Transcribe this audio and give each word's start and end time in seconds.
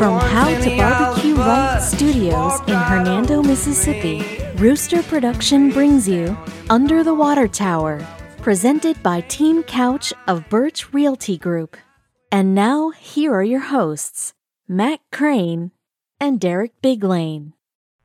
From 0.00 0.18
How 0.18 0.48
to 0.48 0.76
Barbecue 0.78 1.36
but 1.36 1.46
Right 1.46 1.82
Studios 1.82 2.60
in 2.66 2.74
Hernando, 2.74 3.42
Mississippi. 3.42 4.24
Rooster 4.54 5.02
Production 5.02 5.70
brings 5.70 6.08
you 6.08 6.36
Under 6.70 7.04
the 7.04 7.12
Water 7.12 7.46
Tower, 7.46 8.04
presented 8.38 9.02
by 9.02 9.20
Team 9.20 9.62
Couch 9.62 10.14
of 10.26 10.48
Birch 10.48 10.92
Realty 10.94 11.36
Group. 11.36 11.76
And 12.32 12.54
now, 12.54 12.90
here 12.90 13.34
are 13.34 13.44
your 13.44 13.60
hosts, 13.60 14.32
Matt 14.66 15.00
Crane 15.12 15.70
and 16.18 16.40
Derek 16.40 16.72
Biglane. 16.80 17.52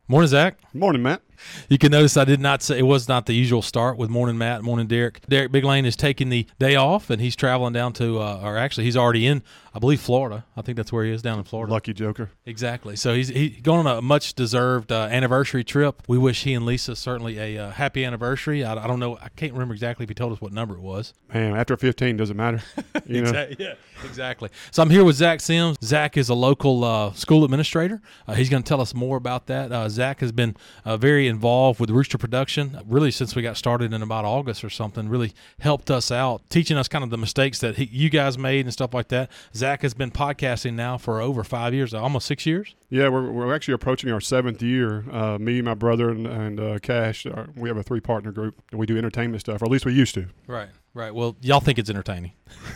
Morning, 0.07 0.27
Zach. 0.27 0.59
Morning, 0.73 1.01
Matt. 1.01 1.21
You 1.69 1.77
can 1.77 1.91
notice 1.91 2.17
I 2.17 2.25
did 2.25 2.39
not 2.39 2.61
say 2.61 2.79
it 2.79 2.83
was 2.83 3.07
not 3.07 3.25
the 3.25 3.33
usual 3.33 3.61
start 3.61 3.97
with 3.97 4.09
morning 4.09 4.37
Matt, 4.37 4.61
morning 4.61 4.87
Derek. 4.87 5.21
Derek 5.27 5.51
Big 5.51 5.63
Lane 5.63 5.85
is 5.85 5.95
taking 5.95 6.29
the 6.29 6.47
day 6.59 6.75
off 6.75 7.09
and 7.09 7.21
he's 7.21 7.35
traveling 7.35 7.73
down 7.73 7.93
to, 7.93 8.19
uh, 8.19 8.41
or 8.43 8.57
actually 8.57 8.83
he's 8.83 8.97
already 8.97 9.25
in, 9.25 9.43
I 9.75 9.79
believe 9.79 9.99
Florida. 9.99 10.45
I 10.55 10.61
think 10.61 10.77
that's 10.77 10.93
where 10.93 11.03
he 11.03 11.11
is 11.11 11.21
down 11.21 11.37
in 11.37 11.43
Florida. 11.43 11.73
Lucky 11.73 11.93
Joker. 11.93 12.29
Exactly. 12.45 12.95
So 12.95 13.13
he's 13.13 13.27
he 13.27 13.49
going 13.49 13.85
on 13.85 13.97
a 13.97 14.01
much 14.01 14.33
deserved 14.33 14.89
uh, 14.89 15.09
anniversary 15.11 15.65
trip. 15.65 16.01
We 16.07 16.17
wish 16.17 16.45
he 16.45 16.53
and 16.53 16.65
Lisa 16.65 16.95
certainly 16.95 17.37
a 17.37 17.57
uh, 17.57 17.71
happy 17.71 18.05
anniversary. 18.05 18.63
I, 18.63 18.81
I 18.81 18.87
don't 18.87 19.01
know. 19.01 19.17
I 19.21 19.27
can't 19.35 19.51
remember 19.51 19.73
exactly 19.73 20.05
if 20.05 20.09
he 20.09 20.15
told 20.15 20.31
us 20.31 20.39
what 20.39 20.53
number 20.53 20.75
it 20.75 20.79
was. 20.79 21.13
Man, 21.33 21.57
after 21.57 21.75
15, 21.75 22.15
doesn't 22.15 22.37
matter. 22.37 22.61
You 23.07 23.21
know? 23.21 23.29
Exactly. 23.29 23.65
Yeah, 23.65 23.73
exactly. 24.03 24.49
So 24.71 24.81
I'm 24.81 24.89
here 24.89 25.03
with 25.03 25.15
Zach 25.15 25.39
Sims. 25.39 25.77
Zach 25.83 26.17
is 26.17 26.29
a 26.29 26.33
local 26.33 26.83
uh, 26.83 27.13
school 27.13 27.43
administrator. 27.43 28.01
Uh, 28.27 28.33
he's 28.33 28.49
going 28.49 28.63
to 28.63 28.67
tell 28.67 28.81
us 28.81 28.95
more 28.95 29.15
about 29.15 29.45
that. 29.45 29.71
Uh, 29.71 29.89
Zach 29.89 30.21
has 30.21 30.31
been 30.31 30.55
uh, 30.85 30.97
very 30.97 31.27
involved 31.27 31.79
with 31.79 31.91
Rooster 31.91 32.17
Production, 32.17 32.81
really 32.87 33.11
since 33.11 33.35
we 33.35 33.43
got 33.43 33.57
started 33.57 33.93
in 33.93 34.01
about 34.01 34.25
August 34.25 34.63
or 34.63 34.71
something. 34.71 35.07
Really 35.07 35.33
helped 35.59 35.91
us 35.91 36.09
out, 36.09 36.49
teaching 36.49 36.77
us 36.77 36.87
kind 36.87 37.03
of 37.03 37.11
the 37.11 37.17
mistakes 37.17 37.59
that 37.59 37.75
he, 37.75 37.85
you 37.85 38.09
guys 38.09 38.39
made 38.39 38.65
and 38.65 38.73
stuff 38.73 38.91
like 38.91 39.09
that. 39.09 39.29
Zach 39.53 39.64
has 39.81 39.93
been 39.93 40.11
podcasting 40.11 40.73
now 40.73 40.97
for 40.97 41.21
over 41.21 41.43
five 41.43 41.73
years, 41.73 41.93
almost 41.93 42.27
six 42.27 42.45
years. 42.45 42.75
Yeah, 42.89 43.09
we're, 43.09 43.31
we're 43.31 43.53
actually 43.53 43.73
approaching 43.73 44.11
our 44.11 44.21
seventh 44.21 44.61
year. 44.61 45.05
Uh, 45.11 45.37
me, 45.37 45.61
my 45.61 45.73
brother, 45.73 46.09
and, 46.09 46.27
and 46.27 46.59
uh, 46.59 46.79
Cash, 46.79 47.25
we 47.55 47.69
have 47.69 47.77
a 47.77 47.83
three 47.83 47.99
partner 47.99 48.31
group, 48.31 48.61
and 48.71 48.79
we 48.79 48.85
do 48.85 48.97
entertainment 48.97 49.41
stuff, 49.41 49.61
or 49.61 49.65
at 49.65 49.71
least 49.71 49.85
we 49.85 49.93
used 49.93 50.13
to. 50.15 50.27
Right. 50.47 50.69
Right. 50.95 51.13
Well, 51.13 51.35
y'all 51.41 51.59
think 51.59 51.77
it's 51.77 51.89
entertaining. 51.89 52.31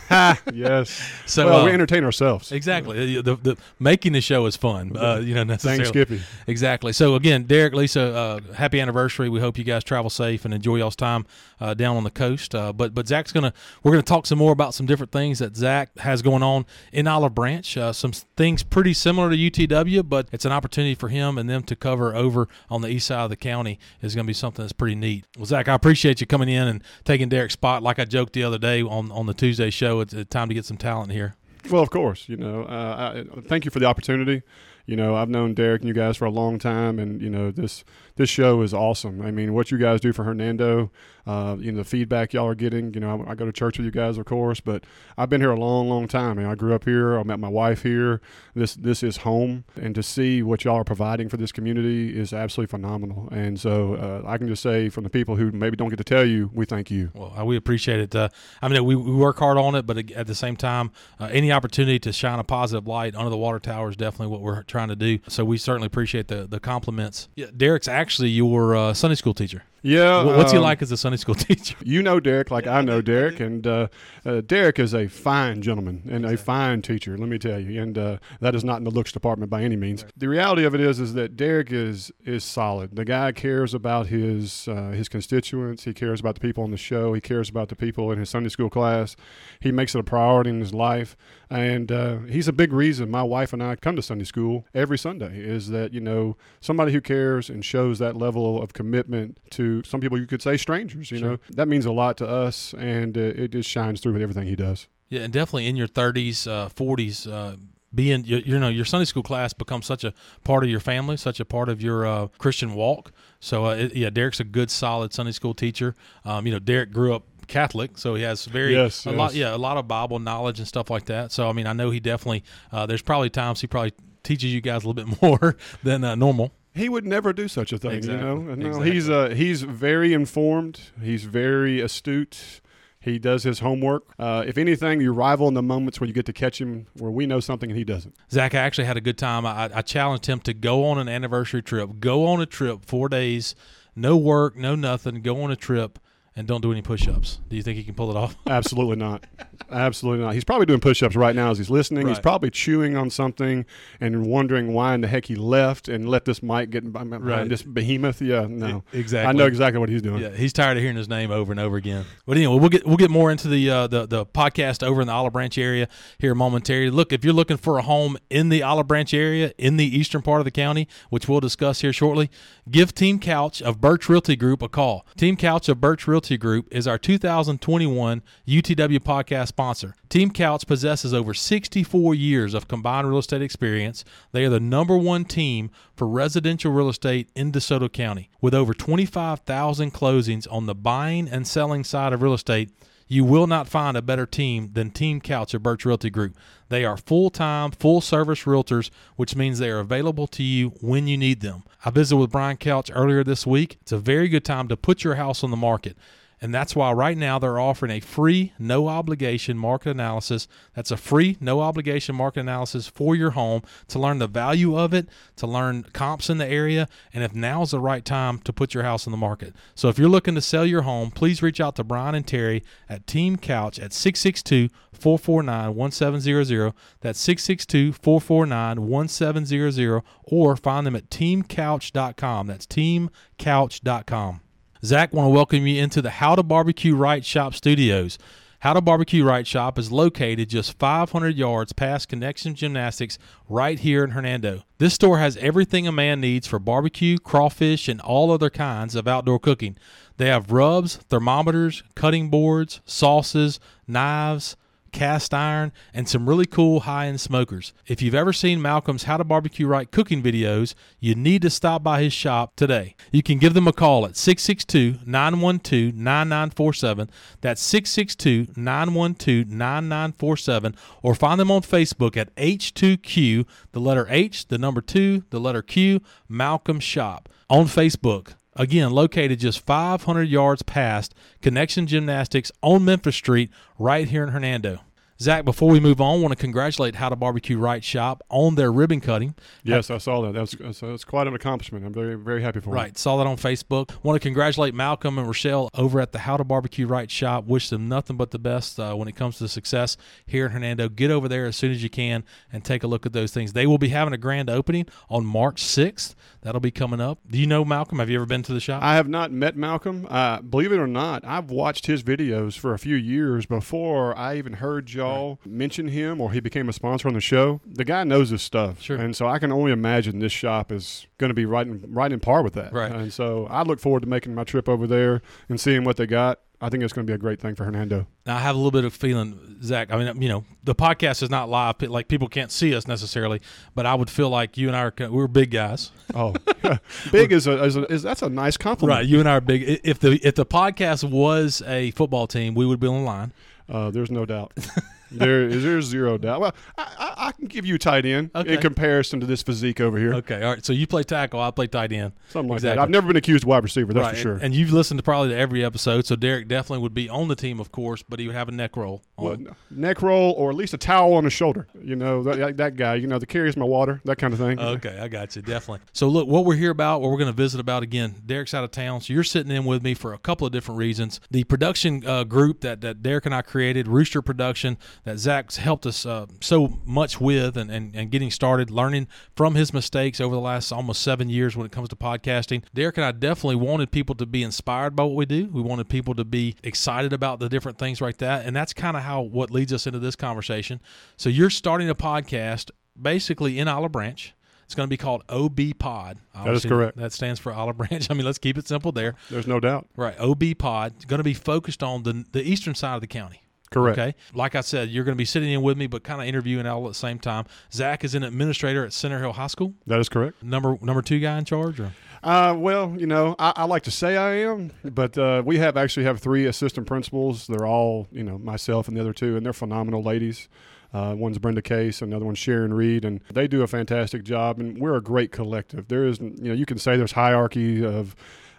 yes. 0.53 1.01
So 1.29 1.45
well, 1.45 1.61
uh, 1.61 1.65
we 1.65 1.71
entertain 1.71 2.03
ourselves. 2.03 2.51
Exactly. 2.51 3.21
The, 3.21 3.35
the, 3.35 3.57
making 3.79 4.13
the 4.13 4.21
show 4.21 4.47
is 4.47 4.55
fun. 4.55 4.97
Uh, 4.97 5.21
you 5.23 5.35
know, 5.35 5.43
necessarily. 5.43 5.83
Thanks, 5.83 5.89
Skippy. 5.89 6.21
Exactly. 6.47 6.91
So 6.91 7.13
again, 7.13 7.43
Derek, 7.43 7.73
Lisa, 7.73 8.01
uh, 8.01 8.53
happy 8.53 8.81
anniversary. 8.81 9.29
We 9.29 9.39
hope 9.39 9.59
you 9.59 9.63
guys 9.63 9.83
travel 9.83 10.09
safe 10.09 10.43
and 10.43 10.55
enjoy 10.55 10.77
y'all's 10.77 10.95
time 10.95 11.27
uh, 11.61 11.75
down 11.75 11.97
on 11.97 12.03
the 12.03 12.09
coast. 12.09 12.55
Uh, 12.55 12.73
but 12.73 12.95
but 12.95 13.07
Zach's 13.07 13.31
gonna 13.31 13.53
we're 13.83 13.91
gonna 13.91 14.01
talk 14.01 14.25
some 14.25 14.39
more 14.39 14.51
about 14.51 14.73
some 14.73 14.87
different 14.87 15.11
things 15.11 15.37
that 15.37 15.55
Zach 15.55 15.95
has 15.99 16.23
going 16.23 16.41
on 16.41 16.65
in 16.91 17.05
Olive 17.07 17.35
Branch. 17.35 17.77
Uh, 17.77 17.93
some 17.93 18.11
things 18.11 18.63
pretty 18.63 18.93
similar 18.93 19.29
to 19.29 19.37
UTW, 19.37 20.07
but 20.07 20.29
it's 20.31 20.45
an 20.45 20.51
opportunity 20.51 20.95
for 20.95 21.09
him 21.09 21.37
and 21.37 21.47
them 21.47 21.61
to 21.63 21.75
cover 21.75 22.15
over 22.15 22.47
on 22.71 22.81
the 22.81 22.89
east 22.89 23.07
side 23.07 23.25
of 23.25 23.29
the 23.29 23.35
county 23.35 23.77
is 24.01 24.15
going 24.15 24.25
to 24.25 24.27
be 24.29 24.33
something 24.33 24.63
that's 24.63 24.73
pretty 24.73 24.95
neat. 24.95 25.25
Well, 25.37 25.45
Zach, 25.45 25.67
I 25.67 25.75
appreciate 25.75 26.21
you 26.21 26.25
coming 26.25 26.49
in 26.49 26.67
and 26.67 26.83
taking 27.03 27.29
Derek's 27.29 27.53
spot. 27.53 27.83
Like 27.83 27.99
I 27.99 28.05
joked 28.09 28.33
the 28.33 28.43
other 28.43 28.57
day 28.57 28.81
on 28.81 29.11
on 29.11 29.25
the 29.25 29.33
Tuesday 29.33 29.69
show, 29.69 30.01
it's, 30.01 30.13
it's 30.13 30.29
time 30.29 30.49
to 30.49 30.53
get 30.53 30.65
some 30.65 30.77
talent 30.77 31.11
here. 31.11 31.35
Well, 31.69 31.83
of 31.83 31.89
course, 31.89 32.27
you 32.27 32.37
know. 32.37 32.63
Uh, 32.63 33.23
I, 33.25 33.41
thank 33.41 33.65
you 33.65 33.71
for 33.71 33.79
the 33.79 33.85
opportunity. 33.85 34.41
You 34.85 34.95
know, 34.95 35.15
I've 35.15 35.29
known 35.29 35.53
Derek 35.53 35.81
and 35.81 35.87
you 35.87 35.93
guys 35.93 36.17
for 36.17 36.25
a 36.25 36.31
long 36.31 36.57
time, 36.57 36.97
and 36.99 37.21
you 37.21 37.29
know 37.29 37.51
this 37.51 37.83
this 38.19 38.29
show 38.29 38.61
is 38.63 38.73
awesome. 38.73 39.21
I 39.21 39.31
mean, 39.31 39.53
what 39.53 39.71
you 39.71 39.77
guys 39.77 40.01
do 40.01 40.11
for 40.11 40.25
Hernando, 40.25 40.91
uh, 41.25 41.55
you 41.57 41.71
know, 41.71 41.77
the 41.77 41.83
feedback 41.85 42.33
y'all 42.33 42.47
are 42.47 42.55
getting. 42.55 42.93
You 42.93 42.99
know, 42.99 43.23
I, 43.25 43.31
I, 43.31 43.35
go 43.35 43.45
to 43.45 43.53
church 43.53 43.77
with 43.77 43.85
you 43.85 43.91
guys, 43.91 44.17
of 44.17 44.25
course, 44.25 44.59
but 44.59 44.83
I've 45.17 45.29
been 45.29 45.39
here 45.39 45.51
a 45.51 45.59
long, 45.59 45.87
long 45.87 46.05
time. 46.05 46.31
I, 46.31 46.33
mean, 46.41 46.45
I 46.45 46.55
grew 46.55 46.75
up 46.75 46.83
here. 46.83 47.17
I 47.17 47.23
met 47.23 47.39
my 47.39 47.47
wife 47.47 47.83
here. 47.83 48.19
This 48.55 48.75
this 48.75 49.03
is 49.03 49.17
home, 49.17 49.63
and 49.81 49.95
to 49.95 50.03
see 50.03 50.43
what 50.43 50.65
y'all 50.65 50.75
are 50.75 50.83
providing 50.83 51.29
for 51.29 51.37
this 51.37 51.53
community 51.53 52.19
is 52.19 52.33
absolutely 52.33 52.69
phenomenal. 52.69 53.29
And 53.31 53.57
so 53.57 53.93
uh, 53.95 54.27
I 54.27 54.37
can 54.37 54.49
just 54.49 54.63
say, 54.63 54.89
from 54.89 55.05
the 55.05 55.09
people 55.09 55.37
who 55.37 55.53
maybe 55.53 55.77
don't 55.77 55.87
get 55.87 55.97
to 55.99 56.03
tell 56.03 56.25
you, 56.25 56.51
we 56.53 56.65
thank 56.65 56.91
you. 56.91 57.11
Well, 57.13 57.45
we 57.45 57.55
appreciate 57.55 58.01
it. 58.01 58.13
Uh, 58.13 58.27
I 58.61 58.67
mean, 58.67 58.83
we, 58.83 58.97
we 58.97 59.15
work 59.15 59.39
hard 59.39 59.57
on 59.57 59.75
it, 59.75 59.85
but 59.85 60.11
at 60.11 60.27
the 60.27 60.35
same 60.35 60.57
time, 60.57 60.91
uh, 61.21 61.29
any 61.31 61.53
opportunity 61.53 61.99
to 61.99 62.11
shine 62.11 62.39
a 62.39 62.43
positive 62.43 62.85
light 62.85 63.15
under 63.15 63.29
the 63.29 63.37
water 63.37 63.59
tower 63.59 63.89
is 63.89 63.95
definitely 63.95 64.27
what 64.27 64.41
we're 64.41 64.63
trying 64.63 64.89
to 64.89 64.95
do. 64.97 65.19
So 65.29 65.45
we 65.45 65.57
certainly 65.57 65.87
appreciate 65.87 66.27
the 66.27 66.47
the 66.47 66.59
compliments. 66.59 67.29
Yeah, 67.37 67.45
Derek's 67.55 67.87
actually 67.87 68.08
your 68.17 68.75
uh, 68.75 68.93
Sunday 68.93 69.15
school 69.15 69.33
teacher. 69.33 69.63
Yeah. 69.81 70.23
What's 70.23 70.51
um, 70.51 70.57
he 70.57 70.63
like 70.63 70.81
as 70.81 70.91
a 70.91 70.97
Sunday 70.97 71.17
school 71.17 71.35
teacher? 71.35 71.75
You 71.83 72.01
know 72.01 72.19
Derek 72.19 72.51
like 72.51 72.67
I 72.67 72.81
know 72.81 73.01
Derek, 73.01 73.39
and 73.39 73.65
uh, 73.65 73.87
uh, 74.25 74.41
Derek 74.41 74.79
is 74.79 74.93
a 74.93 75.07
fine 75.07 75.61
gentleman 75.61 76.03
and 76.09 76.25
a 76.25 76.37
fine 76.37 76.81
teacher. 76.81 77.17
Let 77.17 77.29
me 77.29 77.37
tell 77.37 77.59
you, 77.59 77.81
and 77.81 77.97
uh, 77.97 78.17
that 78.41 78.55
is 78.55 78.63
not 78.63 78.77
in 78.77 78.83
the 78.83 78.91
looks 78.91 79.11
department 79.11 79.49
by 79.49 79.63
any 79.63 79.75
means. 79.75 80.05
The 80.17 80.27
reality 80.27 80.63
of 80.65 80.75
it 80.75 80.81
is, 80.81 80.99
is 80.99 81.13
that 81.13 81.37
Derek 81.37 81.71
is 81.71 82.11
is 82.25 82.43
solid. 82.43 82.95
The 82.95 83.05
guy 83.05 83.31
cares 83.31 83.73
about 83.73 84.07
his 84.07 84.67
uh, 84.67 84.91
his 84.91 85.07
constituents. 85.09 85.85
He 85.85 85.93
cares 85.93 86.19
about 86.19 86.35
the 86.35 86.41
people 86.41 86.63
on 86.63 86.71
the 86.71 86.77
show. 86.77 87.13
He 87.13 87.21
cares 87.21 87.49
about 87.49 87.69
the 87.69 87.75
people 87.75 88.11
in 88.11 88.19
his 88.19 88.29
Sunday 88.29 88.49
school 88.49 88.69
class. 88.69 89.15
He 89.59 89.71
makes 89.71 89.95
it 89.95 89.99
a 89.99 90.03
priority 90.03 90.49
in 90.49 90.59
his 90.59 90.73
life, 90.73 91.15
and 91.49 91.91
uh, 91.91 92.19
he's 92.19 92.47
a 92.47 92.53
big 92.53 92.73
reason 92.73 93.09
my 93.09 93.23
wife 93.23 93.53
and 93.53 93.63
I 93.63 93.75
come 93.75 93.95
to 93.95 94.01
Sunday 94.01 94.25
school 94.25 94.65
every 94.73 94.97
Sunday. 94.97 95.39
Is 95.39 95.69
that 95.69 95.93
you 95.93 96.01
know 96.01 96.35
somebody 96.59 96.91
who 96.91 97.01
cares 97.01 97.49
and 97.49 97.63
shows 97.63 97.99
that 97.99 98.17
level 98.17 98.61
of 98.61 98.73
commitment 98.73 99.39
to 99.51 99.68
some 99.83 99.99
people 100.01 100.19
you 100.19 100.27
could 100.27 100.41
say 100.41 100.57
strangers. 100.57 101.11
You 101.11 101.17
Sure. 101.19 101.29
know 101.31 101.37
that 101.51 101.67
means 101.67 101.85
a 101.85 101.91
lot 101.91 102.17
to 102.17 102.27
us, 102.27 102.73
and 102.77 103.17
uh, 103.17 103.21
it 103.43 103.51
just 103.51 103.69
shines 103.69 103.99
through 104.01 104.13
with 104.13 104.21
everything 104.21 104.47
he 104.47 104.55
does. 104.55 104.87
Yeah, 105.09 105.21
and 105.21 105.33
definitely 105.33 105.67
in 105.67 105.75
your 105.75 105.87
30s, 105.87 106.47
uh, 106.47 106.69
40s, 106.69 107.25
uh, 107.31 107.55
being 107.95 108.23
you, 108.23 108.37
you 108.45 108.59
know 108.59 108.67
your 108.69 108.85
Sunday 108.85 109.05
school 109.05 109.23
class 109.23 109.53
becomes 109.53 109.85
such 109.87 110.03
a 110.03 110.13
part 110.43 110.63
of 110.63 110.69
your 110.69 110.79
family, 110.79 111.17
such 111.17 111.39
a 111.39 111.45
part 111.45 111.69
of 111.69 111.81
your 111.81 112.05
uh, 112.05 112.27
Christian 112.37 112.73
walk. 112.75 113.11
So 113.39 113.65
uh, 113.65 113.75
it, 113.75 113.95
yeah, 113.95 114.09
Derek's 114.11 114.39
a 114.39 114.43
good, 114.43 114.69
solid 114.69 115.11
Sunday 115.13 115.31
school 115.31 115.53
teacher. 115.55 115.95
Um, 116.25 116.45
you 116.45 116.51
know, 116.53 116.59
Derek 116.59 116.91
grew 116.91 117.15
up 117.15 117.23
Catholic, 117.47 117.97
so 117.97 118.13
he 118.13 118.21
has 118.21 118.45
very 118.45 118.73
Yes, 118.73 119.07
a 119.07 119.11
lot 119.11 119.33
yeah 119.33 119.55
a 119.55 119.57
lot 119.57 119.77
of 119.77 119.87
Bible 119.87 120.19
knowledge 120.19 120.59
and 120.59 120.67
stuff 120.67 120.91
like 120.91 121.05
that. 121.05 121.31
So 121.31 121.49
I 121.49 121.53
mean, 121.53 121.65
I 121.65 121.73
know 121.73 121.89
he 121.89 121.99
definitely 121.99 122.43
uh, 122.71 122.85
there's 122.85 123.01
probably 123.01 123.31
times 123.31 123.59
he 123.61 123.65
probably 123.67 123.93
teaches 124.21 124.53
you 124.53 124.61
guys 124.61 124.83
a 124.83 124.87
little 124.87 125.03
bit 125.05 125.21
more 125.23 125.55
than 125.81 126.03
uh, 126.03 126.13
normal. 126.13 126.51
He 126.73 126.87
would 126.89 127.05
never 127.05 127.33
do 127.33 127.47
such 127.47 127.73
a 127.73 127.77
thing, 127.77 127.91
Exactly, 127.97 128.19
you 128.19 128.25
know. 128.25 128.53
No, 128.55 128.67
exactly. 128.67 128.91
he's 128.91 129.09
uh, 129.09 129.29
he's 129.29 129.61
very 129.63 130.13
informed. 130.13 130.79
He's 131.01 131.23
very 131.25 131.81
astute. 131.81 132.61
He 133.01 133.17
does 133.17 133.43
his 133.43 133.59
homework. 133.59 134.03
Uh, 134.19 134.43
if 134.45 134.57
anything, 134.57 134.99
you 134.99 135.13
rival 135.13 135.47
in 135.47 135.53
the 135.53 135.63
moments 135.63 135.99
where 136.01 136.07
you 136.07 136.13
get 136.13 136.25
to 136.25 136.33
catch 136.33 136.59
him 136.59 136.87
where 136.97 137.09
we 137.09 137.25
know 137.25 137.39
something 137.39 137.69
and 137.69 137.77
he 137.77 137.85
doesn't. 137.85 138.13
Zach, 138.29 138.53
I 138.53 138.57
actually 138.59 138.85
had 138.85 138.97
a 138.97 139.01
good 139.01 139.17
time. 139.17 139.45
I, 139.45 139.69
I 139.73 139.81
challenged 139.81 140.25
him 140.25 140.41
to 140.41 140.53
go 140.53 140.85
on 140.85 140.97
an 140.97 141.07
anniversary 141.07 141.61
trip. 141.61 141.99
Go 142.01 142.25
on 142.27 142.41
a 142.41 142.45
trip, 142.45 142.85
four 142.85 143.07
days, 143.07 143.55
no 143.95 144.17
work, 144.17 144.57
no 144.57 144.75
nothing. 144.75 145.21
Go 145.21 145.41
on 145.41 145.49
a 145.49 145.55
trip 145.55 145.97
and 146.35 146.45
don't 146.45 146.61
do 146.61 146.71
any 146.73 146.81
push-ups. 146.81 147.39
Do 147.47 147.55
you 147.55 147.63
think 147.63 147.77
he 147.77 147.83
can 147.85 147.95
pull 147.95 148.11
it 148.11 148.17
off? 148.17 148.35
Absolutely 148.47 148.97
not. 148.97 149.25
Absolutely 149.71 150.23
not. 150.25 150.33
He's 150.33 150.43
probably 150.43 150.65
doing 150.65 150.79
push-ups 150.79 151.15
right 151.15 151.35
now 151.35 151.51
as 151.51 151.57
he's 151.57 151.69
listening. 151.69 152.07
He's 152.07 152.19
probably 152.19 152.49
chewing 152.49 152.95
on 152.97 153.09
something 153.09 153.65
and 154.01 154.25
wondering 154.25 154.73
why 154.73 154.95
in 154.95 155.01
the 155.01 155.07
heck 155.07 155.25
he 155.25 155.35
left 155.35 155.87
and 155.87 156.09
let 156.09 156.25
this 156.25 156.41
mic 156.41 156.69
get 156.71 156.91
behind 156.91 157.23
Right. 157.23 157.47
this 157.47 157.61
behemoth. 157.61 158.21
Yeah, 158.21 158.47
no. 158.49 158.83
Exactly. 158.93 159.29
I 159.29 159.31
know 159.33 159.45
exactly 159.45 159.79
what 159.79 159.89
he's 159.89 160.01
doing. 160.01 160.21
Yeah, 160.21 160.29
he's 160.31 160.53
tired 160.53 160.77
of 160.77 160.81
hearing 160.81 160.97
his 160.97 161.07
name 161.09 161.29
over 161.31 161.51
and 161.51 161.59
over 161.59 161.77
again. 161.77 162.05
But 162.25 162.37
anyway, 162.37 162.57
we'll 162.57 162.69
get 162.69 162.85
we'll 162.85 162.97
get 162.97 163.11
more 163.11 163.31
into 163.31 163.47
the 163.47 163.69
uh, 163.69 163.87
the 163.87 164.05
the 164.07 164.25
podcast 164.25 164.81
over 164.81 165.01
in 165.01 165.07
the 165.07 165.13
Olive 165.13 165.33
Branch 165.33 165.55
area 165.57 165.87
here 166.17 166.33
momentarily. 166.33 166.89
Look, 166.89 167.13
if 167.13 167.23
you're 167.23 167.33
looking 167.33 167.57
for 167.57 167.77
a 167.77 167.83
home 167.83 168.17
in 168.29 168.49
the 168.49 168.63
Olive 168.63 168.87
Branch 168.87 169.13
area 169.13 169.53
in 169.57 169.77
the 169.77 169.85
eastern 169.85 170.21
part 170.21 170.41
of 170.41 170.45
the 170.45 170.51
county, 170.51 170.87
which 171.09 171.27
we'll 171.27 171.39
discuss 171.41 171.81
here 171.81 171.93
shortly, 171.93 172.31
give 172.71 172.95
Team 172.95 173.19
Couch 173.19 173.61
of 173.61 173.79
Birch 173.79 174.09
Realty 174.09 174.35
Group 174.35 174.61
a 174.61 174.69
call. 174.69 175.05
Team 175.17 175.35
Couch 175.35 175.69
of 175.69 175.79
Birch 175.79 176.07
Realty 176.07 176.37
Group 176.37 176.67
is 176.71 176.87
our 176.87 176.97
2021 176.97 178.21
UTW 178.47 178.99
podcast 178.99 179.48
sponsor. 179.49 179.95
Team 180.07 180.31
Couch 180.31 180.65
possesses 180.65 181.13
over 181.13 181.33
64 181.33 182.15
years 182.15 182.53
of 182.53 182.69
combined 182.69 183.09
real 183.09 183.19
estate 183.19 183.41
experience. 183.41 184.05
They 184.31 184.45
are 184.45 184.49
the 184.49 184.61
number 184.61 184.97
one 184.97 185.25
team 185.25 185.69
for 185.95 186.07
residential 186.07 186.71
real 186.71 186.87
estate 186.87 187.29
in 187.35 187.51
DeSoto 187.51 187.91
County. 187.91 188.29
With 188.39 188.53
over 188.53 188.73
25,000 188.73 189.93
closings 189.93 190.47
on 190.49 190.65
the 190.65 190.75
buying 190.75 191.27
and 191.27 191.45
selling 191.45 191.83
side 191.83 192.13
of 192.13 192.21
real 192.21 192.33
estate, 192.33 192.69
you 193.11 193.25
will 193.25 193.47
not 193.47 193.67
find 193.67 193.97
a 193.97 194.03
better 194.03 194.27
team 194.27 194.69
than 194.73 194.91
Team 194.91 195.19
Couch 195.19 195.55
of 195.55 195.63
Birch 195.63 195.83
Realty 195.83 196.11
Group. 196.11 196.37
They 196.69 196.85
are 196.85 196.95
full 196.95 197.31
time, 197.31 197.71
full 197.71 198.01
service 198.01 198.43
realtors, 198.43 198.91
which 199.15 199.35
means 199.35 199.57
they 199.57 199.71
are 199.71 199.79
available 199.79 200.27
to 200.27 200.43
you 200.43 200.69
when 200.79 201.07
you 201.07 201.17
need 201.17 201.41
them. 201.41 201.63
I 201.83 201.89
visited 201.89 202.17
with 202.17 202.31
Brian 202.31 202.57
Couch 202.57 202.91
earlier 202.93 203.23
this 203.23 203.47
week. 203.47 203.79
It's 203.81 203.91
a 203.91 203.97
very 203.97 204.29
good 204.29 204.45
time 204.45 204.67
to 204.67 204.77
put 204.77 205.03
your 205.03 205.15
house 205.15 205.43
on 205.43 205.49
the 205.49 205.57
market. 205.57 205.97
And 206.41 206.53
that's 206.53 206.75
why 206.75 206.91
right 206.93 207.17
now 207.17 207.37
they're 207.37 207.59
offering 207.59 207.91
a 207.91 207.99
free, 207.99 208.53
no 208.57 208.87
obligation 208.87 209.57
market 209.57 209.91
analysis. 209.91 210.47
That's 210.73 210.91
a 210.91 210.97
free, 210.97 211.37
no 211.39 211.59
obligation 211.59 212.15
market 212.15 212.41
analysis 212.41 212.87
for 212.87 213.15
your 213.15 213.31
home 213.31 213.61
to 213.89 213.99
learn 213.99 214.19
the 214.19 214.27
value 214.27 214.77
of 214.77 214.93
it, 214.93 215.09
to 215.37 215.47
learn 215.47 215.83
comps 215.93 216.29
in 216.29 216.37
the 216.37 216.47
area, 216.47 216.87
and 217.13 217.23
if 217.23 217.33
now 217.33 217.61
is 217.63 217.71
the 217.71 217.79
right 217.79 218.05
time 218.05 218.39
to 218.39 218.53
put 218.53 218.73
your 218.73 218.83
house 218.83 219.05
in 219.05 219.11
the 219.11 219.17
market. 219.17 219.53
So 219.75 219.89
if 219.89 219.99
you're 219.99 220.09
looking 220.09 220.35
to 220.35 220.41
sell 220.41 220.65
your 220.65 220.83
home, 220.83 221.11
please 221.11 221.41
reach 221.41 221.59
out 221.59 221.75
to 221.75 221.83
Brian 221.83 222.15
and 222.15 222.25
Terry 222.25 222.63
at 222.87 223.05
Team 223.05 223.35
Couch 223.35 223.77
at 223.79 223.91
662 223.93 224.69
449 224.93 225.75
1700. 225.75 226.73
That's 227.01 227.19
662 227.19 227.93
449 227.93 228.87
1700, 228.87 230.03
or 230.23 230.55
find 230.55 230.87
them 230.87 230.95
at 230.95 231.09
teamcouch.com. 231.09 232.47
That's 232.47 232.65
teamcouch.com. 232.65 234.41
Zach, 234.81 235.11
want 235.13 235.25
to 235.25 235.31
welcome 235.31 235.67
you 235.67 235.83
into 235.83 236.01
the 236.01 236.09
How 236.09 236.35
to 236.35 236.43
Barbecue 236.43 236.95
Right 236.95 237.25
Shop 237.25 237.53
studios. 237.53 238.17
How 238.59 238.71
to 238.71 238.79
Barbecue 238.79 239.25
Right 239.25 239.45
Shop 239.45 239.77
is 239.77 239.91
located 239.91 240.49
just 240.49 240.79
500 240.79 241.35
yards 241.35 241.73
past 241.73 242.07
Connection 242.07 242.55
Gymnastics 242.55 243.19
right 243.49 243.77
here 243.77 244.05
in 244.05 244.11
Hernando. 244.11 244.63
This 244.77 244.93
store 244.93 245.19
has 245.19 245.35
everything 245.35 245.85
a 245.85 245.91
man 245.91 246.21
needs 246.21 246.47
for 246.47 246.59
barbecue, 246.59 247.17
crawfish, 247.17 247.89
and 247.89 247.99
all 247.99 248.31
other 248.31 248.49
kinds 248.49 248.95
of 248.95 249.05
outdoor 249.05 249.37
cooking. 249.37 249.75
They 250.15 250.27
have 250.27 250.49
rubs, 250.49 250.95
thermometers, 251.09 251.83
cutting 251.95 252.29
boards, 252.29 252.79
sauces, 252.85 253.59
knives, 253.85 254.55
cast 254.91 255.33
iron, 255.33 255.71
and 255.93 256.07
some 256.07 256.27
really 256.27 256.45
cool 256.45 256.81
high 256.81 257.07
end 257.07 257.21
smokers. 257.21 257.73
If 257.87 258.01
you've 258.01 258.15
ever 258.15 258.33
seen 258.33 258.61
Malcolm's 258.61 259.03
How 259.03 259.17
to 259.17 259.23
Barbecue 259.23 259.67
Right 259.67 259.89
cooking 259.91 260.21
videos, 260.21 260.73
you 260.99 261.15
need 261.15 261.41
to 261.43 261.49
stop 261.49 261.83
by 261.83 262.01
his 262.01 262.13
shop 262.13 262.55
today. 262.55 262.95
You 263.11 263.23
can 263.23 263.37
give 263.37 263.53
them 263.53 263.67
a 263.67 263.73
call 263.73 264.05
at 264.05 264.17
662 264.17 265.05
912 265.05 265.93
9947. 265.95 267.09
That's 267.41 267.61
662 267.61 268.53
912 268.55 269.47
9947, 269.47 270.75
or 271.01 271.15
find 271.15 271.39
them 271.39 271.51
on 271.51 271.61
Facebook 271.61 272.17
at 272.17 272.35
H2Q, 272.35 273.45
the 273.71 273.79
letter 273.79 274.07
H, 274.09 274.47
the 274.47 274.57
number 274.57 274.81
2, 274.81 275.23
the 275.29 275.39
letter 275.39 275.61
Q, 275.61 276.01
Malcolm 276.27 276.79
Shop 276.79 277.29
on 277.49 277.65
Facebook. 277.65 278.33
Again, 278.59 278.91
located 278.91 279.39
just 279.39 279.65
500 279.65 280.23
yards 280.23 280.63
past 280.63 281.15
Connection 281.41 281.87
Gymnastics 281.87 282.51
on 282.61 282.83
Memphis 282.83 283.15
Street, 283.15 283.49
right 283.77 284.05
here 284.05 284.21
in 284.21 284.31
Hernando. 284.31 284.81
Zach, 285.21 285.43
before 285.43 285.69
we 285.69 285.81
move 285.81 285.99
on, 285.99 286.21
want 286.21 286.31
to 286.31 286.37
congratulate 286.37 286.95
How 286.95 287.09
to 287.09 287.15
Barbecue 287.17 287.57
Right 287.57 287.83
Shop 287.83 288.23
on 288.29 288.55
their 288.55 288.71
ribbon 288.71 289.01
cutting. 289.01 289.35
Yes, 289.63 289.89
I 289.89 289.97
saw 289.97 290.21
that. 290.21 290.33
That's 290.33 290.55
that's, 290.55 290.79
that's 290.79 291.03
quite 291.03 291.27
an 291.27 291.33
accomplishment. 291.33 291.85
I'm 291.85 291.91
very 291.91 292.15
very 292.15 292.41
happy 292.41 292.61
for 292.61 292.69
it. 292.69 292.73
Right, 292.73 292.97
saw 292.97 293.17
that 293.17 293.27
on 293.27 293.35
Facebook. 293.35 294.01
Want 294.01 294.15
to 294.15 294.25
congratulate 294.25 294.73
Malcolm 294.73 295.17
and 295.17 295.27
Rochelle 295.27 295.71
over 295.73 295.99
at 295.99 296.13
the 296.13 296.19
How 296.19 296.37
to 296.37 296.45
Barbecue 296.45 296.87
Right 296.87 297.11
Shop. 297.11 297.43
Wish 297.43 297.67
them 297.67 297.89
nothing 297.89 298.15
but 298.15 298.31
the 298.31 298.39
best 298.39 298.79
uh, 298.79 298.93
when 298.93 299.09
it 299.09 299.17
comes 299.17 299.37
to 299.39 299.49
success 299.49 299.97
here 300.25 300.45
in 300.45 300.53
Hernando. 300.53 300.87
Get 300.87 301.11
over 301.11 301.27
there 301.27 301.47
as 301.47 301.57
soon 301.57 301.71
as 301.71 301.83
you 301.83 301.89
can 301.89 302.23
and 302.49 302.63
take 302.63 302.83
a 302.83 302.87
look 302.87 303.05
at 303.05 303.11
those 303.11 303.33
things. 303.33 303.51
They 303.51 303.67
will 303.67 303.77
be 303.77 303.89
having 303.89 304.13
a 304.13 304.17
grand 304.17 304.49
opening 304.49 304.85
on 305.09 305.25
March 305.25 305.61
6th. 305.61 306.15
That'll 306.43 306.61
be 306.61 306.71
coming 306.71 307.01
up. 307.01 307.19
Do 307.29 307.37
you 307.37 307.45
know 307.45 307.65
Malcolm? 307.65 307.99
Have 307.99 308.09
you 308.09 308.15
ever 308.15 308.25
been 308.25 308.43
to 308.43 308.53
the 308.53 308.61
shop? 308.61 308.81
I 308.81 308.95
have 308.95 309.09
not 309.09 309.33
met 309.33 309.57
Malcolm. 309.57 310.07
Uh, 310.09 310.41
believe 310.41 310.71
it 310.71 310.79
or 310.79 310.87
not, 310.87 311.25
I've 311.25 311.51
watched 311.51 311.87
his 311.87 312.03
videos 312.03 312.57
for 312.57 312.73
a 312.73 312.79
few 312.79 312.95
years 312.95 313.45
before 313.45 314.17
I 314.17 314.37
even 314.37 314.53
heard 314.53 314.93
y'all 314.93 315.08
mention 315.45 315.87
him 315.89 316.19
or 316.21 316.31
he 316.31 316.39
became 316.39 316.69
a 316.69 316.73
sponsor 316.73 317.07
on 317.07 317.13
the 317.13 317.21
show. 317.21 317.61
The 317.65 317.85
guy 317.85 318.03
knows 318.03 318.29
his 318.29 318.41
stuff, 318.41 318.81
Sure. 318.81 318.97
and 318.97 319.15
so 319.15 319.27
I 319.27 319.39
can 319.39 319.51
only 319.51 319.71
imagine 319.71 320.19
this 320.19 320.31
shop 320.31 320.71
is 320.71 321.07
going 321.17 321.29
to 321.29 321.33
be 321.33 321.45
right 321.45 321.67
in, 321.67 321.83
right 321.87 322.11
in 322.11 322.19
par 322.19 322.43
with 322.43 322.53
that. 322.53 322.73
Right. 322.73 322.91
And 322.91 323.13
so 323.13 323.47
I 323.49 323.63
look 323.63 323.79
forward 323.79 324.01
to 324.01 324.07
making 324.09 324.33
my 324.35 324.43
trip 324.43 324.67
over 324.69 324.87
there 324.87 325.21
and 325.47 325.59
seeing 325.59 325.83
what 325.83 325.97
they 325.97 326.05
got. 326.05 326.39
I 326.61 326.67
think 326.67 326.83
it's 326.83 326.91
going 326.91 327.07
to 327.07 327.09
be 327.09 327.15
a 327.15 327.17
great 327.17 327.39
thing 327.39 327.55
for 327.55 327.63
Hernando. 327.63 328.05
Now, 328.25 328.35
I 328.35 328.39
have 328.41 328.53
a 328.53 328.57
little 328.57 328.71
bit 328.71 328.83
of 328.83 328.93
feeling, 328.93 329.59
Zach. 329.63 329.93
I 329.93 329.97
mean, 330.03 330.21
you 330.21 330.27
know, 330.27 330.43
the 330.65 330.75
podcast 330.75 331.23
is 331.23 331.29
not 331.29 331.47
live; 331.47 331.81
like 331.83 332.09
people 332.09 332.27
can't 332.27 332.51
see 332.51 332.75
us 332.75 332.85
necessarily. 332.85 333.39
But 333.75 333.85
I 333.85 333.95
would 333.95 334.09
feel 334.09 334.29
like 334.29 334.57
you 334.57 334.67
and 334.67 334.75
I 334.75 334.81
are 334.81 334.93
we're 335.09 335.29
big 335.29 335.51
guys, 335.51 335.91
Oh, 336.13 336.33
big 337.13 337.31
is 337.31 337.47
a, 337.47 337.63
is, 337.63 337.77
a, 337.77 337.83
is 337.89 338.03
that's 338.03 338.23
a 338.23 338.27
nice 338.29 338.57
compliment. 338.57 338.97
right? 338.97 339.05
You 339.07 339.21
and 339.21 339.29
I 339.29 339.37
are 339.37 339.41
big. 339.41 339.79
If 339.85 339.99
the 339.99 340.19
if 340.21 340.35
the 340.35 340.45
podcast 340.45 341.09
was 341.09 341.63
a 341.65 341.91
football 341.91 342.27
team, 342.27 342.55
we 342.55 342.65
would 342.65 342.81
be 342.81 342.87
on 342.87 342.95
the 342.95 343.05
line. 343.05 343.31
Uh, 343.69 343.89
there's 343.89 344.11
no 344.11 344.25
doubt. 344.25 344.51
there 345.11 345.43
is 345.47 345.63
there's 345.63 345.85
zero 345.85 346.17
doubt. 346.17 346.41
Well, 346.41 346.55
I, 346.77 346.83
I, 346.99 347.27
I 347.27 347.31
can 347.31 347.45
give 347.47 347.65
you 347.65 347.77
tight 347.77 348.05
end 348.05 348.31
Okay. 348.35 348.53
in 348.55 348.61
comparison 348.61 349.19
to 349.19 349.25
this 349.25 349.41
physique 349.43 349.79
over 349.81 349.97
here. 349.97 350.13
Okay, 350.15 350.41
all 350.43 350.53
right. 350.53 350.65
So 350.65 350.73
you 350.73 350.87
play 350.87 351.03
tackle, 351.03 351.39
I 351.39 351.51
play 351.51 351.67
tight 351.67 351.91
end. 351.91 352.13
Something 352.29 352.49
like 352.49 352.57
Exactly. 352.57 352.77
that. 352.77 352.83
I've 352.83 352.89
never 352.89 353.07
been 353.07 353.15
accused 353.15 353.43
of 353.43 353.47
wide 353.47 353.63
receiver, 353.63 353.93
that's 353.93 354.03
right, 354.03 354.15
for 354.15 354.21
sure. 354.21 354.33
and, 354.33 354.43
and 354.43 354.55
you've 354.55 354.71
listened 354.71 354.97
to 354.99 355.03
probably 355.03 355.29
to 355.29 355.35
every 355.37 355.63
episode. 355.63 356.05
So 356.05 356.15
Derek 356.15 356.47
definitely 356.47 356.83
would 356.83 356.93
be 356.93 357.09
on 357.09 357.27
the 357.27 357.35
team, 357.35 357.59
of 357.59 357.71
course, 357.71 358.03
but 358.07 358.19
he 358.19 358.27
would 358.27 358.35
have 358.35 358.49
a 358.49 358.51
neck 358.51 358.75
roll. 358.77 359.01
on. 359.17 359.45
Well, 359.45 359.55
neck 359.69 360.01
roll 360.01 360.31
or 360.33 360.49
at 360.49 360.55
least 360.55 360.73
a 360.73 360.77
towel 360.77 361.13
on 361.13 361.23
his 361.23 361.33
shoulder. 361.33 361.67
You 361.81 361.95
know, 361.95 362.23
that, 362.23 362.57
that 362.57 362.75
guy, 362.75 362.95
you 362.95 363.07
know, 363.07 363.19
that 363.19 363.27
carries 363.27 363.55
my 363.57 363.65
water, 363.65 364.01
that 364.05 364.17
kind 364.17 364.33
of 364.33 364.39
thing. 364.39 364.59
Okay, 364.59 364.97
I 364.99 365.07
got 365.07 365.35
you 365.35 365.41
definitely. 365.41 365.85
So 365.93 366.07
look, 366.07 366.27
what 366.27 366.45
we're 366.45 366.55
here 366.55 366.71
about, 366.71 367.01
what 367.01 367.11
we're 367.11 367.17
going 367.17 367.31
to 367.31 367.33
visit 367.37 367.59
about 367.59 367.83
again. 367.83 368.15
Derek's 368.25 368.53
out 368.53 368.63
of 368.63 368.71
town, 368.71 369.01
so 369.01 369.13
you're 369.13 369.23
sitting 369.23 369.51
in 369.51 369.65
with 369.65 369.83
me 369.83 369.93
for 369.93 370.13
a 370.13 370.17
couple 370.17 370.45
of 370.47 370.53
different 370.53 370.77
reasons. 370.79 371.19
The 371.31 371.43
production 371.45 372.05
uh, 372.05 372.23
group 372.23 372.61
that 372.61 372.81
that 372.81 373.01
Derek 373.01 373.25
and 373.25 373.33
I 373.35 373.41
created, 373.41 373.87
Rooster 373.87 374.21
Production, 374.21 374.77
that 375.03 375.17
Zach's 375.17 375.57
helped 375.57 375.85
us 375.85 376.05
uh, 376.05 376.25
so 376.41 376.79
much 376.85 377.19
with, 377.19 377.57
and, 377.57 377.71
and 377.71 377.95
and 377.95 378.11
getting 378.11 378.31
started, 378.31 378.69
learning 378.69 379.07
from 379.35 379.55
his 379.55 379.73
mistakes 379.73 380.19
over 380.19 380.35
the 380.35 380.41
last 380.41 380.71
almost 380.71 381.01
seven 381.01 381.29
years 381.29 381.55
when 381.55 381.65
it 381.65 381.71
comes 381.71 381.89
to 381.89 381.95
podcasting. 381.95 382.63
Derek 382.73 382.97
and 382.97 383.05
I 383.05 383.11
definitely 383.11 383.55
wanted 383.55 383.91
people 383.91 384.15
to 384.15 384.25
be 384.25 384.43
inspired 384.43 384.95
by 384.95 385.03
what 385.03 385.15
we 385.15 385.25
do. 385.25 385.47
We 385.47 385.61
wanted 385.61 385.89
people 385.89 386.15
to 386.15 386.25
be 386.25 386.55
excited 386.63 387.13
about 387.13 387.39
the 387.39 387.49
different 387.49 387.77
things 387.77 388.01
like 388.01 388.17
that, 388.17 388.45
and 388.45 388.55
that's 388.55 388.73
kind 388.73 388.97
of 388.97 389.03
how 389.03 389.21
what 389.21 389.51
leads 389.51 389.73
us 389.73 389.87
into 389.87 389.99
this 389.99 390.15
conversation. 390.15 390.81
So 391.17 391.29
you're 391.29 391.49
starting 391.49 391.89
a 391.89 391.95
podcast 391.95 392.71
basically 392.99 393.59
in 393.59 393.67
Olive 393.67 393.91
Branch. 393.91 394.33
It's 394.65 394.75
going 394.75 394.85
to 394.85 394.91
be 394.91 394.97
called 394.97 395.23
OB 395.29 395.59
Pod. 395.79 396.19
Obviously, 396.35 396.69
correct. 396.69 396.97
That 396.97 397.11
stands 397.11 397.39
for 397.39 397.51
Olive 397.51 397.75
Branch. 397.79 398.05
I 398.11 398.13
mean, 398.13 398.23
let's 398.23 398.37
keep 398.37 398.55
it 398.55 398.67
simple 398.67 398.91
there. 398.91 399.15
There's 399.31 399.47
no 399.47 399.59
doubt. 399.59 399.87
Right. 399.95 400.15
OB 400.19 400.43
Pod. 400.59 400.93
It's 400.97 401.05
going 401.05 401.17
to 401.17 401.23
be 401.23 401.33
focused 401.33 401.81
on 401.81 402.03
the 402.03 402.23
the 402.31 402.43
eastern 402.43 402.75
side 402.75 402.93
of 402.93 403.01
the 403.01 403.07
county. 403.07 403.41
Correct. 403.71 403.99
Okay. 403.99 404.15
Like 404.33 404.55
I 404.55 404.61
said, 404.61 404.89
you're 404.89 405.03
going 405.03 405.15
to 405.15 405.17
be 405.17 405.25
sitting 405.25 405.51
in 405.51 405.61
with 405.61 405.77
me, 405.77 405.87
but 405.87 406.03
kind 406.03 406.21
of 406.21 406.27
interviewing 406.27 406.65
all 406.65 406.85
at 406.85 406.89
the 406.89 406.95
same 406.95 407.19
time. 407.19 407.45
Zach 407.71 408.03
is 408.03 408.15
an 408.15 408.23
administrator 408.23 408.83
at 408.83 408.93
Center 408.93 409.19
Hill 409.19 409.33
High 409.33 409.47
School. 409.47 409.73
That 409.85 409.99
is 409.99 410.09
correct. 410.09 410.41
Number 410.41 410.77
number 410.81 411.01
two 411.01 411.19
guy 411.19 411.37
in 411.37 411.45
charge, 411.45 411.79
or 411.79 411.91
Uh, 412.23 412.55
well, 412.57 412.95
you 412.97 413.05
know, 413.07 413.35
I, 413.39 413.53
I 413.55 413.63
like 413.65 413.83
to 413.83 413.91
say 413.91 414.17
I 414.17 414.37
am, 414.49 414.71
but 414.83 415.17
uh, 415.17 415.41
we 415.45 415.57
have 415.59 415.77
actually 415.77 416.05
have 416.05 416.19
three 416.19 416.45
assistant 416.45 416.87
principals. 416.87 417.47
They're 417.47 417.65
all, 417.67 418.07
you 418.11 418.23
know, 418.23 418.37
myself 418.37 418.87
and 418.87 418.97
the 418.97 419.01
other 419.01 419.13
two, 419.13 419.37
and 419.37 419.45
they're 419.45 419.53
phenomenal 419.53 420.03
ladies. 420.03 420.49
Uh, 420.91 421.13
one's 421.15 421.37
Brenda 421.37 421.61
Case, 421.61 422.01
another 422.01 422.25
one's 422.25 422.39
Sharon 422.39 422.73
Reed, 422.73 423.05
and 423.05 423.21
they 423.31 423.47
do 423.47 423.61
a 423.61 423.67
fantastic 423.67 424.23
job. 424.23 424.59
And 424.59 424.79
we're 424.79 424.95
a 424.95 425.01
great 425.01 425.31
collective. 425.31 425.87
There 425.87 426.07
is, 426.07 426.19
you 426.19 426.33
know, 426.49 426.53
you 426.53 426.65
can 426.65 426.79
say 426.79 426.97
there's 426.97 427.11
hierarchy 427.11 427.85
of 427.85 428.15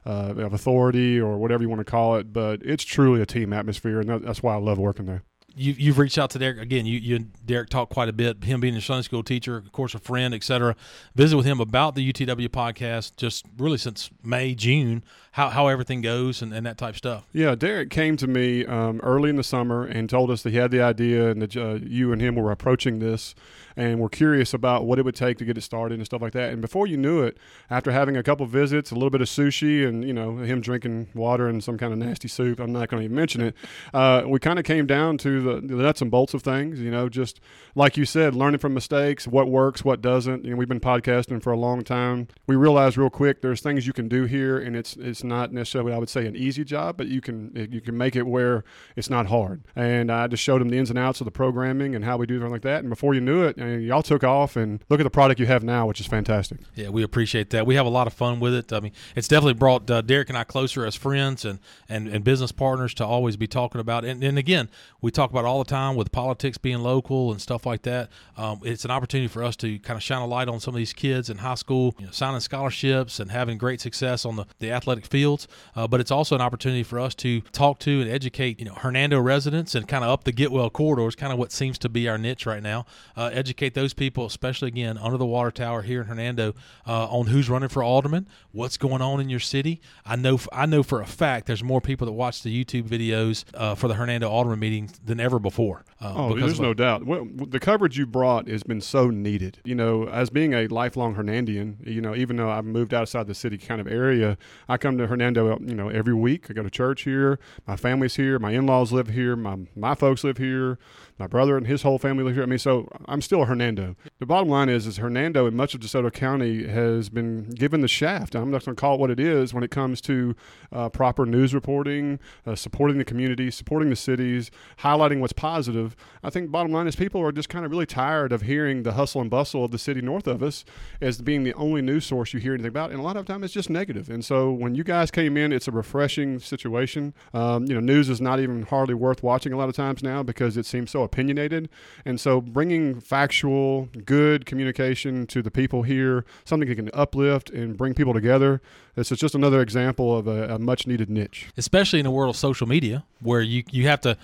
uh, 0.07 0.35
of 0.37 0.53
authority 0.53 1.21
or 1.21 1.39
whatever 1.39 1.63
you 1.63 1.69
want 1.69 1.81
to 1.81 1.85
call 1.85 2.17
it, 2.17 2.33
but 2.33 2.61
it's 2.63 2.85
truly 2.85 3.21
a 3.21 3.27
team 3.27 3.53
atmosphere, 3.53 4.01
and 4.01 4.09
that, 4.09 4.23
that's 4.23 4.43
why 4.43 4.55
I 4.55 4.59
love 4.59 4.79
working 4.79 5.07
there. 5.07 5.23
you, 5.55 5.75
you've 5.77 5.99
reached 5.99 6.17
out 6.19 6.31
to 6.31 6.39
Derek 6.39 6.59
again. 6.59 6.87
You, 6.87 6.99
you 6.99 7.17
and 7.17 7.33
Derek 7.45 7.69
talked 7.69 7.93
quite 7.93 8.09
a 8.09 8.13
bit. 8.13 8.45
Him 8.45 8.61
being 8.61 8.77
a 8.77 8.81
Sunday 8.81 9.03
school 9.03 9.23
teacher, 9.23 9.57
of 9.57 9.73
course, 9.73 9.95
a 9.95 9.99
friend, 9.99 10.33
etc. 10.35 10.77
Visit 11.15 11.37
with 11.37 11.47
him 11.47 11.61
about 11.61 11.95
the 11.95 12.13
UTW 12.13 12.49
podcast, 12.49 13.17
just 13.17 13.45
really 13.59 13.79
since 13.79 14.11
May, 14.23 14.55
June, 14.55 15.05
how, 15.33 15.49
how 15.49 15.69
everything 15.69 16.01
goes 16.01 16.43
and, 16.43 16.53
and 16.53 16.67
that 16.67 16.77
type 16.77 16.97
stuff. 16.97 17.27
Yeah, 17.33 17.55
Derek 17.55 17.91
came 17.91 18.17
to 18.17 18.27
me 18.27 18.67
um, 18.67 19.01
early 19.03 19.31
in 19.31 19.37
the 19.37 19.45
summer 19.45 19.85
and 19.85 20.11
told 20.11 20.31
us 20.31 20.43
that 20.43 20.51
he 20.51 20.57
had 20.57 20.71
the 20.71 20.81
idea 20.81 21.31
and 21.31 21.41
that 21.43 21.57
uh, 21.57 21.79
you 21.83 22.13
and 22.13 22.21
him 22.21 22.35
were 22.35 22.51
approaching 22.51 22.99
this 22.99 23.35
and 23.77 24.01
were 24.01 24.09
curious 24.09 24.53
about 24.53 24.85
what 24.85 24.99
it 24.99 25.05
would 25.05 25.15
take 25.15 25.39
to 25.39 25.45
get 25.45 25.57
it 25.57 25.63
started 25.63 25.99
and 25.99 26.07
stuff 26.07 26.21
like 26.21 26.33
that. 26.33 26.53
And 26.53 26.61
before 26.61 26.87
you 26.87 26.97
knew 26.97 27.23
it, 27.23 27.39
after 27.71 27.93
having 27.93 28.17
a 28.17 28.23
couple 28.23 28.45
visits, 28.47 28.91
a 28.91 28.95
little 28.95 29.11
bit 29.11 29.21
of 29.21 29.29
sushi, 29.29 29.87
and 29.87 30.05
you 30.05 30.13
know 30.13 30.39
him 30.39 30.61
drinking 30.61 31.09
water 31.15 31.49
and 31.49 31.63
some 31.63 31.79
kind 31.79 31.93
of 31.93 31.99
nasty 31.99 32.29
soup, 32.29 32.61
I'm 32.61 32.73
not 32.73 32.89
going 32.89 33.01
to 33.01 33.05
even 33.05 33.17
mention 33.17 33.41
it. 33.41 33.55
Uh, 33.95 34.25
we 34.27 34.39
kind 34.39 34.59
of 34.59 34.65
came 34.65 34.87
down 34.87 35.19
to 35.19 35.41
the, 35.41 35.67
the 35.67 35.83
nuts 35.83 36.03
and 36.03 36.11
bolts 36.11 36.35
of 36.35 36.43
things. 36.43 36.81
You 36.81 36.91
know, 36.91 37.09
just 37.09 37.41
like 37.75 37.97
you 37.97 38.05
said, 38.05 38.35
learning 38.35 38.59
from 38.59 38.75
mistakes, 38.75 39.27
what 39.27 39.49
works, 39.49 39.85
what 39.85 40.03
doesn't. 40.03 40.45
You 40.45 40.51
know, 40.51 40.57
we've 40.57 40.69
been 40.69 40.81
podcasting 40.81 41.43
for 41.43 41.53
a 41.53 41.59
long 41.59 41.83
time. 41.83 42.29
We 42.47 42.57
realized 42.57 42.97
real 42.99 43.11
quick 43.11 43.43
there's 43.43 43.61
things 43.61 43.87
you 43.87 43.93
can 43.93 44.09
do 44.09 44.25
here, 44.25 44.59
and 44.59 44.77
it's 44.77 44.97
it's 44.97 45.20
not 45.25 45.53
necessarily 45.53 45.93
I 45.93 45.99
would 45.99 46.09
say 46.09 46.27
an 46.27 46.37
easy 46.37 46.65
job, 46.65 46.97
but 46.97 47.07
you 47.09 47.21
can 47.21 47.69
you 47.71 47.81
can 47.81 47.97
make 47.97 48.17
it 48.17 48.27
where 48.27 48.65
it's 48.97 49.09
not 49.09 49.27
hard. 49.27 49.63
And 49.75 50.11
I 50.13 50.27
just 50.27 50.43
showed 50.43 50.61
him 50.61 50.69
the 50.69 50.79
ins 50.79 50.91
and 50.91 50.99
outs 50.99 51.21
of 51.21 51.25
the 51.25 51.31
programming 51.31 51.95
and 51.95 52.05
how 52.05 52.17
we 52.17 52.27
do 52.27 52.39
things 52.39 52.53
like 52.53 52.63
that. 52.63 52.81
And 52.81 52.91
before 52.91 53.15
you 53.15 53.21
knew 53.21 53.43
it, 53.43 53.57
and 53.57 53.83
y'all 53.83 54.03
took 54.03 54.23
off 54.23 54.57
and 54.57 54.85
look 54.89 55.01
at 55.01 55.05
the 55.05 55.11
product 55.11 55.41
you 55.41 55.47
have 55.47 55.65
now, 55.65 55.87
which 55.87 56.01
is 56.01 56.07
fantastic. 56.07 56.59
Yeah, 56.75 56.91
we 56.91 57.03
appreciate 57.03 57.51
that. 57.51 57.67
We 57.67 57.77
have 57.77 57.87
a 57.87 57.91
lot 57.91 58.07
of 58.07 58.13
fun 58.13 58.41
with 58.41 58.55
it. 58.55 58.73
I 58.73 58.81
mean, 58.81 58.93
it's 59.17 59.29
definitely 59.29 59.55
brought 59.55 59.91
uh, 59.91 60.03
Derek 60.03 60.29
and 60.29 60.37
I 60.37 60.45
closer 60.45 60.85
as 60.85 60.95
friends 60.95 61.45
and, 61.45 61.61
and, 61.89 62.09
and 62.09 62.25
business 62.25 62.53
partners 62.53 62.95
to 62.95 63.07
always 63.07 63.37
be 63.37 63.47
talking 63.47 63.81
about. 63.81 64.05
And, 64.05 64.23
and 64.23 64.37
again, 64.37 64.69
we 65.01 65.11
talk 65.11 65.31
talk 65.31 65.41
about 65.41 65.49
all 65.49 65.63
the 65.63 65.69
time 65.69 65.97
with 65.97 66.13
politics 66.13 66.59
being 66.59 66.79
local 66.79 67.31
and 67.31 67.41
stuff 67.41 67.67
like 67.67 67.83
that. 67.83 68.11
Um, 68.37 68.61
it's 68.65 68.85
an 68.85 68.91
opportunity 68.91 69.29
for 69.29 69.43
us 69.43 69.57
to 69.57 69.79
kind 69.81 69.97
of 69.97 70.03
shine 70.03 70.23
a 70.23 70.27
light 70.27 70.49
on 70.49 70.61
some 70.61 70.75
of 70.75 70.79
these 70.79 70.93
kids 70.93 71.31
in 71.31 71.39
high 71.39 71.55
school, 71.55 71.95
you 71.99 72.07
know, 72.07 72.13
signing 72.13 72.41
scholarships 72.41 73.21
and 73.21 73.31
having 73.31 73.59
great 73.59 73.81
success 73.81 74.25
on 74.25 74.37
the, 74.37 74.47
the 74.59 74.71
athletic 74.71 75.07
fields. 75.11 75.47
Uh, 75.77 75.87
but 75.87 76.01
it's 76.01 76.11
also 76.11 76.35
an 76.35 76.41
opportunity 76.41 76.83
for 76.83 76.99
us 76.99 77.15
to 77.17 77.41
talk 77.53 77.79
to 77.81 78.01
and 78.01 78.11
educate, 78.11 78.59
you 78.59 78.65
know, 78.65 78.75
Hernando 78.75 79.21
residents 79.21 79.75
and 79.75 79.87
kind 79.87 80.05
of 80.05 80.11
up 80.11 80.25
the 80.25 80.33
Getwell 80.33 80.73
corridors, 80.73 81.15
kind 81.15 81.33
of 81.33 81.39
what 81.39 81.53
seems 81.53 81.79
to 81.79 81.89
be 81.89 82.09
our 82.09 82.17
niche 82.17 82.47
right 82.47 82.63
now. 82.63 82.87
Uh, 83.17 83.31
educate 83.33 83.75
those 83.75 83.93
people, 83.93 84.25
especially 84.27 84.69
again 84.69 84.97
under 84.97 85.19
the 85.19 85.27
water 85.27 85.51
tower 85.51 85.83
here 85.83 86.01
in 86.03 86.07
Hernando, 86.07 86.55
uh, 86.87 87.07
on 87.09 87.27
who's 87.27 87.51
running 87.51 87.69
for 87.69 87.83
alderman, 87.83 88.29
what's 88.53 88.77
going 88.77 89.03
on 89.03 89.21
in 89.21 89.29
your 89.29 89.41
city. 89.41 89.81
I 90.07 90.17
know 90.17 90.39
I 90.53 90.67
know 90.67 90.83
for 90.83 91.01
a 91.01 91.07
fact 91.07 91.47
there's 91.47 91.65
more 91.65 91.81
people 91.81 92.07
that 92.07 92.13
watch 92.13 92.43
the 92.43 92.65
YouTube 92.65 92.85
videos 92.85 93.45
uh, 93.55 93.75
for 93.75 93.89
the 93.89 93.95
Hernando 93.95 94.29
alderman 94.29 94.61
meetings 94.61 95.01
than 95.05 95.21
ever 95.21 95.39
before. 95.39 95.85
Uh, 96.01 96.15
Oh, 96.21 96.35
there's 96.39 96.61
no 96.61 96.75
doubt. 96.75 97.05
Well, 97.07 97.27
the 97.35 97.61
coverage 97.61 97.99
you 97.99 98.07
brought 98.07 98.47
has 98.49 98.63
been 98.63 98.81
so 98.81 99.11
needed. 99.11 99.59
You 99.65 99.75
know, 99.75 100.07
as 100.09 100.29
being 100.31 100.53
a 100.55 100.67
lifelong 100.69 101.15
Hernandian, 101.15 101.77
you 101.87 102.01
know, 102.01 102.15
even 102.15 102.37
though 102.37 102.51
I've 102.51 102.65
moved 102.65 102.93
outside 102.95 103.27
the 103.27 103.35
city 103.35 103.57
kind 103.59 103.81
of 103.81 103.87
area, 103.87 104.37
I 104.69 104.77
come 104.77 104.99
to 105.01 105.07
Hernando, 105.07 105.59
you 105.61 105.75
know, 105.75 105.89
every 105.89 106.15
week. 106.15 106.47
I 106.51 106.53
go 106.53 106.63
to 106.63 106.71
church 106.71 107.03
here. 107.03 107.39
My 107.67 107.77
family's 107.77 108.17
here. 108.17 108.39
My 108.39 108.53
in-laws 108.53 108.93
live 108.93 109.09
here. 109.09 109.37
My 109.37 109.59
my 109.75 109.95
folks 109.95 110.25
live 110.25 110.39
here. 110.39 110.79
My 111.19 111.27
brother 111.27 111.57
and 111.57 111.67
his 111.67 111.83
whole 111.83 111.99
family 111.99 112.25
live 112.25 112.35
here. 112.35 112.43
I 112.43 112.47
mean, 112.47 112.59
so 112.59 112.89
I'm 113.07 113.21
still 113.21 113.43
a 113.43 113.47
Hernando. 113.47 113.95
The 114.19 114.27
bottom 114.27 114.49
line 114.49 114.71
is, 114.71 114.87
is 114.87 114.97
Hernando 114.97 115.47
in 115.47 115.55
much 115.55 115.75
of 115.75 115.81
DeSoto 115.81 116.11
County 116.11 116.67
has 116.67 117.11
been 117.11 117.51
given 117.51 117.83
the 117.83 117.89
shaft. 117.89 118.35
I'm 118.35 118.51
not 118.51 118.65
going 118.65 118.75
to 118.75 118.81
call 118.81 118.95
it 118.95 119.01
what 119.01 119.11
it 119.11 119.21
is 119.21 119.53
when 119.53 119.63
it 119.63 119.71
comes 119.71 120.01
to 120.03 120.35
uh, 120.73 120.89
proper 120.89 121.27
news 121.27 121.55
reporting, 121.55 122.19
uh, 122.47 122.55
supporting 122.55 122.97
the 122.97 123.05
community, 123.05 123.51
supporting 123.51 123.91
the 123.91 123.97
cities, 123.97 124.51
highlighting 124.79 125.21
what's 125.21 125.35
positive. 125.35 125.95
I 126.23 126.31
think 126.31 126.51
bottom 126.51 126.73
line 126.73 126.87
is 126.87 126.97
people 126.97 127.21
are 127.21 127.33
just 127.33 127.51
kind 127.51 127.67
of 127.67 127.71
really 127.71 127.87
tired 127.87 128.33
of 128.33 128.43
hearing 128.43 128.83
the 128.83 128.93
hustle 128.93 129.21
and 129.21 129.29
bustle 129.29 129.65
of 129.65 129.73
the 129.73 129.79
city 129.79 130.01
north 130.01 130.27
of 130.27 130.43
us 130.43 130.65
as 131.03 131.21
being 131.21 131.45
the 131.45 131.55
only 131.55 131.83
news 131.83 132.07
source 132.07 132.33
you 132.33 132.41
hear 132.41 132.55
anything 132.55 132.69
about. 132.69 132.93
And 132.93 132.99
a 132.99 133.03
lot 133.03 133.17
of 133.17 133.27
time 133.27 133.45
it's 133.45 133.53
just 133.53 133.69
negative. 133.69 134.09
And 134.09 134.25
so 134.25 134.51
when 134.51 134.75
you 134.75 134.85
guys 134.91 135.13
came 135.13 135.37
in, 135.37 135.53
it's 135.53 135.69
a 135.69 135.71
refreshing 135.71 136.41
situation. 136.41 137.15
Um, 137.33 137.65
you 137.67 137.75
know, 137.75 137.81
news 137.81 138.09
is 138.09 138.21
not 138.21 138.41
even 138.41 138.63
hardly 138.63 138.95
worth 138.95 139.23
watching 139.23 139.53
a 139.53 139.57
lot 139.57 139.69
of 139.69 139.77
times 139.77 140.03
now 140.03 140.25
because 140.25 140.57
it 140.57 140.67
seems 140.67 140.91
so 140.91 141.05
opinionated. 141.05 141.69
And 142.05 142.19
so 142.19 142.41
bringing 142.41 142.99
factual, 142.99 143.89
good 144.05 144.47
communication 144.47 145.29
to 145.29 145.43
the 145.43 145.51
people 145.51 145.85
here, 145.85 146.25
something 146.45 146.69
that 146.69 146.75
can 146.75 146.91
uplift 146.93 147.51
and 147.51 147.77
bring 147.77 147.95
people 147.95 148.13
together, 148.13 148.61
this 149.01 149.11
is 149.11 149.19
just 149.19 149.35
another 149.35 149.63
example 149.63 150.17
of 150.17 150.27
a, 150.27 150.55
a 150.55 150.59
much 150.59 150.87
needed 150.87 151.09
niche. 151.09 151.49
especially 151.57 151.99
in 151.99 152.05
the 152.05 152.11
world 152.11 152.29
of 152.29 152.37
social 152.37 152.67
media 152.67 153.03
where 153.21 153.41
you 153.41 153.65
you 153.71 153.89
have 153.89 154.01
to 154.01 154.17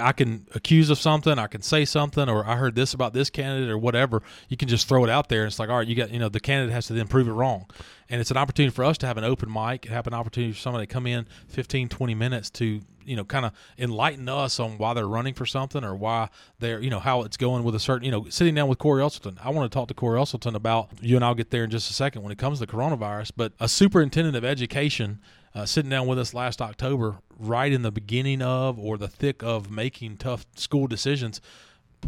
i 0.00 0.12
can 0.12 0.46
accuse 0.54 0.90
of 0.90 0.98
something 0.98 1.38
I 1.38 1.48
can 1.48 1.62
say 1.62 1.84
something 1.84 2.28
or 2.28 2.46
I 2.46 2.56
heard 2.56 2.76
this 2.76 2.94
about 2.94 3.12
this 3.12 3.30
candidate 3.30 3.68
or 3.68 3.76
whatever 3.76 4.22
you 4.48 4.56
can 4.56 4.68
just 4.68 4.88
throw 4.88 5.02
it 5.02 5.10
out 5.10 5.28
there 5.28 5.42
and 5.42 5.48
it's 5.48 5.58
like 5.58 5.68
all 5.68 5.78
right 5.78 5.88
you 5.88 5.96
got 5.96 6.10
you 6.10 6.20
know 6.20 6.28
the 6.28 6.40
candidate 6.40 6.72
has 6.72 6.86
to 6.86 6.92
then 6.92 7.08
prove 7.08 7.26
it 7.26 7.32
wrong 7.32 7.66
and 8.08 8.20
it's 8.20 8.30
an 8.30 8.36
opportunity 8.36 8.72
for 8.72 8.84
us 8.84 8.96
to 8.98 9.06
have 9.06 9.16
an 9.16 9.24
open 9.24 9.52
mic 9.52 9.86
and 9.86 9.94
have 9.94 10.06
an 10.06 10.14
opportunity 10.14 10.52
for 10.52 10.60
somebody 10.60 10.86
to 10.86 10.92
come 10.92 11.06
in 11.06 11.26
15 11.48 11.88
20 11.88 12.14
minutes 12.14 12.48
to 12.50 12.80
you 13.04 13.16
know 13.16 13.24
kind 13.24 13.44
of 13.44 13.52
enlighten 13.78 14.28
us 14.28 14.60
on 14.60 14.78
why 14.78 14.94
they're 14.94 15.06
running 15.06 15.34
for 15.34 15.46
something 15.46 15.84
or 15.84 15.94
why 15.94 16.28
they're 16.58 16.80
you 16.80 16.90
know 16.90 17.00
how 17.00 17.22
it's 17.22 17.36
going 17.36 17.64
with 17.64 17.74
a 17.74 17.80
certain 17.80 18.04
you 18.04 18.10
know 18.10 18.26
sitting 18.28 18.54
down 18.54 18.68
with 18.68 18.78
Cory 18.78 19.02
Uselton 19.02 19.36
I 19.42 19.50
want 19.50 19.70
to 19.70 19.74
talk 19.74 19.88
to 19.88 19.94
Cory 19.94 20.18
Uselton 20.18 20.54
about 20.54 20.90
you 21.00 21.16
and 21.16 21.24
I'll 21.24 21.34
get 21.34 21.50
there 21.50 21.64
in 21.64 21.70
just 21.70 21.90
a 21.90 21.94
second 21.94 22.22
when 22.22 22.32
it 22.32 22.38
comes 22.38 22.58
to 22.60 22.66
coronavirus 22.66 23.32
but 23.36 23.52
a 23.60 23.68
superintendent 23.68 24.36
of 24.36 24.44
education 24.44 25.20
uh, 25.54 25.66
sitting 25.66 25.90
down 25.90 26.06
with 26.06 26.18
us 26.18 26.34
last 26.34 26.62
October, 26.62 27.18
right 27.38 27.72
in 27.72 27.82
the 27.82 27.92
beginning 27.92 28.42
of 28.42 28.78
or 28.78 28.96
the 28.96 29.08
thick 29.08 29.42
of 29.42 29.70
making 29.70 30.16
tough 30.16 30.46
school 30.56 30.86
decisions. 30.86 31.40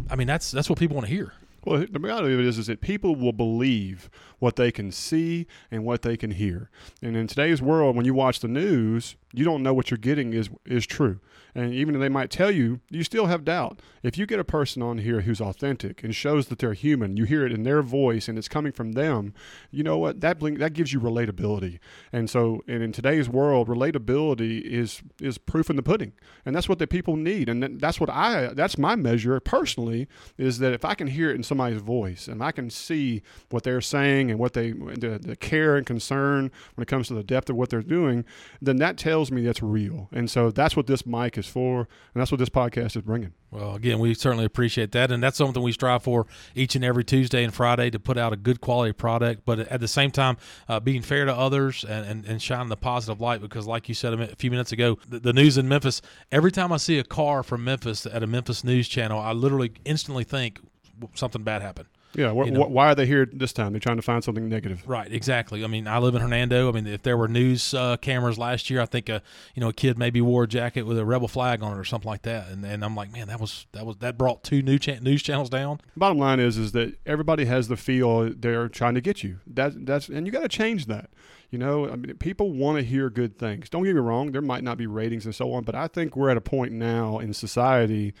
I 0.09 0.15
mean, 0.15 0.27
that's 0.27 0.51
that's 0.51 0.69
what 0.69 0.79
people 0.79 0.95
want 0.95 1.07
to 1.07 1.13
hear. 1.13 1.33
Well, 1.63 1.85
the 1.89 1.99
reality 1.99 2.33
of 2.33 2.39
it 2.39 2.45
is, 2.45 2.59
is 2.59 2.67
that 2.67 2.79
people 2.79 3.15
will 3.15 3.33
believe 3.33 4.07
what 4.37 4.55
they 4.55 4.71
can 4.71 4.91
see 4.91 5.47
and 5.71 5.83
what 5.83 6.03
they 6.03 6.15
can 6.15 6.29
hear. 6.29 6.69
And 7.01 7.17
in 7.17 7.25
today's 7.25 7.59
world, 7.59 7.95
when 7.95 8.05
you 8.05 8.13
watch 8.13 8.39
the 8.39 8.47
news, 8.47 9.15
you 9.35 9.45
don't 9.45 9.63
know 9.63 9.73
what 9.73 9.91
you're 9.91 9.97
getting 9.97 10.33
is 10.33 10.49
is 10.65 10.85
true. 10.85 11.19
And 11.55 11.73
even 11.73 11.95
if 11.95 12.01
they 12.01 12.09
might 12.09 12.29
tell 12.29 12.51
you, 12.51 12.81
you 12.89 13.03
still 13.03 13.27
have 13.27 13.45
doubt. 13.45 13.81
If 14.03 14.17
you 14.17 14.25
get 14.25 14.41
a 14.41 14.43
person 14.43 14.81
on 14.81 14.97
here 14.97 15.21
who's 15.21 15.39
authentic 15.39 16.03
and 16.03 16.13
shows 16.13 16.47
that 16.47 16.59
they're 16.59 16.73
human, 16.73 17.15
you 17.15 17.23
hear 17.23 17.45
it 17.45 17.53
in 17.53 17.63
their 17.63 17.81
voice 17.81 18.27
and 18.27 18.37
it's 18.37 18.49
coming 18.49 18.73
from 18.73 18.91
them. 18.91 19.33
You 19.71 19.83
know 19.83 19.97
what? 19.97 20.19
That 20.19 20.37
blink, 20.37 20.59
that 20.59 20.73
gives 20.73 20.91
you 20.91 20.99
relatability. 20.99 21.79
And 22.11 22.29
so, 22.29 22.61
and 22.67 22.83
in 22.83 22.91
today's 22.91 23.29
world, 23.29 23.69
relatability 23.69 24.61
is 24.61 25.01
is 25.21 25.37
proof 25.37 25.69
in 25.69 25.77
the 25.77 25.83
pudding, 25.83 26.11
and 26.45 26.53
that's 26.53 26.67
what 26.67 26.79
the 26.79 26.87
people 26.87 27.15
need. 27.15 27.47
And 27.47 27.79
that's 27.79 28.01
what 28.01 28.09
I 28.09 28.47
that's 28.53 28.77
my 28.77 28.95
measure 28.95 29.39
personally 29.39 30.07
is 30.37 30.59
that 30.59 30.73
if 30.73 30.83
I 30.83 30.93
can 30.93 31.07
hear 31.07 31.29
it 31.29 31.35
in 31.35 31.43
somebody's 31.43 31.81
voice 31.81 32.27
and 32.27 32.43
I 32.43 32.51
can 32.51 32.69
see 32.69 33.21
what 33.49 33.63
they're 33.63 33.81
saying 33.81 34.29
and 34.29 34.39
what 34.39 34.53
they 34.53 34.71
the, 34.71 35.19
the 35.21 35.35
care 35.37 35.77
and 35.77 35.85
concern 35.85 36.51
when 36.75 36.83
it 36.83 36.87
comes 36.87 37.07
to 37.07 37.13
the 37.13 37.23
depth 37.23 37.49
of 37.49 37.55
what 37.55 37.69
they're 37.69 37.81
doing, 37.81 38.25
then 38.61 38.77
that 38.77 38.97
tells 38.97 39.24
me 39.31 39.41
that's 39.41 39.61
real. 39.61 40.09
And 40.11 40.29
so 40.29 40.51
that's 40.51 40.75
what 40.75 40.87
this 40.87 41.05
mic 41.05 41.37
is 41.37 41.47
for, 41.47 41.79
and 41.79 41.87
that's 42.21 42.31
what 42.31 42.39
this 42.39 42.49
podcast 42.49 42.95
is 42.95 43.03
bringing. 43.03 43.33
Well, 43.51 43.75
again, 43.75 43.99
we 43.99 44.13
certainly 44.13 44.43
appreciate 44.43 44.91
that, 44.91 45.11
and 45.11 45.23
that's 45.23 45.37
something 45.37 45.63
we 45.63 45.71
strive 45.71 46.03
for 46.03 46.27
each 46.55 46.75
and 46.75 46.83
every 46.83 47.03
Tuesday 47.03 47.43
and 47.43 47.53
Friday 47.53 47.89
to 47.89 47.99
put 47.99 48.17
out 48.17 48.33
a 48.33 48.35
good 48.35 48.59
quality 48.59 48.91
product, 48.91 49.43
but 49.45 49.59
at 49.59 49.79
the 49.79 49.87
same 49.87 50.11
time, 50.11 50.37
uh, 50.67 50.79
being 50.79 51.01
fair 51.01 51.25
to 51.25 51.33
others 51.33 51.85
and, 51.85 52.05
and, 52.05 52.25
and 52.25 52.41
shining 52.41 52.69
the 52.69 52.77
positive 52.77 53.21
light. 53.21 53.41
Because, 53.41 53.65
like 53.65 53.87
you 53.87 53.95
said 53.95 54.13
a, 54.13 54.31
a 54.31 54.35
few 54.35 54.51
minutes 54.51 54.71
ago, 54.71 54.97
the, 55.07 55.19
the 55.19 55.33
news 55.33 55.57
in 55.57 55.67
Memphis. 55.67 56.01
Every 56.31 56.51
time 56.51 56.71
I 56.71 56.77
see 56.77 56.99
a 56.99 57.03
car 57.03 57.43
from 57.43 57.63
Memphis 57.63 58.05
at 58.05 58.23
a 58.23 58.27
Memphis 58.27 58.63
news 58.63 58.87
channel, 58.87 59.19
I 59.19 59.31
literally 59.31 59.71
instantly 59.85 60.23
think 60.23 60.59
something 61.13 61.43
bad 61.43 61.61
happened. 61.61 61.87
Yeah. 62.15 62.31
Wh- 62.31 62.45
You 62.45 62.51
know. 62.51 62.63
wh- 62.63 62.71
why 62.71 62.87
are 62.91 62.95
they 62.95 63.05
here 63.05 63.27
this 63.31 63.53
time? 63.53 63.73
They're 63.73 63.79
trying 63.79 63.97
to 63.97 64.01
find 64.01 64.23
something 64.23 64.47
negative. 64.49 64.83
Right, 64.87 65.11
exactly. 65.11 65.63
I 65.63 65.67
mean, 65.67 65.87
I 65.87 65.97
live 65.99 66.15
in 66.15 66.21
Hernando. 66.21 66.69
I 66.69 66.71
mean, 66.71 66.87
if 66.87 67.03
there 67.03 67.17
were 67.17 67.27
news 67.27 67.73
uh, 67.73 67.97
cameras 67.97 68.37
last 68.37 68.69
year, 68.69 68.81
I 68.81 68.85
think 68.85 69.09
a 69.09 69.21
you 69.53 69.61
know 69.61 69.69
a 69.69 69.73
kid 69.73 69.97
maybe 69.97 70.21
wore 70.21 70.43
a 70.43 70.47
jacket 70.47 70.83
with 70.83 70.97
a 70.97 71.05
rebel 71.05 71.27
flag 71.27 71.61
on 71.63 71.73
it 71.75 71.79
or 71.79 71.83
something 71.83 72.09
like 72.09 72.21
that, 72.23 72.49
and 72.49 72.63
and 72.65 72.83
I'm 72.83 72.95
like, 72.95 73.11
man, 73.11 73.27
that 73.27 73.39
was 73.39 73.65
that 73.73 73.85
was 73.85 73.97
that 73.97 74.17
brought 74.17 74.43
two 74.43 74.61
new 74.61 74.79
cha- 74.79 74.99
news 75.01 75.21
channels 75.23 75.49
down. 75.49 75.81
Bottom 75.97 76.17
line 76.17 76.39
is 76.39 76.57
is 76.57 76.71
that 76.73 76.95
everybody 77.05 77.45
has 77.45 77.67
the 77.67 77.77
feel 77.77 78.31
they're 78.33 78.69
trying 78.69 78.95
to 78.95 79.01
get 79.01 79.23
you. 79.23 79.39
That 79.47 79.85
that's 79.85 80.09
and 80.09 80.25
you 80.25 80.31
got 80.31 80.41
to 80.43 80.47
change 80.49 80.85
that. 80.87 81.09
You 81.51 81.59
know, 81.59 81.87
I 81.89 81.95
mean, 81.95 82.17
people 82.17 82.51
want 82.51 82.79
to 82.79 82.83
hear 82.83 83.09
good 83.09 83.37
things. 83.37 83.69
Don't 83.69 83.83
get 83.83 83.93
me 83.93 84.01
wrong; 84.01 84.31
there 84.31 84.41
might 84.41 84.63
not 84.63 84.77
be 84.77 84.87
ratings 84.87 85.25
and 85.25 85.33
so 85.33 85.53
on, 85.53 85.63
but 85.63 85.75
I 85.75 85.87
think 85.87 86.15
we're 86.15 86.29
at 86.29 86.37
a 86.37 86.41
point 86.41 86.73
now 86.73 87.19
in 87.19 87.33
society 87.33 88.13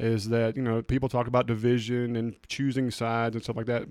is 0.00 0.28
that 0.28 0.56
you 0.56 0.62
know 0.62 0.82
people 0.82 1.08
talk 1.08 1.26
about 1.26 1.46
division 1.46 2.16
and 2.16 2.36
choosing 2.48 2.90
sides 2.90 3.34
and 3.34 3.42
stuff 3.42 3.56
like 3.56 3.66
that. 3.66 3.84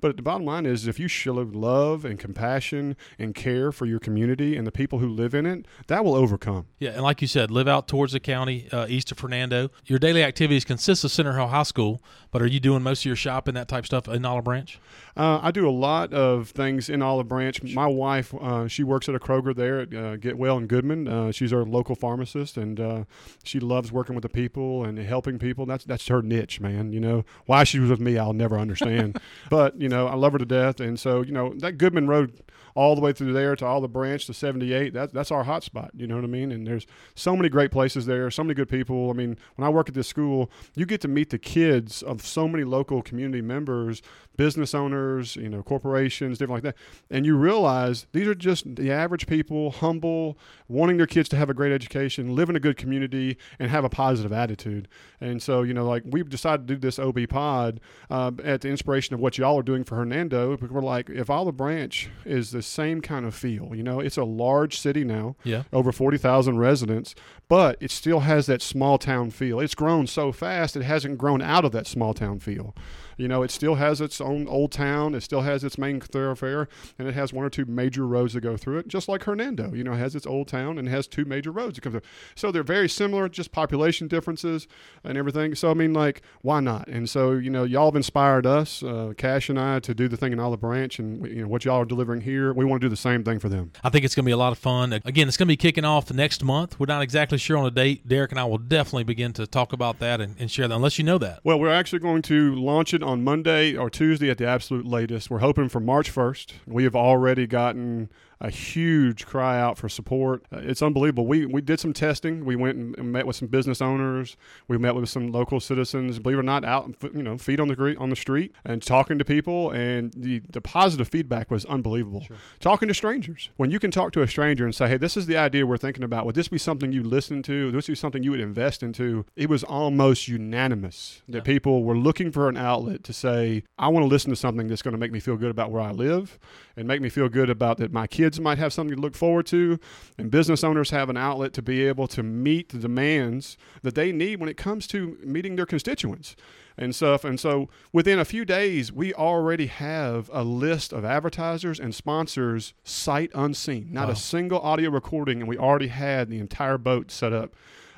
But 0.00 0.16
the 0.16 0.22
bottom 0.22 0.44
line 0.44 0.66
is, 0.66 0.86
if 0.86 0.98
you 0.98 1.08
show 1.08 1.34
love 1.34 2.04
and 2.04 2.18
compassion 2.18 2.96
and 3.18 3.34
care 3.34 3.72
for 3.72 3.86
your 3.86 3.98
community 3.98 4.56
and 4.56 4.66
the 4.66 4.72
people 4.72 4.98
who 4.98 5.08
live 5.08 5.34
in 5.34 5.46
it, 5.46 5.66
that 5.86 6.04
will 6.04 6.14
overcome. 6.14 6.66
Yeah, 6.78 6.90
and 6.90 7.02
like 7.02 7.22
you 7.22 7.28
said, 7.28 7.50
live 7.50 7.68
out 7.68 7.88
towards 7.88 8.12
the 8.12 8.20
county, 8.20 8.68
uh, 8.72 8.86
east 8.88 9.10
of 9.10 9.18
Hernando. 9.18 9.70
Your 9.86 9.98
daily 9.98 10.22
activities 10.22 10.64
consist 10.64 11.04
of 11.04 11.10
Center 11.10 11.32
Hill 11.32 11.48
High 11.48 11.62
School, 11.62 12.02
but 12.36 12.42
are 12.42 12.46
you 12.46 12.60
doing 12.60 12.82
most 12.82 13.00
of 13.00 13.06
your 13.06 13.16
shopping, 13.16 13.54
that 13.54 13.66
type 13.66 13.84
of 13.84 13.86
stuff 13.86 14.08
in 14.08 14.22
Olive 14.26 14.44
Branch? 14.44 14.78
Uh, 15.16 15.40
I 15.42 15.50
do 15.50 15.66
a 15.66 15.72
lot 15.72 16.12
of 16.12 16.50
things 16.50 16.90
in 16.90 17.00
Olive 17.00 17.28
Branch. 17.28 17.62
My 17.62 17.86
wife, 17.86 18.34
uh, 18.34 18.68
she 18.68 18.84
works 18.84 19.08
at 19.08 19.14
a 19.14 19.18
Kroger 19.18 19.56
there 19.56 19.80
at 19.80 19.88
uh, 19.88 20.18
Getwell 20.18 20.58
and 20.58 20.68
Goodman. 20.68 21.08
Uh, 21.08 21.32
she's 21.32 21.50
our 21.50 21.64
local 21.64 21.94
pharmacist, 21.94 22.58
and 22.58 22.78
uh, 22.78 23.04
she 23.42 23.58
loves 23.58 23.90
working 23.90 24.14
with 24.14 24.20
the 24.20 24.28
people 24.28 24.84
and 24.84 24.98
helping 24.98 25.38
people. 25.38 25.64
That's 25.64 25.84
that's 25.84 26.06
her 26.08 26.20
niche, 26.20 26.60
man. 26.60 26.92
You 26.92 27.00
know 27.00 27.24
why 27.46 27.64
she 27.64 27.78
was 27.78 27.88
with 27.88 28.00
me, 28.00 28.18
I'll 28.18 28.34
never 28.34 28.58
understand. 28.58 29.18
but 29.48 29.80
you 29.80 29.88
know, 29.88 30.06
I 30.06 30.14
love 30.14 30.32
her 30.32 30.38
to 30.38 30.44
death, 30.44 30.78
and 30.78 31.00
so 31.00 31.22
you 31.22 31.32
know 31.32 31.54
that 31.60 31.78
Goodman 31.78 32.06
Road 32.06 32.42
all 32.76 32.94
the 32.94 33.00
way 33.00 33.10
through 33.10 33.32
there 33.32 33.56
to 33.56 33.64
Olive 33.64 33.92
Branch 33.92 34.24
to 34.26 34.34
78. 34.34 34.92
That, 34.92 35.12
that's 35.12 35.30
our 35.30 35.44
hot 35.44 35.64
spot. 35.64 35.90
You 35.96 36.06
know 36.06 36.14
what 36.14 36.24
I 36.24 36.28
mean? 36.28 36.52
And 36.52 36.66
there's 36.66 36.86
so 37.14 37.34
many 37.34 37.48
great 37.48 37.70
places 37.70 38.04
there, 38.04 38.30
so 38.30 38.44
many 38.44 38.52
good 38.52 38.68
people. 38.68 39.08
I 39.10 39.14
mean, 39.14 39.38
when 39.56 39.66
I 39.66 39.70
work 39.70 39.88
at 39.88 39.94
this 39.94 40.06
school, 40.06 40.50
you 40.74 40.84
get 40.84 41.00
to 41.00 41.08
meet 41.08 41.30
the 41.30 41.38
kids 41.38 42.02
of 42.02 42.24
so 42.24 42.46
many 42.46 42.64
local 42.64 43.00
community 43.00 43.40
members, 43.40 44.02
business 44.36 44.74
owners, 44.74 45.36
you 45.36 45.48
know, 45.48 45.62
corporations, 45.62 46.36
different 46.38 46.62
like 46.62 46.74
that. 46.74 46.82
And 47.10 47.24
you 47.24 47.36
realize 47.36 48.06
these 48.12 48.28
are 48.28 48.34
just 48.34 48.76
the 48.76 48.92
average 48.92 49.26
people, 49.26 49.70
humble, 49.70 50.38
wanting 50.68 50.98
their 50.98 51.06
kids 51.06 51.30
to 51.30 51.36
have 51.36 51.48
a 51.48 51.54
great 51.54 51.72
education, 51.72 52.36
live 52.36 52.50
in 52.50 52.56
a 52.56 52.60
good 52.60 52.76
community, 52.76 53.38
and 53.58 53.70
have 53.70 53.84
a 53.84 53.88
positive 53.88 54.34
attitude. 54.34 54.86
And 55.18 55.42
so, 55.42 55.62
you 55.62 55.72
know, 55.72 55.88
like 55.88 56.02
we've 56.04 56.28
decided 56.28 56.68
to 56.68 56.74
do 56.74 56.78
this 56.78 56.98
OB 56.98 57.20
pod 57.30 57.80
uh, 58.10 58.32
at 58.44 58.60
the 58.60 58.68
inspiration 58.68 59.14
of 59.14 59.20
what 59.20 59.38
y'all 59.38 59.58
are 59.58 59.62
doing 59.62 59.82
for 59.82 59.96
Hernando. 59.96 60.58
We're 60.60 60.82
like, 60.82 61.08
if 61.08 61.30
Olive 61.30 61.56
Branch 61.56 62.10
is 62.26 62.50
the 62.50 62.65
same 62.66 63.00
kind 63.00 63.24
of 63.24 63.34
feel, 63.34 63.74
you 63.74 63.82
know, 63.82 64.00
it's 64.00 64.16
a 64.16 64.24
large 64.24 64.78
city 64.78 65.04
now, 65.04 65.36
Yeah. 65.44 65.62
over 65.72 65.92
40,000 65.92 66.58
residents, 66.58 67.14
but 67.48 67.76
it 67.80 67.90
still 67.90 68.20
has 68.20 68.46
that 68.46 68.62
small 68.62 68.98
town 68.98 69.30
feel. 69.30 69.60
It's 69.60 69.74
grown 69.74 70.06
so 70.06 70.32
fast, 70.32 70.76
it 70.76 70.82
hasn't 70.82 71.18
grown 71.18 71.42
out 71.42 71.64
of 71.64 71.72
that 71.72 71.86
small 71.86 72.14
town 72.14 72.40
feel. 72.40 72.74
You 73.16 73.28
know, 73.28 73.42
it 73.42 73.50
still 73.50 73.76
has 73.76 74.00
its 74.00 74.20
own 74.20 74.46
old 74.46 74.72
town. 74.72 75.14
It 75.14 75.22
still 75.22 75.40
has 75.40 75.64
its 75.64 75.78
main 75.78 76.00
thoroughfare, 76.00 76.68
and 76.98 77.08
it 77.08 77.14
has 77.14 77.32
one 77.32 77.44
or 77.44 77.50
two 77.50 77.64
major 77.64 78.06
roads 78.06 78.34
that 78.34 78.42
go 78.42 78.56
through 78.56 78.78
it, 78.78 78.88
just 78.88 79.08
like 79.08 79.24
Hernando. 79.24 79.72
You 79.72 79.84
know, 79.84 79.94
has 79.94 80.14
its 80.14 80.26
old 80.26 80.48
town 80.48 80.78
and 80.78 80.88
has 80.88 81.06
two 81.06 81.24
major 81.24 81.50
roads 81.50 81.76
that 81.76 81.80
come 81.80 81.92
through. 81.92 82.02
So 82.34 82.52
they're 82.52 82.62
very 82.62 82.88
similar, 82.88 83.28
just 83.28 83.52
population 83.52 84.06
differences 84.06 84.68
and 85.02 85.16
everything. 85.16 85.54
So 85.54 85.70
I 85.70 85.74
mean, 85.74 85.94
like, 85.94 86.20
why 86.42 86.60
not? 86.60 86.88
And 86.88 87.08
so 87.08 87.32
you 87.32 87.48
know, 87.48 87.64
y'all 87.64 87.86
have 87.86 87.96
inspired 87.96 88.46
us, 88.46 88.82
uh, 88.82 89.14
Cash 89.16 89.48
and 89.48 89.58
I, 89.58 89.80
to 89.80 89.94
do 89.94 90.08
the 90.08 90.16
thing 90.16 90.32
in 90.32 90.40
Olive 90.40 90.60
Branch, 90.60 90.98
and 90.98 91.26
you 91.26 91.42
know 91.42 91.48
what 91.48 91.64
y'all 91.64 91.80
are 91.80 91.86
delivering 91.86 92.20
here. 92.20 92.52
We 92.52 92.66
want 92.66 92.82
to 92.82 92.84
do 92.84 92.90
the 92.90 92.96
same 92.96 93.24
thing 93.24 93.38
for 93.38 93.48
them. 93.48 93.72
I 93.82 93.88
think 93.88 94.04
it's 94.04 94.14
going 94.14 94.24
to 94.24 94.28
be 94.28 94.32
a 94.32 94.36
lot 94.36 94.52
of 94.52 94.58
fun. 94.58 94.92
Again, 94.92 95.26
it's 95.26 95.38
going 95.38 95.46
to 95.46 95.52
be 95.52 95.56
kicking 95.56 95.86
off 95.86 96.12
next 96.12 96.44
month. 96.44 96.78
We're 96.78 96.86
not 96.86 97.02
exactly 97.02 97.35
sure 97.38 97.56
on 97.56 97.66
a 97.66 97.70
date. 97.70 98.06
Derek 98.06 98.30
and 98.30 98.40
I 98.40 98.44
will 98.44 98.58
definitely 98.58 99.04
begin 99.04 99.32
to 99.34 99.46
talk 99.46 99.72
about 99.72 99.98
that 100.00 100.20
and, 100.20 100.36
and 100.38 100.50
share 100.50 100.68
that, 100.68 100.74
unless 100.74 100.98
you 100.98 101.04
know 101.04 101.18
that. 101.18 101.40
Well, 101.44 101.58
we're 101.58 101.72
actually 101.72 102.00
going 102.00 102.22
to 102.22 102.54
launch 102.54 102.94
it 102.94 103.02
on 103.02 103.24
Monday 103.24 103.76
or 103.76 103.90
Tuesday 103.90 104.30
at 104.30 104.38
the 104.38 104.46
absolute 104.46 104.86
latest. 104.86 105.30
We're 105.30 105.38
hoping 105.38 105.68
for 105.68 105.80
March 105.80 106.12
1st. 106.12 106.52
We 106.66 106.84
have 106.84 106.96
already 106.96 107.46
gotten 107.46 108.10
a 108.40 108.50
huge 108.50 109.24
cry 109.24 109.58
out 109.58 109.78
for 109.78 109.88
support. 109.88 110.44
Uh, 110.52 110.58
it's 110.58 110.82
unbelievable. 110.82 111.26
We 111.26 111.46
we 111.46 111.60
did 111.60 111.80
some 111.80 111.92
testing. 111.92 112.44
We 112.44 112.54
went 112.54 112.76
and 112.76 113.12
met 113.12 113.26
with 113.26 113.36
some 113.36 113.48
business 113.48 113.80
owners. 113.80 114.36
We 114.68 114.76
met 114.76 114.94
with 114.94 115.08
some 115.08 115.32
local 115.32 115.58
citizens. 115.58 116.18
Believe 116.18 116.36
it 116.36 116.40
or 116.40 116.42
not, 116.42 116.64
out 116.64 116.94
you 117.14 117.22
know 117.22 117.38
feet 117.38 117.60
on 117.60 117.68
the 117.68 117.96
on 117.98 118.10
the 118.10 118.16
street 118.16 118.52
and 118.64 118.82
talking 118.82 119.18
to 119.18 119.24
people. 119.24 119.70
And 119.70 120.12
the 120.14 120.42
the 120.50 120.60
positive 120.60 121.08
feedback 121.08 121.50
was 121.50 121.64
unbelievable. 121.64 122.22
Sure. 122.22 122.36
Talking 122.60 122.88
to 122.88 122.94
strangers. 122.94 123.50
When 123.56 123.70
you 123.70 123.78
can 123.78 123.90
talk 123.90 124.12
to 124.12 124.22
a 124.22 124.28
stranger 124.28 124.64
and 124.64 124.74
say, 124.74 124.88
"Hey, 124.88 124.98
this 124.98 125.16
is 125.16 125.26
the 125.26 125.38
idea 125.38 125.66
we're 125.66 125.78
thinking 125.78 126.04
about. 126.04 126.26
Would 126.26 126.34
this 126.34 126.48
be 126.48 126.58
something 126.58 126.92
you 126.92 127.02
listen 127.02 127.42
to? 127.44 127.66
Would 127.66 127.74
this 127.74 127.86
be 127.86 127.94
something 127.94 128.22
you 128.22 128.32
would 128.32 128.40
invest 128.40 128.82
into?" 128.82 129.24
It 129.34 129.48
was 129.48 129.64
almost 129.64 130.28
unanimous 130.28 131.22
that 131.28 131.38
yeah. 131.38 131.42
people 131.42 131.84
were 131.84 131.96
looking 131.96 132.30
for 132.30 132.50
an 132.50 132.58
outlet 132.58 133.02
to 133.04 133.14
say, 133.14 133.62
"I 133.78 133.88
want 133.88 134.04
to 134.04 134.08
listen 134.08 134.30
to 134.30 134.36
something 134.36 134.66
that's 134.66 134.82
going 134.82 134.92
to 134.92 134.98
make 134.98 135.12
me 135.12 135.20
feel 135.20 135.36
good 135.36 135.50
about 135.50 135.70
where 135.70 135.80
I 135.80 135.92
live 135.92 136.38
and 136.76 136.86
make 136.86 137.00
me 137.00 137.08
feel 137.08 137.30
good 137.30 137.48
about 137.48 137.78
that 137.78 137.92
my 137.92 138.06
kids." 138.06 138.25
Kids 138.26 138.40
might 138.40 138.58
have 138.58 138.72
something 138.72 138.96
to 138.96 139.00
look 139.00 139.14
forward 139.14 139.46
to, 139.46 139.78
and 140.18 140.32
business 140.32 140.64
owners 140.64 140.90
have 140.90 141.08
an 141.08 141.16
outlet 141.16 141.52
to 141.52 141.62
be 141.62 141.86
able 141.86 142.08
to 142.08 142.24
meet 142.24 142.70
the 142.70 142.78
demands 142.78 143.56
that 143.82 143.94
they 143.94 144.10
need 144.10 144.40
when 144.40 144.48
it 144.48 144.56
comes 144.56 144.88
to 144.88 145.16
meeting 145.22 145.54
their 145.54 145.64
constituents 145.64 146.34
and 146.76 146.92
stuff. 146.92 147.24
And 147.24 147.38
so 147.38 147.68
within 147.92 148.18
a 148.18 148.24
few 148.24 148.44
days, 148.44 148.92
we 148.92 149.14
already 149.14 149.66
have 149.66 150.28
a 150.32 150.42
list 150.42 150.92
of 150.92 151.04
advertisers 151.04 151.78
and 151.78 151.94
sponsors 151.94 152.74
sight 152.82 153.30
unseen, 153.32 153.90
not 153.92 154.08
wow. 154.08 154.14
a 154.14 154.16
single 154.16 154.60
audio 154.60 154.90
recording, 154.90 155.38
and 155.38 155.48
we 155.48 155.56
already 155.56 155.88
had 155.88 156.28
the 156.28 156.40
entire 156.40 156.78
boat 156.78 157.12
set 157.12 157.32
up 157.32 157.54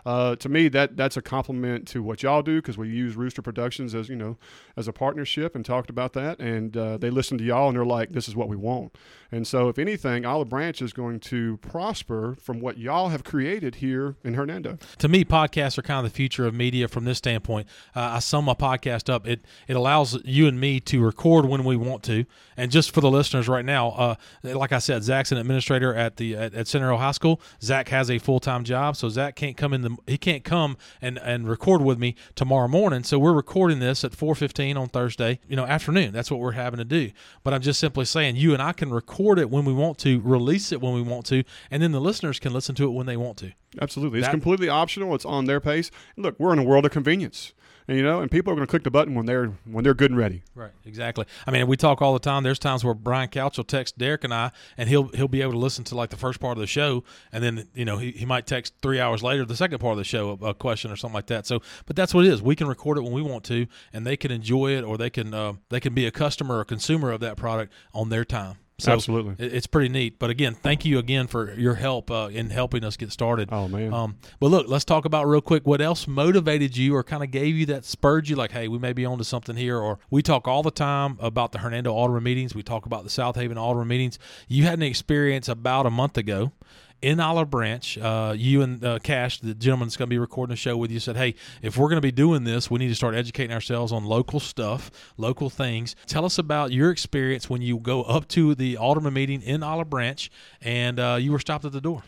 uh, 0.09 0.35
to 0.37 0.49
me, 0.49 0.69
that 0.69 0.97
that's 0.97 1.19
a 1.19 1.23
compliment 1.23 1.87
to 1.87 2.03
what 2.03 2.23
y'all 2.23 2.41
do 2.41 2.63
because 2.63 2.79
we 2.79 2.89
use 2.89 3.15
Rooster 3.15 3.43
Productions 3.43 3.95
as 3.95 4.09
you 4.09 4.17
know 4.17 4.39
as 4.75 4.89
a 4.89 4.93
partnership 4.93 5.55
and 5.55 5.67
talked 5.67 5.91
about 5.91 6.15
that, 6.15 6.39
and 6.39 6.75
uh, 6.75 6.97
they 6.97 7.11
listen 7.11 7.37
to 7.37 7.45
y'all 7.45 7.69
and 7.69 7.77
they're 7.77 7.85
like, 7.85 8.13
this 8.13 8.27
is 8.27 8.35
what 8.35 8.49
we 8.49 8.57
want. 8.57 8.97
And 9.31 9.47
so, 9.47 9.69
if 9.69 9.79
anything, 9.79 10.25
Olive 10.25 10.49
Branch 10.49 10.81
is 10.81 10.95
going 10.95 11.21
to 11.21 11.59
prosper 11.59 12.39
from 12.41 12.61
what 12.61 12.79
y'all 12.79 13.11
have 13.11 13.23
created 13.23 13.75
here 13.75 14.17
in 14.25 14.33
Hernando. 14.33 14.79
To 14.97 15.09
me, 15.09 15.27
podcasts 15.27 15.77
are 15.77 15.83
kind 15.83 16.07
of 16.07 16.11
the 16.11 16.17
future 16.17 16.47
of 16.47 16.55
media 16.55 16.89
from 16.89 17.05
this 17.05 17.19
standpoint. 17.19 17.69
Uh, 17.95 18.01
I 18.01 18.19
sum 18.21 18.47
my 18.47 18.55
podcast 18.55 19.13
up. 19.13 19.29
It 19.29 19.45
it 19.67 19.77
allows 19.77 20.19
you 20.25 20.47
and 20.49 20.59
me 20.59 20.81
to 20.81 21.05
record 21.05 21.45
when 21.45 21.65
we 21.65 21.77
want 21.77 22.03
to, 22.05 22.25
and 22.57 22.71
just 22.71 22.95
for 22.95 23.03
the 23.03 23.11
listeners 23.11 23.47
right 23.47 23.65
now, 23.65 23.91
uh, 23.91 24.15
like 24.43 24.73
I 24.73 24.79
said, 24.79 25.03
Zach's 25.03 25.33
an 25.33 25.37
administrator 25.37 25.95
at 25.95 26.17
the 26.17 26.35
at, 26.35 26.55
at 26.55 26.67
Center 26.67 26.97
High 26.97 27.13
School. 27.13 27.43
Zach 27.61 27.91
has 27.91 28.11
a 28.11 28.17
full 28.19 28.41
time 28.41 28.65
job, 28.65 28.97
so 28.97 29.11
Zach 29.11 29.37
can't 29.37 29.59
come 29.59 29.75
in 29.75 29.83
the 29.83 29.98
he 30.07 30.19
can't 30.19 30.45
come 30.45 30.77
and, 31.01 31.19
and 31.19 31.49
record 31.49 31.83
with 31.83 31.99
me 31.99 32.15
tomorrow 32.35 32.69
morning. 32.69 33.05
So 33.05 33.19
we're 33.19 33.33
recording 33.33 33.79
this 33.79 34.05
at 34.05 34.13
4:15 34.13 34.77
on 34.77 34.89
Thursday, 34.89 35.41
you 35.49 35.57
know, 35.57 35.65
afternoon. 35.65 36.13
That's 36.13 36.31
what 36.31 36.41
we're 36.41 36.53
having 36.53 36.79
to 36.79 36.85
do. 36.85 37.11
But 37.43 37.55
I'm 37.55 37.63
just 37.63 37.81
simply 37.81 38.05
saying 38.05 38.37
you 38.37 38.53
and 38.53 38.63
I 38.63 38.73
can 38.73 38.91
record 38.91 39.39
it 39.39 39.51
when 39.51 39.65
we 39.65 39.73
want 39.73 39.99
to, 39.99 40.21
release 40.21 40.73
it 40.73 40.81
when 40.81 40.95
we 40.95 41.03
want 41.03 41.27
to, 41.27 41.45
and 41.71 41.83
then 41.83 41.93
the 41.93 42.01
listeners 42.01 42.39
can 42.39 42.53
listen 42.53 42.75
to 42.77 42.85
it 42.85 42.93
when 42.93 43.07
they 43.07 43.17
want 43.17 43.39
to. 43.39 43.53
Absolutely. 43.81 44.19
It's 44.19 44.29
that, 44.29 44.33
completely 44.33 44.69
optional. 44.69 45.15
It's 45.15 45.25
on 45.25 45.45
their 45.45 45.61
pace. 45.61 45.91
Look, 46.17 46.39
we're 46.39 46.53
in 46.53 46.59
a 46.59 46.65
world 46.65 46.85
of 46.85 46.91
convenience 46.91 47.53
and, 47.89 47.97
you 47.97 48.03
know, 48.03 48.21
and 48.21 48.31
people 48.31 48.53
are 48.53 48.57
going 48.57 48.67
to 48.67 48.71
click 48.71 48.85
the 48.85 48.91
button 48.91 49.15
when 49.15 49.25
they're 49.25 49.47
when 49.65 49.83
they're 49.83 49.95
good 49.95 50.11
and 50.11 50.19
ready. 50.19 50.43
Right, 50.55 50.73
exactly. 50.85 51.25
I 51.47 51.51
mean, 51.51 51.67
we 51.67 51.77
talk 51.77 52.03
all 52.03 52.13
the 52.13 52.19
time. 52.19 52.43
There's 52.43 52.59
times 52.59 52.85
where 52.85 52.93
Brian 52.93 53.29
Couch 53.29 53.57
will 53.57 53.65
text 53.65 53.97
Derek 53.97 54.25
and 54.25 54.35
I, 54.35 54.53
and 54.77 54.89
he'll 54.91 55.09
he'll 55.09 55.27
be 55.27 55.41
able 55.41 55.53
to 55.53 55.59
listen 55.59 55.85
to 55.85 55.95
like 55.95 56.11
the 56.11 56.17
first 56.19 56.39
part 56.39 56.59
of 56.59 56.61
the 56.61 56.67
show, 56.67 57.03
and 57.33 57.43
then 57.43 57.67
you 57.75 57.87
know 57.87 57.97
he, 57.97 58.13
he 58.13 58.27
might 58.27 58.47
text 58.47 58.75
three 58.83 59.01
hours 59.01 59.23
later 59.23 59.45
the 59.45 59.57
second 59.57 59.79
part 59.79 59.93
of 59.93 59.99
the 59.99 60.05
show 60.05 60.39
a, 60.43 60.49
a 60.49 60.55
question 60.55 60.91
or 60.91 60.97
something 60.97 61.15
like 61.15 61.29
that. 61.29 61.47
So, 61.47 61.63
but 61.87 61.97
that's 61.97 62.13
what 62.13 62.27
it 62.27 62.33
is. 62.33 62.43
We 62.43 62.55
can 62.55 62.69
record 62.69 62.99
it 62.99 63.03
when 63.03 63.13
we 63.13 63.23
want 63.23 63.45
to, 63.45 63.67
and 63.93 64.07
they 64.07 64.19
can 64.19 64.31
enjoy 64.31 64.73
it, 64.73 64.85
or 64.85 64.99
they 64.99 65.11
can 65.11 65.33
uh, 65.33 65.55
they 65.71 65.81
can 65.81 65.95
be 65.95 66.07
a 66.07 66.11
customer 66.11 66.59
or 66.59 66.65
consumer 66.65 67.11
of 67.11 67.21
that 67.21 67.39
product 67.39 67.73
on 67.95 68.11
their 68.11 68.25
time. 68.25 68.57
So 68.81 68.93
Absolutely, 68.93 69.45
it's 69.45 69.67
pretty 69.67 69.89
neat. 69.89 70.21
But 70.21 70.31
again, 70.31 70.55
thank 70.55 70.85
you 70.85 70.99
again 70.99 71.27
for 71.27 71.53
your 71.55 71.75
help 71.75 72.13
uh, 72.13 72.29
in 72.31 72.51
helping 72.51 72.85
us 72.85 72.97
get 72.97 73.11
started. 73.11 73.49
Oh 73.51 73.67
man. 73.67 73.93
Um, 73.93 74.17
but 74.39 74.53
look, 74.53 74.69
let's 74.69 74.85
talk 74.85 75.05
about 75.05 75.27
real 75.27 75.41
quick 75.41 75.67
what 75.67 75.81
else 75.81 76.07
motivated 76.07 76.77
you 76.77 76.95
or 76.95 77.03
kind 77.03 77.25
of 77.25 77.33
gave 77.33 77.57
you 77.57 77.67
that 77.67 77.85
spurred 77.85 78.29
you, 78.29 78.37
like, 78.37 78.53
hey, 78.53 78.69
we 78.69 78.79
may 78.79 78.93
be 78.93 79.05
onto 79.05 79.25
something 79.25 79.57
here. 79.57 79.79
Or 79.79 79.99
we 80.11 80.23
talk 80.23 80.47
all 80.47 80.63
the 80.63 80.71
time 80.71 81.17
about 81.21 81.51
the 81.51 81.59
Hernando 81.59 81.93
Alderman 81.93 82.23
meetings. 82.23 82.55
We 82.55 82.63
talk 82.63 82.87
about 82.87 83.03
the 83.03 83.11
Southaven 83.11 83.57
Alderman 83.57 83.89
meetings. 83.89 84.19
You 84.47 84.63
had 84.65 84.75
an 84.75 84.85
experience 84.85 85.49
about 85.49 85.85
a 85.87 85.91
month 85.91 86.17
ago 86.17 86.53
in 87.01 87.21
Olive 87.21 87.51
Branch. 87.51 87.99
Uh, 87.99 88.35
you 88.37 88.63
and 88.63 88.85
uh, 88.85 88.99
Cash, 88.99 89.41
the 89.41 89.55
gentleman 89.55 89.89
that's 89.89 89.97
going 89.97 90.09
to 90.09 90.11
be 90.11 90.19
recording 90.19 90.53
the 90.53 90.57
show 90.57 90.77
with 90.77 90.91
you, 90.91 91.01
said, 91.01 91.17
"Hey, 91.17 91.35
if 91.63 91.77
we're 91.77 91.89
going 91.89 91.99
to 91.99 92.01
be 92.01 92.13
doing 92.13 92.45
this, 92.45 92.71
we 92.71 92.79
need 92.79 92.89
to 92.89 92.95
start 92.95 93.15
educating 93.15 93.53
ourselves 93.53 93.93
on 93.93 94.05
local 94.05 94.41
stuff, 94.41 94.91
local 95.17 95.51
things." 95.51 95.95
Tell 96.07 96.25
us 96.25 96.39
about 96.39 96.73
your 96.73 96.91
experience 96.91 97.49
when 97.49 97.63
you 97.63 97.79
go 97.79 98.03
up 98.03 98.29
to 98.29 98.55
the 98.55 98.77
Alderman 98.77 99.15
meeting 99.15 99.43
in 99.43 99.63
Olive 99.63 99.91
Branch, 99.91 100.31
and 100.61 100.99
uh, 100.99 101.19
you 101.21 101.33
were 101.33 101.39
stopped 101.39 101.65
at 101.65 101.73
the 101.73 101.81
door. 101.81 102.03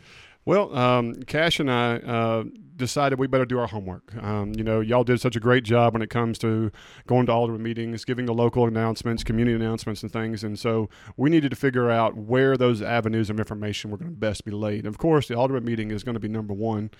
Well, 0.44 0.74
um, 0.74 1.14
Cash 1.24 1.60
and 1.60 1.70
I 1.70 1.96
uh, 1.96 2.44
decided 2.80 3.18
we 3.18 3.28
better 3.28 3.44
do 3.44 3.58
our 3.58 3.68
homework. 3.68 4.12
Um, 4.20 4.52
you 4.54 4.64
know, 4.64 4.80
y'all 4.80 5.04
did 5.04 5.20
such 5.20 5.36
a 5.36 5.40
great 5.40 5.62
job 5.62 5.92
when 5.92 6.02
it 6.02 6.10
comes 6.10 6.38
to 6.38 6.72
going 7.06 7.26
to 7.26 7.32
alderman 7.32 7.62
meetings, 7.62 8.04
giving 8.04 8.26
the 8.26 8.34
local 8.34 8.66
announcements, 8.66 9.22
community 9.22 9.54
announcements, 9.54 10.02
and 10.02 10.12
things. 10.12 10.42
And 10.42 10.58
so 10.58 10.88
we 11.16 11.30
needed 11.30 11.50
to 11.50 11.56
figure 11.56 11.90
out 11.90 12.16
where 12.16 12.56
those 12.56 12.82
avenues 12.82 13.30
of 13.30 13.38
information 13.38 13.90
were 13.90 13.98
going 13.98 14.10
to 14.10 14.16
best 14.16 14.44
be 14.44 14.50
laid. 14.50 14.86
Of 14.86 14.98
course, 14.98 15.28
the 15.28 15.36
alderman 15.36 15.64
meeting 15.64 15.92
is 15.92 16.02
going 16.02 16.14
to 16.14 16.20
be 16.20 16.28
number 16.28 16.54
one, 16.54 16.90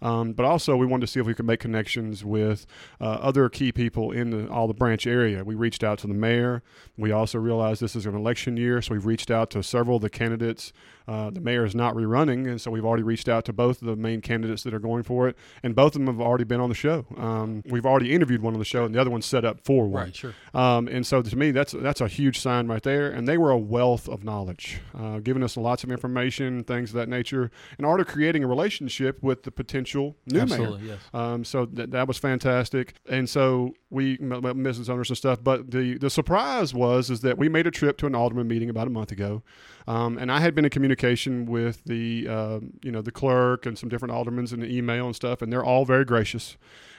um, 0.00 0.32
but 0.32 0.44
also 0.44 0.76
we 0.76 0.86
wanted 0.86 1.06
to 1.06 1.12
see 1.12 1.18
if 1.18 1.26
we 1.26 1.34
could 1.34 1.46
make 1.46 1.60
connections 1.60 2.24
with 2.24 2.66
uh, 3.00 3.04
other 3.04 3.48
key 3.48 3.72
people 3.72 4.12
in 4.12 4.30
the, 4.30 4.50
Olive 4.50 4.76
Branch 4.76 5.06
area. 5.06 5.42
We 5.42 5.54
reached 5.54 5.82
out 5.82 5.98
to 6.00 6.06
the 6.06 6.14
mayor. 6.14 6.62
We 6.98 7.12
also 7.12 7.38
realized 7.38 7.80
this 7.80 7.96
is 7.96 8.06
an 8.06 8.14
election 8.14 8.56
year, 8.56 8.82
so 8.82 8.92
we've 8.94 9.06
reached 9.06 9.30
out 9.30 9.50
to 9.50 9.62
several 9.62 9.96
of 9.96 10.02
the 10.02 10.10
candidates. 10.10 10.72
Uh, 11.08 11.30
the 11.30 11.40
mayor 11.40 11.64
is 11.64 11.74
not 11.74 11.94
rerunning, 11.94 12.48
and 12.48 12.60
so 12.60 12.70
we've 12.70 12.84
already 12.84 13.02
reached 13.02 13.28
out 13.28 13.44
to 13.46 13.52
both 13.52 13.80
of 13.80 13.88
the 13.88 13.96
main 13.96 14.20
candidates 14.20 14.62
that 14.62 14.74
are 14.74 14.78
going 14.78 15.02
for 15.02 15.28
it, 15.28 15.29
and 15.62 15.74
both 15.74 15.94
of 15.96 16.04
them 16.04 16.06
have 16.06 16.20
already 16.20 16.44
been 16.44 16.60
on 16.60 16.68
the 16.68 16.74
show. 16.74 17.06
Um, 17.16 17.62
we've 17.66 17.86
already 17.86 18.12
interviewed 18.12 18.42
one 18.42 18.54
on 18.54 18.58
the 18.58 18.64
show, 18.64 18.84
and 18.84 18.94
the 18.94 19.00
other 19.00 19.10
one's 19.10 19.26
set 19.26 19.44
up 19.44 19.60
for 19.64 19.86
one. 19.86 20.04
Right, 20.04 20.16
sure. 20.16 20.34
Um, 20.54 20.88
and 20.88 21.06
so 21.06 21.22
to 21.22 21.36
me, 21.36 21.50
that's 21.50 21.72
that's 21.72 22.00
a 22.00 22.08
huge 22.08 22.40
sign 22.40 22.68
right 22.68 22.82
there. 22.82 23.10
And 23.10 23.26
they 23.28 23.38
were 23.38 23.50
a 23.50 23.58
wealth 23.58 24.08
of 24.08 24.24
knowledge, 24.24 24.80
uh, 24.98 25.18
giving 25.18 25.42
us 25.42 25.56
lots 25.56 25.84
of 25.84 25.90
information, 25.90 26.64
things 26.64 26.90
of 26.90 26.96
that 26.96 27.08
nature, 27.08 27.50
in 27.78 27.84
order 27.84 28.04
creating 28.04 28.44
a 28.44 28.46
relationship 28.46 29.22
with 29.22 29.42
the 29.42 29.50
potential 29.50 30.16
new 30.26 30.40
Absolutely, 30.40 30.82
mayor. 30.82 30.90
Yes. 30.92 31.00
Um, 31.12 31.44
so 31.44 31.66
that 31.66 31.90
that 31.90 32.08
was 32.08 32.18
fantastic. 32.18 32.94
And 33.08 33.28
so 33.28 33.74
we 33.90 34.16
business 34.16 34.88
owners 34.88 35.10
and 35.10 35.16
stuff. 35.16 35.42
But 35.42 35.70
the 35.70 35.98
the 35.98 36.10
surprise 36.10 36.74
was 36.74 37.10
is 37.10 37.20
that 37.20 37.38
we 37.38 37.48
made 37.48 37.66
a 37.66 37.70
trip 37.70 37.98
to 37.98 38.06
an 38.06 38.14
alderman 38.14 38.48
meeting 38.48 38.70
about 38.70 38.86
a 38.86 38.90
month 38.90 39.12
ago, 39.12 39.42
um, 39.86 40.18
and 40.18 40.30
I 40.30 40.40
had 40.40 40.54
been 40.54 40.64
in 40.64 40.70
communication 40.70 41.46
with 41.46 41.84
the 41.84 42.26
uh, 42.28 42.60
you 42.82 42.90
know 42.92 43.02
the 43.02 43.12
clerk 43.12 43.66
and 43.66 43.78
some 43.78 43.88
different 43.88 44.14
aldermans 44.14 44.52
in 44.52 44.60
the 44.60 44.74
email 44.74 45.06
and 45.06 45.16
stuff, 45.16 45.42
and 45.42 45.52
they're 45.52 45.64
all 45.64 45.84
very 45.84 46.04
gracious. 46.04 46.56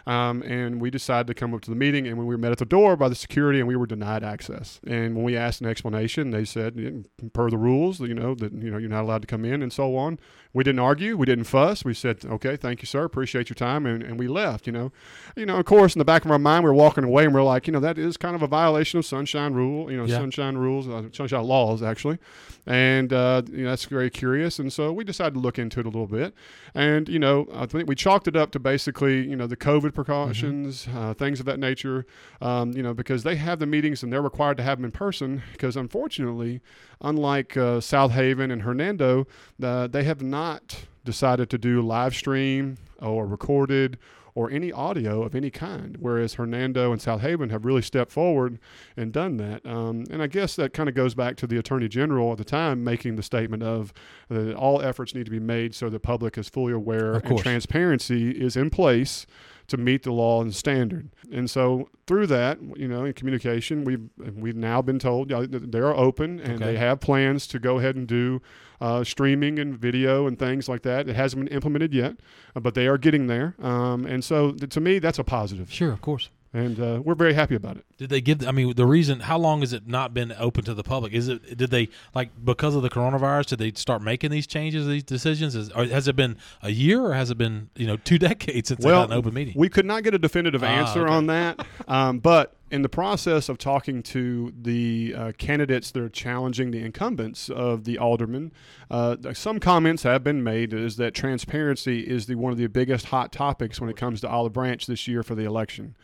Um, 0.07 0.41
and 0.43 0.81
we 0.81 0.89
decided 0.89 1.27
to 1.27 1.33
come 1.33 1.53
up 1.53 1.61
to 1.61 1.69
the 1.69 1.75
meeting. 1.75 2.07
And 2.07 2.17
when 2.17 2.25
we 2.25 2.33
were 2.33 2.39
met 2.39 2.51
at 2.51 2.57
the 2.57 2.65
door 2.65 2.95
by 2.95 3.09
the 3.09 3.15
security, 3.15 3.59
and 3.59 3.67
we 3.67 3.75
were 3.75 3.85
denied 3.85 4.23
access. 4.23 4.79
And 4.85 5.15
when 5.15 5.23
we 5.23 5.37
asked 5.37 5.61
an 5.61 5.67
explanation, 5.67 6.31
they 6.31 6.45
said, 6.45 7.05
per 7.33 7.49
the 7.49 7.57
rules, 7.57 7.99
you 7.99 8.13
know 8.13 8.35
that 8.35 8.53
you 8.53 8.71
know 8.71 8.77
you're 8.77 8.89
not 8.89 9.03
allowed 9.03 9.21
to 9.21 9.27
come 9.27 9.45
in, 9.45 9.61
and 9.61 9.71
so 9.71 9.95
on. 9.95 10.19
We 10.53 10.63
didn't 10.63 10.79
argue, 10.79 11.15
we 11.15 11.25
didn't 11.25 11.45
fuss. 11.45 11.85
We 11.85 11.93
said, 11.93 12.25
okay, 12.25 12.57
thank 12.57 12.81
you, 12.81 12.85
sir, 12.85 13.05
appreciate 13.05 13.49
your 13.49 13.55
time, 13.55 13.85
and, 13.85 14.03
and 14.03 14.19
we 14.19 14.27
left. 14.27 14.67
You 14.67 14.73
know, 14.73 14.91
you 15.35 15.45
know, 15.45 15.57
of 15.57 15.65
course, 15.65 15.95
in 15.95 15.99
the 15.99 16.05
back 16.05 16.25
of 16.25 16.31
our 16.31 16.39
mind, 16.39 16.63
we 16.63 16.69
are 16.71 16.73
walking 16.73 17.03
away, 17.03 17.25
and 17.25 17.33
we 17.33 17.39
we're 17.39 17.45
like, 17.45 17.67
you 17.67 17.73
know, 17.73 17.79
that 17.79 17.97
is 17.97 18.17
kind 18.17 18.35
of 18.35 18.41
a 18.41 18.47
violation 18.47 18.99
of 18.99 19.05
sunshine 19.05 19.53
rule, 19.53 19.91
you 19.91 19.97
know, 19.97 20.05
yeah. 20.05 20.17
sunshine 20.17 20.57
rules, 20.57 20.87
uh, 20.87 21.03
sunshine 21.13 21.43
laws 21.43 21.83
actually, 21.83 22.17
and 22.65 22.80
uh, 23.11 23.41
you 23.51 23.63
know, 23.63 23.71
that's 23.71 23.85
very 23.85 24.09
curious. 24.09 24.57
And 24.57 24.71
so 24.71 24.93
we 24.93 25.03
decided 25.03 25.33
to 25.33 25.39
look 25.39 25.59
into 25.59 25.79
it 25.81 25.85
a 25.85 25.89
little 25.89 26.07
bit, 26.07 26.33
and 26.73 27.09
you 27.09 27.19
know, 27.19 27.47
I 27.53 27.65
think 27.65 27.89
we 27.89 27.95
chalked 27.95 28.27
it 28.27 28.35
up 28.35 28.51
to 28.51 28.59
basically, 28.59 29.27
you 29.27 29.35
know, 29.35 29.47
the 29.47 29.57
COVID 29.57 29.81
COVID 29.81 29.93
precautions, 29.93 30.85
mm-hmm. 30.85 30.97
uh, 30.97 31.13
things 31.13 31.39
of 31.39 31.45
that 31.45 31.59
nature. 31.59 32.05
Um, 32.41 32.71
you 32.73 32.83
know, 32.83 32.93
because 32.93 33.23
they 33.23 33.35
have 33.35 33.59
the 33.59 33.65
meetings 33.65 34.03
and 34.03 34.11
they're 34.11 34.21
required 34.21 34.57
to 34.57 34.63
have 34.63 34.77
them 34.77 34.85
in 34.85 34.91
person. 34.91 35.43
Because 35.51 35.75
unfortunately, 35.75 36.61
unlike 37.01 37.57
uh, 37.57 37.79
Southaven 37.79 38.51
and 38.51 38.63
Hernando, 38.63 39.27
uh, 39.61 39.87
they 39.87 40.03
have 40.03 40.21
not 40.21 40.85
decided 41.03 41.49
to 41.49 41.57
do 41.57 41.81
live 41.81 42.15
stream 42.15 42.77
or 43.01 43.25
recorded 43.25 43.97
or 44.35 44.49
any 44.49 44.71
audio 44.71 45.23
of 45.23 45.35
any 45.35 45.49
kind. 45.49 45.97
Whereas 45.99 46.35
Hernando 46.35 46.91
and 46.91 47.01
Southaven 47.01 47.51
have 47.51 47.65
really 47.65 47.81
stepped 47.81 48.11
forward 48.11 48.59
and 48.95 49.11
done 49.11 49.37
that. 49.37 49.65
Um, 49.65 50.05
and 50.09 50.21
I 50.21 50.27
guess 50.27 50.55
that 50.55 50.73
kind 50.73 50.89
of 50.89 50.95
goes 50.95 51.13
back 51.15 51.35
to 51.37 51.47
the 51.47 51.57
Attorney 51.57 51.87
General 51.87 52.31
at 52.31 52.37
the 52.37 52.45
time 52.45 52.83
making 52.83 53.15
the 53.15 53.23
statement 53.23 53.63
of 53.63 53.93
that 54.29 54.55
all 54.55 54.81
efforts 54.81 55.13
need 55.13 55.25
to 55.25 55.31
be 55.31 55.39
made 55.39 55.75
so 55.75 55.89
the 55.89 55.99
public 55.99 56.37
is 56.37 56.49
fully 56.49 56.73
aware 56.73 57.15
and 57.15 57.37
transparency 57.39 58.31
is 58.31 58.55
in 58.55 58.69
place 58.69 59.25
to 59.71 59.77
meet 59.77 60.03
the 60.03 60.11
law 60.11 60.41
and 60.41 60.53
standard. 60.55 61.09
And 61.31 61.49
so 61.49 61.89
through 62.07 62.27
that, 62.27 62.59
you 62.77 62.87
know, 62.87 63.03
in 63.05 63.13
communication, 63.13 63.83
we've 63.83 64.07
we've 64.35 64.55
now 64.55 64.81
been 64.81 64.99
told 64.99 65.29
you 65.31 65.35
know, 65.35 65.45
they 65.47 65.79
are 65.79 65.95
open 65.95 66.39
and 66.39 66.53
Okay. 66.61 66.65
they 66.73 66.77
have 66.77 66.99
plans 66.99 67.47
to 67.47 67.59
go 67.59 67.79
ahead 67.79 67.95
and 67.95 68.07
do 68.07 68.41
uh, 68.79 69.03
streaming 69.03 69.59
and 69.59 69.77
video 69.77 70.27
and 70.27 70.37
things 70.39 70.67
like 70.69 70.81
that. 70.83 71.07
It 71.09 71.15
hasn't 71.15 71.45
been 71.45 71.53
implemented 71.53 71.93
yet, 71.93 72.17
uh, 72.55 72.59
but 72.59 72.73
they 72.75 72.87
are 72.87 72.97
getting 72.97 73.27
there. 73.27 73.55
Um, 73.61 74.05
and 74.05 74.23
so 74.23 74.51
th- 74.51 74.71
to 74.71 74.79
me, 74.81 74.99
that's 74.99 75.19
a 75.19 75.23
positive, 75.23 75.71
Sure, 75.71 75.91
of 75.91 76.01
course. 76.01 76.29
And 76.53 76.79
uh, 76.79 77.01
we're 77.03 77.15
very 77.15 77.33
happy 77.33 77.55
about 77.55 77.77
it. 77.77 77.85
Did 77.97 78.09
they 78.09 78.19
give? 78.19 78.45
I 78.45 78.51
mean, 78.51 78.73
the 78.75 78.85
reason? 78.85 79.21
How 79.21 79.37
long 79.37 79.61
has 79.61 79.71
it 79.71 79.87
not 79.87 80.13
been 80.13 80.33
open 80.37 80.65
to 80.65 80.73
the 80.73 80.83
public? 80.83 81.13
Is 81.13 81.29
it? 81.29 81.57
Did 81.57 81.71
they 81.71 81.87
like 82.13 82.29
because 82.43 82.75
of 82.75 82.81
the 82.81 82.89
coronavirus? 82.89 83.47
Did 83.47 83.59
they 83.59 83.71
start 83.71 84.01
making 84.01 84.31
these 84.31 84.47
changes, 84.47 84.85
these 84.85 85.03
decisions? 85.03 85.55
Is, 85.55 85.69
or 85.69 85.85
has 85.85 86.09
it 86.09 86.15
been 86.17 86.37
a 86.61 86.71
year, 86.71 87.05
or 87.05 87.13
has 87.13 87.29
it 87.29 87.37
been 87.37 87.69
you 87.75 87.87
know 87.87 87.95
two 87.95 88.17
decades 88.19 88.67
since 88.67 88.83
well, 88.83 89.03
an 89.03 89.13
open 89.13 89.33
meeting? 89.33 89.53
We 89.55 89.69
could 89.69 89.85
not 89.85 90.03
get 90.03 90.13
a 90.13 90.19
definitive 90.19 90.63
Ah, 90.63 90.67
answer 90.67 91.03
okay. 91.03 91.13
on 91.13 91.27
that, 91.27 91.65
um, 91.87 92.19
but 92.19 92.57
in 92.69 92.81
the 92.81 92.89
process 92.89 93.47
of 93.47 93.57
talking 93.57 94.01
to 94.01 94.53
the 94.59 95.13
uh, 95.15 95.31
candidates 95.37 95.91
that 95.91 96.01
are 96.01 96.09
challenging 96.09 96.71
the 96.71 96.79
incumbents 96.79 97.49
of 97.49 97.83
the 97.83 97.97
aldermen, 97.97 98.51
uh, 98.89 99.15
some 99.33 99.59
comments 99.59 100.03
have 100.03 100.23
been 100.23 100.41
made 100.43 100.73
is 100.73 100.95
that 100.95 101.13
transparency 101.13 102.01
is 102.01 102.25
the 102.27 102.35
one 102.35 102.51
of 102.51 102.57
the 102.57 102.67
biggest 102.67 103.07
hot 103.07 103.31
topics 103.31 103.79
when 103.79 103.89
it 103.89 103.97
comes 103.97 104.21
to 104.21 104.29
Olive 104.29 104.53
Branch 104.53 104.85
this 104.85 105.07
year 105.07 105.21
for 105.21 105.35
the 105.35 105.43
election. 105.43 105.95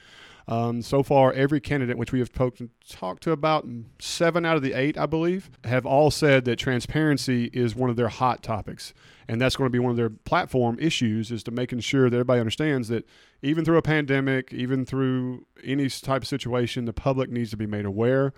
Um, 0.50 0.82
so 0.82 1.04
far, 1.04 1.34
every 1.34 1.60
candidate, 1.60 1.98
which 1.98 2.14
we 2.14 2.20
have 2.20 2.32
talked 2.32 3.24
to 3.24 3.32
about 3.32 3.68
seven 4.00 4.46
out 4.46 4.56
of 4.56 4.62
the 4.62 4.74
eight, 4.74 4.98
I 4.98 5.06
believe, 5.06 5.50
have 5.66 5.86
all 5.86 6.10
said 6.10 6.46
that 6.46 6.56
transparency 6.56 7.50
is 7.52 7.76
one 7.76 7.90
of 7.90 7.98
their 7.98 8.08
hot 8.08 8.44
topics. 8.44 8.94
And 9.28 9.42
that's 9.42 9.58
going 9.58 9.66
to 9.66 9.72
be 9.72 9.80
one 9.80 9.92
of 9.92 9.98
their 9.98 10.10
platform 10.10 10.78
issues 10.80 11.32
is 11.32 11.44
to 11.44 11.52
making 11.52 11.82
sure 11.82 12.10
that 12.10 12.16
everybody 12.16 12.40
understands 12.40 12.88
that 12.88 13.06
even 13.42 13.66
through 13.66 13.78
a 13.78 13.82
pandemic, 13.82 14.54
even 14.54 14.86
through 14.86 15.46
any 15.64 15.90
type 15.90 16.22
of 16.22 16.28
situation, 16.30 16.86
the 16.86 16.94
public 16.94 17.30
needs 17.30 17.52
to 17.52 17.58
be 17.58 17.68
made 17.68 17.86
aware. 17.86 18.34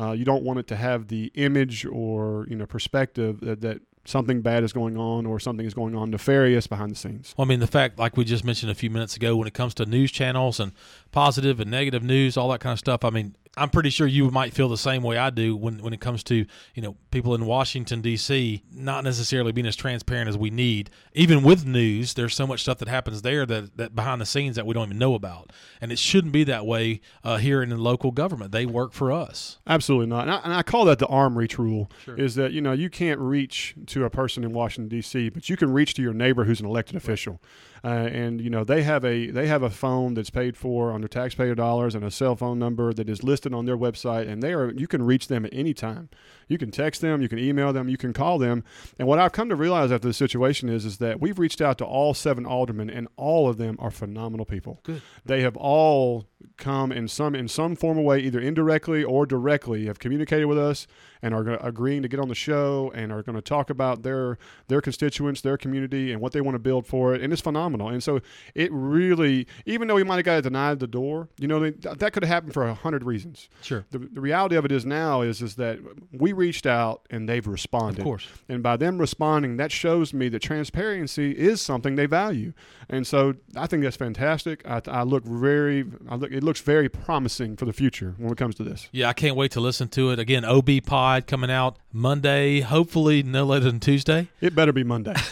Uh, 0.00 0.12
you 0.12 0.24
don't 0.24 0.42
want 0.42 0.58
it 0.58 0.66
to 0.66 0.76
have 0.76 1.08
the 1.08 1.30
image 1.34 1.84
or 1.84 2.46
you 2.48 2.56
know 2.56 2.66
perspective 2.66 3.40
that, 3.40 3.60
that 3.60 3.82
something 4.04 4.40
bad 4.40 4.64
is 4.64 4.72
going 4.72 4.96
on 4.96 5.26
or 5.26 5.38
something 5.38 5.64
is 5.64 5.74
going 5.74 5.94
on 5.94 6.10
nefarious 6.10 6.66
behind 6.66 6.90
the 6.90 6.96
scenes. 6.96 7.34
Well, 7.36 7.46
I 7.46 7.48
mean, 7.48 7.60
the 7.60 7.66
fact, 7.66 7.98
like 7.98 8.16
we 8.16 8.24
just 8.24 8.44
mentioned 8.44 8.70
a 8.70 8.74
few 8.74 8.90
minutes 8.90 9.16
ago, 9.16 9.36
when 9.36 9.46
it 9.46 9.54
comes 9.54 9.74
to 9.74 9.86
news 9.86 10.10
channels 10.10 10.58
and 10.58 10.72
positive 11.12 11.60
and 11.60 11.70
negative 11.70 12.02
news, 12.02 12.36
all 12.36 12.50
that 12.50 12.60
kind 12.60 12.72
of 12.72 12.78
stuff. 12.78 13.04
I 13.04 13.10
mean, 13.10 13.36
I'm 13.56 13.68
pretty 13.68 13.90
sure 13.90 14.06
you 14.06 14.30
might 14.30 14.54
feel 14.54 14.68
the 14.68 14.78
same 14.78 15.02
way 15.02 15.18
I 15.18 15.28
do 15.28 15.54
when, 15.54 15.82
when 15.82 15.92
it 15.92 16.00
comes 16.00 16.22
to 16.24 16.46
you 16.74 16.82
know 16.82 16.96
people 17.10 17.34
in 17.34 17.44
Washington 17.44 18.00
D.C. 18.00 18.62
not 18.72 19.04
necessarily 19.04 19.52
being 19.52 19.66
as 19.66 19.76
transparent 19.76 20.28
as 20.28 20.38
we 20.38 20.50
need. 20.50 20.90
Even 21.12 21.42
with 21.42 21.66
news, 21.66 22.14
there's 22.14 22.34
so 22.34 22.46
much 22.46 22.60
stuff 22.62 22.78
that 22.78 22.88
happens 22.88 23.20
there 23.20 23.44
that, 23.44 23.76
that 23.76 23.94
behind 23.94 24.20
the 24.20 24.26
scenes 24.26 24.56
that 24.56 24.64
we 24.66 24.72
don't 24.72 24.86
even 24.86 24.98
know 24.98 25.14
about, 25.14 25.52
and 25.82 25.92
it 25.92 25.98
shouldn't 25.98 26.32
be 26.32 26.44
that 26.44 26.64
way 26.64 27.00
uh, 27.24 27.36
here 27.36 27.62
in 27.62 27.68
the 27.68 27.76
local 27.76 28.10
government. 28.10 28.52
They 28.52 28.64
work 28.64 28.92
for 28.92 29.12
us. 29.12 29.58
Absolutely 29.66 30.06
not. 30.06 30.22
And 30.22 30.30
I, 30.30 30.40
and 30.44 30.54
I 30.54 30.62
call 30.62 30.86
that 30.86 30.98
the 30.98 31.06
arm 31.08 31.36
reach 31.36 31.58
rule. 31.58 31.90
Is 32.06 32.34
that 32.36 32.52
you 32.52 32.62
know 32.62 32.72
you 32.72 32.88
can't 32.88 33.20
reach 33.20 33.74
to 33.88 34.04
a 34.04 34.10
person 34.10 34.44
in 34.44 34.52
Washington 34.52 34.88
D.C., 34.88 35.28
but 35.28 35.50
you 35.50 35.56
can 35.58 35.72
reach 35.72 35.92
to 35.94 36.02
your 36.02 36.14
neighbor 36.14 36.44
who's 36.44 36.60
an 36.60 36.66
elected 36.66 36.96
official, 36.96 37.40
uh, 37.84 37.88
and 37.88 38.40
you 38.40 38.48
know 38.48 38.64
they 38.64 38.82
have 38.82 39.04
a 39.04 39.30
they 39.30 39.46
have 39.46 39.62
a 39.62 39.70
phone 39.70 40.14
that's 40.14 40.30
paid 40.30 40.56
for 40.56 40.92
under 40.92 41.08
taxpayer 41.08 41.54
dollars 41.54 41.94
and 41.94 42.04
a 42.04 42.10
cell 42.10 42.36
phone 42.36 42.58
number 42.58 42.92
that 42.92 43.08
is 43.08 43.22
listed 43.22 43.52
on 43.52 43.64
their 43.64 43.76
website, 43.76 44.28
and 44.28 44.42
they 44.42 44.52
are 44.52 44.70
you 44.70 44.86
can 44.86 45.02
reach 45.02 45.28
them 45.28 45.44
at 45.44 45.52
any 45.52 45.74
time. 45.74 46.08
You 46.48 46.58
can 46.58 46.70
text 46.70 47.00
them, 47.00 47.22
you 47.22 47.28
can 47.28 47.38
email 47.38 47.72
them, 47.72 47.88
you 47.88 47.96
can 47.96 48.12
call 48.12 48.38
them. 48.38 48.62
And 48.98 49.08
what 49.08 49.18
I've 49.18 49.32
come 49.32 49.48
to 49.48 49.56
realize 49.56 49.90
after 49.90 50.06
the 50.06 50.14
situation 50.14 50.68
is 50.68 50.84
is 50.84 50.98
that 50.98 51.20
we've 51.20 51.38
reached 51.38 51.60
out 51.60 51.78
to 51.78 51.84
all 51.84 52.14
seven 52.14 52.46
aldermen, 52.46 52.90
and 52.90 53.08
all 53.16 53.48
of 53.48 53.56
them 53.56 53.76
are 53.78 53.90
phenomenal 53.90 54.46
people. 54.46 54.80
Good. 54.82 55.02
They 55.24 55.42
have 55.42 55.56
all 55.56 56.26
come 56.56 56.92
in 56.92 57.08
some 57.08 57.34
in 57.34 57.48
some 57.48 57.76
form 57.76 57.98
of 57.98 58.04
way, 58.04 58.20
either 58.20 58.40
indirectly 58.40 59.04
or 59.04 59.26
directly, 59.26 59.86
have 59.86 59.98
communicated 59.98 60.46
with 60.46 60.58
us 60.58 60.86
and 61.22 61.34
are 61.34 61.54
agreeing 61.64 62.02
to 62.02 62.08
get 62.08 62.18
on 62.18 62.28
the 62.28 62.34
show 62.34 62.90
and 62.94 63.12
are 63.12 63.22
going 63.22 63.36
to 63.36 63.42
talk 63.42 63.70
about 63.70 64.02
their 64.02 64.38
their 64.68 64.80
constituents, 64.80 65.40
their 65.40 65.56
community, 65.56 66.12
and 66.12 66.20
what 66.20 66.32
they 66.32 66.40
want 66.40 66.54
to 66.54 66.58
build 66.58 66.86
for 66.86 67.14
it. 67.14 67.22
And 67.22 67.32
it's 67.32 67.42
phenomenal. 67.42 67.88
And 67.88 68.02
so 68.02 68.20
it 68.54 68.70
really, 68.72 69.46
even 69.66 69.88
though 69.88 69.94
we 69.94 70.04
might 70.04 70.16
have 70.16 70.24
got 70.24 70.42
denied 70.42 70.80
the 70.80 70.86
door, 70.86 71.28
you 71.38 71.46
know, 71.46 71.70
that 71.70 72.12
could 72.12 72.22
have 72.22 72.28
happened 72.28 72.54
for 72.54 72.66
a 72.66 72.74
hundred 72.74 73.04
reasons. 73.04 73.48
Sure. 73.62 73.84
The, 73.90 73.98
the 73.98 74.20
reality 74.20 74.56
of 74.56 74.64
it 74.64 74.72
is 74.72 74.84
now 74.84 75.22
is 75.22 75.40
is 75.40 75.54
that 75.56 75.78
we 76.10 76.32
reached 76.32 76.66
out 76.66 77.06
and 77.10 77.28
they've 77.28 77.46
responded. 77.46 78.00
Of 78.00 78.04
course. 78.04 78.26
And 78.48 78.62
by 78.62 78.76
them 78.76 78.98
responding, 78.98 79.56
that 79.58 79.70
shows 79.70 80.12
me 80.12 80.28
that 80.30 80.40
transparency 80.40 81.32
is 81.32 81.60
something 81.60 81.94
they 81.94 82.06
value. 82.06 82.52
And 82.88 83.06
so 83.06 83.34
I 83.56 83.66
think 83.66 83.82
that's 83.82 83.96
fantastic. 83.96 84.66
I, 84.66 84.82
I 84.88 85.02
look 85.02 85.24
very, 85.24 85.84
I 86.08 86.16
look, 86.16 86.31
it 86.32 86.42
looks 86.42 86.60
very 86.60 86.88
promising 86.88 87.56
for 87.56 87.64
the 87.64 87.72
future 87.72 88.14
when 88.18 88.32
it 88.32 88.38
comes 88.38 88.54
to 88.56 88.64
this. 88.64 88.88
Yeah, 88.92 89.08
I 89.08 89.12
can't 89.12 89.36
wait 89.36 89.52
to 89.52 89.60
listen 89.60 89.88
to 89.90 90.10
it 90.10 90.18
again. 90.18 90.44
OB 90.44 90.68
Pod 90.86 91.26
coming 91.26 91.50
out 91.50 91.76
Monday, 91.92 92.60
hopefully 92.60 93.22
no 93.22 93.44
later 93.44 93.66
than 93.66 93.80
Tuesday. 93.80 94.28
It 94.40 94.54
better 94.54 94.72
be 94.72 94.84
Monday. 94.84 95.14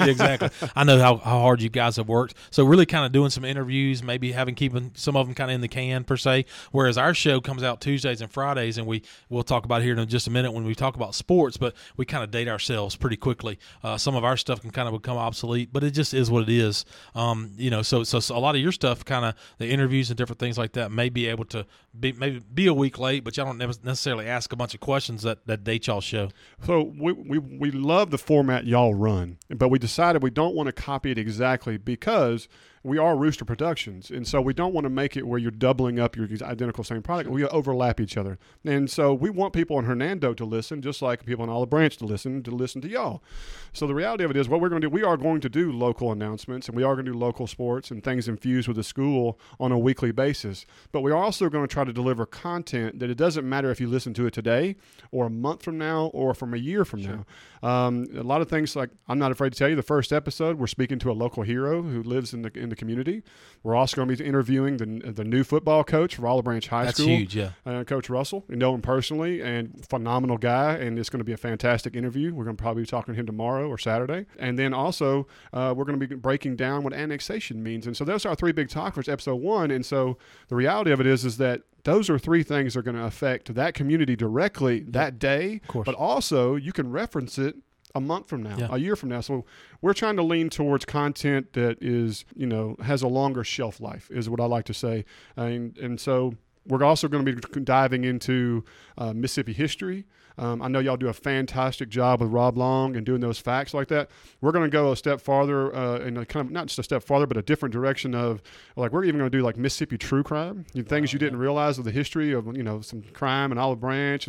Exactly. 0.00 0.50
I 0.74 0.84
know 0.84 0.98
how, 0.98 1.16
how 1.16 1.40
hard 1.40 1.62
you 1.62 1.68
guys 1.68 1.96
have 1.96 2.08
worked. 2.08 2.34
So 2.50 2.64
really 2.64 2.86
kind 2.86 3.04
of 3.04 3.12
doing 3.12 3.30
some 3.30 3.44
interviews, 3.44 4.02
maybe 4.02 4.32
having 4.32 4.54
keeping 4.54 4.92
some 4.94 5.16
of 5.16 5.26
them 5.26 5.34
kind 5.34 5.50
of 5.50 5.54
in 5.54 5.60
the 5.60 5.68
can 5.68 6.04
per 6.04 6.16
se. 6.16 6.46
Whereas 6.72 6.98
our 6.98 7.14
show 7.14 7.40
comes 7.40 7.62
out 7.62 7.80
Tuesdays 7.80 8.20
and 8.20 8.30
Fridays, 8.30 8.78
and 8.78 8.86
we 8.86 9.02
we'll 9.28 9.42
talk 9.42 9.64
about 9.64 9.82
it 9.82 9.84
here 9.84 9.96
in 9.96 10.08
just 10.08 10.26
a 10.26 10.30
minute 10.30 10.52
when 10.52 10.64
we 10.64 10.74
talk 10.74 10.96
about 10.96 11.14
sports. 11.14 11.56
But 11.56 11.74
we 11.96 12.04
kind 12.06 12.24
of 12.24 12.30
date 12.30 12.48
ourselves 12.48 12.96
pretty 12.96 13.16
quickly. 13.16 13.58
Uh, 13.82 13.96
some 13.98 14.16
of 14.16 14.24
our 14.24 14.36
stuff 14.36 14.60
can 14.60 14.70
kind 14.70 14.88
of 14.88 14.94
become 15.00 15.16
obsolete, 15.16 15.70
but 15.72 15.84
it 15.84 15.92
just 15.92 16.14
is 16.14 16.30
what 16.30 16.42
it 16.42 16.48
is. 16.48 16.84
Um, 17.14 17.52
you 17.56 17.70
know, 17.70 17.82
so, 17.82 18.02
so 18.04 18.20
so 18.20 18.36
a 18.36 18.40
lot 18.40 18.54
of 18.54 18.60
your 18.60 18.72
stuff, 18.72 19.04
kind 19.04 19.24
of 19.24 19.34
the 19.58 19.68
interviews 19.68 20.10
and 20.10 20.16
different 20.16 20.39
things 20.40 20.58
like 20.58 20.72
that, 20.72 20.90
may 20.90 21.08
be 21.08 21.26
able 21.26 21.44
to 21.44 21.64
be 21.98 22.12
maybe 22.12 22.40
be 22.52 22.66
a 22.66 22.74
week 22.74 22.98
late, 22.98 23.24
but 23.24 23.36
y'all 23.36 23.46
don't 23.46 23.58
necessarily 23.84 24.26
ask 24.26 24.52
a 24.52 24.56
bunch 24.56 24.74
of 24.74 24.80
questions 24.80 25.22
that 25.22 25.46
that 25.46 25.64
date 25.64 25.86
y'all 25.86 26.00
show. 26.00 26.30
So 26.64 26.92
we, 26.98 27.12
we, 27.12 27.38
we 27.38 27.70
love 27.70 28.10
the 28.10 28.18
format 28.18 28.64
y'all 28.64 28.94
run, 28.94 29.38
but 29.48 29.68
we 29.68 29.78
decided 29.78 30.22
we 30.22 30.30
don't 30.30 30.54
want 30.54 30.68
to 30.68 30.72
copy 30.72 31.10
it 31.10 31.18
exactly 31.18 31.78
because 31.78 32.48
we 32.82 32.96
are 32.96 33.14
Rooster 33.14 33.44
Productions, 33.44 34.10
and 34.10 34.26
so 34.26 34.40
we 34.40 34.54
don't 34.54 34.72
want 34.72 34.86
to 34.86 34.90
make 34.90 35.14
it 35.14 35.26
where 35.26 35.38
you're 35.38 35.50
doubling 35.50 36.00
up 36.00 36.16
your 36.16 36.26
identical 36.42 36.82
same 36.82 37.02
product. 37.02 37.28
We 37.28 37.44
overlap 37.44 38.00
each 38.00 38.16
other, 38.16 38.38
and 38.64 38.90
so 38.90 39.12
we 39.12 39.28
want 39.28 39.52
people 39.52 39.78
in 39.78 39.84
Hernando 39.84 40.32
to 40.32 40.44
listen, 40.46 40.80
just 40.80 41.02
like 41.02 41.26
people 41.26 41.44
in 41.44 41.50
Olive 41.50 41.68
Branch 41.68 41.94
to 41.98 42.06
listen 42.06 42.42
to 42.42 42.50
listen 42.50 42.80
to 42.80 42.88
y'all. 42.88 43.22
So 43.74 43.86
the 43.86 43.94
reality 43.94 44.24
of 44.24 44.30
it 44.30 44.36
is, 44.36 44.48
what 44.48 44.62
we're 44.62 44.70
going 44.70 44.80
to 44.80 44.88
do, 44.88 44.94
we 44.94 45.02
are 45.02 45.18
going 45.18 45.42
to 45.42 45.50
do 45.50 45.70
local 45.70 46.10
announcements, 46.10 46.68
and 46.68 46.76
we 46.76 46.82
are 46.82 46.94
going 46.94 47.04
to 47.04 47.12
do 47.12 47.18
local 47.18 47.46
sports 47.46 47.90
and 47.90 48.02
things 48.02 48.28
infused 48.28 48.66
with 48.66 48.78
the 48.78 48.84
school 48.84 49.38
on 49.58 49.72
a 49.72 49.78
weekly 49.78 50.10
basis. 50.10 50.64
But 50.90 51.02
we 51.02 51.10
are 51.10 51.22
also 51.22 51.50
going 51.50 51.66
to 51.66 51.72
try 51.72 51.79
to 51.84 51.92
deliver 51.92 52.26
content 52.26 52.98
that 52.98 53.10
it 53.10 53.16
doesn't 53.16 53.48
matter 53.48 53.70
if 53.70 53.80
you 53.80 53.88
listen 53.88 54.14
to 54.14 54.26
it 54.26 54.32
today, 54.32 54.76
or 55.10 55.26
a 55.26 55.30
month 55.30 55.62
from 55.62 55.78
now, 55.78 56.06
or 56.06 56.34
from 56.34 56.54
a 56.54 56.56
year 56.56 56.84
from 56.84 57.02
now. 57.02 57.24
Um, 57.62 58.06
a 58.16 58.22
lot 58.22 58.40
of 58.40 58.48
things 58.48 58.74
like 58.74 58.90
I'm 59.08 59.18
not 59.18 59.32
afraid 59.32 59.52
to 59.52 59.58
tell 59.58 59.68
you. 59.68 59.76
The 59.76 59.82
first 59.82 60.12
episode, 60.12 60.58
we're 60.58 60.66
speaking 60.66 60.98
to 61.00 61.10
a 61.10 61.12
local 61.12 61.42
hero 61.42 61.82
who 61.82 62.02
lives 62.02 62.32
in 62.32 62.42
the 62.42 62.50
in 62.56 62.68
the 62.68 62.76
community. 62.76 63.22
We're 63.62 63.74
also 63.74 63.96
going 63.96 64.08
to 64.08 64.16
be 64.16 64.24
interviewing 64.24 64.78
the 64.78 65.12
the 65.12 65.24
new 65.24 65.44
football 65.44 65.84
coach 65.84 66.16
for 66.16 66.26
Olive 66.26 66.44
Branch 66.44 66.66
High 66.66 66.86
That's 66.86 66.98
School. 66.98 67.08
huge, 67.16 67.36
yeah. 67.36 67.50
Uh, 67.66 67.84
coach 67.84 68.08
Russell, 68.08 68.44
you 68.48 68.56
know 68.56 68.74
him 68.74 68.82
personally, 68.82 69.42
and 69.42 69.84
phenomenal 69.88 70.38
guy, 70.38 70.74
and 70.74 70.98
it's 70.98 71.10
going 71.10 71.18
to 71.20 71.24
be 71.24 71.32
a 71.32 71.36
fantastic 71.36 71.96
interview. 71.96 72.34
We're 72.34 72.44
going 72.44 72.56
to 72.56 72.62
probably 72.62 72.82
be 72.82 72.86
talking 72.86 73.14
to 73.14 73.20
him 73.20 73.26
tomorrow 73.26 73.68
or 73.68 73.78
Saturday, 73.78 74.26
and 74.38 74.58
then 74.58 74.72
also 74.72 75.26
uh, 75.52 75.74
we're 75.76 75.84
going 75.84 75.98
to 75.98 76.06
be 76.06 76.14
breaking 76.14 76.56
down 76.56 76.82
what 76.82 76.92
annexation 76.92 77.62
means. 77.62 77.86
And 77.86 77.96
so 77.96 78.04
those 78.04 78.24
are 78.24 78.30
our 78.30 78.34
three 78.34 78.52
big 78.52 78.68
topics, 78.68 79.08
episode 79.08 79.36
one. 79.36 79.70
And 79.70 79.84
so 79.84 80.18
the 80.48 80.56
reality 80.56 80.90
of 80.92 81.00
it 81.00 81.06
is, 81.06 81.24
is 81.24 81.36
that 81.38 81.62
those 81.84 82.08
are 82.10 82.18
three 82.18 82.42
things 82.42 82.74
that 82.74 82.80
are 82.80 82.82
going 82.82 82.96
to 82.96 83.04
affect 83.04 83.54
that 83.54 83.74
community 83.74 84.16
directly 84.16 84.80
that 84.80 85.18
day, 85.18 85.60
course. 85.66 85.86
but 85.86 85.94
also 85.94 86.56
you 86.56 86.72
can 86.72 86.90
reference 86.90 87.38
it 87.38 87.56
a 87.94 88.00
month 88.00 88.28
from 88.28 88.42
now, 88.42 88.56
Yeah. 88.56 88.68
a 88.70 88.78
year 88.78 88.94
from 88.94 89.08
now. 89.08 89.20
So 89.20 89.44
we're 89.80 89.94
trying 89.94 90.16
to 90.16 90.22
lean 90.22 90.48
towards 90.50 90.84
content 90.84 91.54
that 91.54 91.78
is, 91.82 92.24
you 92.36 92.46
know, 92.46 92.76
has 92.84 93.02
a 93.02 93.08
longer 93.08 93.42
shelf 93.42 93.80
life, 93.80 94.08
is 94.12 94.28
what 94.28 94.40
I 94.40 94.44
like 94.44 94.64
to 94.66 94.74
say. 94.74 95.04
And, 95.36 95.76
and 95.78 95.98
so 96.00 96.34
we're 96.66 96.84
also 96.84 97.08
going 97.08 97.24
to 97.24 97.32
be 97.34 97.60
diving 97.62 98.04
into 98.04 98.64
uh, 98.96 99.12
Mississippi 99.12 99.52
history. 99.54 100.06
Um, 100.38 100.62
I 100.62 100.68
know 100.68 100.78
y'all 100.78 100.96
do 100.96 101.08
a 101.08 101.12
fantastic 101.12 101.88
job 101.88 102.20
with 102.20 102.30
Rob 102.30 102.56
Long 102.56 102.96
and 102.96 103.04
doing 103.04 103.20
those 103.20 103.38
facts 103.38 103.74
like 103.74 103.88
that. 103.88 104.10
We're 104.40 104.52
going 104.52 104.64
to 104.64 104.70
go 104.70 104.92
a 104.92 104.96
step 104.96 105.20
farther 105.20 105.74
uh, 105.74 105.98
in 105.98 106.16
a 106.16 106.24
kind 106.24 106.46
of 106.46 106.52
not 106.52 106.66
just 106.66 106.78
a 106.78 106.82
step 106.82 107.02
farther, 107.02 107.26
but 107.26 107.36
a 107.36 107.42
different 107.42 107.72
direction 107.72 108.14
of 108.14 108.42
like 108.76 108.92
we're 108.92 109.04
even 109.04 109.18
going 109.18 109.30
to 109.30 109.36
do 109.36 109.42
like 109.42 109.56
Mississippi 109.56 109.98
true 109.98 110.22
crime, 110.22 110.64
you 110.72 110.82
things 110.82 111.12
you 111.12 111.18
didn't 111.18 111.38
realize 111.38 111.78
of 111.78 111.84
the 111.84 111.90
history 111.90 112.32
of 112.32 112.56
you 112.56 112.62
know 112.62 112.80
some 112.80 113.02
crime 113.12 113.50
and 113.50 113.60
Olive 113.60 113.80
Branch. 113.80 114.28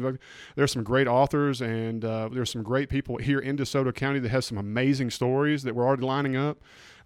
There's 0.56 0.72
some 0.72 0.84
great 0.84 1.08
authors 1.08 1.62
and 1.62 2.04
uh, 2.04 2.30
there's 2.32 2.52
some 2.52 2.64
great 2.64 2.90
people 2.90 3.18
here 3.18 3.40
in 3.40 3.58
DeSoto 3.58 3.94
County 3.94 4.20
that 4.20 4.30
have 4.30 4.44
some 4.44 4.58
amazing 4.58 5.12
stories 5.12 5.64
that 5.64 5.76
we're 5.76 5.86
already 5.86 6.04
lining 6.04 6.36
up. 6.36 6.58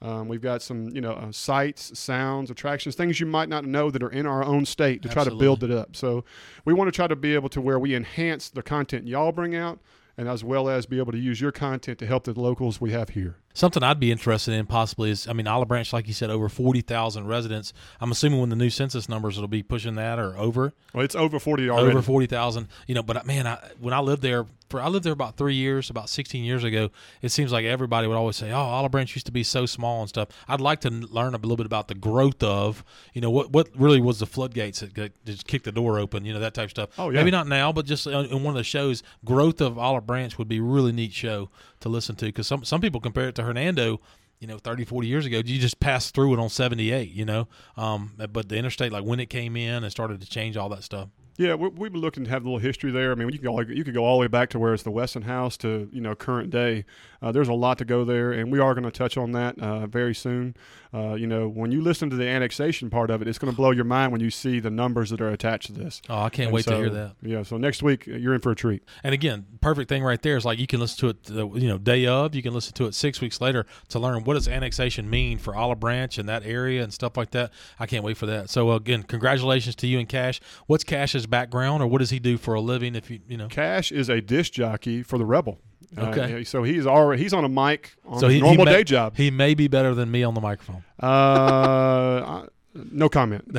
Um, 0.02 0.28
we've 0.28 0.42
got 0.42 0.62
some, 0.62 0.90
you 0.90 1.02
know, 1.02 1.14
uh, 1.14 1.32
sights, 1.32 1.98
sounds, 1.98 2.52
attractions, 2.52 2.96
things 2.96 3.20
you 3.20 3.26
might 3.26 3.50
not 3.50 3.66
know 3.66 3.90
that 3.92 4.04
are 4.04 4.10
in 4.10 4.26
our 4.26 4.44
own 4.44 4.66
state 4.66 5.02
to 5.04 5.10
Absolutely. 5.10 5.30
try 5.30 5.38
to 5.38 5.40
build 5.40 5.64
it 5.64 5.72
up. 5.72 5.96
So 5.96 6.24
we 6.66 6.74
want 6.74 6.88
to 6.88 6.92
try 6.92 7.08
to 7.08 7.16
be 7.16 7.34
able 7.34 7.50
to 7.50 7.62
where 7.62 7.80
we 7.80 7.96
enhance 7.96 8.50
the 8.50 8.62
content 8.62 9.08
y'all 9.08 9.32
bring 9.32 9.56
out, 9.56 9.80
and 10.18 10.30
as 10.30 10.44
well 10.44 10.70
as 10.70 10.86
be 10.86 10.98
able 10.98 11.12
to 11.12 11.18
use 11.18 11.42
your 11.42 11.52
content 11.52 12.00
to 12.00 12.06
help 12.06 12.24
the 12.24 12.40
locals 12.40 12.80
we 12.80 12.92
have 12.92 13.10
here. 13.10 13.36
Something 13.54 13.84
I'd 13.84 14.00
be 14.00 14.12
interested 14.12 14.54
in 14.54 14.66
possibly 14.66 15.12
is, 15.12 15.28
I 15.28 15.34
mean, 15.34 15.48
Olive 15.48 15.68
Branch, 15.68 15.92
like 15.92 16.08
you 16.08 16.14
said, 16.14 16.30
over 16.30 16.50
40,000 16.50 17.28
residents. 17.28 17.74
I'm 18.00 18.12
assuming 18.12 18.40
when 18.40 18.50
the 18.50 18.56
new 18.56 18.70
census 18.70 19.10
numbers, 19.10 19.38
it'll 19.38 19.48
be 19.48 19.64
pushing 19.64 19.96
that 19.96 20.20
or 20.20 20.38
over. 20.38 20.74
Well, 20.94 21.04
it's 21.04 21.16
over 21.16 21.40
40 21.40 21.70
already. 21.70 21.90
Over 21.90 22.02
40,000. 22.02 22.68
You 22.88 22.96
know, 22.96 23.04
but 23.04 23.26
man, 23.26 23.48
I, 23.48 23.58
when 23.80 23.94
I 23.94 24.00
lived 24.00 24.22
there, 24.22 24.46
for 24.70 24.82
I 24.82 24.88
lived 24.88 25.06
there 25.06 25.14
about 25.14 25.38
three 25.38 25.56
years, 25.56 25.90
about 25.90 26.10
16 26.10 26.44
years 26.44 26.64
ago, 26.64 26.90
it 27.22 27.30
seems 27.30 27.52
like 27.52 27.66
everybody 27.66 28.08
would 28.08 28.18
always 28.18 28.36
say, 28.36 28.52
oh, 28.52 28.58
Olive 28.58 28.92
Branch 28.92 29.14
used 29.16 29.26
to 29.28 29.32
be 29.32 29.44
so 29.44 29.66
small 29.66 30.02
and 30.02 30.10
stuff. 30.10 30.30
I'd 30.48 30.62
like 30.62 30.82
to 30.82 30.90
learn 30.90 31.34
a 31.34 31.38
little 31.38 31.58
bit 31.58 31.66
about 31.66 31.88
the 31.88 31.96
growth 31.96 32.42
of, 32.44 32.84
you 33.14 33.22
know, 33.22 33.30
what, 33.30 33.52
what 33.52 33.70
really 33.76 34.02
was 34.02 34.20
the 34.20 34.26
floodgates 34.26 34.80
that 34.80 35.12
just 35.26 35.48
kicked 35.48 35.66
the 35.66 35.72
door 35.72 36.00
open, 36.00 36.26
you 36.26 36.34
know, 36.34 36.40
that 36.40 36.54
type 36.54 36.66
of 36.66 36.72
stuff. 36.72 36.90
Oh, 36.98 37.10
yeah. 37.10 37.20
Maybe 37.20 37.32
not 37.32 37.48
now, 37.48 37.72
but 37.72 37.86
just 37.86 38.08
in 38.08 38.44
one 38.44 38.54
of 38.54 38.58
the 38.58 38.64
shows, 38.64 39.04
growth 39.24 39.62
of 39.62 39.78
Olive 39.78 40.08
Branch 40.08 40.38
would 40.38 40.48
be 40.48 40.58
a 40.58 40.64
really 40.64 40.92
neat 40.92 41.14
show 41.14 41.50
to 41.82 41.90
listen 41.90 42.16
to 42.18 42.26
because 42.26 42.48
some, 42.48 42.66
some 42.66 42.82
people 42.82 43.00
compare 43.00 43.28
it 43.28 43.36
to 43.36 43.44
Hernando 43.44 44.00
you 44.40 44.48
know 44.48 44.58
30 44.58 44.84
40 44.84 45.08
years 45.08 45.26
ago 45.26 45.38
you 45.38 45.60
just 45.60 45.80
passed 45.80 46.14
through 46.14 46.34
it 46.34 46.40
on 46.40 46.50
78 46.50 47.10
you 47.10 47.24
know 47.24 47.48
um, 47.78 48.12
but 48.32 48.50
the 48.50 48.58
interstate 48.58 48.92
like 48.92 49.06
when 49.06 49.22
it 49.22 49.28
came 49.28 49.56
in 49.56 49.82
and 49.84 49.90
started 49.92 50.20
to 50.20 50.28
change 50.28 50.58
all 50.58 50.68
that 50.68 50.84
stuff 50.84 51.08
yeah, 51.38 51.56
we, 51.56 51.68
we've 51.70 51.92
been 51.92 52.02
looking 52.02 52.24
to 52.24 52.30
have 52.30 52.44
a 52.44 52.46
little 52.46 52.60
history 52.60 52.92
there. 52.92 53.12
I 53.12 53.16
mean, 53.16 53.28
you 53.30 53.40
can 53.40 53.44
go 53.46 53.60
you 53.60 53.84
could 53.84 53.94
go 53.94 54.06
all 54.06 54.18
the 54.18 54.22
way 54.22 54.28
back 54.28 54.50
to 54.52 54.60
where 54.60 54.74
it's 54.74 54.84
the 54.84 54.92
Wesson 54.92 55.24
House 55.24 55.58
to 55.58 55.90
you 55.92 56.02
know 56.02 56.16
current 56.16 56.50
day. 56.50 56.86
Uh, 57.22 57.32
there's 57.32 57.48
a 57.48 57.54
lot 57.54 57.78
to 57.80 57.86
go 57.86 58.06
there, 58.06 58.32
and 58.32 58.52
we 58.52 58.60
are 58.60 58.74
going 58.74 58.84
to 58.84 58.92
touch 58.92 59.18
on 59.18 59.32
that 59.32 59.58
uh, 59.60 59.88
very 59.88 60.14
soon. 60.14 60.56
Uh, 60.94 61.16
you 61.16 61.28
know, 61.28 61.48
when 61.48 61.72
you 61.72 61.82
listen 61.82 62.10
to 62.10 62.16
the 62.16 62.26
annexation 62.26 62.90
part 62.90 63.10
of 63.10 63.22
it, 63.22 63.28
it's 63.28 63.38
going 63.38 63.52
to 63.52 63.56
blow 63.56 63.72
your 63.72 63.84
mind 63.84 64.12
when 64.12 64.22
you 64.22 64.30
see 64.30 64.60
the 64.60 64.70
numbers 64.70 65.10
that 65.10 65.20
are 65.20 65.30
attached 65.30 65.68
to 65.68 65.74
this. 65.74 66.02
Oh, 66.10 66.22
I 66.22 66.30
can't 66.30 66.48
And 66.48 66.54
wait 66.54 66.66
to 66.66 66.76
hear 66.78 66.90
that. 66.90 67.16
Yeah, 67.22 67.44
so 67.44 67.58
next 67.58 67.84
week 67.84 68.06
you're 68.06 68.34
in 68.34 68.40
for 68.40 68.52
a 68.52 68.56
treat. 68.56 68.84
And 69.04 69.14
again, 69.14 69.46
perfect 69.60 69.90
thing 69.90 70.04
right 70.04 70.22
there 70.22 70.38
is 70.38 70.46
like 70.46 70.58
you 70.58 70.68
can 70.68 70.80
listen 70.80 71.00
to 71.00 71.10
it, 71.10 71.24
the, 71.24 71.48
you 71.50 71.68
know, 71.68 71.78
day 71.78 72.06
of. 72.06 72.34
You 72.34 72.42
can 72.42 72.54
listen 72.54 72.74
to 72.76 72.86
it 72.86 72.96
six 72.96 73.20
weeks 73.20 73.42
later 73.42 73.66
to 73.90 74.00
learn 74.00 74.24
what 74.24 74.36
does 74.36 74.48
annexation 74.48 75.10
mean 75.10 75.38
for 75.38 75.54
Olive 75.56 75.80
Branch 75.82 76.18
and 76.18 76.30
that 76.30 76.46
area 76.46 76.82
and 76.84 76.94
stuff 76.94 77.18
like 77.18 77.32
that. 77.32 77.52
I 77.78 77.88
can't 77.88 78.04
wait 78.04 78.16
for 78.16 78.28
that. 78.28 78.50
So 78.50 78.72
again, 78.72 79.04
congratulations 79.04 79.76
to 79.78 79.88
you 79.88 80.00
and 80.00 80.08
Cash. 80.08 80.40
What's 80.68 80.86
Cash's 80.86 81.25
background, 81.28 81.82
or 81.84 81.88
what 81.88 82.00
does 82.00 82.10
he 82.10 82.20
do 82.20 82.38
for 82.38 82.54
a 82.54 82.62
living? 82.62 82.96
If 82.96 83.10
you, 83.10 83.20
you 83.28 83.38
know, 83.38 83.48
Cash 83.48 83.92
is 83.92 84.10
a 84.10 84.22
disc 84.22 84.54
jockey 84.54 85.04
for 85.04 85.18
the 85.18 85.26
Rebel. 85.26 85.60
Uh, 85.98 86.08
Okay. 86.08 86.44
so 86.44 86.64
he's 86.64 86.86
already 86.86 87.22
he's 87.22 87.32
on 87.34 87.46
a 87.46 87.50
mic 87.50 87.96
on 88.06 88.20
so 88.20 88.28
his 88.28 88.36
he, 88.36 88.42
normal 88.42 88.66
he 88.66 88.72
may, 88.72 88.78
day 88.78 88.84
job. 88.84 89.16
He 89.16 89.32
may 89.32 89.54
be 89.54 89.68
better 89.68 89.94
than 89.94 90.12
me 90.12 90.24
on 90.24 90.34
the 90.34 90.42
microphone. 90.42 90.84
Uh, 91.00 92.48
I- 92.76 92.82
no 92.92 93.10
comment. 93.10 93.46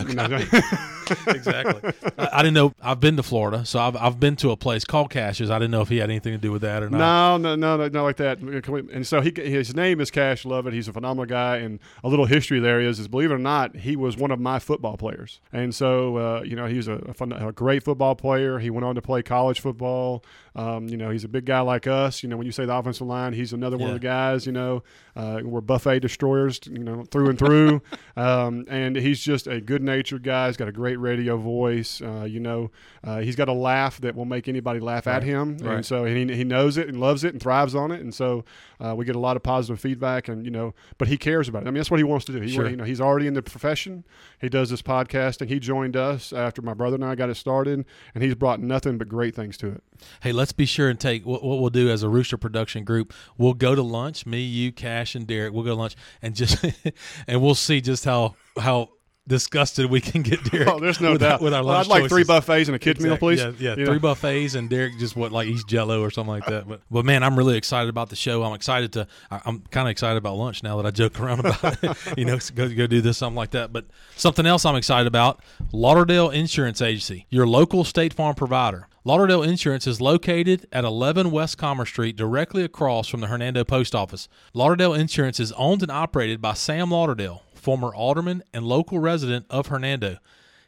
exactly. 1.27 1.93
I, 2.19 2.29
I 2.33 2.43
didn't 2.43 2.55
know. 2.55 2.75
I've 2.83 3.01
been 3.01 3.17
to 3.17 3.23
Florida, 3.23 3.65
so 3.65 3.79
I've, 3.79 3.97
I've 3.97 4.21
been 4.21 4.37
to 4.37 4.51
a 4.51 4.57
place 4.57 4.85
called 4.85 5.11
Cash's. 5.11 5.51
I 5.51 5.59
didn't 5.59 5.71
know 5.71 5.81
if 5.83 5.89
he 5.89 5.99
had 5.99 6.11
anything 6.11 6.33
to 6.33 6.39
do 6.39 6.53
with 6.53 6.63
that 6.63 6.83
or 6.83 6.91
not. 6.91 6.99
No, 6.99 7.37
no, 7.37 7.57
no, 7.57 7.77
no, 7.77 7.89
not 7.89 8.03
like 8.03 8.17
that. 8.17 8.39
And 8.41 9.07
so 9.07 9.21
he, 9.21 9.33
his 9.37 9.75
name 9.75 10.01
is 10.01 10.11
Cash 10.11 10.45
Lovett. 10.45 10.75
He's 10.75 10.89
a 10.89 10.93
phenomenal 10.93 11.27
guy. 11.27 11.59
And 11.59 11.81
a 12.05 12.09
little 12.09 12.27
history 12.27 12.61
there 12.61 12.81
is, 12.81 12.99
is 12.99 13.09
believe 13.09 13.31
it 13.31 13.35
or 13.35 13.39
not, 13.39 13.77
he 13.77 13.97
was 13.97 14.17
one 14.17 14.31
of 14.31 14.41
my 14.41 14.59
football 14.59 14.97
players. 14.97 15.41
And 15.53 15.75
so, 15.75 16.17
uh, 16.17 16.43
you 16.43 16.57
know, 16.57 16.67
he's 16.67 16.89
a, 16.89 16.95
a, 16.95 17.15
fun, 17.15 17.33
a 17.33 17.53
great 17.53 17.83
football 17.83 18.15
player. 18.15 18.59
He 18.59 18.71
went 18.71 18.85
on 18.85 18.95
to 18.97 19.03
play 19.03 19.23
college 19.23 19.61
football. 19.61 20.23
Um, 20.57 20.89
you 20.89 20.97
know, 20.97 21.11
he's 21.11 21.23
a 21.23 21.29
big 21.29 21.45
guy 21.45 21.61
like 21.61 21.87
us. 21.87 22.23
You 22.23 22.29
know, 22.31 22.37
when 22.37 22.47
you 22.47 22.53
say 22.53 22.65
the 22.65 22.75
offensive 22.75 23.07
line, 23.07 23.35
he's 23.35 23.53
another 23.53 23.77
one 23.77 23.91
of 23.91 23.95
the 23.95 24.01
guys. 24.01 24.47
You 24.47 24.53
know, 24.53 24.83
uh, 25.15 25.41
we're 25.45 25.61
buffet 25.61 26.01
destroyers. 26.01 26.59
You 26.65 26.83
know, 26.83 27.05
through 27.05 27.29
and 27.29 27.39
through. 27.39 27.83
um, 28.17 28.65
and 28.69 28.97
he's 28.97 29.21
just 29.21 29.47
a 29.47 29.61
good-natured 29.61 30.23
guy. 30.23 30.47
He's 30.47 30.57
got 30.57 30.67
a 30.67 30.73
great 30.73 30.97
radio 30.97 31.37
voice. 31.37 32.01
Uh, 32.01 32.25
you 32.25 32.41
know, 32.41 32.71
uh, 33.05 33.21
he's 33.21 33.37
got 33.37 33.49
a 33.49 33.53
laugh 33.53 34.01
that 34.01 34.17
will 34.17 34.25
make 34.25 34.49
anybody 34.49 34.81
laugh 34.81 35.07
at 35.07 35.23
him. 35.23 35.59
Right. 35.59 35.77
And 35.77 35.87
so 35.87 36.05
he, 36.07 36.27
he 36.35 36.43
knows 36.45 36.79
it 36.79 36.89
and 36.89 36.99
loves 36.99 37.23
it 37.23 37.35
and 37.35 37.41
thrives 37.43 37.75
on 37.75 37.93
it. 37.93 38.01
And 38.01 38.15
so 38.15 38.45
uh, 38.81 38.95
we 38.97 39.05
get 39.05 39.15
a 39.15 39.21
lot 39.21 39.37
of 39.37 39.43
positive 39.43 39.79
feedback. 39.79 40.27
And 40.29 40.45
you 40.45 40.51
know, 40.51 40.75
but 40.97 41.09
he 41.09 41.19
cares 41.19 41.49
about 41.49 41.63
it. 41.65 41.69
I 41.69 41.71
mean, 41.71 41.81
that's 41.81 41.91
what 41.91 42.01
he 42.01 42.05
wants 42.05 42.25
to 42.27 42.33
do. 42.33 42.41
He, 42.41 42.57
Sure. 42.57 42.71
you 42.71 42.77
know, 42.77 42.85
he's 42.85 43.01
already 43.03 43.27
in 43.27 43.35
the 43.35 43.43
profession. 43.43 44.05
He 44.41 44.49
does 44.49 44.71
this 44.71 44.81
podcasting. 44.81 45.49
He 45.49 45.59
joined 45.59 45.97
us 45.97 46.33
after 46.33 46.63
my 46.63 46.73
brother 46.73 46.95
and 46.95 47.05
I 47.05 47.15
got 47.15 47.29
it 47.29 47.35
started, 47.35 47.85
and 48.15 48.25
he's 48.25 48.35
brought 48.35 48.61
nothing 48.61 48.97
but 48.97 49.09
great 49.09 49.35
things 49.35 49.59
to 49.59 49.67
it. 49.69 49.83
Hey, 50.23 50.33
let's 50.33 50.46
be 50.53 50.67
sure 50.67 50.89
and 50.89 50.99
take 51.01 51.25
what, 51.27 51.43
what 51.43 51.61
we'll 51.61 51.71
do 51.71 51.91
as 51.91 52.03
a 52.03 52.09
Rooster 52.09 52.37
production 52.37 52.85
group. 52.85 53.13
We'll 53.39 53.55
go 53.55 53.75
to 53.75 53.83
lunch. 53.83 54.27
Me, 54.27 54.41
you, 54.43 54.73
Cash, 54.73 55.15
and 55.15 55.27
Derek. 55.27 55.53
We'll 55.53 55.65
go 55.65 55.71
to 55.71 55.81
lunch 55.81 55.97
and 56.23 56.35
just 56.35 56.65
and 57.27 57.43
we'll 57.43 57.55
see 57.55 57.81
just 57.81 58.05
how 58.05 58.37
how 58.59 58.91
disgusted 59.29 59.91
we 59.91 60.01
can 60.01 60.23
get 60.23 60.43
Derek. 60.45 60.69
Oh, 60.69 60.79
there's 60.79 61.01
no 61.01 61.13
with 61.13 61.21
doubt. 61.21 61.41
with 61.41 61.53
our 61.53 61.65
Well, 61.65 61.75
lunch 61.75 61.87
I'd 61.87 61.91
like 62.03 62.09
three 62.09 62.25
buffets 62.25 62.69
and 62.69 62.77
a 62.77 62.79
kids 62.79 63.01
meal, 63.01 63.17
please. 63.17 63.41
Yeah, 63.41 63.53
yeah, 63.59 63.75
three 63.75 63.85
know? 63.85 63.99
buffets, 63.99 64.55
and 64.55 64.71
Derek 64.71 64.99
just 64.99 65.17
what 65.17 65.33
like 65.33 65.49
eats 65.49 65.65
Jello 65.65 66.01
or 66.03 66.11
something 66.11 66.31
like 66.31 66.47
that. 66.47 66.69
But 66.69 66.83
but 66.91 67.05
man, 67.05 67.23
I'm 67.23 67.37
really 67.37 67.57
excited 67.57 67.89
about 67.89 68.09
the 68.09 68.17
show. 68.17 68.43
I'm 68.45 68.55
excited 68.55 68.93
to. 68.95 69.07
I- 69.31 69.41
I'm 69.45 69.61
kind 69.71 69.89
of 69.89 69.91
excited 69.91 70.17
about 70.17 70.37
lunch 70.37 70.63
now 70.63 70.77
that 70.77 70.87
I 70.87 70.91
joke 70.91 71.19
around 71.21 71.41
about 71.41 71.83
it. 71.83 71.97
you 72.17 72.25
know, 72.25 72.39
go 72.55 72.69
go 72.73 72.87
do 72.87 73.01
this 73.01 73.19
something 73.19 73.37
like 73.37 73.51
that. 73.51 73.73
But 73.73 73.87
something 74.17 74.47
else 74.47 74.65
I'm 74.65 74.77
excited 74.77 75.07
about: 75.07 75.43
Lauderdale 75.73 76.31
Insurance 76.31 76.81
Agency, 76.81 77.27
your 77.31 77.47
local 77.47 77.85
State 77.85 78.15
Farm 78.15 78.35
provider. 78.35 78.89
Lauderdale 79.07 79.45
Insurance 79.45 79.87
is 79.87 80.01
located 80.01 80.67
at 80.73 80.83
11 80.83 81.31
West 81.31 81.57
Commerce 81.59 81.91
Street, 81.91 82.17
directly 82.17 82.65
across 82.65 83.07
from 83.07 83.21
the 83.21 83.29
Hernando 83.29 83.63
Post 83.63 83.95
Office. 83.95 84.29
Lauderdale 84.53 84.95
Insurance 84.95 85.39
is 85.39 85.53
owned 85.53 85.83
and 85.83 85.93
operated 85.93 86.43
by 86.43 86.55
Sam 86.55 86.91
Lauderdale, 86.91 87.45
former 87.55 87.95
alderman 87.95 88.43
and 88.53 88.67
local 88.67 88.99
resident 88.99 89.47
of 89.49 89.69
Hernando. 89.69 90.17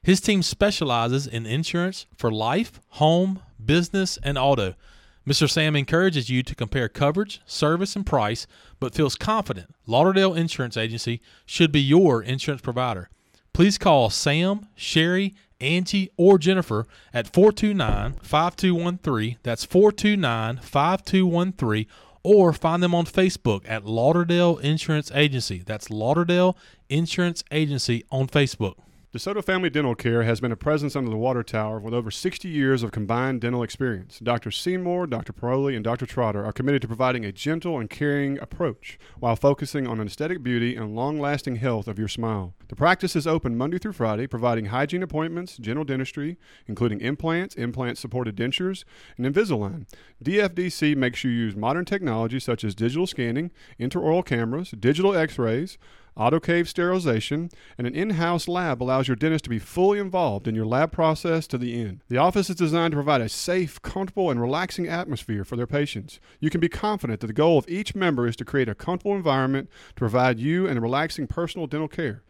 His 0.05 0.21
team 0.21 0.45
specializes 0.45 1.27
in 1.27 1.47
insurance 1.47 2.07
for 2.17 2.31
life, 2.31 2.79
home, 2.91 3.43
business, 3.63 4.21
and 4.23 4.39
auto. 4.39 4.77
Mr. 5.27 5.51
Sam 5.51 5.75
encourages 5.75 6.31
you 6.31 6.45
to 6.45 6.55
compare 6.55 6.89
coverage, 6.89 7.41
service, 7.45 7.97
and 7.97 8.07
price, 8.07 8.47
but 8.79 8.95
feels 8.95 9.17
confident 9.17 9.75
Lauderdale 9.85 10.35
Insurance 10.35 10.77
Agency 10.77 11.21
should 11.45 11.73
be 11.73 11.81
your 11.81 12.23
insurance 12.23 12.63
provider. 12.63 13.11
Please 13.53 13.79
call 13.79 14.11
Sam, 14.11 14.69
Sherry, 14.77 15.35
Angie, 15.61 16.11
or 16.17 16.39
Jennifer 16.39 16.87
at 17.13 17.33
429 17.33 18.15
5213. 18.23 19.37
That's 19.43 19.65
429 19.65 20.59
5213. 20.59 21.87
Or 22.23 22.53
find 22.53 22.83
them 22.83 22.95
on 22.95 23.07
Facebook 23.07 23.63
at 23.67 23.85
Lauderdale 23.85 24.59
Insurance 24.59 25.11
Agency. 25.15 25.63
That's 25.65 25.89
Lauderdale 25.89 26.57
Insurance 26.89 27.43
Agency 27.51 28.05
on 28.11 28.27
Facebook. 28.27 28.75
DeSoto 29.11 29.43
Family 29.43 29.71
Dental 29.71 29.95
Care 29.95 30.25
has 30.25 30.39
been 30.39 30.53
a 30.53 30.57
presence 30.57 30.95
under 30.95 31.09
the 31.09 31.17
water 31.17 31.43
tower 31.43 31.81
with 31.81 31.95
over 31.95 32.11
60 32.11 32.47
years 32.47 32.83
of 32.83 32.93
combined 32.93 33.41
dental 33.41 33.63
experience. 33.63 34.19
Dr. 34.19 34.51
Seymour, 34.51 35.07
Dr. 35.07 35.33
Paroli, 35.33 35.75
and 35.75 35.83
Dr. 35.83 36.05
Trotter 36.05 36.45
are 36.45 36.53
committed 36.53 36.83
to 36.83 36.89
providing 36.89 37.25
a 37.25 37.33
gentle 37.33 37.79
and 37.79 37.89
caring 37.89 38.39
approach 38.39 38.99
while 39.19 39.35
focusing 39.35 39.87
on 39.87 39.99
aesthetic 39.99 40.43
beauty 40.43 40.77
and 40.77 40.95
long 40.95 41.19
lasting 41.19 41.57
health 41.57 41.89
of 41.89 41.99
your 41.99 42.07
smile. 42.07 42.53
The 42.69 42.77
practice 42.77 43.17
is 43.17 43.27
open 43.27 43.57
Monday 43.57 43.79
through 43.79 43.95
Friday, 43.95 44.27
providing 44.27 44.67
hygiene 44.67 45.03
appointments, 45.03 45.57
general 45.57 45.87
dentistry, 45.87 46.37
including 46.67 47.01
implants, 47.01 47.55
implant 47.55 47.97
supported 47.97 48.37
dentures, 48.37 48.85
and 49.17 49.25
Invisalign. 49.25 49.87
DFDC 50.23 50.95
makes 50.97 51.25
you 51.25 51.31
use 51.31 51.57
modern 51.57 51.87
technology 51.87 52.39
such 52.39 52.63
as 52.63 52.75
digital 52.75 53.07
scanning, 53.07 53.53
intraoral 53.81 54.23
cameras, 54.23 54.73
digital 54.79 55.17
x 55.17 55.39
rays, 55.39 55.79
autoclave 56.19 56.67
sterilization, 56.67 57.51
and 57.79 57.87
an 57.87 57.95
in-house 57.95 58.49
lab 58.49 58.83
allows 58.83 59.09
your 59.09 59.17
dentist 59.17 59.45
to 59.45 59.51
be 59.51 59.59
fully 59.59 59.99
involved 59.99 60.49
in 60.49 60.55
your 60.55 60.67
lab 60.67 60.91
process 60.91 61.47
to 61.47 61.57
the 61.57 61.81
end. 61.81 62.03
The 62.09 62.19
office 62.19 62.51
is 62.51 62.57
designed 62.57 62.93
to 62.93 62.97
provide 62.97 63.21
a 63.21 63.29
safe, 63.29 63.81
comfortable, 63.83 64.31
and 64.31 64.41
relaxing 64.41 64.89
atmosphere 64.89 65.45
for 65.45 65.57
their 65.57 65.67
patients. 65.67 66.19
You 66.41 66.51
can 66.51 66.61
be 66.61 66.69
confident 66.69 67.21
that 67.21 67.29
the 67.29 67.33
goal 67.33 67.59
of 67.59 67.69
each 67.69 67.95
member 67.95 68.27
is 68.27 68.37
to 68.37 68.45
create 68.45 68.69
a 68.69 68.75
comfortable 68.75 69.15
environment 69.15 69.71
to 69.91 70.01
provide 70.01 70.41
you 70.41 70.67
and 70.67 70.83
relaxing 70.83 71.27
personal 71.27 71.67
dental 71.67 71.89
care. 71.89 72.23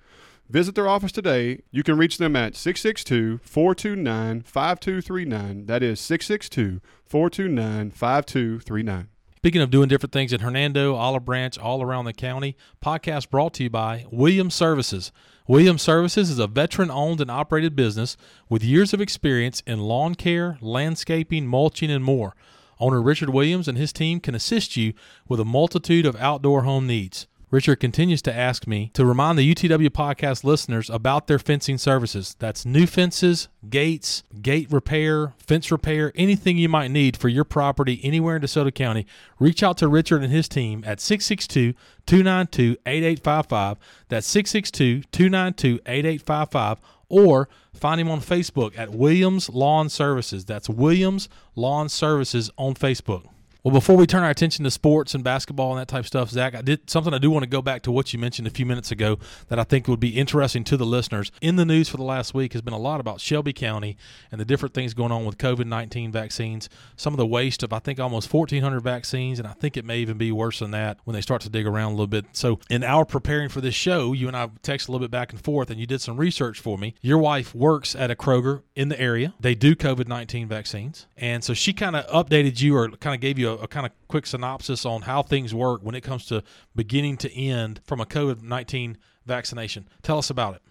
Visit 0.49 0.75
their 0.75 0.89
office 0.89 1.13
today. 1.13 1.61
You 1.71 1.83
can 1.83 1.99
reach 1.99 2.17
them 2.17 2.35
at 2.35 2.57
662 2.57 3.41
429 3.43 4.43
5239. 4.43 5.67
That 5.67 5.83
is 5.83 6.01
662 6.01 6.81
429 7.05 7.91
5239. 7.91 9.09
Speaking 9.39 9.63
of 9.63 9.71
doing 9.71 9.89
different 9.89 10.13
things 10.13 10.33
in 10.33 10.41
Hernando, 10.41 10.97
Olive 10.97 11.25
Branch, 11.25 11.57
all 11.59 11.81
around 11.81 12.07
the 12.07 12.13
county, 12.13 12.57
podcast 12.85 13.31
brought 13.31 13.55
to 13.55 13.63
you 13.63 13.71
by 13.71 14.05
Williams 14.11 14.53
Services. 14.53 15.13
Williams 15.47 15.81
Services 15.81 16.29
is 16.29 16.41
a 16.41 16.49
veteran 16.49 16.91
owned 16.91 17.21
and 17.21 17.31
operated 17.31 17.77
business 17.77 18.17
with 18.49 18.65
years 18.65 18.93
of 18.93 19.01
experience 19.01 19.63
in 19.65 19.79
lawn 19.79 20.17
care, 20.17 20.59
landscaping, 20.61 21.47
mulching, 21.47 21.89
and 21.89 22.03
more. 22.03 22.35
Owner 22.81 23.01
Richard 23.01 23.29
Williams 23.29 23.69
and 23.69 23.79
his 23.79 23.93
team 23.93 24.19
can 24.19 24.35
assist 24.35 24.77
you 24.77 24.93
with 25.29 25.39
a 25.39 25.45
multitude 25.45 26.05
of 26.05 26.17
outdoor 26.17 26.63
home 26.63 26.89
needs. 26.89 27.29
Richard 27.51 27.77
continues 27.77 28.21
to 28.23 28.35
ask 28.35 28.67
me 28.67 28.91
to 28.93 29.07
remind 29.07 29.39
the 29.39 29.55
UTW 29.55 29.89
podcast 29.89 30.45
listeners 30.45 30.91
about 30.91 31.29
their 31.29 31.39
fencing 31.39 31.79
services. 31.79 32.37
That's 32.39 32.67
new 32.67 32.87
fences, 32.87 33.49
gates, 33.71 34.23
gate 34.43 34.71
repair, 34.71 35.33
fence 35.39 35.73
repair, 35.73 36.13
anything 36.15 36.59
you 36.59 36.69
might 36.69 36.91
need 36.91 37.17
for 37.17 37.29
your 37.29 37.45
property 37.45 38.01
anywhere 38.03 38.37
in 38.37 38.43
DeSoto 38.43 38.75
County. 38.75 39.07
Reach 39.39 39.63
out 39.63 39.79
to 39.79 39.89
Richard 39.89 40.23
and 40.23 40.31
his 40.31 40.47
team 40.47 40.85
at 40.87 41.01
662 41.01 41.73
292 42.05 42.77
8855. 42.85 43.79
That's 44.09 44.27
662 44.27 45.09
292 45.11 45.81
8855 45.87 46.81
or 47.09 47.49
find 47.73 47.99
him 47.99 48.11
on 48.11 48.21
Facebook 48.21 48.79
at 48.79 48.91
Williams 48.91 49.49
Lawn 49.49 49.89
Services. 49.89 50.45
That's 50.45 50.69
Williams 50.69 51.31
Lawn 51.57 51.89
Services 51.89 52.51
on 52.59 52.75
Facebook. 52.75 53.25
Well, 53.65 53.75
before 53.75 53.97
we 53.97 54.07
turn 54.07 54.23
our 54.23 54.31
attention 54.31 54.65
to 54.65 54.71
sports 54.71 55.17
and 55.17 55.25
basketball 55.25 55.73
and 55.73 55.81
that 55.81 55.89
type 55.89 56.01
of 56.01 56.07
stuff, 56.07 56.31
Zach, 56.31 56.55
I 56.55 56.63
did 56.63 56.89
something 56.89 57.13
I 57.13 57.19
do 57.19 57.29
want 57.29 57.43
to 57.43 57.49
go 57.49 57.61
back 57.61 57.83
to 57.83 57.91
what 57.91 58.13
you 58.13 58.19
mentioned 58.21 58.47
a 58.47 58.53
few 58.53 58.65
minutes 58.65 58.93
ago 58.93 59.19
that 59.49 59.59
I 59.59 59.65
think 59.65 59.89
would 59.89 59.99
be 59.99 60.11
interesting 60.11 60.63
to 60.63 60.77
the 60.77 60.87
listeners. 60.87 61.33
In 61.41 61.57
the 61.57 61.65
news 61.65 61.89
for 61.89 61.97
the 61.97 62.05
last 62.05 62.35
week 62.35 62.53
has 62.53 62.63
been 62.63 62.73
a 62.73 62.79
lot 62.79 63.01
about 63.01 63.21
Shelby 63.21 63.53
County 63.53 63.97
and 64.31 64.41
the 64.41 64.45
different 64.45 64.75
things 64.75 64.95
going 64.95 65.11
on 65.11 65.25
with 65.25 65.39
COVID 65.39 65.67
19 65.67 66.13
vaccines, 66.13 66.69
some 66.97 67.13
of 67.13 67.19
the 67.19 67.27
waste 67.27 67.65
of, 67.65 67.73
I 67.73 67.81
think, 67.81 67.99
almost 67.99 68.33
1,400 68.33 68.79
vaccines, 68.79 69.41
and 69.41 69.49
I 69.49 69.55
think 69.55 69.77
it 69.77 69.85
may 69.85 69.99
even 69.99 70.19
be 70.19 70.31
worse 70.31 70.61
than 70.61 70.71
that 70.71 70.99
when 71.03 71.15
they 71.15 71.21
start 71.21 71.43
to 71.43 71.51
dig 71.51 71.67
around 71.67 71.89
a 71.89 71.95
little 71.97 72.07
bit. 72.07 72.27
So, 72.35 72.61
in 72.71 72.85
our 72.85 73.05
preparing 73.05 73.49
for 73.49 73.61
this 73.61 73.75
show, 73.75 74.13
you 74.13 74.29
and 74.29 74.37
I 74.37 74.47
texted 74.63 74.89
a 74.89 74.93
little 74.93 75.05
bit 75.05 75.11
back 75.11 75.33
and 75.33 75.43
forth, 75.43 75.69
and 75.69 75.81
you 75.81 75.87
did 75.87 76.01
some 76.01 76.17
research 76.17 76.61
for 76.61 76.79
me. 76.79 76.95
Your 77.01 77.19
wife 77.19 77.57
works 77.57 77.97
at 77.97 78.09
a 78.09 78.15
Kroger 78.15 78.63
in 78.77 78.89
the 78.89 79.01
area, 79.01 79.35
they 79.41 79.57
do 79.57 79.75
COVID 79.75 80.07
19 80.07 80.47
vaccines. 80.47 81.09
And 81.17 81.43
so 81.43 81.55
she 81.55 81.73
kind 81.73 81.97
of 81.97 82.07
updated 82.07 82.61
you 82.61 82.77
or 82.77 82.89
kind 82.91 83.17
of 83.17 83.21
gave 83.21 83.37
you 83.37 83.48
a, 83.49 83.55
a 83.65 83.69
kind 83.69 83.87
of 83.87 83.93
quick 84.09 84.27
synopsis 84.27 84.85
on 84.85 85.03
how 85.03 85.23
things 85.23 85.55
work 85.55 85.83
when 85.83 85.95
it 85.95 86.03
comes 86.03 86.27
to 86.27 86.43
beginning 86.77 87.17
to 87.19 87.33
end 87.35 87.81
from 87.85 88.01
a 88.01 88.07
COVID 88.07 88.43
19 88.43 88.99
vaccination. 89.27 89.89
Tell 90.03 90.19
us 90.19 90.31
about 90.31 90.55
it. 90.55 90.63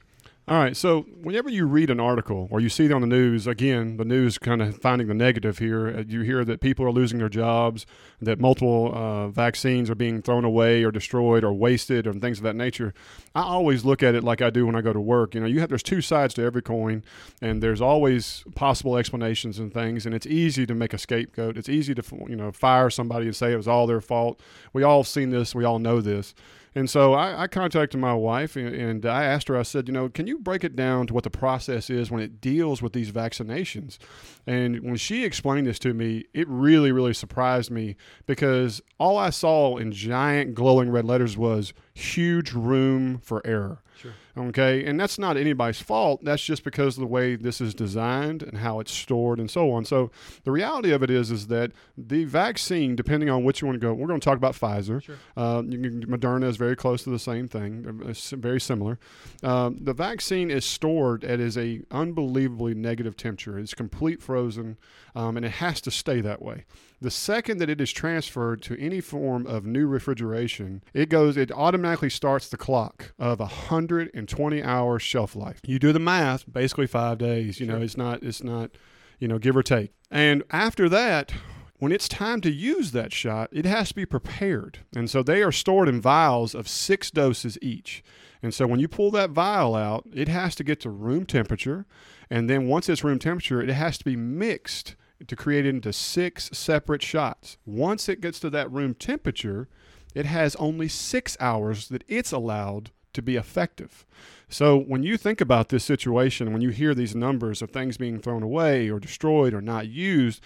All 0.50 0.58
right. 0.58 0.78
So 0.78 1.02
whenever 1.02 1.50
you 1.50 1.66
read 1.66 1.90
an 1.90 2.00
article 2.00 2.48
or 2.50 2.62
you 2.62 2.70
see 2.70 2.86
it 2.86 2.94
on 2.94 3.02
the 3.02 3.08
news, 3.08 3.48
again, 3.48 3.98
the 3.98 4.06
news 4.06 4.38
kind 4.38 4.62
of 4.62 4.78
finding 4.78 5.10
the 5.10 5.14
negative 5.14 5.58
here. 5.58 5.90
uh, 5.90 6.04
You 6.08 6.22
hear 6.22 6.46
that 6.46 6.62
people 6.62 6.86
are 6.86 6.92
losing 6.92 7.20
their 7.20 7.28
jobs, 7.28 7.86
that 8.22 8.40
multiple 8.40 8.94
uh, 8.96 9.28
vaccines 9.28 9.90
are 9.90 9.96
being 9.96 10.22
thrown 10.22 10.46
away 10.46 10.86
or 10.86 10.92
destroyed 10.92 11.44
or 11.44 11.52
wasted, 11.54 12.08
and 12.08 12.22
things 12.22 12.38
of 12.38 12.46
that 12.46 12.56
nature. 12.56 12.94
I 13.36 13.42
always 13.42 13.84
look 13.84 14.02
at 14.02 14.16
it 14.16 14.24
like 14.24 14.42
I 14.42 14.50
do 14.50 14.66
when 14.66 14.76
I 14.76 14.80
go 14.80 14.94
to 14.94 15.02
work. 15.02 15.36
You 15.36 15.42
know, 15.42 15.48
you 15.48 15.60
have 15.60 15.68
there's 15.68 15.84
two 15.84 16.00
sides 16.00 16.34
to 16.36 16.44
every 16.44 16.62
coin, 16.62 17.04
and 17.42 17.62
there's 17.62 17.82
always 17.82 18.46
possible 18.56 18.96
explanations 18.96 19.60
and 19.60 19.74
things, 19.74 20.06
and 20.06 20.16
it's 20.16 20.26
easy 20.26 20.66
to 20.66 20.74
make 20.74 20.94
a 20.94 20.98
scapegoat. 20.98 21.58
It's 21.58 21.68
easy 21.68 21.94
to 21.94 22.04
you 22.30 22.38
know 22.38 22.54
fire 22.54 22.90
somebody 22.90 23.26
and 23.26 23.36
say 23.36 23.52
it 23.52 23.58
was 23.58 23.68
all 23.68 23.86
their 23.86 24.00
fault. 24.00 24.40
We 24.72 24.84
all 24.84 25.04
seen 25.04 25.30
this. 25.32 25.54
We 25.54 25.66
all 25.66 25.80
know 25.80 26.00
this. 26.00 26.34
And 26.76 26.90
so 26.90 27.14
I, 27.14 27.44
I 27.44 27.48
contacted 27.48 28.00
my 28.00 28.14
wife 28.14 28.56
and, 28.56 28.68
and 28.68 29.06
I 29.06 29.24
asked 29.24 29.48
her, 29.48 29.58
I 29.58 29.64
said, 29.64 29.88
you 29.88 29.94
know, 29.94 30.10
can 30.10 30.28
you 30.28 30.38
break 30.38 30.64
it 30.64 30.76
down 30.76 31.08
to 31.08 31.14
what 31.14 31.24
the 31.24 31.30
process 31.30 31.90
is 31.90 32.12
when 32.12 32.22
it 32.22 32.40
deals 32.40 32.82
with 32.82 32.94
these 32.94 33.12
vaccinations? 33.12 33.98
And 34.46 34.82
when 34.82 34.96
she 34.96 35.26
explained 35.26 35.68
this 35.68 35.80
to 35.80 35.94
me, 35.94 36.26
it 36.34 36.48
really, 36.48 36.92
really 36.92 37.14
surprised 37.14 37.72
me 37.72 37.96
because 38.26 38.82
all 39.00 39.18
I 39.18 39.32
saw 39.32 39.78
in 39.78 39.92
giant 39.92 40.54
glowing 40.54 40.90
red 40.90 41.06
letters 41.06 41.38
was 41.38 41.74
huge 41.94 42.54
room 42.54 43.20
for 43.20 43.42
error. 43.46 43.82
Sure. 43.98 44.14
Okay. 44.38 44.86
And 44.86 45.00
that's 45.00 45.18
not 45.18 45.36
anybody's 45.36 45.82
fault. 45.82 46.24
That's 46.24 46.44
just 46.44 46.64
because 46.64 46.98
of 46.98 47.02
the 47.02 47.08
way 47.08 47.36
this 47.36 47.60
is 47.60 47.74
designed 47.74 48.44
and 48.44 48.60
how 48.60 48.80
it's 48.80 48.92
stored 48.92 49.40
and 49.40 49.50
so 49.50 49.72
on. 49.72 49.86
So 49.86 50.12
the 50.44 50.52
reality 50.52 50.92
of 50.92 51.02
it 51.02 51.10
is, 51.10 51.32
is 51.32 51.48
that 51.48 51.72
the 51.98 52.26
vaccine, 52.26 52.96
depending 52.96 53.30
on 53.30 53.44
which 53.44 53.62
you 53.62 53.68
want 53.68 53.80
to 53.80 53.86
go, 53.86 53.94
we're 53.94 54.08
going 54.08 54.20
to 54.20 54.26
talk 54.26 54.38
about 54.38 54.54
Pfizer. 54.54 55.02
Sure. 55.02 55.16
Uh, 55.36 55.64
you 55.66 55.80
can, 55.80 56.06
Moderna 56.06 56.46
is 56.46 56.58
very 56.58 56.76
close 56.76 57.04
to 57.04 57.10
the 57.10 57.20
same 57.20 57.48
thing, 57.48 58.04
uh, 58.06 58.14
very 58.36 58.62
similar. 58.62 59.00
Um, 59.44 59.78
the 59.82 59.94
vaccine 59.94 60.52
is 60.52 60.66
stored 60.66 61.24
at 61.24 61.40
is 61.40 61.58
a 61.58 61.82
unbelievably 61.92 62.76
negative 62.76 63.18
temperature. 63.18 63.58
It's 63.58 63.74
complete 63.74 64.22
frozen, 64.22 64.78
um, 65.16 65.38
and 65.38 65.46
it 65.46 65.54
has 65.54 65.82
to 65.82 65.92
stay 65.92 66.22
that 66.22 66.42
way. 66.42 66.66
The 67.00 67.12
second 67.12 67.60
that 67.60 67.70
it 67.70 67.80
is 67.80 67.92
transferred 67.92 68.62
to 68.64 68.80
any 68.80 69.02
form 69.02 69.46
of 69.46 69.66
new 69.66 69.86
refrigeration, 69.86 70.84
it 70.94 71.10
goes. 71.10 71.38
It 71.38 71.52
automatically 71.52 72.10
starts 72.10 72.50
the 72.50 72.58
clock 72.58 73.14
of 73.20 73.40
120 73.40 74.64
hour 74.64 75.00
shelf 75.00 75.36
life. 75.36 75.60
You 75.66 75.78
do 75.78 75.94
the 75.94 76.00
math, 76.00 76.52
basically 76.52 76.88
five 76.88 77.20
days. 77.20 77.60
You 77.60 77.68
know, 77.68 77.82
it's 77.82 77.98
not. 77.98 78.24
It's 78.24 78.44
not. 78.44 78.72
You 79.20 79.28
know, 79.28 79.40
give 79.40 79.56
or 79.56 79.64
take. 79.64 79.92
And 80.12 80.44
after 80.52 80.88
that, 80.90 81.34
when 81.80 81.92
it's 81.92 82.08
time 82.08 82.42
to 82.42 82.52
use 82.52 82.92
that 82.92 83.14
shot, 83.14 83.50
it 83.52 83.66
has 83.66 83.90
to 83.90 83.96
be 83.96 84.06
prepared. 84.06 84.80
And 84.96 85.10
so 85.10 85.22
they 85.22 85.44
are 85.44 85.52
stored 85.52 85.88
in 85.88 86.02
vials 86.02 86.56
of 86.56 86.68
six 86.68 87.12
doses 87.12 87.58
each. 87.62 88.04
And 88.42 88.54
so 88.54 88.66
when 88.66 88.80
you 88.80 88.88
pull 88.88 89.12
that 89.12 89.32
vial 89.32 89.76
out, 89.76 90.06
it 90.14 90.28
has 90.28 90.56
to 90.56 90.64
get 90.64 90.80
to 90.82 90.90
room 90.90 91.26
temperature. 91.26 91.86
And 92.30 92.50
then 92.50 92.68
once 92.68 92.90
it's 92.90 93.04
room 93.04 93.20
temperature, 93.20 93.62
it 93.62 93.70
has 93.70 93.98
to 94.00 94.06
be 94.06 94.16
mixed 94.16 94.96
to 95.26 95.36
create 95.36 95.66
it 95.66 95.70
into 95.70 95.94
six 95.94 96.50
separate 96.54 97.02
shots. 97.02 97.58
Once 97.66 98.08
it 98.08 98.22
gets 98.22 98.40
to 98.42 98.50
that 98.52 98.72
room 98.72 98.94
temperature, 98.94 99.68
it 100.14 100.26
has 100.26 100.56
only 100.58 100.88
six 100.88 101.38
hours 101.40 101.88
that 101.90 102.04
it's 102.08 102.32
allowed 102.32 102.92
to 103.14 103.22
be 103.22 103.36
effective. 103.36 104.06
So 104.50 104.78
when 104.78 105.04
you 105.04 105.18
think 105.18 105.42
about 105.42 105.70
this 105.70 105.84
situation, 105.84 106.54
when 106.54 106.62
you 106.62 106.70
hear 106.70 106.94
these 106.94 107.16
numbers 107.16 107.62
of 107.62 107.72
things 107.72 107.98
being 107.98 108.20
thrown 108.20 108.44
away 108.44 108.90
or 108.90 109.00
destroyed 109.00 109.54
or 109.54 109.62
not 109.62 109.88
used, 109.88 110.42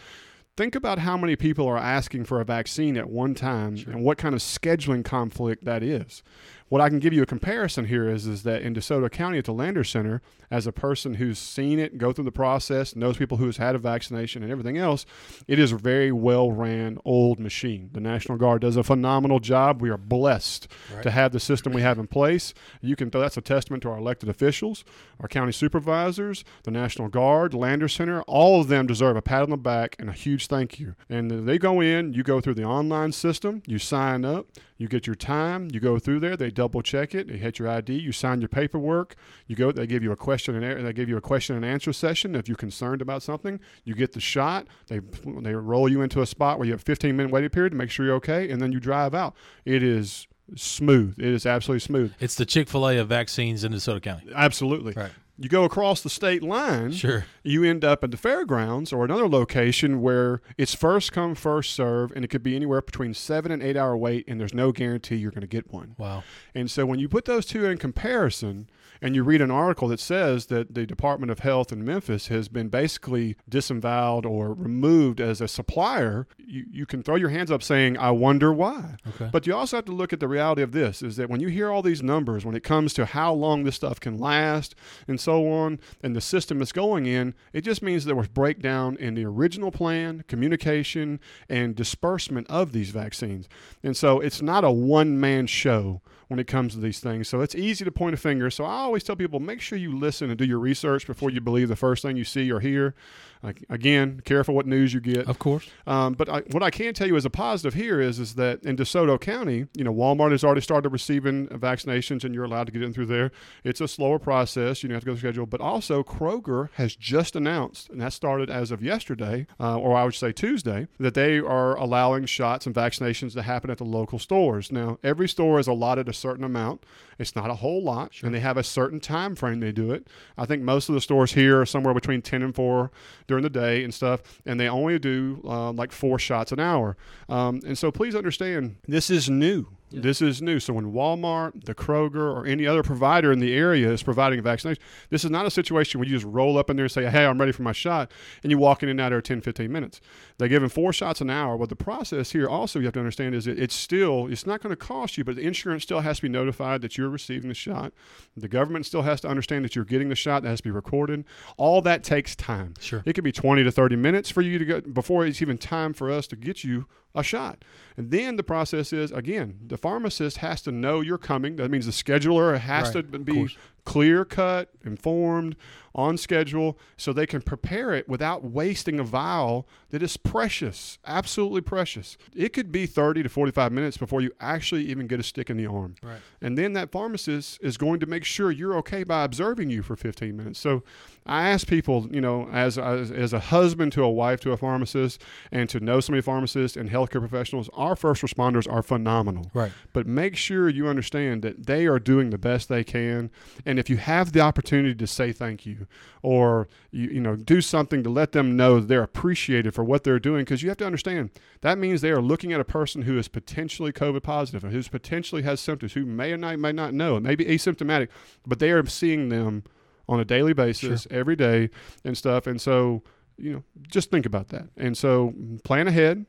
think 0.57 0.75
about 0.75 0.99
how 0.99 1.17
many 1.17 1.35
people 1.35 1.67
are 1.67 1.77
asking 1.77 2.25
for 2.25 2.39
a 2.39 2.45
vaccine 2.45 2.97
at 2.97 3.09
one 3.09 3.35
time 3.35 3.75
and 3.87 4.03
what 4.03 4.17
kind 4.17 4.33
of 4.33 4.41
scheduling 4.41 5.03
conflict 5.03 5.65
that 5.65 5.83
is. 5.83 6.23
What 6.69 6.81
I 6.81 6.89
can 6.89 6.99
give 6.99 7.13
you 7.13 7.21
a 7.21 7.27
comparison 7.27 7.85
here 7.85 8.09
is, 8.09 8.25
is 8.25 8.43
that 8.43 8.61
in 8.61 8.73
DeSoto 8.73 9.11
County 9.11 9.37
at 9.37 9.45
the 9.45 9.53
Landers 9.53 9.89
Center, 9.89 10.21
as 10.51 10.67
a 10.67 10.71
person 10.73 11.15
who's 11.15 11.39
seen 11.39 11.79
it, 11.79 11.97
go 11.97 12.11
through 12.11 12.25
the 12.25 12.31
process, 12.31 12.93
knows 12.93 13.17
people 13.17 13.37
who's 13.37 13.55
had 13.55 13.73
a 13.73 13.79
vaccination 13.79 14.43
and 14.43 14.51
everything 14.51 14.77
else, 14.77 15.05
it 15.47 15.57
is 15.57 15.71
a 15.71 15.77
very 15.77 16.11
well 16.11 16.51
ran 16.51 16.97
old 17.05 17.39
machine. 17.39 17.89
The 17.93 18.01
National 18.01 18.37
Guard 18.37 18.61
does 18.61 18.75
a 18.75 18.83
phenomenal 18.83 19.39
job. 19.39 19.81
We 19.81 19.89
are 19.89 19.97
blessed 19.97 20.67
to 21.01 21.09
have 21.09 21.31
the 21.31 21.39
system 21.39 21.71
we 21.71 21.81
have 21.81 21.97
in 21.97 22.07
place. 22.07 22.53
You 22.81 22.97
can 22.97 23.09
that's 23.09 23.37
a 23.37 23.41
testament 23.41 23.83
to 23.83 23.89
our 23.89 23.97
elected 23.97 24.27
officials, 24.27 24.83
our 25.19 25.27
county 25.27 25.51
supervisors, 25.53 26.43
the 26.63 26.71
National 26.71 27.07
Guard, 27.07 27.53
Landers 27.53 27.93
Center. 27.93 28.21
All 28.23 28.59
of 28.59 28.67
them 28.67 28.87
deserve 28.87 29.15
a 29.15 29.21
pat 29.21 29.43
on 29.43 29.51
the 29.51 29.57
back 29.57 29.95
and 29.99 30.09
a 30.09 30.13
huge 30.13 30.47
thank 30.47 30.79
you. 30.79 30.95
And 31.09 31.47
they 31.47 31.57
go 31.57 31.79
in, 31.79 32.13
you 32.13 32.23
go 32.23 32.41
through 32.41 32.55
the 32.55 32.63
online 32.63 33.13
system, 33.13 33.61
you 33.65 33.77
sign 33.77 34.25
up, 34.25 34.47
you 34.77 34.87
get 34.87 35.05
your 35.05 35.15
time, 35.15 35.69
you 35.71 35.79
go 35.79 35.99
through 35.99 36.19
there, 36.19 36.35
they 36.35 36.49
double 36.49 36.81
check 36.81 37.13
it, 37.13 37.27
they 37.27 37.37
hit 37.37 37.59
your 37.59 37.69
ID, 37.69 37.93
you 37.93 38.11
sign 38.11 38.41
your 38.41 38.49
paperwork, 38.49 39.15
you 39.45 39.55
go, 39.55 39.71
they 39.71 39.85
give 39.85 40.01
you 40.01 40.11
a 40.11 40.15
question 40.15 40.40
and 40.47 40.85
they 40.85 40.93
give 40.93 41.09
you 41.09 41.17
a 41.17 41.21
question 41.21 41.55
and 41.55 41.65
answer 41.65 41.93
session. 41.93 42.35
If 42.35 42.47
you're 42.47 42.57
concerned 42.57 43.01
about 43.01 43.23
something, 43.23 43.59
you 43.83 43.95
get 43.95 44.13
the 44.13 44.19
shot. 44.19 44.67
They 44.87 44.99
they 45.25 45.55
roll 45.55 45.89
you 45.89 46.01
into 46.01 46.21
a 46.21 46.25
spot 46.25 46.57
where 46.57 46.65
you 46.65 46.73
have 46.73 46.81
15 46.81 47.15
minute 47.15 47.31
waiting 47.31 47.49
period 47.49 47.71
to 47.71 47.77
make 47.77 47.89
sure 47.91 48.05
you're 48.05 48.15
okay, 48.15 48.49
and 48.49 48.61
then 48.61 48.71
you 48.71 48.79
drive 48.79 49.13
out. 49.13 49.35
It 49.65 49.83
is 49.83 50.27
smooth. 50.55 51.17
It 51.17 51.25
is 51.25 51.45
absolutely 51.45 51.79
smooth. 51.79 52.13
It's 52.19 52.35
the 52.35 52.45
Chick 52.45 52.69
fil 52.69 52.89
A 52.89 52.97
of 52.97 53.07
vaccines 53.07 53.63
in 53.63 53.73
DeSoto 53.73 54.01
County. 54.01 54.27
Absolutely. 54.35 54.93
Right. 54.93 55.11
You 55.41 55.49
go 55.49 55.63
across 55.63 56.01
the 56.01 56.09
state 56.09 56.43
line, 56.43 56.91
Sure. 56.91 57.25
you 57.43 57.63
end 57.63 57.83
up 57.83 58.03
at 58.03 58.11
the 58.11 58.17
fairgrounds 58.17 58.93
or 58.93 59.03
another 59.03 59.27
location 59.27 59.99
where 59.99 60.41
it's 60.55 60.75
first 60.75 61.11
come, 61.11 61.33
first 61.33 61.73
serve, 61.73 62.11
and 62.15 62.23
it 62.23 62.27
could 62.27 62.43
be 62.43 62.55
anywhere 62.55 62.81
between 62.81 63.15
seven 63.15 63.51
and 63.51 63.63
eight 63.63 63.75
hour 63.75 63.97
wait, 63.97 64.23
and 64.27 64.39
there's 64.39 64.53
no 64.53 64.71
guarantee 64.71 65.15
you're 65.15 65.31
going 65.31 65.41
to 65.41 65.47
get 65.47 65.73
one. 65.73 65.95
Wow. 65.97 66.23
And 66.53 66.69
so 66.69 66.85
when 66.85 66.99
you 66.99 67.09
put 67.09 67.25
those 67.25 67.47
two 67.47 67.65
in 67.65 67.77
comparison, 67.79 68.69
and 69.03 69.15
you 69.15 69.23
read 69.23 69.41
an 69.41 69.49
article 69.49 69.87
that 69.87 69.99
says 69.99 70.45
that 70.47 70.75
the 70.75 70.85
Department 70.85 71.31
of 71.31 71.39
Health 71.39 71.71
in 71.71 71.83
Memphis 71.83 72.27
has 72.27 72.47
been 72.47 72.69
basically 72.69 73.35
disavowed 73.49 74.27
or 74.27 74.53
removed 74.53 75.19
as 75.19 75.41
a 75.41 75.47
supplier, 75.47 76.27
you, 76.37 76.65
you 76.71 76.85
can 76.85 77.01
throw 77.01 77.15
your 77.15 77.29
hands 77.29 77.49
up 77.49 77.63
saying, 77.63 77.97
I 77.97 78.11
wonder 78.11 78.53
why. 78.53 78.97
Okay. 79.15 79.29
But 79.31 79.47
you 79.47 79.55
also 79.55 79.77
have 79.77 79.85
to 79.85 79.91
look 79.91 80.13
at 80.13 80.19
the 80.19 80.27
reality 80.27 80.61
of 80.61 80.71
this 80.71 81.01
is 81.01 81.15
that 81.15 81.31
when 81.31 81.39
you 81.39 81.47
hear 81.47 81.71
all 81.71 81.81
these 81.81 82.03
numbers, 82.03 82.45
when 82.45 82.53
it 82.53 82.63
comes 82.63 82.93
to 82.93 83.07
how 83.07 83.33
long 83.33 83.63
this 83.63 83.75
stuff 83.75 83.99
can 83.99 84.19
last 84.19 84.75
and 85.07 85.19
so 85.19 85.30
on, 85.39 85.79
and 86.01 86.15
the 86.15 86.21
system 86.21 86.61
it's 86.61 86.71
going 86.71 87.05
in, 87.05 87.33
it 87.53 87.61
just 87.61 87.81
means 87.81 88.05
there 88.05 88.15
was 88.15 88.27
breakdown 88.27 88.97
in 88.97 89.15
the 89.15 89.25
original 89.25 89.71
plan, 89.71 90.23
communication, 90.27 91.19
and 91.49 91.75
disbursement 91.75 92.47
of 92.49 92.71
these 92.71 92.91
vaccines. 92.91 93.47
And 93.83 93.95
so 93.95 94.19
it's 94.19 94.41
not 94.41 94.63
a 94.63 94.71
one 94.71 95.19
man 95.19 95.47
show 95.47 96.01
when 96.27 96.39
it 96.39 96.47
comes 96.47 96.73
to 96.73 96.79
these 96.79 97.01
things. 97.01 97.27
So 97.27 97.41
it's 97.41 97.55
easy 97.55 97.83
to 97.83 97.91
point 97.91 98.13
a 98.13 98.17
finger. 98.17 98.49
So 98.49 98.63
I 98.63 98.75
always 98.75 99.03
tell 99.03 99.17
people 99.17 99.41
make 99.41 99.59
sure 99.59 99.77
you 99.77 99.97
listen 99.97 100.29
and 100.29 100.37
do 100.39 100.45
your 100.45 100.59
research 100.59 101.05
before 101.05 101.29
you 101.29 101.41
believe 101.41 101.67
the 101.67 101.75
first 101.75 102.01
thing 102.01 102.15
you 102.15 102.23
see 102.23 102.49
or 102.49 102.61
hear. 102.61 102.95
Like, 103.43 103.63
again, 103.69 104.21
careful 104.23 104.53
what 104.53 104.65
news 104.65 104.93
you 104.93 104.99
get. 104.99 105.27
Of 105.27 105.39
course. 105.39 105.67
Um, 105.87 106.13
but 106.13 106.29
I, 106.29 106.41
what 106.51 106.61
I 106.63 106.69
can 106.69 106.93
tell 106.93 107.07
you 107.07 107.15
as 107.15 107.25
a 107.25 107.29
positive 107.29 107.73
here 107.73 107.99
is 107.99 108.19
is 108.19 108.35
that 108.35 108.63
in 108.63 108.77
DeSoto 108.77 109.19
County, 109.19 109.67
you 109.73 109.83
know, 109.83 109.93
Walmart 109.93 110.31
has 110.31 110.43
already 110.43 110.61
started 110.61 110.89
receiving 110.89 111.47
vaccinations, 111.47 112.23
and 112.23 112.35
you're 112.35 112.43
allowed 112.43 112.65
to 112.67 112.71
get 112.71 112.83
in 112.83 112.93
through 112.93 113.07
there. 113.07 113.31
It's 113.63 113.81
a 113.81 113.87
slower 113.87 114.19
process; 114.19 114.83
you 114.83 114.89
know, 114.89 114.95
have 114.95 115.03
to 115.03 115.07
go 115.07 115.13
to 115.13 115.19
schedule. 115.19 115.45
But 115.45 115.61
also, 115.61 116.03
Kroger 116.03 116.69
has 116.73 116.95
just 116.95 117.35
announced, 117.35 117.89
and 117.89 117.99
that 118.01 118.13
started 118.13 118.49
as 118.49 118.71
of 118.71 118.83
yesterday, 118.83 119.47
uh, 119.59 119.77
or 119.77 119.95
I 119.95 120.03
would 120.03 120.13
say 120.13 120.31
Tuesday, 120.31 120.87
that 120.99 121.13
they 121.13 121.39
are 121.39 121.75
allowing 121.75 122.25
shots 122.25 122.65
and 122.65 122.75
vaccinations 122.75 123.33
to 123.33 123.41
happen 123.41 123.69
at 123.69 123.77
the 123.77 123.85
local 123.85 124.19
stores. 124.19 124.71
Now, 124.71 124.99
every 125.03 125.27
store 125.27 125.59
is 125.59 125.67
allotted 125.67 126.07
a 126.07 126.13
certain 126.13 126.43
amount. 126.43 126.85
It's 127.21 127.35
not 127.35 127.49
a 127.49 127.55
whole 127.55 127.83
lot, 127.83 128.13
and 128.23 128.33
they 128.33 128.39
have 128.39 128.57
a 128.57 128.63
certain 128.63 128.99
time 128.99 129.35
frame 129.35 129.59
they 129.59 129.71
do 129.71 129.91
it. 129.91 130.07
I 130.37 130.45
think 130.45 130.63
most 130.63 130.89
of 130.89 130.95
the 130.95 131.01
stores 131.01 131.33
here 131.33 131.61
are 131.61 131.65
somewhere 131.65 131.93
between 131.93 132.21
10 132.21 132.41
and 132.41 132.55
4 132.55 132.91
during 133.27 133.43
the 133.43 133.49
day 133.49 133.83
and 133.83 133.93
stuff, 133.93 134.41
and 134.45 134.59
they 134.59 134.67
only 134.67 134.97
do 134.99 135.41
uh, 135.45 135.71
like 135.71 135.91
four 135.91 136.17
shots 136.17 136.51
an 136.51 136.59
hour. 136.59 136.97
Um, 137.29 137.61
and 137.65 137.77
so 137.77 137.91
please 137.91 138.15
understand, 138.15 138.77
this 138.87 139.09
is 139.09 139.29
new. 139.29 139.67
This 139.91 140.21
is 140.21 140.41
new. 140.41 140.59
So 140.59 140.73
when 140.73 140.93
Walmart, 140.93 141.65
the 141.65 141.75
Kroger, 141.75 142.35
or 142.35 142.45
any 142.45 142.65
other 142.65 142.83
provider 142.83 143.31
in 143.31 143.39
the 143.39 143.53
area 143.53 143.91
is 143.91 144.03
providing 144.03 144.39
a 144.39 144.41
vaccination, 144.41 144.81
this 145.09 145.23
is 145.23 145.31
not 145.31 145.45
a 145.45 145.51
situation 145.51 145.99
where 145.99 146.07
you 146.07 146.15
just 146.15 146.25
roll 146.25 146.57
up 146.57 146.69
in 146.69 146.77
there 146.77 146.85
and 146.85 146.91
say, 146.91 147.09
hey, 147.09 147.25
I'm 147.25 147.39
ready 147.39 147.51
for 147.51 147.63
my 147.63 147.71
shot, 147.71 148.11
and 148.43 148.51
you 148.51 148.57
walk 148.57 148.83
in 148.83 148.89
and 148.89 148.99
out 149.01 149.09
there 149.09 149.21
10, 149.21 149.41
15 149.41 149.71
minutes. 149.71 150.01
They're 150.37 150.47
giving 150.47 150.69
four 150.69 150.93
shots 150.93 151.21
an 151.21 151.29
hour. 151.29 151.57
But 151.57 151.69
the 151.69 151.75
process 151.75 152.31
here 152.31 152.47
also 152.47 152.79
you 152.79 152.85
have 152.85 152.93
to 152.93 152.99
understand 152.99 153.35
is 153.35 153.47
it, 153.47 153.59
it's 153.59 153.75
still, 153.75 154.27
it's 154.27 154.45
not 154.45 154.61
going 154.61 154.71
to 154.71 154.75
cost 154.75 155.17
you, 155.17 155.23
but 155.23 155.35
the 155.35 155.43
insurance 155.43 155.83
still 155.83 155.99
has 155.99 156.17
to 156.17 156.23
be 156.23 156.29
notified 156.29 156.81
that 156.81 156.97
you're 156.97 157.09
receiving 157.09 157.49
the 157.49 157.55
shot. 157.55 157.93
The 158.35 158.47
government 158.47 158.85
still 158.85 159.03
has 159.03 159.21
to 159.21 159.27
understand 159.27 159.65
that 159.65 159.75
you're 159.75 159.85
getting 159.85 160.09
the 160.09 160.15
shot. 160.15 160.43
That 160.43 160.49
has 160.49 160.59
to 160.59 160.63
be 160.63 160.71
recorded. 160.71 161.25
All 161.57 161.81
that 161.81 162.03
takes 162.03 162.35
time. 162.35 162.73
Sure. 162.79 163.03
It 163.05 163.13
could 163.13 163.23
be 163.23 163.31
20 163.31 163.63
to 163.63 163.71
30 163.71 163.95
minutes 163.95 164.29
for 164.29 164.41
you 164.41 164.57
to 164.57 164.65
go 164.65 164.81
before 164.81 165.25
it's 165.25 165.41
even 165.41 165.57
time 165.57 165.93
for 165.93 166.09
us 166.09 166.27
to 166.27 166.35
get 166.35 166.63
you 166.63 166.87
a 167.13 167.23
shot. 167.23 167.63
And 167.97 168.11
then 168.11 168.35
the 168.35 168.43
process 168.43 168.93
is 168.93 169.11
again, 169.11 169.59
the 169.67 169.77
pharmacist 169.81 170.37
has 170.37 170.61
to 170.63 170.71
know 170.71 171.01
you're 171.01 171.17
coming. 171.17 171.55
That 171.57 171.71
means 171.71 171.85
the 171.85 171.91
scheduler 171.91 172.57
has 172.59 172.93
Right, 172.95 173.11
to 173.11 173.19
be. 173.19 173.55
Clear 173.85 174.25
cut, 174.25 174.69
informed, 174.83 175.55
on 175.93 176.17
schedule, 176.17 176.77
so 176.95 177.11
they 177.11 177.25
can 177.25 177.41
prepare 177.41 177.93
it 177.93 178.07
without 178.07 178.43
wasting 178.43 178.99
a 178.99 179.03
vial 179.03 179.67
that 179.89 180.01
is 180.01 180.15
precious, 180.15 180.97
absolutely 181.05 181.61
precious. 181.61 182.17
It 182.33 182.53
could 182.53 182.71
be 182.71 182.85
30 182.85 183.23
to 183.23 183.29
45 183.29 183.71
minutes 183.71 183.97
before 183.97 184.21
you 184.21 184.31
actually 184.39 184.85
even 184.85 185.07
get 185.07 185.19
a 185.19 185.23
stick 185.23 185.49
in 185.49 185.57
the 185.57 185.67
arm. 185.67 185.95
Right. 186.01 186.19
And 186.41 186.57
then 186.57 186.73
that 186.73 186.91
pharmacist 186.91 187.59
is 187.61 187.77
going 187.77 187.99
to 187.99 188.05
make 188.05 188.23
sure 188.23 188.51
you're 188.51 188.75
okay 188.77 189.03
by 189.03 189.23
observing 189.23 189.69
you 189.69 189.81
for 189.81 189.95
15 189.95 190.35
minutes. 190.35 190.59
So 190.59 190.83
I 191.25 191.49
ask 191.49 191.67
people, 191.67 192.07
you 192.09 192.21
know, 192.21 192.47
as, 192.51 192.77
as, 192.77 193.11
as 193.11 193.33
a 193.33 193.39
husband 193.39 193.91
to 193.93 194.03
a 194.03 194.09
wife 194.09 194.39
to 194.41 194.53
a 194.53 194.57
pharmacist 194.57 195.21
and 195.51 195.69
to 195.69 195.79
know 195.79 195.99
so 195.99 196.11
many 196.11 196.21
pharmacists 196.21 196.77
and 196.77 196.89
healthcare 196.89 197.19
professionals, 197.19 197.69
our 197.73 197.95
first 197.95 198.21
responders 198.21 198.71
are 198.71 198.81
phenomenal. 198.81 199.51
Right. 199.53 199.71
But 199.93 200.07
make 200.07 200.37
sure 200.37 200.69
you 200.69 200.87
understand 200.87 201.41
that 201.41 201.67
they 201.67 201.85
are 201.85 201.99
doing 201.99 202.29
the 202.29 202.37
best 202.37 202.69
they 202.69 202.83
can. 202.83 203.29
And 203.65 203.77
if 203.81 203.89
you 203.89 203.97
have 203.97 204.31
the 204.31 204.39
opportunity 204.39 204.95
to 204.95 205.05
say 205.05 205.33
thank 205.33 205.65
you 205.65 205.87
or, 206.21 206.69
you, 206.91 207.09
you 207.09 207.19
know, 207.19 207.35
do 207.35 207.59
something 207.59 208.03
to 208.03 208.09
let 208.09 208.31
them 208.31 208.55
know 208.55 208.79
they're 208.79 209.03
appreciated 209.03 209.73
for 209.73 209.83
what 209.83 210.05
they're 210.05 210.19
doing, 210.19 210.45
because 210.45 210.63
you 210.63 210.69
have 210.69 210.77
to 210.77 210.85
understand 210.85 211.31
that 211.59 211.77
means 211.77 211.99
they 211.99 212.11
are 212.11 212.21
looking 212.21 212.53
at 212.53 212.61
a 212.61 212.63
person 212.63 213.01
who 213.01 213.17
is 213.17 213.27
potentially 213.27 213.91
COVID 213.91 214.23
positive 214.23 214.63
and 214.63 214.71
who's 214.71 214.87
potentially 214.87 215.41
has 215.41 215.59
symptoms, 215.59 215.93
who 215.93 216.05
may 216.05 216.31
or 216.31 216.37
not, 216.37 216.57
may 216.59 216.71
not 216.71 216.93
know, 216.93 217.17
it 217.17 217.23
may 217.23 217.35
be 217.35 217.45
asymptomatic, 217.45 218.07
but 218.47 218.59
they 218.59 218.71
are 218.71 218.85
seeing 218.85 219.27
them 219.27 219.63
on 220.07 220.19
a 220.19 220.25
daily 220.25 220.53
basis, 220.53 221.07
every 221.09 221.35
day 221.35 221.69
and 222.03 222.17
stuff. 222.17 222.47
And 222.47 222.61
so, 222.61 223.03
you 223.37 223.51
know, 223.51 223.63
just 223.87 224.11
think 224.11 224.25
about 224.25 224.49
that. 224.49 224.69
And 224.77 224.97
so 224.97 225.33
mm, 225.37 225.63
plan 225.63 225.87
ahead, 225.87 226.25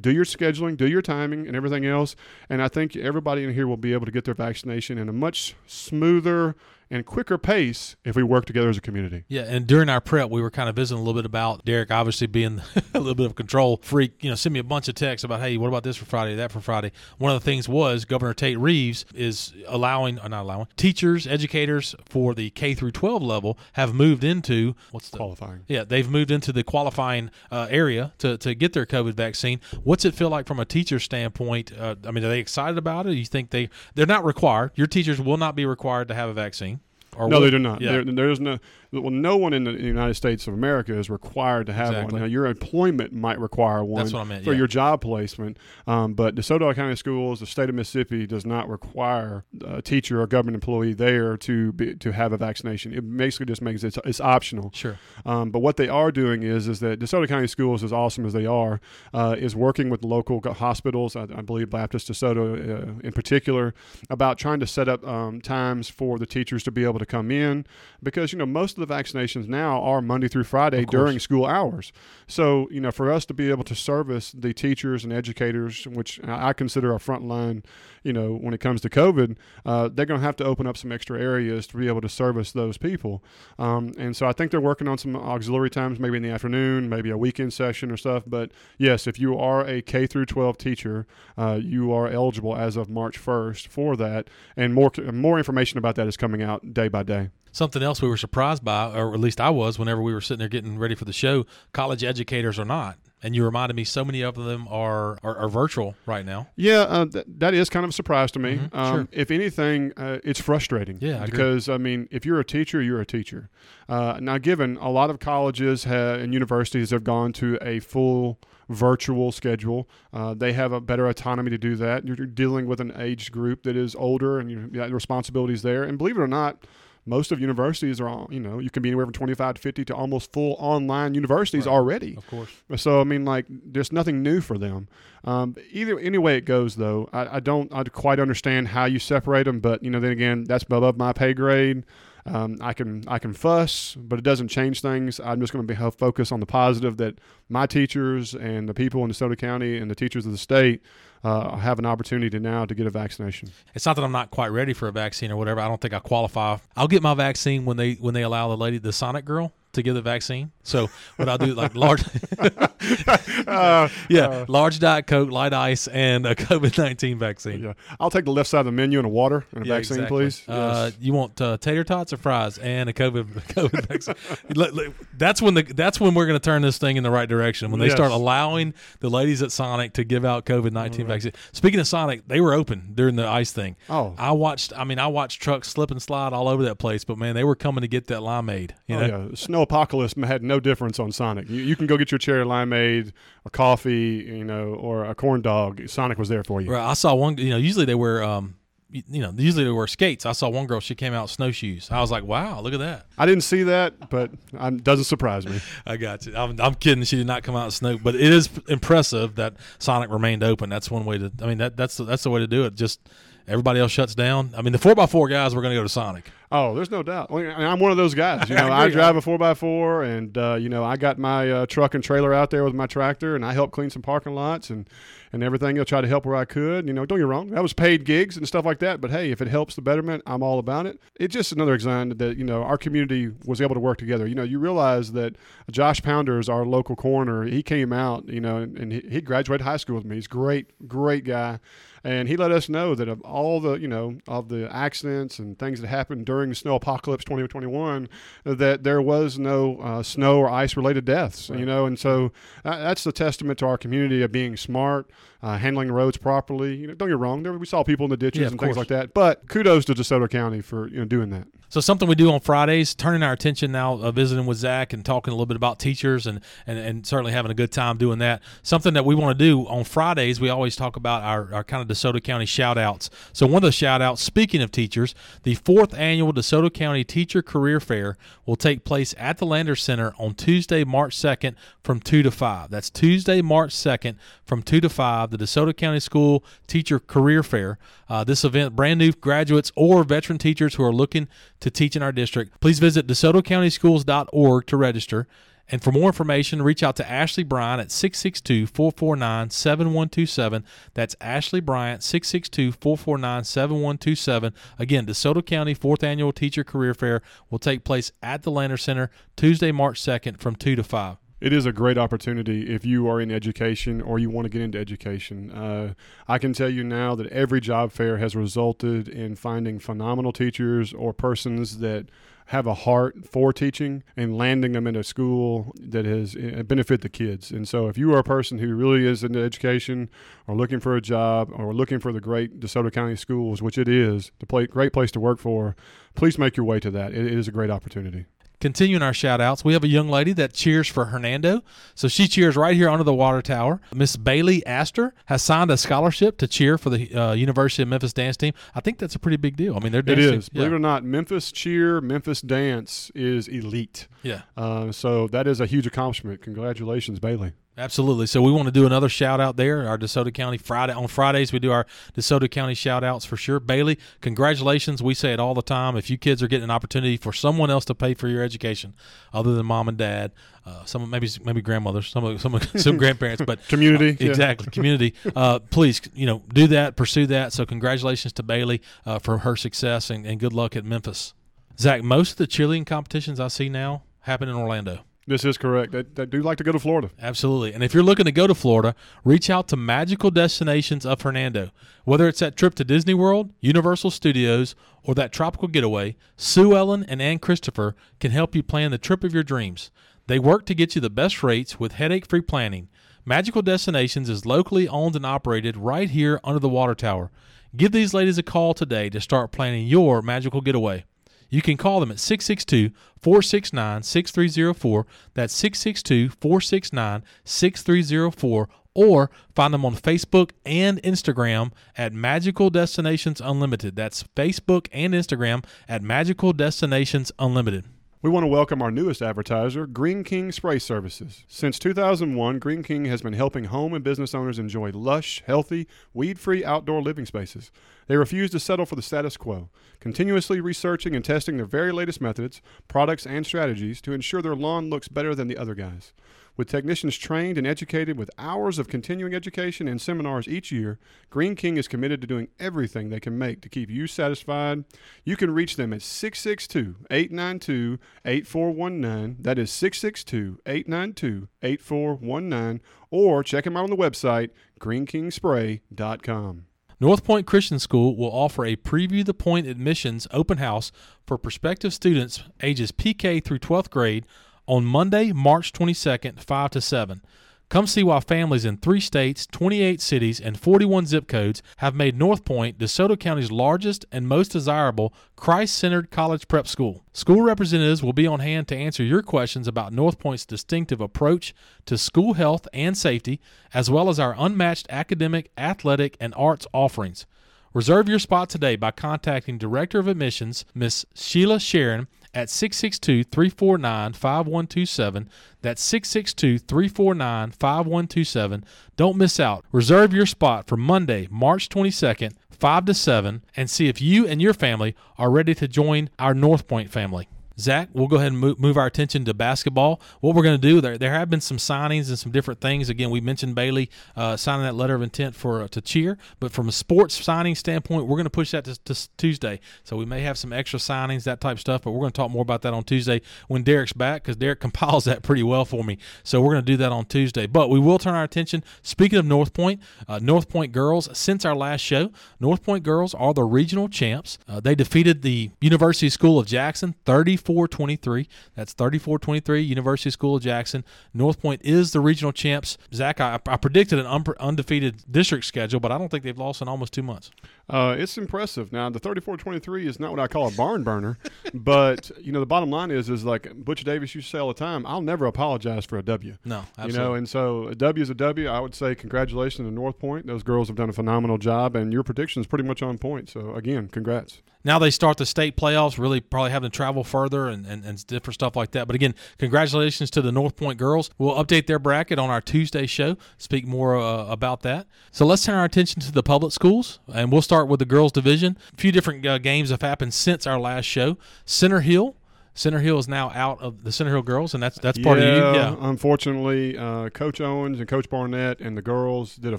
do 0.00 0.10
your 0.10 0.24
scheduling, 0.24 0.76
do 0.76 0.88
your 0.88 1.02
timing, 1.02 1.46
and 1.46 1.54
everything 1.54 1.86
else. 1.86 2.16
And 2.48 2.60
I 2.62 2.68
think 2.68 2.96
everybody 2.96 3.44
in 3.44 3.54
here 3.54 3.66
will 3.66 3.76
be 3.76 3.92
able 3.92 4.06
to 4.06 4.12
get 4.12 4.24
their 4.24 4.34
vaccination 4.34 4.98
in 4.98 5.08
a 5.08 5.12
much 5.12 5.54
smoother 5.66 6.56
and 6.94 7.04
quicker 7.04 7.36
pace 7.36 7.96
if 8.04 8.14
we 8.14 8.22
work 8.22 8.44
together 8.44 8.68
as 8.68 8.76
a 8.76 8.80
community. 8.80 9.24
Yeah, 9.28 9.42
and 9.42 9.66
during 9.66 9.88
our 9.88 10.00
prep, 10.00 10.30
we 10.30 10.40
were 10.40 10.50
kind 10.50 10.68
of 10.68 10.76
visiting 10.76 11.00
a 11.00 11.04
little 11.04 11.20
bit 11.20 11.26
about 11.26 11.64
Derek, 11.64 11.90
obviously 11.90 12.28
being 12.28 12.62
a 12.94 12.98
little 12.98 13.16
bit 13.16 13.26
of 13.26 13.32
a 13.32 13.34
control 13.34 13.80
freak. 13.82 14.22
You 14.22 14.30
know, 14.30 14.36
send 14.36 14.52
me 14.52 14.60
a 14.60 14.64
bunch 14.64 14.88
of 14.88 14.94
texts 14.94 15.24
about, 15.24 15.40
hey, 15.40 15.56
what 15.56 15.66
about 15.68 15.82
this 15.82 15.96
for 15.96 16.04
Friday, 16.04 16.36
that 16.36 16.52
for 16.52 16.60
Friday. 16.60 16.92
One 17.18 17.34
of 17.34 17.40
the 17.42 17.44
things 17.44 17.68
was 17.68 18.04
Governor 18.04 18.32
Tate 18.32 18.58
Reeves 18.58 19.04
is 19.12 19.52
allowing, 19.66 20.20
or 20.20 20.28
not 20.28 20.42
allowing, 20.42 20.68
teachers, 20.76 21.26
educators 21.26 21.96
for 22.04 22.32
the 22.32 22.50
K 22.50 22.74
through 22.74 22.92
12 22.92 23.22
level 23.22 23.58
have 23.72 23.92
moved 23.92 24.22
into 24.22 24.76
what's 24.92 25.10
the 25.10 25.16
Qualifying. 25.16 25.64
yeah, 25.66 25.82
they've 25.82 26.08
moved 26.08 26.30
into 26.30 26.52
the 26.52 26.62
qualifying 26.62 27.30
uh, 27.50 27.66
area 27.70 28.12
to, 28.18 28.38
to 28.38 28.54
get 28.54 28.72
their 28.72 28.86
COVID 28.86 29.14
vaccine. 29.14 29.60
What's 29.82 30.04
it 30.04 30.14
feel 30.14 30.28
like 30.28 30.46
from 30.46 30.60
a 30.60 30.64
teacher 30.64 31.00
standpoint? 31.00 31.72
Uh, 31.76 31.96
I 32.06 32.12
mean, 32.12 32.24
are 32.24 32.28
they 32.28 32.38
excited 32.38 32.78
about 32.78 33.06
it? 33.06 33.10
Do 33.10 33.16
you 33.16 33.24
think 33.24 33.50
they 33.50 33.68
they're 33.94 34.06
not 34.06 34.24
required? 34.24 34.70
Your 34.76 34.86
teachers 34.86 35.20
will 35.20 35.36
not 35.36 35.56
be 35.56 35.66
required 35.66 36.08
to 36.08 36.14
have 36.14 36.28
a 36.28 36.32
vaccine. 36.32 36.80
Or 37.16 37.28
No, 37.28 37.36
will- 37.36 37.44
they 37.44 37.50
do 37.50 37.58
not. 37.58 37.80
Yeah. 37.80 37.92
There, 37.92 38.04
there's 38.04 38.40
no. 38.40 38.58
Well, 38.92 39.10
no 39.10 39.36
one 39.36 39.52
in 39.52 39.64
the 39.64 39.72
United 39.72 40.14
States 40.14 40.46
of 40.46 40.54
America 40.54 40.96
is 40.96 41.10
required 41.10 41.66
to 41.66 41.72
have 41.72 41.88
Exactly. 41.88 42.12
one. 42.12 42.22
Now, 42.22 42.26
your 42.28 42.46
employment 42.46 43.12
might 43.12 43.40
require 43.40 43.82
one 43.84 44.04
That's 44.04 44.12
what 44.12 44.20
I 44.20 44.24
meant, 44.24 44.44
for 44.44 44.52
yeah. 44.52 44.58
your 44.58 44.66
job 44.68 45.00
placement, 45.00 45.56
um, 45.88 46.14
but 46.14 46.36
DeSoto 46.36 46.72
County 46.76 46.94
Schools, 46.94 47.40
the 47.40 47.46
state 47.46 47.68
of 47.68 47.74
Mississippi, 47.74 48.24
does 48.24 48.46
not 48.46 48.68
require 48.68 49.44
a 49.66 49.82
teacher 49.82 50.20
or 50.20 50.28
government 50.28 50.54
employee 50.54 50.92
there 50.94 51.36
to 51.38 51.72
be, 51.72 51.96
to 51.96 52.12
have 52.12 52.32
a 52.32 52.36
vaccination. 52.36 52.94
It 52.94 53.16
basically 53.16 53.46
just 53.46 53.62
makes 53.62 53.82
it 53.82 53.98
it's 54.04 54.20
optional. 54.20 54.70
Sure. 54.72 54.96
Um, 55.26 55.50
but 55.50 55.58
what 55.58 55.76
they 55.76 55.88
are 55.88 56.12
doing 56.12 56.44
is 56.44 56.68
is 56.68 56.78
that 56.78 57.00
DeSoto 57.00 57.26
County 57.26 57.48
Schools, 57.48 57.82
as 57.82 57.92
awesome 57.92 58.24
as 58.24 58.32
they 58.32 58.46
are, 58.46 58.80
uh, 59.12 59.34
is 59.36 59.56
working 59.56 59.90
with 59.90 60.04
local 60.04 60.40
hospitals. 60.52 61.16
I, 61.16 61.22
I 61.22 61.42
believe 61.42 61.68
Baptist 61.68 62.12
DeSoto 62.12 62.54
uh, 62.54 63.00
in 63.02 63.12
particular 63.12 63.74
about 64.08 64.38
trying 64.38 64.60
to 64.60 64.68
set 64.68 64.88
up 64.88 65.04
um, 65.04 65.40
times 65.40 65.88
for 65.88 66.16
the 66.16 66.26
teachers 66.26 66.62
to 66.62 66.70
be 66.70 66.84
able 66.84 67.00
to 67.00 67.03
come 67.04 67.30
in 67.30 67.66
because 68.04 68.32
you 68.32 68.38
know 68.38 68.46
most 68.46 68.78
of 68.78 68.86
the 68.86 68.94
vaccinations 68.94 69.48
now 69.48 69.82
are 69.82 70.00
Monday 70.00 70.28
through 70.28 70.44
Friday 70.44 70.84
during 70.84 71.18
school 71.18 71.46
hours. 71.46 71.92
So 72.26 72.68
you 72.70 72.80
know 72.80 72.90
for 72.90 73.10
us 73.10 73.24
to 73.26 73.34
be 73.34 73.50
able 73.50 73.64
to 73.64 73.74
service 73.74 74.32
the 74.32 74.52
teachers 74.52 75.02
and 75.04 75.12
educators, 75.12 75.86
which 75.86 76.20
I 76.24 76.52
consider 76.52 76.92
our 76.92 76.98
front 76.98 77.24
line, 77.24 77.64
you 78.02 78.12
know 78.12 78.34
when 78.34 78.54
it 78.54 78.60
comes 78.60 78.80
to 78.82 78.90
COVID, 78.90 79.36
uh, 79.64 79.88
they're 79.92 80.06
going 80.06 80.20
to 80.20 80.26
have 80.26 80.36
to 80.36 80.44
open 80.44 80.66
up 80.66 80.76
some 80.76 80.92
extra 80.92 81.20
areas 81.20 81.66
to 81.68 81.76
be 81.76 81.88
able 81.88 82.02
to 82.02 82.08
service 82.08 82.52
those 82.52 82.78
people. 82.78 83.24
Um, 83.58 83.92
and 83.98 84.16
so 84.16 84.26
I 84.26 84.32
think 84.32 84.50
they're 84.50 84.60
working 84.60 84.86
on 84.88 84.98
some 84.98 85.16
auxiliary 85.16 85.70
times, 85.70 85.98
maybe 85.98 86.18
in 86.18 86.22
the 86.22 86.30
afternoon, 86.30 86.88
maybe 86.88 87.10
a 87.10 87.18
weekend 87.18 87.52
session 87.52 87.90
or 87.90 87.96
stuff. 87.96 88.24
But 88.26 88.52
yes, 88.78 89.06
if 89.06 89.18
you 89.18 89.38
are 89.38 89.66
a 89.66 89.82
K 89.82 90.06
through 90.06 90.26
12 90.26 90.58
teacher, 90.58 91.06
uh, 91.38 91.58
you 91.62 91.92
are 91.92 92.08
eligible 92.08 92.54
as 92.54 92.76
of 92.76 92.88
March 92.88 93.18
1st 93.18 93.68
for 93.68 93.96
that. 93.96 94.28
And 94.56 94.74
more 94.74 94.90
more 95.12 95.38
information 95.38 95.78
about 95.78 95.94
that 95.96 96.06
is 96.06 96.16
coming 96.16 96.42
out 96.42 96.74
day 96.74 96.88
by 96.88 97.02
day. 97.02 97.30
Something 97.54 97.84
else 97.84 98.02
we 98.02 98.08
were 98.08 98.16
surprised 98.16 98.64
by, 98.64 98.92
or 98.98 99.14
at 99.14 99.20
least 99.20 99.40
I 99.40 99.48
was, 99.50 99.78
whenever 99.78 100.02
we 100.02 100.12
were 100.12 100.20
sitting 100.20 100.40
there 100.40 100.48
getting 100.48 100.76
ready 100.76 100.96
for 100.96 101.04
the 101.04 101.12
show. 101.12 101.46
College 101.72 102.02
educators 102.02 102.58
are 102.58 102.64
not, 102.64 102.98
and 103.22 103.36
you 103.36 103.44
reminded 103.44 103.76
me 103.76 103.84
so 103.84 104.04
many 104.04 104.22
of 104.22 104.34
them 104.34 104.66
are 104.68 105.18
are, 105.22 105.36
are 105.38 105.48
virtual 105.48 105.94
right 106.04 106.26
now. 106.26 106.48
Yeah, 106.56 106.80
uh, 106.80 107.06
th- 107.06 107.24
that 107.38 107.54
is 107.54 107.70
kind 107.70 107.84
of 107.84 107.90
a 107.90 107.92
surprise 107.92 108.32
to 108.32 108.40
me. 108.40 108.56
Mhm, 108.58 108.74
um, 108.76 108.96
sure. 108.96 109.08
If 109.12 109.30
anything, 109.30 109.92
uh, 109.96 110.18
it's 110.24 110.40
frustrating. 110.40 110.98
Yeah, 111.00 111.12
I 111.12 111.14
agree. 111.18 111.26
because 111.26 111.68
I 111.68 111.78
mean, 111.78 112.08
if 112.10 112.26
you're 112.26 112.40
a 112.40 112.44
teacher, 112.44 112.82
you're 112.82 113.00
a 113.00 113.06
teacher. 113.06 113.48
Uh, 113.88 114.18
now, 114.20 114.38
given 114.38 114.76
a 114.78 114.90
lot 114.90 115.08
of 115.10 115.20
colleges 115.20 115.84
ha- 115.84 116.14
and 116.14 116.34
universities 116.34 116.90
have 116.90 117.04
gone 117.04 117.32
to 117.34 117.56
a 117.62 117.78
full 117.78 118.40
virtual 118.68 119.30
schedule, 119.30 119.88
uh, 120.12 120.34
they 120.34 120.54
have 120.54 120.72
a 120.72 120.80
better 120.80 121.06
autonomy 121.06 121.50
to 121.50 121.58
do 121.58 121.76
that. 121.76 122.04
You're 122.04 122.16
dealing 122.16 122.66
with 122.66 122.80
an 122.80 122.92
age 122.98 123.30
group 123.30 123.62
that 123.62 123.76
is 123.76 123.94
older, 123.94 124.40
and 124.40 124.50
you 124.50 124.68
responsibilities 124.92 125.62
there. 125.62 125.84
And 125.84 125.96
believe 125.98 126.16
it 126.18 126.20
or 126.20 126.26
not. 126.26 126.64
Most 127.06 127.32
of 127.32 127.40
universities 127.40 128.00
are, 128.00 128.08
all- 128.08 128.28
you 128.30 128.40
know, 128.40 128.58
you 128.58 128.70
can 128.70 128.82
be 128.82 128.88
anywhere 128.88 129.04
from 129.06 129.12
25 129.12 129.56
to 129.56 129.60
50 129.60 129.84
to 129.86 129.94
almost 129.94 130.32
full 130.32 130.56
online 130.58 131.14
universities 131.14 131.66
Right. 131.66 131.72
already. 131.72 132.16
Of 132.16 132.26
course. 132.26 132.50
So 132.76 133.00
I 133.00 133.04
mean, 133.04 133.24
like, 133.24 133.46
there's 133.48 133.92
nothing 133.92 134.22
new 134.22 134.40
for 134.40 134.56
them. 134.56 134.88
Um, 135.24 135.54
either 135.70 135.98
any 135.98 136.18
way 136.18 136.36
it 136.36 136.44
goes, 136.44 136.76
though, 136.76 137.08
I, 137.12 137.36
I 137.36 137.40
don't 137.40 137.72
I 137.74 137.84
quite 137.84 138.18
understand 138.20 138.68
how 138.68 138.84
you 138.86 138.98
separate 138.98 139.44
them. 139.44 139.60
But 139.60 139.82
you 139.82 139.90
know, 139.90 140.00
then 140.00 140.12
again, 140.12 140.44
that's 140.44 140.64
above 140.64 140.96
my 140.96 141.12
pay 141.12 141.34
grade. 141.34 141.84
Um, 142.26 142.56
I 142.60 142.72
can 142.72 143.04
I 143.06 143.18
can 143.18 143.34
fuss, 143.34 143.94
but 143.98 144.18
it 144.18 144.22
doesn't 144.22 144.48
change 144.48 144.80
things. 144.80 145.20
I'm 145.20 145.40
just 145.40 145.52
going 145.52 145.66
to 145.66 145.74
be 145.74 145.90
focus 145.90 146.32
on 146.32 146.40
the 146.40 146.46
positive 146.46 146.96
that 146.96 147.18
my 147.50 147.66
teachers 147.66 148.34
and 148.34 148.66
the 148.66 148.72
people 148.72 149.04
in 149.04 149.10
DeSoto 149.10 149.36
County 149.36 149.76
and 149.76 149.90
the 149.90 149.94
teachers 149.94 150.24
of 150.24 150.32
the 150.32 150.38
state 150.38 150.82
uh, 151.22 151.56
have 151.56 151.78
an 151.78 151.84
opportunity 151.84 152.38
now 152.38 152.64
to 152.64 152.74
get 152.74 152.86
a 152.86 152.90
vaccination. 152.90 153.50
It's 153.74 153.84
not 153.84 153.96
that 153.96 154.04
I'm 154.04 154.12
not 154.12 154.30
quite 154.30 154.48
ready 154.48 154.72
for 154.72 154.88
a 154.88 154.92
vaccine 154.92 155.30
or 155.30 155.36
whatever. 155.36 155.60
I 155.60 155.68
don't 155.68 155.80
think 155.80 155.92
I 155.92 155.98
qualify. 155.98 156.56
I'll 156.76 156.88
get 156.88 157.02
my 157.02 157.14
vaccine 157.14 157.66
when 157.66 157.76
they 157.76 157.94
when 157.94 158.14
they 158.14 158.22
allow 158.22 158.48
the 158.48 158.56
lady, 158.56 158.78
the 158.78 158.92
Sonic 158.92 159.26
girl. 159.26 159.52
To 159.74 159.82
get 159.82 159.92
the 159.94 160.02
vaccine. 160.02 160.50
So 160.62 160.88
what 161.16 161.28
I'll 161.28 161.38
do 161.38 161.54
like 161.54 161.74
large, 161.74 162.02
Uh, 163.46 163.88
yeah, 164.08 164.44
large 164.48 164.78
diet 164.78 165.06
coke, 165.06 165.30
light 165.30 165.52
ice, 165.52 165.86
and 165.88 166.26
a 166.26 166.34
COVID 166.34 166.76
nineteen 166.78 167.18
vaccine. 167.18 167.62
yeah. 167.62 167.72
I'll 168.00 168.10
take 168.10 168.24
the 168.24 168.30
left 168.32 168.48
side 168.48 168.60
of 168.60 168.66
the 168.66 168.72
menu 168.72 168.98
and 168.98 169.06
a 169.06 169.10
water 169.10 169.44
and 169.52 169.64
a 169.64 169.68
Yeah, 169.68 169.74
vaccine, 169.76 169.98
exactly. 169.98 170.24
please. 170.24 170.42
Uh, 170.48 170.90
Yes. 170.90 170.96
you 171.00 171.12
want 171.12 171.40
uh, 171.40 171.56
tater 171.58 171.84
tots 171.84 172.12
or 172.12 172.16
fries 172.16 172.58
and 172.58 172.88
a 172.88 172.92
COVID 172.92 173.26
COVID 173.54 173.86
vaccine? 173.88 174.14
Look, 174.54 174.72
look, 174.74 174.94
that's 175.16 175.40
when 175.40 175.54
the 175.54 175.62
that's 175.62 176.00
when 176.00 176.14
we're 176.14 176.26
going 176.26 176.38
to 176.38 176.44
turn 176.44 176.62
this 176.62 176.78
thing 176.78 176.96
in 176.96 177.02
the 177.02 177.10
right 177.10 177.28
direction. 177.28 177.70
When 177.70 177.80
they 177.80 177.90
start 177.90 178.10
allowing 178.12 178.74
the 179.00 179.08
ladies 179.10 179.42
at 179.42 179.52
Sonic 179.52 179.92
to 179.94 180.04
give 180.04 180.24
out 180.24 180.44
COVID 180.46 180.72
nineteen 180.72 181.06
vaccine. 181.06 181.32
Speaking 181.52 181.80
of 181.80 181.86
Sonic, 181.86 182.26
they 182.28 182.40
were 182.40 182.52
open 182.54 182.92
during 182.94 183.16
the 183.16 183.26
ice 183.26 183.52
thing. 183.52 183.76
Oh. 183.88 184.14
I 184.18 184.32
watched. 184.32 184.72
I 184.76 184.84
mean, 184.84 184.98
I 184.98 185.06
watched 185.06 185.40
trucks 185.42 185.68
slip 185.68 185.90
and 185.90 186.00
slide 186.02 186.32
all 186.32 186.48
over 186.48 186.62
that 186.64 186.76
place. 186.78 187.04
But 187.04 187.18
man, 187.18 187.34
they 187.34 187.44
were 187.44 187.56
coming 187.56 187.82
to 187.82 187.88
get 187.88 188.06
that 188.08 188.20
limeade. 188.20 188.72
You 188.86 188.96
know, 188.98 189.04
Oh, 189.04 189.26
yeah. 189.30 189.34
Snow 189.34 189.63
Apocalypse 189.64 190.14
had 190.24 190.42
no 190.42 190.60
difference 190.60 190.98
on 190.98 191.12
Sonic. 191.12 191.48
You, 191.48 191.62
you 191.62 191.76
can 191.76 191.86
go 191.86 191.96
get 191.96 192.10
your 192.10 192.18
cherry 192.18 192.44
limeade, 192.44 193.12
a 193.44 193.50
coffee, 193.50 194.24
you 194.26 194.44
know, 194.44 194.74
or 194.74 195.04
a 195.04 195.14
corn 195.14 195.42
dog. 195.42 195.88
Sonic 195.88 196.18
was 196.18 196.28
there 196.28 196.44
for 196.44 196.60
you. 196.60 196.70
Right, 196.70 196.88
I 196.88 196.94
saw 196.94 197.14
one. 197.14 197.36
You 197.38 197.50
know, 197.50 197.56
usually 197.56 197.84
they 197.84 197.94
wear, 197.94 198.22
um, 198.22 198.54
you 198.90 199.20
know, 199.20 199.32
usually 199.36 199.64
they 199.64 199.70
wear 199.70 199.86
skates. 199.86 200.24
I 200.24 200.32
saw 200.32 200.48
one 200.48 200.66
girl. 200.66 200.80
She 200.80 200.94
came 200.94 201.12
out 201.12 201.28
snowshoes. 201.28 201.90
I 201.90 202.00
was 202.00 202.10
like, 202.10 202.24
wow, 202.24 202.60
look 202.60 202.74
at 202.74 202.80
that. 202.80 203.06
I 203.18 203.26
didn't 203.26 203.42
see 203.42 203.64
that, 203.64 204.08
but 204.08 204.30
it 204.52 204.84
doesn't 204.84 205.04
surprise 205.04 205.46
me. 205.46 205.60
I 205.86 205.96
got 205.96 206.26
you. 206.26 206.36
I'm, 206.36 206.60
I'm 206.60 206.74
kidding. 206.74 207.02
She 207.04 207.16
did 207.16 207.26
not 207.26 207.42
come 207.42 207.56
out 207.56 207.64
in 207.64 207.70
snow, 207.72 207.98
but 207.98 208.14
it 208.14 208.32
is 208.32 208.48
impressive 208.68 209.34
that 209.34 209.54
Sonic 209.78 210.10
remained 210.10 210.44
open. 210.44 210.70
That's 210.70 210.90
one 210.90 211.04
way 211.04 211.18
to. 211.18 211.32
I 211.42 211.46
mean, 211.46 211.58
that 211.58 211.76
that's 211.76 211.96
that's 211.96 212.22
the 212.22 212.30
way 212.30 212.40
to 212.40 212.46
do 212.46 212.64
it. 212.64 212.74
Just 212.74 213.00
everybody 213.48 213.80
else 213.80 213.92
shuts 213.92 214.14
down. 214.14 214.52
I 214.56 214.62
mean, 214.62 214.72
the 214.72 214.78
four 214.78 214.98
x 214.98 215.12
four 215.12 215.28
guys 215.28 215.54
were 215.54 215.62
going 215.62 215.72
to 215.72 215.78
go 215.78 215.82
to 215.82 215.88
Sonic. 215.88 216.30
Oh, 216.52 216.72
there's 216.72 216.90
no 216.90 217.02
doubt. 217.02 217.32
I 217.32 217.34
mean, 217.34 217.50
I'm 217.50 217.80
one 217.80 217.90
of 217.90 217.96
those 217.96 218.14
guys. 218.14 218.48
You 218.48 218.54
know, 218.56 218.70
I 218.70 218.88
drive 218.88 219.16
a 219.16 219.20
four 219.20 219.42
x 219.42 219.58
four, 219.58 220.04
and 220.04 220.36
uh, 220.38 220.54
you 220.54 220.68
know, 220.68 220.84
I 220.84 220.96
got 220.96 221.18
my 221.18 221.50
uh, 221.50 221.66
truck 221.66 221.94
and 221.94 222.04
trailer 222.04 222.32
out 222.32 222.50
there 222.50 222.64
with 222.64 222.74
my 222.74 222.86
tractor, 222.86 223.34
and 223.34 223.44
I 223.44 223.52
help 223.52 223.72
clean 223.72 223.90
some 223.90 224.02
parking 224.02 224.34
lots 224.34 224.70
and 224.70 224.88
and 225.32 225.42
everything. 225.42 225.76
I'll 225.78 225.84
try 225.84 226.00
to 226.00 226.06
help 226.06 226.24
where 226.24 226.36
I 226.36 226.44
could. 226.44 226.86
You 226.86 226.92
know, 226.92 227.04
don't 227.04 227.18
get 227.18 227.26
wrong, 227.26 227.50
that 227.50 227.62
was 227.62 227.72
paid 227.72 228.04
gigs 228.04 228.36
and 228.36 228.46
stuff 228.46 228.64
like 228.64 228.78
that. 228.78 229.00
But 229.00 229.10
hey, 229.10 229.32
if 229.32 229.42
it 229.42 229.48
helps 229.48 229.74
the 229.74 229.82
betterment, 229.82 230.22
I'm 230.26 230.44
all 230.44 230.60
about 230.60 230.86
it. 230.86 231.00
It's 231.16 231.34
just 231.34 231.50
another 231.50 231.74
example 231.74 232.16
that 232.18 232.36
you 232.36 232.44
know 232.44 232.62
our 232.62 232.78
community 232.78 233.32
was 233.44 233.60
able 233.60 233.74
to 233.74 233.80
work 233.80 233.98
together. 233.98 234.26
You 234.26 234.36
know, 234.36 234.44
you 234.44 234.60
realize 234.60 235.12
that 235.12 235.34
Josh 235.70 236.02
Pounders, 236.02 236.48
our 236.48 236.64
local 236.64 236.94
coroner, 236.94 237.44
he 237.44 237.64
came 237.64 237.92
out, 237.92 238.28
you 238.28 238.40
know, 238.40 238.58
and, 238.58 238.78
and 238.78 238.92
he, 238.92 239.00
he 239.00 239.20
graduated 239.20 239.64
high 239.64 239.78
school 239.78 239.96
with 239.96 240.04
me. 240.04 240.16
He's 240.16 240.28
great, 240.28 240.86
great 240.86 241.24
guy 241.24 241.58
and 242.04 242.28
he 242.28 242.36
let 242.36 242.52
us 242.52 242.68
know 242.68 242.94
that 242.94 243.08
of 243.08 243.20
all 243.22 243.60
the 243.60 243.74
you 243.74 243.88
know 243.88 244.18
of 244.28 244.48
the 244.48 244.72
accidents 244.72 245.38
and 245.38 245.58
things 245.58 245.80
that 245.80 245.88
happened 245.88 246.26
during 246.26 246.50
the 246.50 246.54
snow 246.54 246.76
apocalypse 246.76 247.24
2021 247.24 248.08
that 248.44 248.84
there 248.84 249.02
was 249.02 249.38
no 249.38 249.78
uh, 249.78 250.02
snow 250.02 250.38
or 250.38 250.50
ice 250.50 250.76
related 250.76 251.04
deaths 251.04 251.50
you 251.58 251.66
know? 251.66 251.86
And 251.86 251.98
so 251.98 252.32
uh, 252.64 252.78
that's 252.78 253.04
the 253.04 253.12
testament 253.12 253.58
to 253.60 253.66
our 253.66 253.78
community 253.78 254.22
of 254.22 254.32
being 254.32 254.56
smart 254.56 255.10
uh, 255.44 255.58
handling 255.58 255.90
roads 255.92 256.16
properly 256.16 256.74
you 256.74 256.86
know 256.86 256.94
don't 256.94 257.08
get 257.08 257.18
wrong 257.18 257.42
there 257.42 257.52
we 257.52 257.66
saw 257.66 257.82
people 257.84 258.04
in 258.04 258.10
the 258.10 258.16
ditches 258.16 258.40
Yeah, 258.40 258.46
and 258.48 258.58
things 258.58 258.74
course. 258.74 258.76
like 258.76 258.88
that 258.88 259.12
but 259.14 259.46
kudos 259.48 259.84
to 259.86 259.94
DeSoto 259.94 260.28
County 260.28 260.60
for 260.60 260.88
you 260.88 260.98
know 260.98 261.04
doing 261.04 261.30
that 261.30 261.46
So 261.68 261.80
something 261.80 262.06
we 262.08 262.14
do 262.14 262.30
on 262.30 262.38
Fridays, 262.40 262.94
turning 262.94 263.24
our 263.24 263.32
attention 263.32 263.72
now, 263.72 263.94
uh, 263.94 264.12
visiting 264.12 264.46
with 264.46 264.58
Zach 264.58 264.92
and 264.92 265.04
talking 265.04 265.32
a 265.32 265.34
little 265.34 265.46
bit 265.46 265.56
about 265.56 265.80
teachers 265.80 266.24
and, 266.24 266.40
and, 266.68 266.78
and 266.78 267.04
certainly 267.04 267.32
having 267.32 267.50
a 267.50 267.54
good 267.54 267.72
time 267.72 267.96
doing 267.98 268.20
that. 268.20 268.42
Something 268.62 268.94
that 268.94 269.04
we 269.04 269.16
want 269.16 269.36
to 269.36 269.44
do 269.44 269.66
on 269.66 269.82
Fridays, 269.82 270.38
we 270.40 270.48
always 270.50 270.76
talk 270.76 270.94
about 270.94 271.24
our, 271.24 271.52
our 271.52 271.64
kind 271.64 271.82
of 271.82 271.88
DeSoto 271.88 272.22
County 272.22 272.46
shout 272.46 272.78
outs. 272.78 273.10
So 273.32 273.44
one 273.46 273.56
of 273.56 273.62
the 273.66 273.72
shout 273.72 274.00
outs, 274.00 274.22
speaking 274.22 274.62
of 274.62 274.70
teachers, 274.70 275.16
the 275.42 275.56
fourth 275.56 275.94
annual 275.94 276.32
DeSoto 276.32 276.72
County 276.72 277.02
Teacher 277.02 277.42
Career 277.42 277.80
Fair 277.80 278.16
will 278.46 278.56
take 278.56 278.84
place 278.84 279.12
at 279.18 279.38
the 279.38 279.46
Landers 279.46 279.82
Center 279.82 280.14
on 280.16 280.34
Tuesday, 280.34 280.84
March 280.84 281.16
2nd 281.16 281.56
from 281.82 281.98
2 281.98 282.22
to 282.22 282.30
5. 282.30 282.70
That's 282.70 282.88
Tuesday, 282.88 283.42
March 283.42 283.74
2nd 283.74 284.14
from 284.46 284.62
2 284.62 284.80
to 284.80 284.88
5, 284.88 285.30
the 285.36 285.44
DeSoto 285.44 285.76
County 285.76 286.00
School 286.00 286.44
Teacher 286.66 286.98
Career 286.98 287.42
Fair. 287.42 287.78
Uh, 288.08 288.24
this 288.24 288.44
event, 288.44 288.76
brand 288.76 288.98
new 288.98 289.12
graduates 289.12 289.72
or 289.76 290.04
veteran 290.04 290.38
teachers 290.38 290.74
who 290.74 290.84
are 290.84 290.92
looking 290.92 291.28
to 291.60 291.70
teach 291.70 291.96
in 291.96 292.02
our 292.02 292.12
district, 292.12 292.60
please 292.60 292.78
visit 292.78 293.06
DeSotoCountySchools.org 293.06 294.66
to 294.66 294.76
register. 294.76 295.26
And 295.70 295.82
for 295.82 295.92
more 295.92 296.08
information, 296.08 296.62
reach 296.62 296.82
out 296.82 296.96
to 296.96 297.10
Ashley 297.10 297.42
Bryant 297.42 297.80
at 297.80 297.90
662 297.90 298.66
449 298.66 299.50
7127. 299.50 300.64
That's 300.92 301.16
Ashley 301.20 301.60
Bryant, 301.60 302.02
662 302.02 302.72
449 302.72 303.44
7127. 303.44 304.54
Again, 304.78 305.06
DeSoto 305.06 305.44
County 305.44 305.74
4th 305.74 306.02
Annual 306.02 306.32
Teacher 306.32 306.64
Career 306.64 306.92
Fair 306.92 307.22
will 307.50 307.58
take 307.58 307.84
place 307.84 308.12
at 308.22 308.42
the 308.42 308.50
Landers 308.50 308.82
Center 308.82 309.10
Tuesday, 309.36 309.72
March 309.72 310.00
2nd 310.00 310.38
from 310.38 310.54
2 310.54 310.76
to 310.76 310.84
5. 310.84 311.16
It 311.44 311.52
is 311.52 311.66
a 311.66 311.72
great 311.72 311.98
opportunity 311.98 312.74
if 312.74 312.86
you 312.86 313.06
are 313.06 313.20
in 313.20 313.30
education 313.30 314.00
or 314.00 314.18
you 314.18 314.30
want 314.30 314.46
to 314.46 314.48
get 314.48 314.62
into 314.62 314.78
education. 314.78 315.50
Uh, 315.50 315.92
I 316.26 316.38
can 316.38 316.54
tell 316.54 316.70
you 316.70 316.82
now 316.82 317.14
that 317.16 317.26
every 317.26 317.60
job 317.60 317.92
fair 317.92 318.16
has 318.16 318.34
resulted 318.34 319.08
in 319.08 319.36
finding 319.36 319.78
phenomenal 319.78 320.32
teachers 320.32 320.94
or 320.94 321.12
persons 321.12 321.80
that 321.80 322.06
have 322.46 322.66
a 322.66 322.72
heart 322.72 323.26
for 323.30 323.52
teaching 323.52 324.02
and 324.16 324.38
landing 324.38 324.72
them 324.72 324.86
in 324.86 324.96
a 324.96 325.04
school 325.04 325.74
that 325.78 326.06
has 326.06 326.34
uh, 326.34 326.62
benefit 326.62 327.02
the 327.02 327.10
kids. 327.10 327.50
And 327.50 327.68
so 327.68 327.88
if 327.88 327.98
you 327.98 328.14
are 328.14 328.20
a 328.20 328.24
person 328.24 328.56
who 328.56 328.74
really 328.74 329.06
is 329.06 329.22
into 329.22 329.44
education 329.44 330.08
or 330.46 330.56
looking 330.56 330.80
for 330.80 330.96
a 330.96 331.02
job 331.02 331.50
or 331.54 331.74
looking 331.74 332.00
for 332.00 332.10
the 332.10 332.22
great 332.22 332.58
DeSoto 332.58 332.90
County 332.90 333.16
schools, 333.16 333.60
which 333.60 333.76
it 333.76 333.86
is, 333.86 334.32
the 334.38 334.66
great 334.66 334.94
place 334.94 335.10
to 335.10 335.20
work 335.20 335.38
for, 335.38 335.76
please 336.14 336.38
make 336.38 336.56
your 336.56 336.64
way 336.64 336.80
to 336.80 336.90
that. 336.92 337.12
It 337.12 337.26
is 337.26 337.48
a 337.48 337.52
great 337.52 337.68
opportunity. 337.68 338.24
Continuing 338.60 339.02
our 339.02 339.12
shout 339.12 339.40
outs, 339.40 339.64
we 339.64 339.74
have 339.74 339.84
a 339.84 339.88
young 339.88 340.08
lady 340.08 340.32
that 340.34 340.54
cheers 340.54 340.88
for 340.88 341.06
Hernando. 341.06 341.62
So 341.94 342.08
she 342.08 342.26
cheers 342.28 342.56
right 342.56 342.74
here 342.74 342.88
under 342.88 343.04
the 343.04 343.12
water 343.12 343.42
tower. 343.42 343.80
Miss 343.94 344.16
Bailey 344.16 344.64
Astor 344.64 345.12
has 345.26 345.42
signed 345.42 345.70
a 345.70 345.76
scholarship 345.76 346.38
to 346.38 346.48
cheer 346.48 346.78
for 346.78 346.88
the 346.88 347.14
uh, 347.14 347.32
University 347.34 347.82
of 347.82 347.88
Memphis 347.88 348.12
dance 348.14 348.36
team. 348.38 348.54
I 348.74 348.80
think 348.80 348.98
that's 348.98 349.14
a 349.14 349.18
pretty 349.18 349.36
big 349.36 349.56
deal. 349.56 349.76
I 349.76 349.80
mean, 349.80 349.92
they're 349.92 350.00
It 350.00 350.04
dance 350.14 350.20
is. 350.20 350.48
team- 350.48 350.54
Believe 350.60 350.72
it 350.72 350.76
or 350.76 350.78
not, 350.78 351.04
Memphis 351.04 351.52
cheer, 351.52 352.00
Memphis 352.00 352.40
dance 352.40 353.10
is 353.14 353.48
elite. 353.48 354.08
yeah. 354.22 354.42
Uh, 354.56 354.90
so 354.92 355.26
that 355.28 355.46
is 355.46 355.60
a 355.60 355.66
huge 355.66 355.86
accomplishment. 355.86 356.40
Congratulations, 356.40 357.18
Bailey. 357.18 357.52
Absolutely. 357.76 358.26
So 358.26 358.40
we 358.40 358.52
want 358.52 358.66
to 358.66 358.72
do 358.72 358.86
another 358.86 359.08
shout 359.08 359.40
out 359.40 359.56
there. 359.56 359.88
Our 359.88 359.98
DeSoto 359.98 360.32
County 360.32 360.58
Friday 360.58 360.92
on 360.92 361.08
Fridays 361.08 361.52
we 361.52 361.58
do 361.58 361.72
our 361.72 361.86
DeSoto 362.16 362.48
County 362.48 362.74
shout 362.74 363.02
outs 363.02 363.24
for 363.24 363.36
sure. 363.36 363.58
Bailey, 363.58 363.98
congratulations. 364.20 365.02
We 365.02 365.14
say 365.14 365.32
it 365.32 365.40
all 365.40 365.54
the 365.54 365.62
time. 365.62 365.96
If 365.96 366.08
you 366.08 366.16
kids 366.16 366.40
are 366.40 366.46
getting 366.46 366.64
an 366.64 366.70
opportunity 366.70 367.16
for 367.16 367.32
someone 367.32 367.70
else 367.70 367.84
to 367.86 367.94
pay 367.94 368.14
for 368.14 368.28
your 368.28 368.44
education, 368.44 368.94
other 369.32 369.54
than 369.56 369.66
mom 369.66 369.88
and 369.88 369.98
dad, 369.98 370.30
uh, 370.64 370.84
some 370.84 371.10
maybe 371.10 371.28
maybe 371.44 371.60
grandmothers, 371.60 372.08
some 372.08 372.38
some 372.38 372.60
some 372.76 372.96
grandparents, 372.96 373.42
but 373.44 373.66
Community, 373.66 374.10
uh, 374.10 374.16
yeah. 374.20 374.30
exactly 374.30 374.70
community. 374.70 375.14
Uh, 375.34 375.58
please, 375.58 376.00
you 376.14 376.26
know, 376.26 376.42
do 376.52 376.68
that, 376.68 376.94
pursue 376.94 377.26
that. 377.26 377.52
So 377.52 377.66
congratulations 377.66 378.32
to 378.34 378.44
Bailey 378.44 378.82
uh, 379.04 379.18
for 379.18 379.38
her 379.38 379.56
success 379.56 380.10
and, 380.10 380.24
and 380.24 380.38
good 380.38 380.52
luck 380.52 380.76
at 380.76 380.84
Memphis. 380.84 381.34
Zach, 381.78 382.04
most 382.04 382.32
of 382.32 382.36
the 382.36 382.46
cheerleading 382.46 382.86
competitions 382.86 383.40
I 383.40 383.48
see 383.48 383.68
now 383.68 384.04
happen 384.20 384.48
in 384.48 384.54
Orlando. 384.54 385.00
This 385.26 385.44
is 385.44 385.56
correct. 385.56 385.92
They, 385.92 386.26
do 386.26 386.42
like 386.42 386.58
to 386.58 386.64
go 386.64 386.72
to 386.72 386.78
Florida. 386.78 387.10
Absolutely. 387.18 387.72
And 387.72 387.82
if 387.82 387.94
you're 387.94 388.02
looking 388.02 388.26
to 388.26 388.32
go 388.32 388.46
to 388.46 388.54
Florida, 388.54 388.94
reach 389.24 389.48
out 389.48 389.68
to 389.68 389.76
Magical 389.76 390.30
Destinations 390.30 391.06
of 391.06 391.22
Hernando. 391.22 391.70
Whether 392.04 392.28
it's 392.28 392.40
that 392.40 392.56
trip 392.56 392.74
to 392.74 392.84
Disney 392.84 393.14
World, 393.14 393.52
Universal 393.60 394.10
Studios, 394.10 394.74
or 395.02 395.14
that 395.14 395.32
tropical 395.32 395.68
getaway, 395.68 396.16
Sue 396.36 396.76
Ellen 396.76 397.04
and 397.08 397.22
Ann 397.22 397.38
Christopher 397.38 397.96
can 398.20 398.32
help 398.32 398.54
you 398.54 398.62
plan 398.62 398.90
the 398.90 398.98
trip 398.98 399.24
of 399.24 399.32
your 399.32 399.42
dreams. 399.42 399.90
They 400.26 400.38
work 400.38 400.66
to 400.66 400.74
get 400.74 400.94
you 400.94 401.00
the 401.00 401.10
best 401.10 401.42
rates 401.42 401.80
with 401.80 401.92
headache 401.92 402.26
free 402.26 402.42
planning. 402.42 402.88
Magical 403.24 403.62
Destinations 403.62 404.28
is 404.28 404.44
locally 404.44 404.86
owned 404.86 405.16
and 405.16 405.24
operated 405.24 405.78
right 405.78 406.10
here 406.10 406.38
under 406.44 406.60
the 406.60 406.68
water 406.68 406.94
tower. 406.94 407.30
Give 407.74 407.92
these 407.92 408.12
ladies 408.12 408.36
a 408.36 408.42
call 408.42 408.74
today 408.74 409.08
to 409.08 409.20
start 409.20 409.52
planning 409.52 409.86
your 409.86 410.20
magical 410.20 410.60
getaway. 410.60 411.06
You 411.54 411.62
can 411.62 411.76
call 411.76 412.00
them 412.00 412.10
at 412.10 412.18
662 412.18 412.90
469 413.22 414.02
6304. 414.02 415.06
That's 415.34 415.54
662 415.54 416.30
469 416.30 417.22
6304. 417.44 418.68
Or 418.96 419.30
find 419.54 419.72
them 419.72 419.84
on 419.84 419.94
Facebook 419.94 420.50
and 420.66 421.00
Instagram 421.04 421.70
at 421.96 422.12
Magical 422.12 422.70
Destinations 422.70 423.40
Unlimited. 423.40 423.94
That's 423.94 424.24
Facebook 424.34 424.88
and 424.92 425.14
Instagram 425.14 425.64
at 425.88 426.02
Magical 426.02 426.52
Destinations 426.52 427.30
Unlimited. 427.38 427.84
We 428.24 428.30
want 428.30 428.44
to 428.44 428.48
welcome 428.48 428.80
our 428.80 428.90
newest 428.90 429.20
advertiser, 429.20 429.86
Green 429.86 430.24
King 430.24 430.50
Spray 430.50 430.78
Services. 430.78 431.44
Since 431.46 431.78
2001, 431.78 432.58
Green 432.58 432.82
King 432.82 433.04
has 433.04 433.20
been 433.20 433.34
helping 433.34 433.64
home 433.64 433.92
and 433.92 434.02
business 434.02 434.34
owners 434.34 434.58
enjoy 434.58 434.92
lush, 434.92 435.42
healthy, 435.46 435.86
weed 436.14 436.38
free 436.38 436.64
outdoor 436.64 437.02
living 437.02 437.26
spaces. 437.26 437.70
They 438.06 438.16
refuse 438.16 438.50
to 438.52 438.60
settle 438.60 438.86
for 438.86 438.96
the 438.96 439.02
status 439.02 439.36
quo, 439.36 439.68
continuously 440.00 440.62
researching 440.62 441.14
and 441.14 441.22
testing 441.22 441.58
their 441.58 441.66
very 441.66 441.92
latest 441.92 442.22
methods, 442.22 442.62
products, 442.88 443.26
and 443.26 443.44
strategies 443.44 444.00
to 444.00 444.12
ensure 444.12 444.40
their 444.40 444.56
lawn 444.56 444.88
looks 444.88 445.08
better 445.08 445.34
than 445.34 445.48
the 445.48 445.58
other 445.58 445.74
guys. 445.74 446.14
With 446.56 446.68
technicians 446.68 447.16
trained 447.16 447.58
and 447.58 447.66
educated 447.66 448.16
with 448.16 448.30
hours 448.38 448.78
of 448.78 448.86
continuing 448.86 449.34
education 449.34 449.88
and 449.88 450.00
seminars 450.00 450.46
each 450.46 450.70
year, 450.70 451.00
Green 451.28 451.56
King 451.56 451.76
is 451.76 451.88
committed 451.88 452.20
to 452.20 452.28
doing 452.28 452.48
everything 452.60 453.10
they 453.10 453.18
can 453.18 453.36
make 453.36 453.60
to 453.62 453.68
keep 453.68 453.90
you 453.90 454.06
satisfied. 454.06 454.84
You 455.24 455.36
can 455.36 455.52
reach 455.52 455.74
them 455.74 455.92
at 455.92 456.02
662 456.02 457.06
892 457.10 457.98
8419. 458.24 459.42
That 459.42 459.58
is 459.58 459.72
662 459.72 460.60
892 460.64 461.48
8419. 461.62 462.80
Or 463.10 463.42
check 463.42 463.64
them 463.64 463.76
out 463.76 463.84
on 463.84 463.90
the 463.90 463.96
website, 463.96 464.50
greenkingspray.com. 464.80 466.66
North 467.00 467.24
Point 467.24 467.46
Christian 467.46 467.80
School 467.80 468.16
will 468.16 468.30
offer 468.30 468.64
a 468.64 468.76
Preview 468.76 469.24
the 469.24 469.34
Point 469.34 469.66
admissions 469.66 470.28
open 470.30 470.58
house 470.58 470.92
for 471.26 471.36
prospective 471.36 471.92
students 471.92 472.44
ages 472.62 472.92
PK 472.92 473.42
through 473.42 473.58
12th 473.58 473.90
grade 473.90 474.24
on 474.66 474.84
Monday, 474.84 475.32
March 475.32 475.72
22nd, 475.72 476.40
5 476.40 476.70
to 476.70 476.80
7. 476.80 477.22
Come 477.70 477.86
see 477.86 478.02
why 478.02 478.20
families 478.20 478.64
in 478.64 478.76
three 478.76 479.00
states, 479.00 479.46
28 479.46 480.00
cities, 480.00 480.38
and 480.38 480.60
41 480.60 481.06
zip 481.06 481.26
codes 481.26 481.62
have 481.78 481.94
made 481.94 482.16
North 482.16 482.44
Point 482.44 482.78
DeSoto 482.78 483.18
County's 483.18 483.50
largest 483.50 484.04
and 484.12 484.28
most 484.28 484.52
desirable 484.52 485.14
Christ 485.34 485.74
centered 485.74 486.10
college 486.10 486.46
prep 486.46 486.68
school. 486.68 487.04
School 487.12 487.40
representatives 487.42 488.02
will 488.02 488.12
be 488.12 488.26
on 488.26 488.40
hand 488.40 488.68
to 488.68 488.76
answer 488.76 489.02
your 489.02 489.22
questions 489.22 489.66
about 489.66 489.92
North 489.92 490.18
Point's 490.18 490.46
distinctive 490.46 491.00
approach 491.00 491.54
to 491.86 491.98
school 491.98 492.34
health 492.34 492.68
and 492.72 492.96
safety, 492.96 493.40
as 493.72 493.90
well 493.90 494.08
as 494.08 494.20
our 494.20 494.36
unmatched 494.38 494.86
academic, 494.90 495.50
athletic, 495.58 496.16
and 496.20 496.34
arts 496.36 496.66
offerings. 496.72 497.26
Reserve 497.72 498.08
your 498.08 498.20
spot 498.20 498.48
today 498.48 498.76
by 498.76 498.92
contacting 498.92 499.58
Director 499.58 499.98
of 499.98 500.06
Admissions, 500.06 500.64
Miss 500.74 501.04
Sheila 501.12 501.58
Sharon, 501.58 502.06
at 502.34 502.50
662 502.50 503.24
349 503.24 504.12
5127. 504.12 505.30
That's 505.62 505.82
662 505.82 506.58
349 506.58 507.50
5127. 507.52 508.64
Don't 508.96 509.16
miss 509.16 509.40
out. 509.40 509.64
Reserve 509.72 510.12
your 510.12 510.26
spot 510.26 510.66
for 510.66 510.76
Monday, 510.76 511.28
March 511.30 511.68
22nd, 511.68 512.34
5 512.50 512.84
to 512.86 512.94
7, 512.94 513.42
and 513.56 513.70
see 513.70 513.88
if 513.88 514.00
you 514.00 514.26
and 514.26 514.42
your 514.42 514.54
family 514.54 514.94
are 515.16 515.30
ready 515.30 515.54
to 515.54 515.68
join 515.68 516.10
our 516.18 516.34
North 516.34 516.68
Point 516.68 516.90
family. 516.90 517.28
Zach, 517.58 517.88
we'll 517.92 518.08
go 518.08 518.16
ahead 518.16 518.32
and 518.32 518.38
move, 518.38 518.58
move 518.58 518.76
our 518.76 518.86
attention 518.86 519.24
to 519.26 519.34
basketball. 519.34 520.00
What 520.20 520.34
we're 520.34 520.42
going 520.42 520.60
to 520.60 520.68
do 520.68 520.80
there, 520.80 520.98
there 520.98 521.12
have 521.12 521.30
been 521.30 521.40
some 521.40 521.58
signings 521.58 522.08
and 522.08 522.18
some 522.18 522.32
different 522.32 522.60
things. 522.60 522.88
Again, 522.88 523.10
we 523.10 523.20
mentioned 523.20 523.54
Bailey 523.54 523.90
uh, 524.16 524.36
signing 524.36 524.64
that 524.64 524.74
letter 524.74 524.94
of 524.94 525.02
intent 525.02 525.36
for 525.36 525.62
uh, 525.62 525.68
to 525.68 525.80
cheer, 525.80 526.18
but 526.40 526.50
from 526.52 526.68
a 526.68 526.72
sports 526.72 527.22
signing 527.22 527.54
standpoint, 527.54 528.06
we're 528.06 528.16
going 528.16 528.24
to 528.24 528.30
push 528.30 528.50
that 528.50 528.64
to, 528.64 528.78
to, 528.84 529.08
Tuesday. 529.16 529.60
So 529.84 529.96
we 529.96 530.04
may 530.04 530.22
have 530.22 530.36
some 530.36 530.52
extra 530.52 530.80
signings, 530.80 531.24
that 531.24 531.40
type 531.40 531.58
stuff, 531.58 531.82
but 531.82 531.92
we're 531.92 532.00
going 532.00 532.12
to 532.12 532.16
talk 532.16 532.30
more 532.30 532.42
about 532.42 532.62
that 532.62 532.74
on 532.74 532.82
Tuesday 532.82 533.22
when 533.46 533.62
Derek's 533.62 533.92
back 533.92 534.24
because 534.24 534.36
Derek 534.36 534.60
compiles 534.64 535.04
that 535.04 535.22
pretty 535.22 535.42
well 535.42 535.64
for 535.64 535.84
me. 535.84 535.98
So 536.24 536.40
we're 536.40 536.52
going 536.52 536.64
to 536.64 536.72
do 536.72 536.76
that 536.78 536.90
on 536.90 537.04
Tuesday. 537.04 537.46
But 537.46 537.70
we 537.70 537.78
will 537.78 537.98
turn 537.98 538.14
our 538.14 538.24
attention. 538.24 538.64
Speaking 538.82 539.18
of 539.18 539.26
North 539.26 539.52
Point, 539.52 539.80
uh, 540.08 540.18
North 540.20 540.48
Point 540.48 540.72
girls, 540.72 541.08
since 541.16 541.44
our 541.44 541.54
last 541.54 541.82
show, 541.82 542.10
North 542.40 542.62
Point 542.62 542.82
girls 542.82 543.14
are 543.14 543.32
the 543.32 543.44
regional 543.44 543.88
champs. 543.88 544.38
Uh, 544.48 544.58
they 544.58 544.74
defeated 544.74 545.22
the 545.22 545.50
University 545.60 546.08
School 546.08 546.38
of 546.38 546.46
Jackson 546.46 546.94
30 547.04 547.36
34-23. 547.44 548.26
That's 548.54 548.74
34-23, 548.74 549.66
University 549.66 550.10
School 550.10 550.36
of 550.36 550.42
Jackson. 550.42 550.84
North 551.12 551.40
Point 551.40 551.62
is 551.62 551.92
the 551.92 552.00
regional 552.00 552.32
champs. 552.32 552.78
Zach, 552.92 553.20
I, 553.20 553.40
I 553.46 553.56
predicted 553.56 553.98
an 553.98 554.06
un- 554.06 554.24
undefeated 554.40 555.04
district 555.10 555.44
schedule, 555.44 555.80
but 555.80 555.92
I 555.92 555.98
don't 555.98 556.10
think 556.10 556.24
they've 556.24 556.38
lost 556.38 556.62
in 556.62 556.68
almost 556.68 556.92
two 556.92 557.02
months. 557.02 557.30
Uh, 557.68 557.96
it's 557.98 558.18
impressive. 558.18 558.72
Now, 558.72 558.90
the 558.90 559.00
34-23 559.00 559.86
is 559.86 559.98
not 559.98 560.10
what 560.10 560.20
I 560.20 560.26
call 560.26 560.48
a 560.48 560.50
barn 560.50 560.82
burner, 560.82 561.18
but 561.54 562.10
you 562.20 562.30
know 562.30 562.40
the 562.40 562.46
bottom 562.46 562.70
line 562.70 562.90
is 562.90 563.08
is 563.08 563.24
like 563.24 563.54
Butch 563.54 563.84
Davis 563.84 564.14
used 564.14 564.28
to 564.28 564.36
say 564.36 564.38
all 564.38 564.48
the 564.48 564.54
time. 564.54 564.84
I'll 564.86 565.00
never 565.00 565.26
apologize 565.26 565.84
for 565.84 565.98
a 565.98 566.02
W. 566.02 566.36
No, 566.44 566.64
absolutely. 566.78 566.92
You 566.92 566.98
know, 566.98 567.14
and 567.14 567.28
so 567.28 567.68
a 567.68 567.74
W 567.74 568.02
is 568.02 568.10
a 568.10 568.14
W. 568.14 568.48
I 568.48 568.60
would 568.60 568.74
say 568.74 568.94
congratulations 568.94 569.66
to 569.66 569.72
North 569.72 569.98
Point. 569.98 570.26
Those 570.26 570.42
girls 570.42 570.68
have 570.68 570.76
done 570.76 570.90
a 570.90 570.92
phenomenal 570.92 571.38
job, 571.38 571.74
and 571.74 571.92
your 571.92 572.02
prediction 572.02 572.40
is 572.40 572.46
pretty 572.46 572.64
much 572.64 572.82
on 572.82 572.98
point. 572.98 573.30
So 573.30 573.54
again, 573.54 573.88
congrats 573.88 574.42
now 574.64 574.78
they 574.78 574.90
start 574.90 575.18
the 575.18 575.26
state 575.26 575.56
playoffs, 575.56 575.98
really 575.98 576.20
probably 576.20 576.50
having 576.50 576.70
to 576.70 576.74
travel 576.74 577.04
further 577.04 577.33
and, 577.34 577.66
and, 577.66 577.84
and, 577.84 578.06
different 578.06 578.34
stuff 578.34 578.56
like 578.56 578.70
that. 578.72 578.86
But 578.86 578.94
again, 578.94 579.14
congratulations 579.38 580.10
to 580.10 580.22
the 580.22 580.32
North 580.32 580.56
Point 580.56 580.78
girls. 580.78 581.10
We'll 581.18 581.34
update 581.34 581.66
their 581.66 581.78
bracket 581.78 582.18
on 582.18 582.30
our 582.30 582.40
Tuesday 582.40 582.86
show, 582.86 583.16
speak 583.38 583.66
more 583.66 583.96
uh, 583.96 584.26
about 584.26 584.62
that. 584.62 584.86
So 585.10 585.26
let's 585.26 585.44
turn 585.44 585.56
our 585.56 585.64
attention 585.64 586.00
to 586.02 586.12
the 586.12 586.22
public 586.22 586.52
schools, 586.52 587.00
and 587.12 587.30
we'll 587.32 587.42
start 587.42 587.68
with 587.68 587.78
the 587.80 587.86
girls 587.86 588.12
division. 588.12 588.56
A 588.72 588.76
few 588.76 588.92
different 588.92 589.26
uh, 589.26 589.38
games 589.38 589.70
have 589.70 589.82
happened 589.82 590.14
since 590.14 590.46
our 590.46 590.58
last 590.58 590.84
show. 590.84 591.18
Center 591.44 591.80
Hill 591.80 592.16
Center 592.56 592.78
Hill 592.78 592.98
is 592.98 593.08
now 593.08 593.32
out 593.34 593.60
of 593.60 593.82
the 593.82 593.90
Center 593.90 594.12
Hill 594.12 594.22
girls, 594.22 594.54
and 594.54 594.62
that's 594.62 594.78
that's 594.78 594.98
part 594.98 595.18
yeah, 595.18 595.24
of 595.24 595.54
you. 595.54 595.60
Yeah, 595.60 595.76
unfortunately, 595.80 596.78
uh, 596.78 597.10
Coach 597.10 597.40
Owens 597.40 597.80
and 597.80 597.88
Coach 597.88 598.08
Barnett 598.08 598.60
and 598.60 598.76
the 598.76 598.82
girls 598.82 599.34
did 599.34 599.52
a 599.52 599.58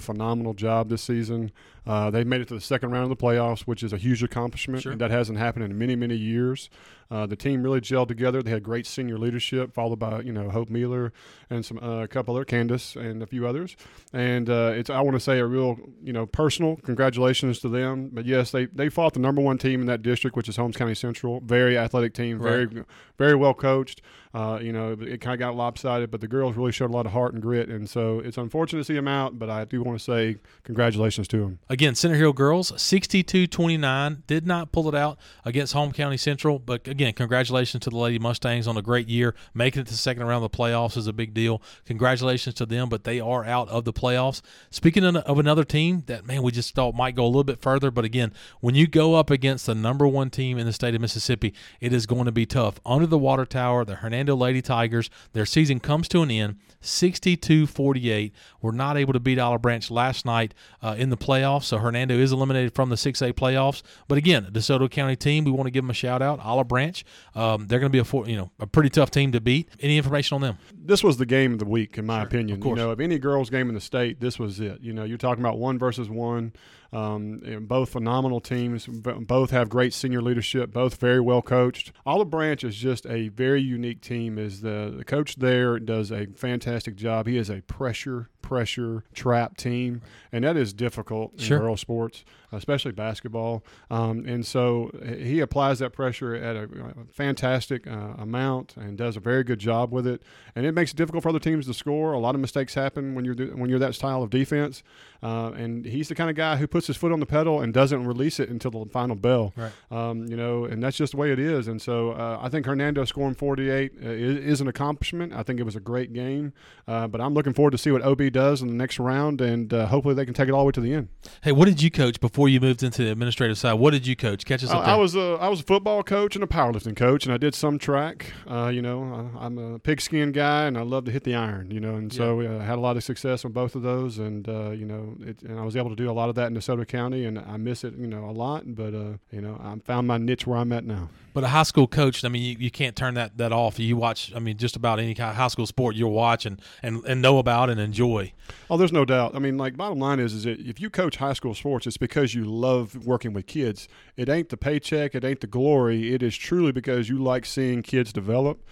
phenomenal 0.00 0.54
job 0.54 0.88
this 0.88 1.02
season. 1.02 1.52
Uh, 1.86 2.10
they 2.10 2.24
made 2.24 2.40
it 2.40 2.48
to 2.48 2.54
the 2.54 2.60
second 2.60 2.90
round 2.90 3.04
of 3.04 3.10
the 3.10 3.22
playoffs, 3.22 3.60
which 3.60 3.82
is 3.82 3.92
a 3.92 3.98
huge 3.98 4.22
accomplishment, 4.22 4.82
sure. 4.82 4.92
and 4.92 5.00
that 5.00 5.10
hasn't 5.10 5.38
happened 5.38 5.66
in 5.66 5.76
many, 5.76 5.94
many 5.94 6.16
years. 6.16 6.70
Uh, 7.10 7.26
the 7.26 7.36
team 7.36 7.62
really 7.62 7.80
gelled 7.80 8.08
together. 8.08 8.42
They 8.42 8.50
had 8.50 8.62
great 8.62 8.86
senior 8.86 9.18
leadership, 9.18 9.72
followed 9.72 9.98
by 9.98 10.20
you 10.20 10.32
know 10.32 10.50
Hope 10.50 10.68
Mueller 10.70 11.12
and 11.50 11.64
some 11.64 11.78
uh, 11.78 12.02
a 12.02 12.08
couple 12.08 12.34
other 12.34 12.44
Candace 12.44 12.96
and 12.96 13.22
a 13.22 13.26
few 13.26 13.46
others. 13.46 13.76
And 14.12 14.50
uh, 14.50 14.72
it's 14.74 14.90
I 14.90 15.00
want 15.00 15.14
to 15.14 15.20
say 15.20 15.38
a 15.38 15.46
real 15.46 15.78
you 16.02 16.12
know 16.12 16.26
personal 16.26 16.76
congratulations 16.76 17.60
to 17.60 17.68
them. 17.68 18.10
But 18.12 18.26
yes, 18.26 18.50
they 18.50 18.66
they 18.66 18.88
fought 18.88 19.14
the 19.14 19.20
number 19.20 19.40
one 19.40 19.58
team 19.58 19.80
in 19.80 19.86
that 19.86 20.02
district, 20.02 20.36
which 20.36 20.48
is 20.48 20.56
Holmes 20.56 20.76
County 20.76 20.94
Central. 20.94 21.40
Very 21.40 21.78
athletic 21.78 22.14
team, 22.14 22.40
very 22.40 22.66
right. 22.66 22.86
very 23.18 23.34
well 23.34 23.54
coached. 23.54 24.02
Uh, 24.36 24.58
you 24.60 24.70
know, 24.70 24.94
it 25.00 25.22
kind 25.22 25.32
of 25.32 25.38
got 25.38 25.56
lopsided, 25.56 26.10
but 26.10 26.20
the 26.20 26.28
girls 26.28 26.56
really 26.56 26.70
showed 26.70 26.90
a 26.90 26.92
lot 26.92 27.06
of 27.06 27.12
heart 27.12 27.32
and 27.32 27.40
grit, 27.40 27.70
and 27.70 27.88
so 27.88 28.20
it's 28.20 28.36
unfortunate 28.36 28.80
to 28.80 28.84
see 28.84 28.92
them 28.92 29.08
out. 29.08 29.38
But 29.38 29.48
I 29.48 29.64
do 29.64 29.82
want 29.82 29.98
to 29.98 30.04
say 30.04 30.36
congratulations 30.62 31.26
to 31.28 31.38
them. 31.38 31.58
Again, 31.70 31.94
Center 31.94 32.16
Hill 32.16 32.34
girls, 32.34 32.70
62-29, 32.72 34.26
did 34.26 34.46
not 34.46 34.72
pull 34.72 34.90
it 34.90 34.94
out 34.94 35.18
against 35.46 35.72
Holmes 35.72 35.94
County 35.94 36.18
Central, 36.18 36.58
but 36.58 36.86
again, 36.96 37.12
congratulations 37.12 37.84
to 37.84 37.90
the 37.90 37.96
Lady 37.96 38.18
Mustangs 38.18 38.66
on 38.66 38.78
a 38.78 38.82
great 38.82 39.06
year. 39.06 39.34
Making 39.52 39.82
it 39.82 39.84
to 39.84 39.92
the 39.92 39.98
second 39.98 40.24
round 40.24 40.42
of 40.42 40.50
the 40.50 40.56
playoffs 40.56 40.96
is 40.96 41.06
a 41.06 41.12
big 41.12 41.34
deal. 41.34 41.60
Congratulations 41.84 42.54
to 42.54 42.64
them, 42.64 42.88
but 42.88 43.04
they 43.04 43.20
are 43.20 43.44
out 43.44 43.68
of 43.68 43.84
the 43.84 43.92
playoffs. 43.92 44.40
Speaking 44.70 45.04
of 45.04 45.38
another 45.38 45.62
team 45.62 46.04
that 46.06 46.26
man 46.26 46.42
we 46.42 46.52
just 46.52 46.74
thought 46.74 46.94
might 46.94 47.14
go 47.14 47.24
a 47.24 47.26
little 47.26 47.44
bit 47.44 47.60
further, 47.60 47.90
but 47.90 48.06
again, 48.06 48.32
when 48.60 48.74
you 48.74 48.86
go 48.86 49.14
up 49.14 49.30
against 49.30 49.66
the 49.66 49.74
number 49.74 50.08
one 50.08 50.30
team 50.30 50.56
in 50.56 50.64
the 50.64 50.72
state 50.72 50.94
of 50.94 51.00
Mississippi, 51.02 51.52
it 51.80 51.92
is 51.92 52.06
going 52.06 52.24
to 52.24 52.32
be 52.32 52.46
tough. 52.46 52.80
Under 52.86 53.06
the 53.06 53.18
water 53.18 53.44
tower, 53.44 53.84
the 53.84 53.96
Hernando 53.96 54.34
Lady 54.34 54.62
Tigers. 54.62 55.10
Their 55.34 55.46
season 55.46 55.80
comes 55.80 56.08
to 56.08 56.22
an 56.22 56.30
end 56.30 56.56
62 56.80 57.66
48. 57.66 58.32
We're 58.62 58.72
not 58.72 58.96
able 58.96 59.12
to 59.12 59.20
beat 59.20 59.38
Olive 59.38 59.62
Branch 59.62 59.90
last 59.90 60.24
night 60.24 60.54
uh, 60.82 60.94
in 60.98 61.10
the 61.10 61.16
playoffs, 61.16 61.64
so 61.64 61.78
Hernando 61.78 62.16
is 62.16 62.32
eliminated 62.32 62.74
from 62.74 62.88
the 62.88 62.96
6A 62.96 63.32
playoffs. 63.32 63.82
But 64.08 64.18
again, 64.18 64.48
DeSoto 64.52 64.90
County 64.90 65.16
team, 65.16 65.44
we 65.44 65.50
want 65.50 65.66
to 65.66 65.70
give 65.70 65.84
them 65.84 65.90
a 65.90 65.94
shout 65.94 66.22
out. 66.22 66.40
Olive 66.40 66.68
Branch, 66.68 66.85
um, 67.34 67.66
they're 67.66 67.80
going 67.80 67.92
to 67.92 68.02
be 68.02 68.18
a 68.18 68.28
you 68.28 68.36
know 68.36 68.50
a 68.60 68.66
pretty 68.66 68.90
tough 68.90 69.10
team 69.10 69.32
to 69.32 69.40
beat. 69.40 69.68
Any 69.80 69.96
information 69.96 70.36
on 70.36 70.40
them? 70.40 70.58
This 70.74 71.02
was 71.02 71.16
the 71.16 71.26
game 71.26 71.52
of 71.52 71.58
the 71.58 71.64
week, 71.64 71.98
in 71.98 72.06
my 72.06 72.18
sure, 72.18 72.26
opinion. 72.26 72.62
You 72.62 72.74
know, 72.74 72.90
of 72.90 73.00
any 73.00 73.18
girls' 73.18 73.50
game 73.50 73.68
in 73.68 73.74
the 73.74 73.80
state, 73.80 74.20
this 74.20 74.38
was 74.38 74.60
it. 74.60 74.80
You 74.80 74.92
know, 74.92 75.04
you're 75.04 75.18
talking 75.18 75.42
about 75.42 75.58
one 75.58 75.78
versus 75.78 76.08
one. 76.08 76.52
Um, 76.92 77.42
both 77.62 77.90
phenomenal 77.90 78.40
teams. 78.40 78.86
Both 78.86 79.50
have 79.50 79.68
great 79.68 79.92
senior 79.92 80.22
leadership. 80.22 80.72
Both 80.72 80.96
very 80.96 81.20
well 81.20 81.42
coached. 81.42 81.92
Olive 82.06 82.30
Branch 82.30 82.62
is 82.64 82.76
just 82.76 83.06
a 83.06 83.28
very 83.28 83.60
unique 83.60 84.00
team. 84.00 84.38
Is 84.38 84.60
the, 84.60 84.94
the 84.96 85.04
coach 85.04 85.36
there 85.36 85.78
does 85.78 86.10
a 86.10 86.26
fantastic 86.26 86.96
job. 86.96 87.26
He 87.26 87.36
is 87.36 87.50
a 87.50 87.62
pressure 87.62 88.30
pressure 88.46 89.02
trap 89.12 89.56
team, 89.56 90.00
and 90.30 90.44
that 90.44 90.56
is 90.56 90.72
difficult 90.72 91.32
in 91.32 91.40
sure. 91.40 91.58
girl 91.58 91.76
sports, 91.76 92.24
especially 92.52 92.92
basketball. 92.92 93.64
Um, 93.90 94.24
and 94.24 94.46
so 94.46 94.92
he 95.18 95.40
applies 95.40 95.80
that 95.80 95.92
pressure 95.92 96.32
at 96.32 96.54
a, 96.54 96.62
a 96.62 97.12
fantastic 97.12 97.88
uh, 97.88 98.14
amount 98.18 98.76
and 98.76 98.96
does 98.96 99.16
a 99.16 99.20
very 99.20 99.42
good 99.42 99.58
job 99.58 99.90
with 99.90 100.06
it. 100.06 100.22
And 100.54 100.64
it 100.64 100.72
makes 100.72 100.92
it 100.92 100.96
difficult 100.96 101.24
for 101.24 101.30
other 101.30 101.40
teams 101.40 101.66
to 101.66 101.74
score. 101.74 102.12
A 102.12 102.20
lot 102.20 102.36
of 102.36 102.40
mistakes 102.40 102.74
happen 102.74 103.16
when 103.16 103.24
you're 103.24 103.34
when 103.34 103.68
you're 103.68 103.80
that 103.80 103.96
style 103.96 104.22
of 104.22 104.30
defense. 104.30 104.84
Uh, 105.22 105.50
and 105.56 105.84
he's 105.84 106.08
the 106.08 106.14
kind 106.14 106.30
of 106.30 106.36
guy 106.36 106.56
who 106.56 106.68
puts 106.68 106.86
his 106.86 106.96
foot 106.96 107.10
on 107.10 107.18
the 107.18 107.26
pedal 107.26 107.60
and 107.60 107.74
doesn't 107.74 108.06
release 108.06 108.38
it 108.38 108.48
until 108.48 108.70
the 108.70 108.86
final 108.90 109.16
bell. 109.16 109.52
Right. 109.56 109.72
Um, 109.90 110.26
you 110.28 110.36
know, 110.36 110.64
and 110.66 110.80
that's 110.80 110.96
just 110.96 111.12
the 111.12 111.16
way 111.16 111.32
it 111.32 111.40
is. 111.40 111.66
And 111.66 111.82
so 111.82 112.12
uh, 112.12 112.38
I 112.40 112.48
think 112.48 112.66
Hernando 112.66 113.04
scoring 113.04 113.34
48 113.34 113.92
uh, 113.92 114.08
is, 114.08 114.36
is, 114.36 114.60
an 114.60 114.68
accomplishment. 114.68 115.32
I 115.32 115.42
think 115.42 115.58
it 115.58 115.64
was 115.64 115.74
a 115.74 115.80
great 115.80 116.12
game. 116.12 116.52
Uh, 116.86 117.08
but 117.08 117.20
I'm 117.20 117.34
looking 117.34 117.54
forward 117.54 117.72
to 117.72 117.78
see 117.78 117.90
what 117.90 118.02
OB 118.02 118.30
does 118.36 118.60
in 118.60 118.68
the 118.68 118.74
next 118.74 118.98
round, 118.98 119.40
and 119.40 119.72
uh, 119.72 119.86
hopefully 119.86 120.14
they 120.14 120.26
can 120.26 120.34
take 120.34 120.48
it 120.48 120.52
all 120.52 120.60
the 120.60 120.66
way 120.66 120.72
to 120.72 120.80
the 120.80 120.92
end. 120.92 121.08
Hey, 121.42 121.52
what 121.52 121.64
did 121.64 121.82
you 121.82 121.90
coach 121.90 122.20
before 122.20 122.50
you 122.50 122.60
moved 122.60 122.82
into 122.82 123.02
the 123.02 123.10
administrative 123.10 123.56
side? 123.56 123.74
What 123.74 123.92
did 123.92 124.06
you 124.06 124.14
coach? 124.14 124.44
Catch 124.44 124.62
us 124.62 124.70
I, 124.70 124.76
up 124.76 124.84
there. 124.84 124.94
I 124.94 124.96
was 124.98 125.14
a 125.16 125.38
I 125.40 125.48
was 125.48 125.60
a 125.60 125.62
football 125.62 126.02
coach 126.02 126.36
and 126.36 126.44
a 126.44 126.46
powerlifting 126.46 126.94
coach, 126.94 127.24
and 127.24 127.32
I 127.32 127.38
did 127.38 127.54
some 127.54 127.78
track. 127.78 128.32
Uh, 128.46 128.68
you 128.68 128.82
know, 128.82 129.30
I, 129.38 129.46
I'm 129.46 129.56
a 129.56 129.78
pigskin 129.78 130.32
guy, 130.32 130.66
and 130.66 130.76
I 130.76 130.82
love 130.82 131.06
to 131.06 131.10
hit 131.10 131.24
the 131.24 131.34
iron. 131.34 131.70
You 131.70 131.80
know, 131.80 131.94
and 131.94 132.12
so 132.12 132.42
uh, 132.42 132.62
I 132.62 132.64
had 132.64 132.76
a 132.76 132.80
lot 132.80 132.96
of 132.98 133.04
success 133.04 133.44
on 133.44 133.52
both 133.52 133.74
of 133.74 133.82
those, 133.82 134.18
and 134.18 134.46
uh, 134.48 134.70
you 134.70 134.84
know, 134.84 135.16
it, 135.20 135.42
and 135.42 135.58
I 135.58 135.64
was 135.64 135.76
able 135.76 135.90
to 135.90 135.96
do 135.96 136.10
a 136.10 136.12
lot 136.12 136.28
of 136.28 136.34
that 136.34 136.48
in 136.48 136.54
DeSoto 136.54 136.86
County, 136.86 137.24
and 137.24 137.38
I 137.38 137.56
miss 137.56 137.84
it, 137.84 137.94
you 137.96 138.06
know, 138.06 138.28
a 138.28 138.32
lot. 138.32 138.74
But 138.74 138.94
uh, 138.94 139.16
you 139.30 139.40
know, 139.40 139.58
I 139.62 139.74
found 139.84 140.06
my 140.06 140.18
niche 140.18 140.46
where 140.46 140.58
I'm 140.58 140.72
at 140.72 140.84
now. 140.84 141.08
But 141.36 141.44
a 141.44 141.48
high 141.48 141.64
school 141.64 141.86
coach, 141.86 142.24
I 142.24 142.30
mean, 142.30 142.42
you, 142.42 142.56
you 142.58 142.70
can't 142.70 142.96
turn 142.96 143.12
that, 143.12 143.36
that 143.36 143.52
off. 143.52 143.78
You 143.78 143.94
watch, 143.94 144.32
I 144.34 144.38
mean, 144.38 144.56
just 144.56 144.74
about 144.74 144.98
any 144.98 145.14
kind 145.14 145.28
of 145.28 145.36
high 145.36 145.48
school 145.48 145.66
sport 145.66 145.94
you'll 145.94 146.12
watch 146.12 146.46
and, 146.46 146.62
and, 146.82 147.04
and 147.04 147.20
know 147.20 147.36
about 147.36 147.68
and 147.68 147.78
enjoy. 147.78 148.32
Oh, 148.70 148.78
there's 148.78 148.90
no 148.90 149.04
doubt. 149.04 149.36
I 149.36 149.38
mean, 149.38 149.58
like, 149.58 149.76
bottom 149.76 149.98
line 149.98 150.18
is, 150.18 150.32
is 150.32 150.44
that 150.44 150.60
if 150.60 150.80
you 150.80 150.88
coach 150.88 151.16
high 151.16 151.34
school 151.34 151.54
sports, 151.54 151.86
it's 151.86 151.98
because 151.98 152.34
you 152.34 152.46
love 152.46 153.04
working 153.04 153.34
with 153.34 153.46
kids. 153.46 153.86
It 154.16 154.30
ain't 154.30 154.48
the 154.48 154.56
paycheck, 154.56 155.14
it 155.14 155.24
ain't 155.26 155.42
the 155.42 155.46
glory. 155.46 156.14
It 156.14 156.22
is 156.22 156.34
truly 156.34 156.72
because 156.72 157.10
you 157.10 157.18
like 157.18 157.44
seeing 157.44 157.82
kids 157.82 158.14
develop, 158.14 158.64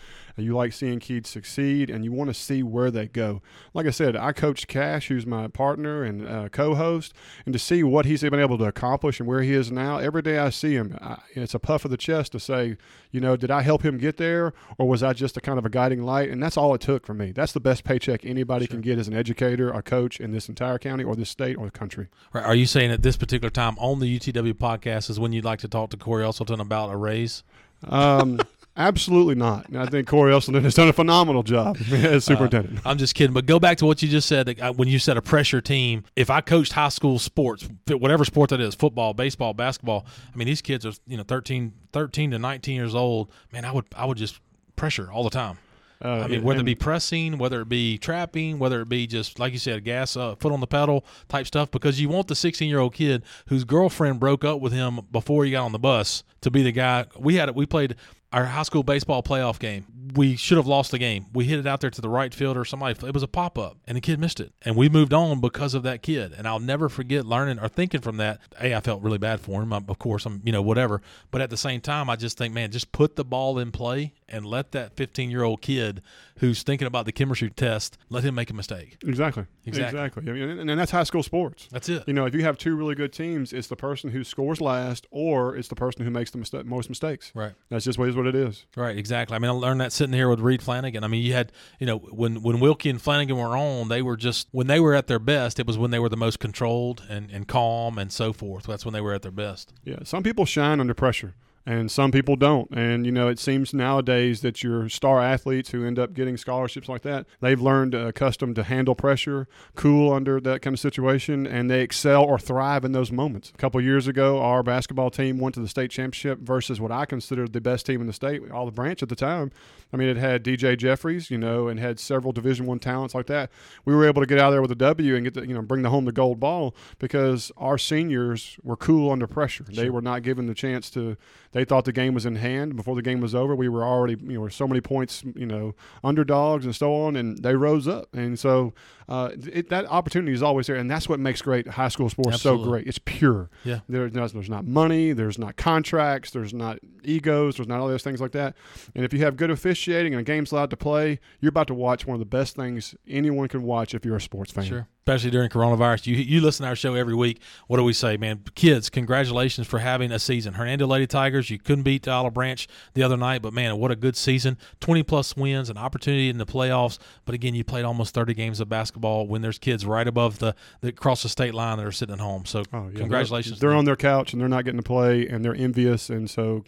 you 0.43 0.55
like 0.55 0.73
seeing 0.73 0.99
kids 0.99 1.29
succeed, 1.29 1.91
and 1.91 2.05
you 2.05 2.13
want 2.13 2.29
to 2.29 2.35
see 2.35 2.63
where 2.63 2.91
they 2.91 3.07
go. 3.07 3.43
Like 3.73 3.87
I 3.87 3.91
said, 3.91 4.17
I 4.17 4.33
coached 4.33 4.67
Cash, 4.67 5.09
who's 5.09 5.27
my 5.27 5.49
partner 5.49 6.03
and 6.03 6.27
uh, 6.27 6.49
co-host, 6.49 7.15
and 7.47 7.53
to 7.53 7.59
see 7.59 7.83
what 7.83 8.05
he's 8.07 8.23
been 8.23 8.35
able 8.35 8.59
to 8.59 8.65
accomplish 8.65 9.21
and 9.21 9.29
where 9.29 9.43
he 9.43 9.53
is 9.53 9.71
now. 9.71 9.99
Every 9.99 10.23
day 10.23 10.39
I 10.39 10.51
see 10.51 10.75
him, 10.75 10.99
I, 11.01 11.19
it's 11.35 11.55
a 11.55 11.59
puff 11.59 11.85
of 11.85 11.91
the 11.91 11.97
chest 11.97 12.33
to 12.33 12.41
say, 12.41 12.77
you 13.13 13.21
know, 13.21 13.37
did 13.37 13.51
I 13.51 13.63
help 13.63 13.85
him 13.85 13.97
get 13.99 14.17
there, 14.17 14.53
or 14.77 14.89
was 14.89 15.03
I 15.03 15.13
just 15.13 15.37
a 15.37 15.41
kind 15.41 15.59
of 15.59 15.65
a 15.65 15.71
guiding 15.71 16.03
light? 16.03 16.31
And 16.31 16.43
that's 16.43 16.57
all 16.57 16.75
it 16.75 16.81
took 16.81 17.07
for 17.07 17.15
me. 17.15 17.31
That's 17.31 17.53
the 17.53 17.61
best 17.61 17.85
paycheck 17.85 18.25
anybody 18.25 18.67
can 18.67 18.81
get 18.81 18.99
as 18.99 19.07
an 19.07 19.15
educator, 19.15 19.71
a 19.71 19.83
coach 19.83 20.19
in 20.19 20.33
this 20.33 20.49
entire 20.49 20.79
county, 20.79 21.05
or 21.05 21.15
this 21.15 21.31
state, 21.31 21.57
or 21.57 21.67
the 21.67 21.71
country. 21.71 22.09
Right. 22.33 22.45
Are 22.45 22.55
you 22.55 22.67
saying 22.67 22.91
at 22.91 23.03
this 23.03 23.17
particular 23.17 23.51
time 23.51 23.77
on 23.79 24.01
the 24.01 24.19
UTW 24.19 24.55
podcast 24.55 25.11
is 25.11 25.21
when 25.21 25.33
you'd 25.33 25.45
like 25.45 25.61
to 25.61 25.69
talk 25.69 25.91
to 25.91 25.97
Cory 25.97 26.25
Uselton 26.25 26.61
about 26.61 26.91
a 26.91 26.97
raise? 26.97 27.45
Um, 27.87 28.41
absolutely 28.77 29.35
not. 29.35 29.69
And 29.69 29.79
I 29.79 29.87
think 29.87 30.07
Cory 30.09 30.33
Uselton 30.33 30.63
has 30.63 30.75
done 30.75 30.89
a 30.89 30.93
phenomenal 30.93 31.43
job 31.43 31.79
as 31.93 32.25
superintendent. 32.25 32.81
I'm 32.85 32.99
just 32.99 33.15
kidding. 33.15 33.35
But 33.35 33.47
go 33.47 33.59
back 33.59 33.79
to 33.79 33.87
what 33.87 34.03
you 34.03 34.09
just 34.09 34.29
said 34.29 34.47
that, 34.47 34.61
uh, 34.61 34.73
when 34.73 34.89
you 34.89 34.99
said 34.99 35.17
a 35.17 35.23
pressure 35.23 35.61
team. 35.61 36.05
If 36.17 36.31
I 36.31 36.41
coached 36.41 36.73
high 36.73 36.89
school 36.89 37.19
sports, 37.19 37.69
whatever 37.89 38.25
sport 38.25 38.51
that 38.51 38.61
is, 38.61 38.75
football, 38.75 39.15
baseball, 39.15 39.55
basketball, 39.55 40.07
I 40.33 40.37
mean, 40.37 40.47
these 40.47 40.63
kids 40.63 40.85
are, 40.87 40.93
you 41.07 41.17
know, 41.17 41.25
13, 41.25 41.73
13 41.93 42.31
to 42.33 42.39
19 42.39 42.75
years 42.75 42.95
old. 42.95 43.31
Man, 43.53 43.65
I 43.65 43.73
would, 43.73 43.87
I 43.97 44.05
would 44.07 44.19
just 44.19 44.41
pressure 44.77 45.11
all 45.11 45.25
the 45.25 45.31
time. 45.31 45.59
Uh, 46.05 46.23
I 46.25 46.27
mean, 46.27 46.43
whether 46.43 46.61
it 46.61 46.65
be 46.65 46.75
pressing, 46.75 47.39
whether 47.39 47.63
it 47.63 47.69
be 47.69 47.97
trapping, 47.97 48.59
whether 48.59 48.83
it 48.83 48.89
be 48.91 49.07
just 49.07 49.39
like 49.39 49.55
you 49.55 49.59
said, 49.59 49.85
gas 49.85 50.17
uh, 50.17 50.35
foot 50.35 50.53
on 50.53 50.61
the 50.61 50.67
pedal 50.67 51.05
type 51.29 51.47
stuff, 51.47 51.71
because 51.71 51.99
you 51.99 52.11
want 52.11 52.29
the 52.29 52.35
16 52.35 52.69
year 52.69 52.81
old 52.81 52.93
kid 52.93 53.23
whose 53.47 53.65
girlfriend 53.65 54.21
broke 54.21 54.45
up 54.45 54.61
with 54.61 54.73
him 54.73 55.01
before 55.11 55.45
he 55.47 55.53
got 55.53 55.65
on 55.65 55.73
the 55.73 55.79
bus 55.79 56.23
to 56.43 56.51
be 56.51 56.63
the 56.63 56.73
guy. 56.73 57.07
We 57.19 57.37
had 57.37 57.49
it. 57.49 57.55
we 57.55 57.65
played 57.65 57.97
our 58.35 58.47
high 58.47 58.65
school 58.65 58.83
baseball 58.83 59.23
playoff 59.23 59.61
game. 59.61 59.87
We 60.15 60.37
should 60.37 60.57
have 60.57 60.67
lost 60.67 60.91
the 60.91 60.99
game. 60.99 61.27
We 61.33 61.45
hit 61.45 61.59
it 61.61 61.67
out 61.67 61.81
there 61.81 61.91
to 61.91 62.01
the 62.01 62.09
right 62.09 62.35
fielder. 62.35 62.65
Somebody, 62.65 63.07
it 63.07 63.15
was 63.15 63.23
a 63.23 63.29
pop 63.29 63.59
up, 63.59 63.79
and 63.87 63.97
the 63.97 64.01
kid 64.01 64.19
missed 64.19 64.41
it, 64.41 64.53
and 64.63 64.77
we 64.77 64.89
moved 64.89 65.13
on 65.13 65.41
because 65.41 65.75
of 65.75 65.85
that 65.85 66.03
kid. 66.03 66.33
And 66.37 66.47
I'll 66.47 66.61
never 66.61 66.89
forget 66.89 67.27
learning 67.27 67.59
or 67.59 67.69
thinking 67.69 68.01
from 68.01 68.17
that. 68.19 68.41
Hey, 68.59 68.75
I 68.75 68.81
felt 68.81 69.03
really 69.03 69.19
bad 69.19 69.41
for 69.41 69.63
him. 69.63 69.73
Of 69.73 69.99
course, 69.99 70.27
I'm 70.27 70.43
you 70.45 70.53
know 70.53 70.63
whatever, 70.63 71.01
but 71.31 71.41
at 71.41 71.51
the 71.51 71.57
same 71.57 71.81
time, 71.81 72.11
I 72.11 72.17
just 72.17 72.37
think, 72.37 72.53
man, 72.53 72.71
just 72.71 72.93
put 72.93 73.17
the 73.17 73.25
ball 73.25 73.59
in 73.59 73.71
play 73.71 74.15
and 74.35 74.45
let 74.45 74.73
that 74.73 74.97
15 74.97 75.31
year 75.31 75.43
old 75.43 75.63
kid 75.63 76.03
who's 76.39 76.63
thinking 76.63 76.87
about 76.87 77.07
the 77.07 77.13
chemistry 77.13 77.49
test 77.51 77.97
let 78.09 78.25
him 78.25 78.35
make 78.35 78.51
a 78.51 78.55
mistake. 78.55 78.99
Exactly. 79.07 79.47
Exactly. 79.65 80.01
Exactly. 80.01 80.31
I 80.31 80.35
mean, 80.35 80.59
and, 80.59 80.71
and 80.71 80.81
that's 80.81 80.91
high 80.91 81.05
school 81.05 81.23
sports. 81.23 81.69
That's 81.71 81.89
it. 81.89 82.05
You 82.07 82.13
know, 82.13 82.27
if 82.27 82.35
you 82.35 82.43
have 82.43 82.59
two 82.59 82.77
really 82.77 82.95
good 82.95 83.13
teams, 83.13 83.53
it's 83.53 83.69
the 83.69 83.77
person 83.77 84.11
who 84.11 84.25
scores 84.25 84.61
last, 84.61 85.07
or 85.11 85.57
it's 85.57 85.69
the 85.69 85.77
person 85.77 86.05
who 86.05 86.11
makes 86.11 86.33
the 86.33 86.65
most 86.65 86.89
mistakes. 86.89 87.31
Right. 87.35 87.53
That's 87.71 87.85
just 87.85 87.99
what 87.99 88.09
is 88.09 88.17
what 88.17 88.27
it 88.27 88.35
is. 88.35 88.67
Right, 88.77 88.97
exactly. 88.97 89.37
I 89.37 89.39
mean, 89.39 89.51
I 89.51 89.55
learned 89.55 89.81
that 89.81 89.93
sitting 89.93 90.13
here 90.13 90.29
with 90.29 90.41
Reed 90.41 90.63
Flanagan. 90.63 91.05
I 91.05 91.09
mean, 91.09 91.23
you 91.23 91.33
had, 91.33 91.53
you 91.79 91.87
know, 91.87 91.99
when 91.99 92.43
when 92.43 92.61
Wilkie 92.61 92.91
and 92.91 93.01
Flanagan 93.01 93.37
were 93.37 93.57
on, 93.57 93.89
they 93.89 94.03
were 94.03 94.17
just 94.17 94.49
when 94.51 94.67
they 94.67 94.81
were 94.81 94.95
at 94.95 95.07
their 95.07 95.19
best. 95.19 95.61
It 95.61 95.67
was 95.67 95.79
when 95.79 95.91
they 95.93 95.99
were 95.99 96.09
the 96.09 96.17
most 96.17 96.41
controlled 96.41 97.05
and, 97.09 97.31
and 97.31 97.47
calm 97.47 97.99
and 97.99 98.13
so 98.13 98.33
forth. 98.33 98.65
That's 98.65 98.85
when 98.85 98.93
they 98.93 99.01
were 99.01 99.15
at 99.15 99.23
their 99.23 99.31
best. 99.31 99.73
Yeah. 99.85 99.99
Some 100.03 100.23
people 100.23 100.45
shine 100.45 100.81
under 100.81 100.95
pressure. 100.95 101.35
And 101.67 101.91
some 101.91 102.13
people 102.13 102.37
don't. 102.37 102.71
And, 102.73 103.07
you 103.07 103.13
know, 103.13 103.29
it 103.29 103.39
seems 103.39 103.73
nowadays 103.73 104.43
that 104.43 104.63
your 104.63 104.89
star 104.91 105.23
athletes 105.23 105.71
who 105.71 105.87
end 105.87 105.99
up 105.99 106.13
getting 106.13 106.37
scholarships 106.37 106.89
like 106.91 107.03
that, 107.03 107.27
they've 107.41 107.61
learned 107.61 107.95
uh, 107.95 108.07
accustomed 108.09 108.57
to 108.57 108.65
handle 108.65 108.95
pressure, 108.95 109.49
cool 109.75 110.13
under 110.13 110.41
that 110.41 110.61
kind 110.61 110.75
of 110.75 110.81
situation, 110.81 111.47
and 111.47 111.71
they 111.71 111.81
excel 111.81 112.23
or 112.23 112.39
thrive 112.39 112.85
in 112.85 112.93
those 112.93 113.11
moments. 113.11 113.51
A 113.55 113.57
couple 113.57 113.81
years 113.81 114.07
ago, 114.07 114.43
our 114.43 114.63
basketball 114.63 115.11
team 115.11 115.39
went 115.39 115.55
to 115.55 115.61
the 115.61 115.69
state 115.69 115.91
championship 115.91 116.41
versus 116.41 116.81
what 116.81 116.93
I 116.93 117.07
considered 117.07 117.55
the 117.55 117.63
best 117.63 117.87
team 117.87 118.03
in 118.03 118.07
the 118.07 118.13
state, 118.13 118.43
Olive 118.51 118.75
Branch 118.75 119.03
at 119.03 119.09
the 119.09 119.17
time. 119.17 119.51
I 119.91 119.97
mean, 119.97 120.09
it 120.09 120.17
had 120.17 120.45
DJ 120.45 120.77
Jeffries, 120.77 121.31
you 121.31 121.39
know, 121.39 121.69
and 121.69 121.81
had 121.81 121.99
several 121.99 122.33
Division 122.33 122.67
One 122.67 122.79
talents 122.79 123.15
like 123.15 123.27
that. 123.27 123.51
We 123.85 123.95
were 123.95 124.07
able 124.07 124.21
to 124.21 124.27
get 124.27 124.39
out 124.39 124.51
there 124.51 124.61
with 124.61 124.73
a 124.73 124.77
W 124.77 125.15
and 125.15 125.25
get 125.25 125.35
the, 125.35 125.47
you 125.47 125.55
know, 125.55 125.63
bring 125.63 125.83
the 125.83 125.91
home 125.91 126.05
the 126.05 126.13
gold 126.13 126.41
ball 126.41 126.75
because 126.99 127.53
our 127.57 127.79
seniors 127.79 128.59
were 128.63 128.77
cool 128.77 129.13
under 129.13 129.27
pressure. 129.27 129.65
They 129.65 129.89
were 129.91 130.03
not 130.03 130.23
given 130.23 130.47
the 130.47 130.55
chance 130.55 130.91
to. 130.91 131.17
They 131.55 131.65
thought 131.65 131.85
the 131.85 131.93
game 131.93 132.15
was 132.15 132.27
in 132.27 132.35
hand 132.35 132.75
before 132.75 132.97
the 132.97 133.03
game 133.03 133.21
was 133.21 133.33
over. 133.33 133.55
We 133.55 133.69
were 133.69 133.85
already, 133.85 134.17
you 134.21 134.41
know, 134.41 134.49
so 134.49 134.67
many 134.67 134.81
points, 134.81 135.23
you 135.37 135.47
know, 135.47 135.77
underdogs 136.03 136.65
and 136.65 136.75
so 136.75 136.93
on, 136.93 137.15
and 137.15 137.39
they 137.39 137.55
rose 137.55 137.87
up. 137.87 138.09
And 138.13 138.37
so 138.37 138.75
uh, 139.09 139.31
it, 139.53 139.69
that 139.69 139.87
opportunity 139.87 140.33
is 140.33 140.43
always 140.43 140.67
there, 140.67 140.75
and 140.75 140.91
that's 140.91 141.09
what 141.09 141.21
makes 141.21 141.41
great 141.41 141.69
high 141.69 141.89
school 141.89 142.11
sports 142.11 142.35
Absolutely. 142.35 142.65
so 142.65 142.69
great. 142.71 142.87
It's 142.89 142.99
pure. 142.99 143.51
Yeah. 143.63 143.81
There's 143.89 144.11
there's 144.11 144.33
there's 144.33 144.51
not 144.51 144.67
money. 144.67 145.13
There's 145.13 145.39
not 145.39 145.57
contracts. 145.57 146.33
There's 146.33 146.53
not 146.53 146.81
egos. 147.05 147.57
There's 147.57 147.69
not 147.69 147.79
all 147.79 147.87
those 147.87 148.03
things 148.03 148.21
like 148.21 148.33
that. 148.33 148.57
And 148.97 149.05
if 149.05 149.13
you 149.13 149.21
have 149.21 149.37
good 149.37 149.51
officiating 149.51 150.13
and 150.13 150.21
a 150.21 150.25
game's 150.25 150.51
allowed 150.51 150.71
to 150.71 150.77
play, 150.77 151.21
you're 151.41 151.51
about 151.51 151.69
to 151.69 151.75
watch 151.75 152.05
one 152.05 152.17
of 152.17 152.21
the 152.21 152.27
best 152.27 152.57
things 152.57 152.97
anyone 153.07 153.47
can 153.47 153.63
watch 153.63 153.95
if 153.95 154.05
you're 154.05 154.17
a 154.17 154.21
sports 154.21 154.51
fan. 154.51 154.65
Sure. 154.65 154.89
Especially 155.07 155.31
during 155.31 155.51
coronavirus. 155.51 156.07
You 156.07 156.17
you 156.17 156.41
listen 156.41 156.65
to 156.65 156.71
our 156.71 156.75
show 156.77 156.95
every 156.95 157.15
week. 157.15 157.39
What 157.67 157.77
do 157.77 157.85
we 157.85 157.93
say, 157.93 158.17
man? 158.17 158.41
Kids, 158.55 158.89
congratulations 158.89 159.67
for 159.67 159.81
having 159.81 160.11
a 160.11 160.19
season. 160.19 160.55
Hernando 160.55 160.87
Lady 160.87 161.07
Tigers, 161.07 161.51
you 161.51 161.59
couldn't 161.59 161.83
beat 161.85 162.09
Olive 162.09 162.33
Branch 162.33 162.67
the 162.95 163.03
other 163.03 163.19
night, 163.19 163.43
but 163.43 163.53
man, 163.53 163.77
what 163.77 163.91
a 163.91 163.97
good 163.97 164.17
season. 164.17 164.57
20 164.81 165.03
plus 165.03 165.37
wins, 165.37 165.69
an 165.69 165.77
opportunity 165.77 166.31
in 166.31 166.39
the 166.39 166.47
playoffs. 166.47 166.97
But 167.27 167.35
again, 167.35 167.55
you 167.55 167.65
played 167.65 167.85
almost 167.85 168.15
30 168.15 168.33
games 168.33 168.61
of 168.61 168.71
basketball 168.71 169.27
when 169.27 169.43
there's 169.43 169.59
kids 169.59 169.85
right 169.85 170.09
above 170.09 170.39
the, 170.39 170.55
the 170.81 170.89
across 170.89 171.23
the 171.23 171.29
state 171.29 171.53
line 171.53 171.77
that 171.77 171.85
are 171.87 171.93
sitting 171.93 172.15
at 172.15 172.21
home. 172.23 172.47
So 172.47 172.63
Oh, 172.73 172.89
yeah. 172.91 173.01
congratulations. 173.01 173.61
They're, 173.61 173.69
they're 173.69 173.77
on 173.77 173.85
their 173.85 173.97
couch 173.97 174.33
and 174.33 174.41
they're 174.41 174.49
not 174.49 174.65
getting 174.65 174.81
to 174.81 174.83
play, 174.83 175.29
and 175.29 175.45
they're 175.45 175.55
envious. 175.55 176.09
And 176.09 176.31
so, 176.31 176.65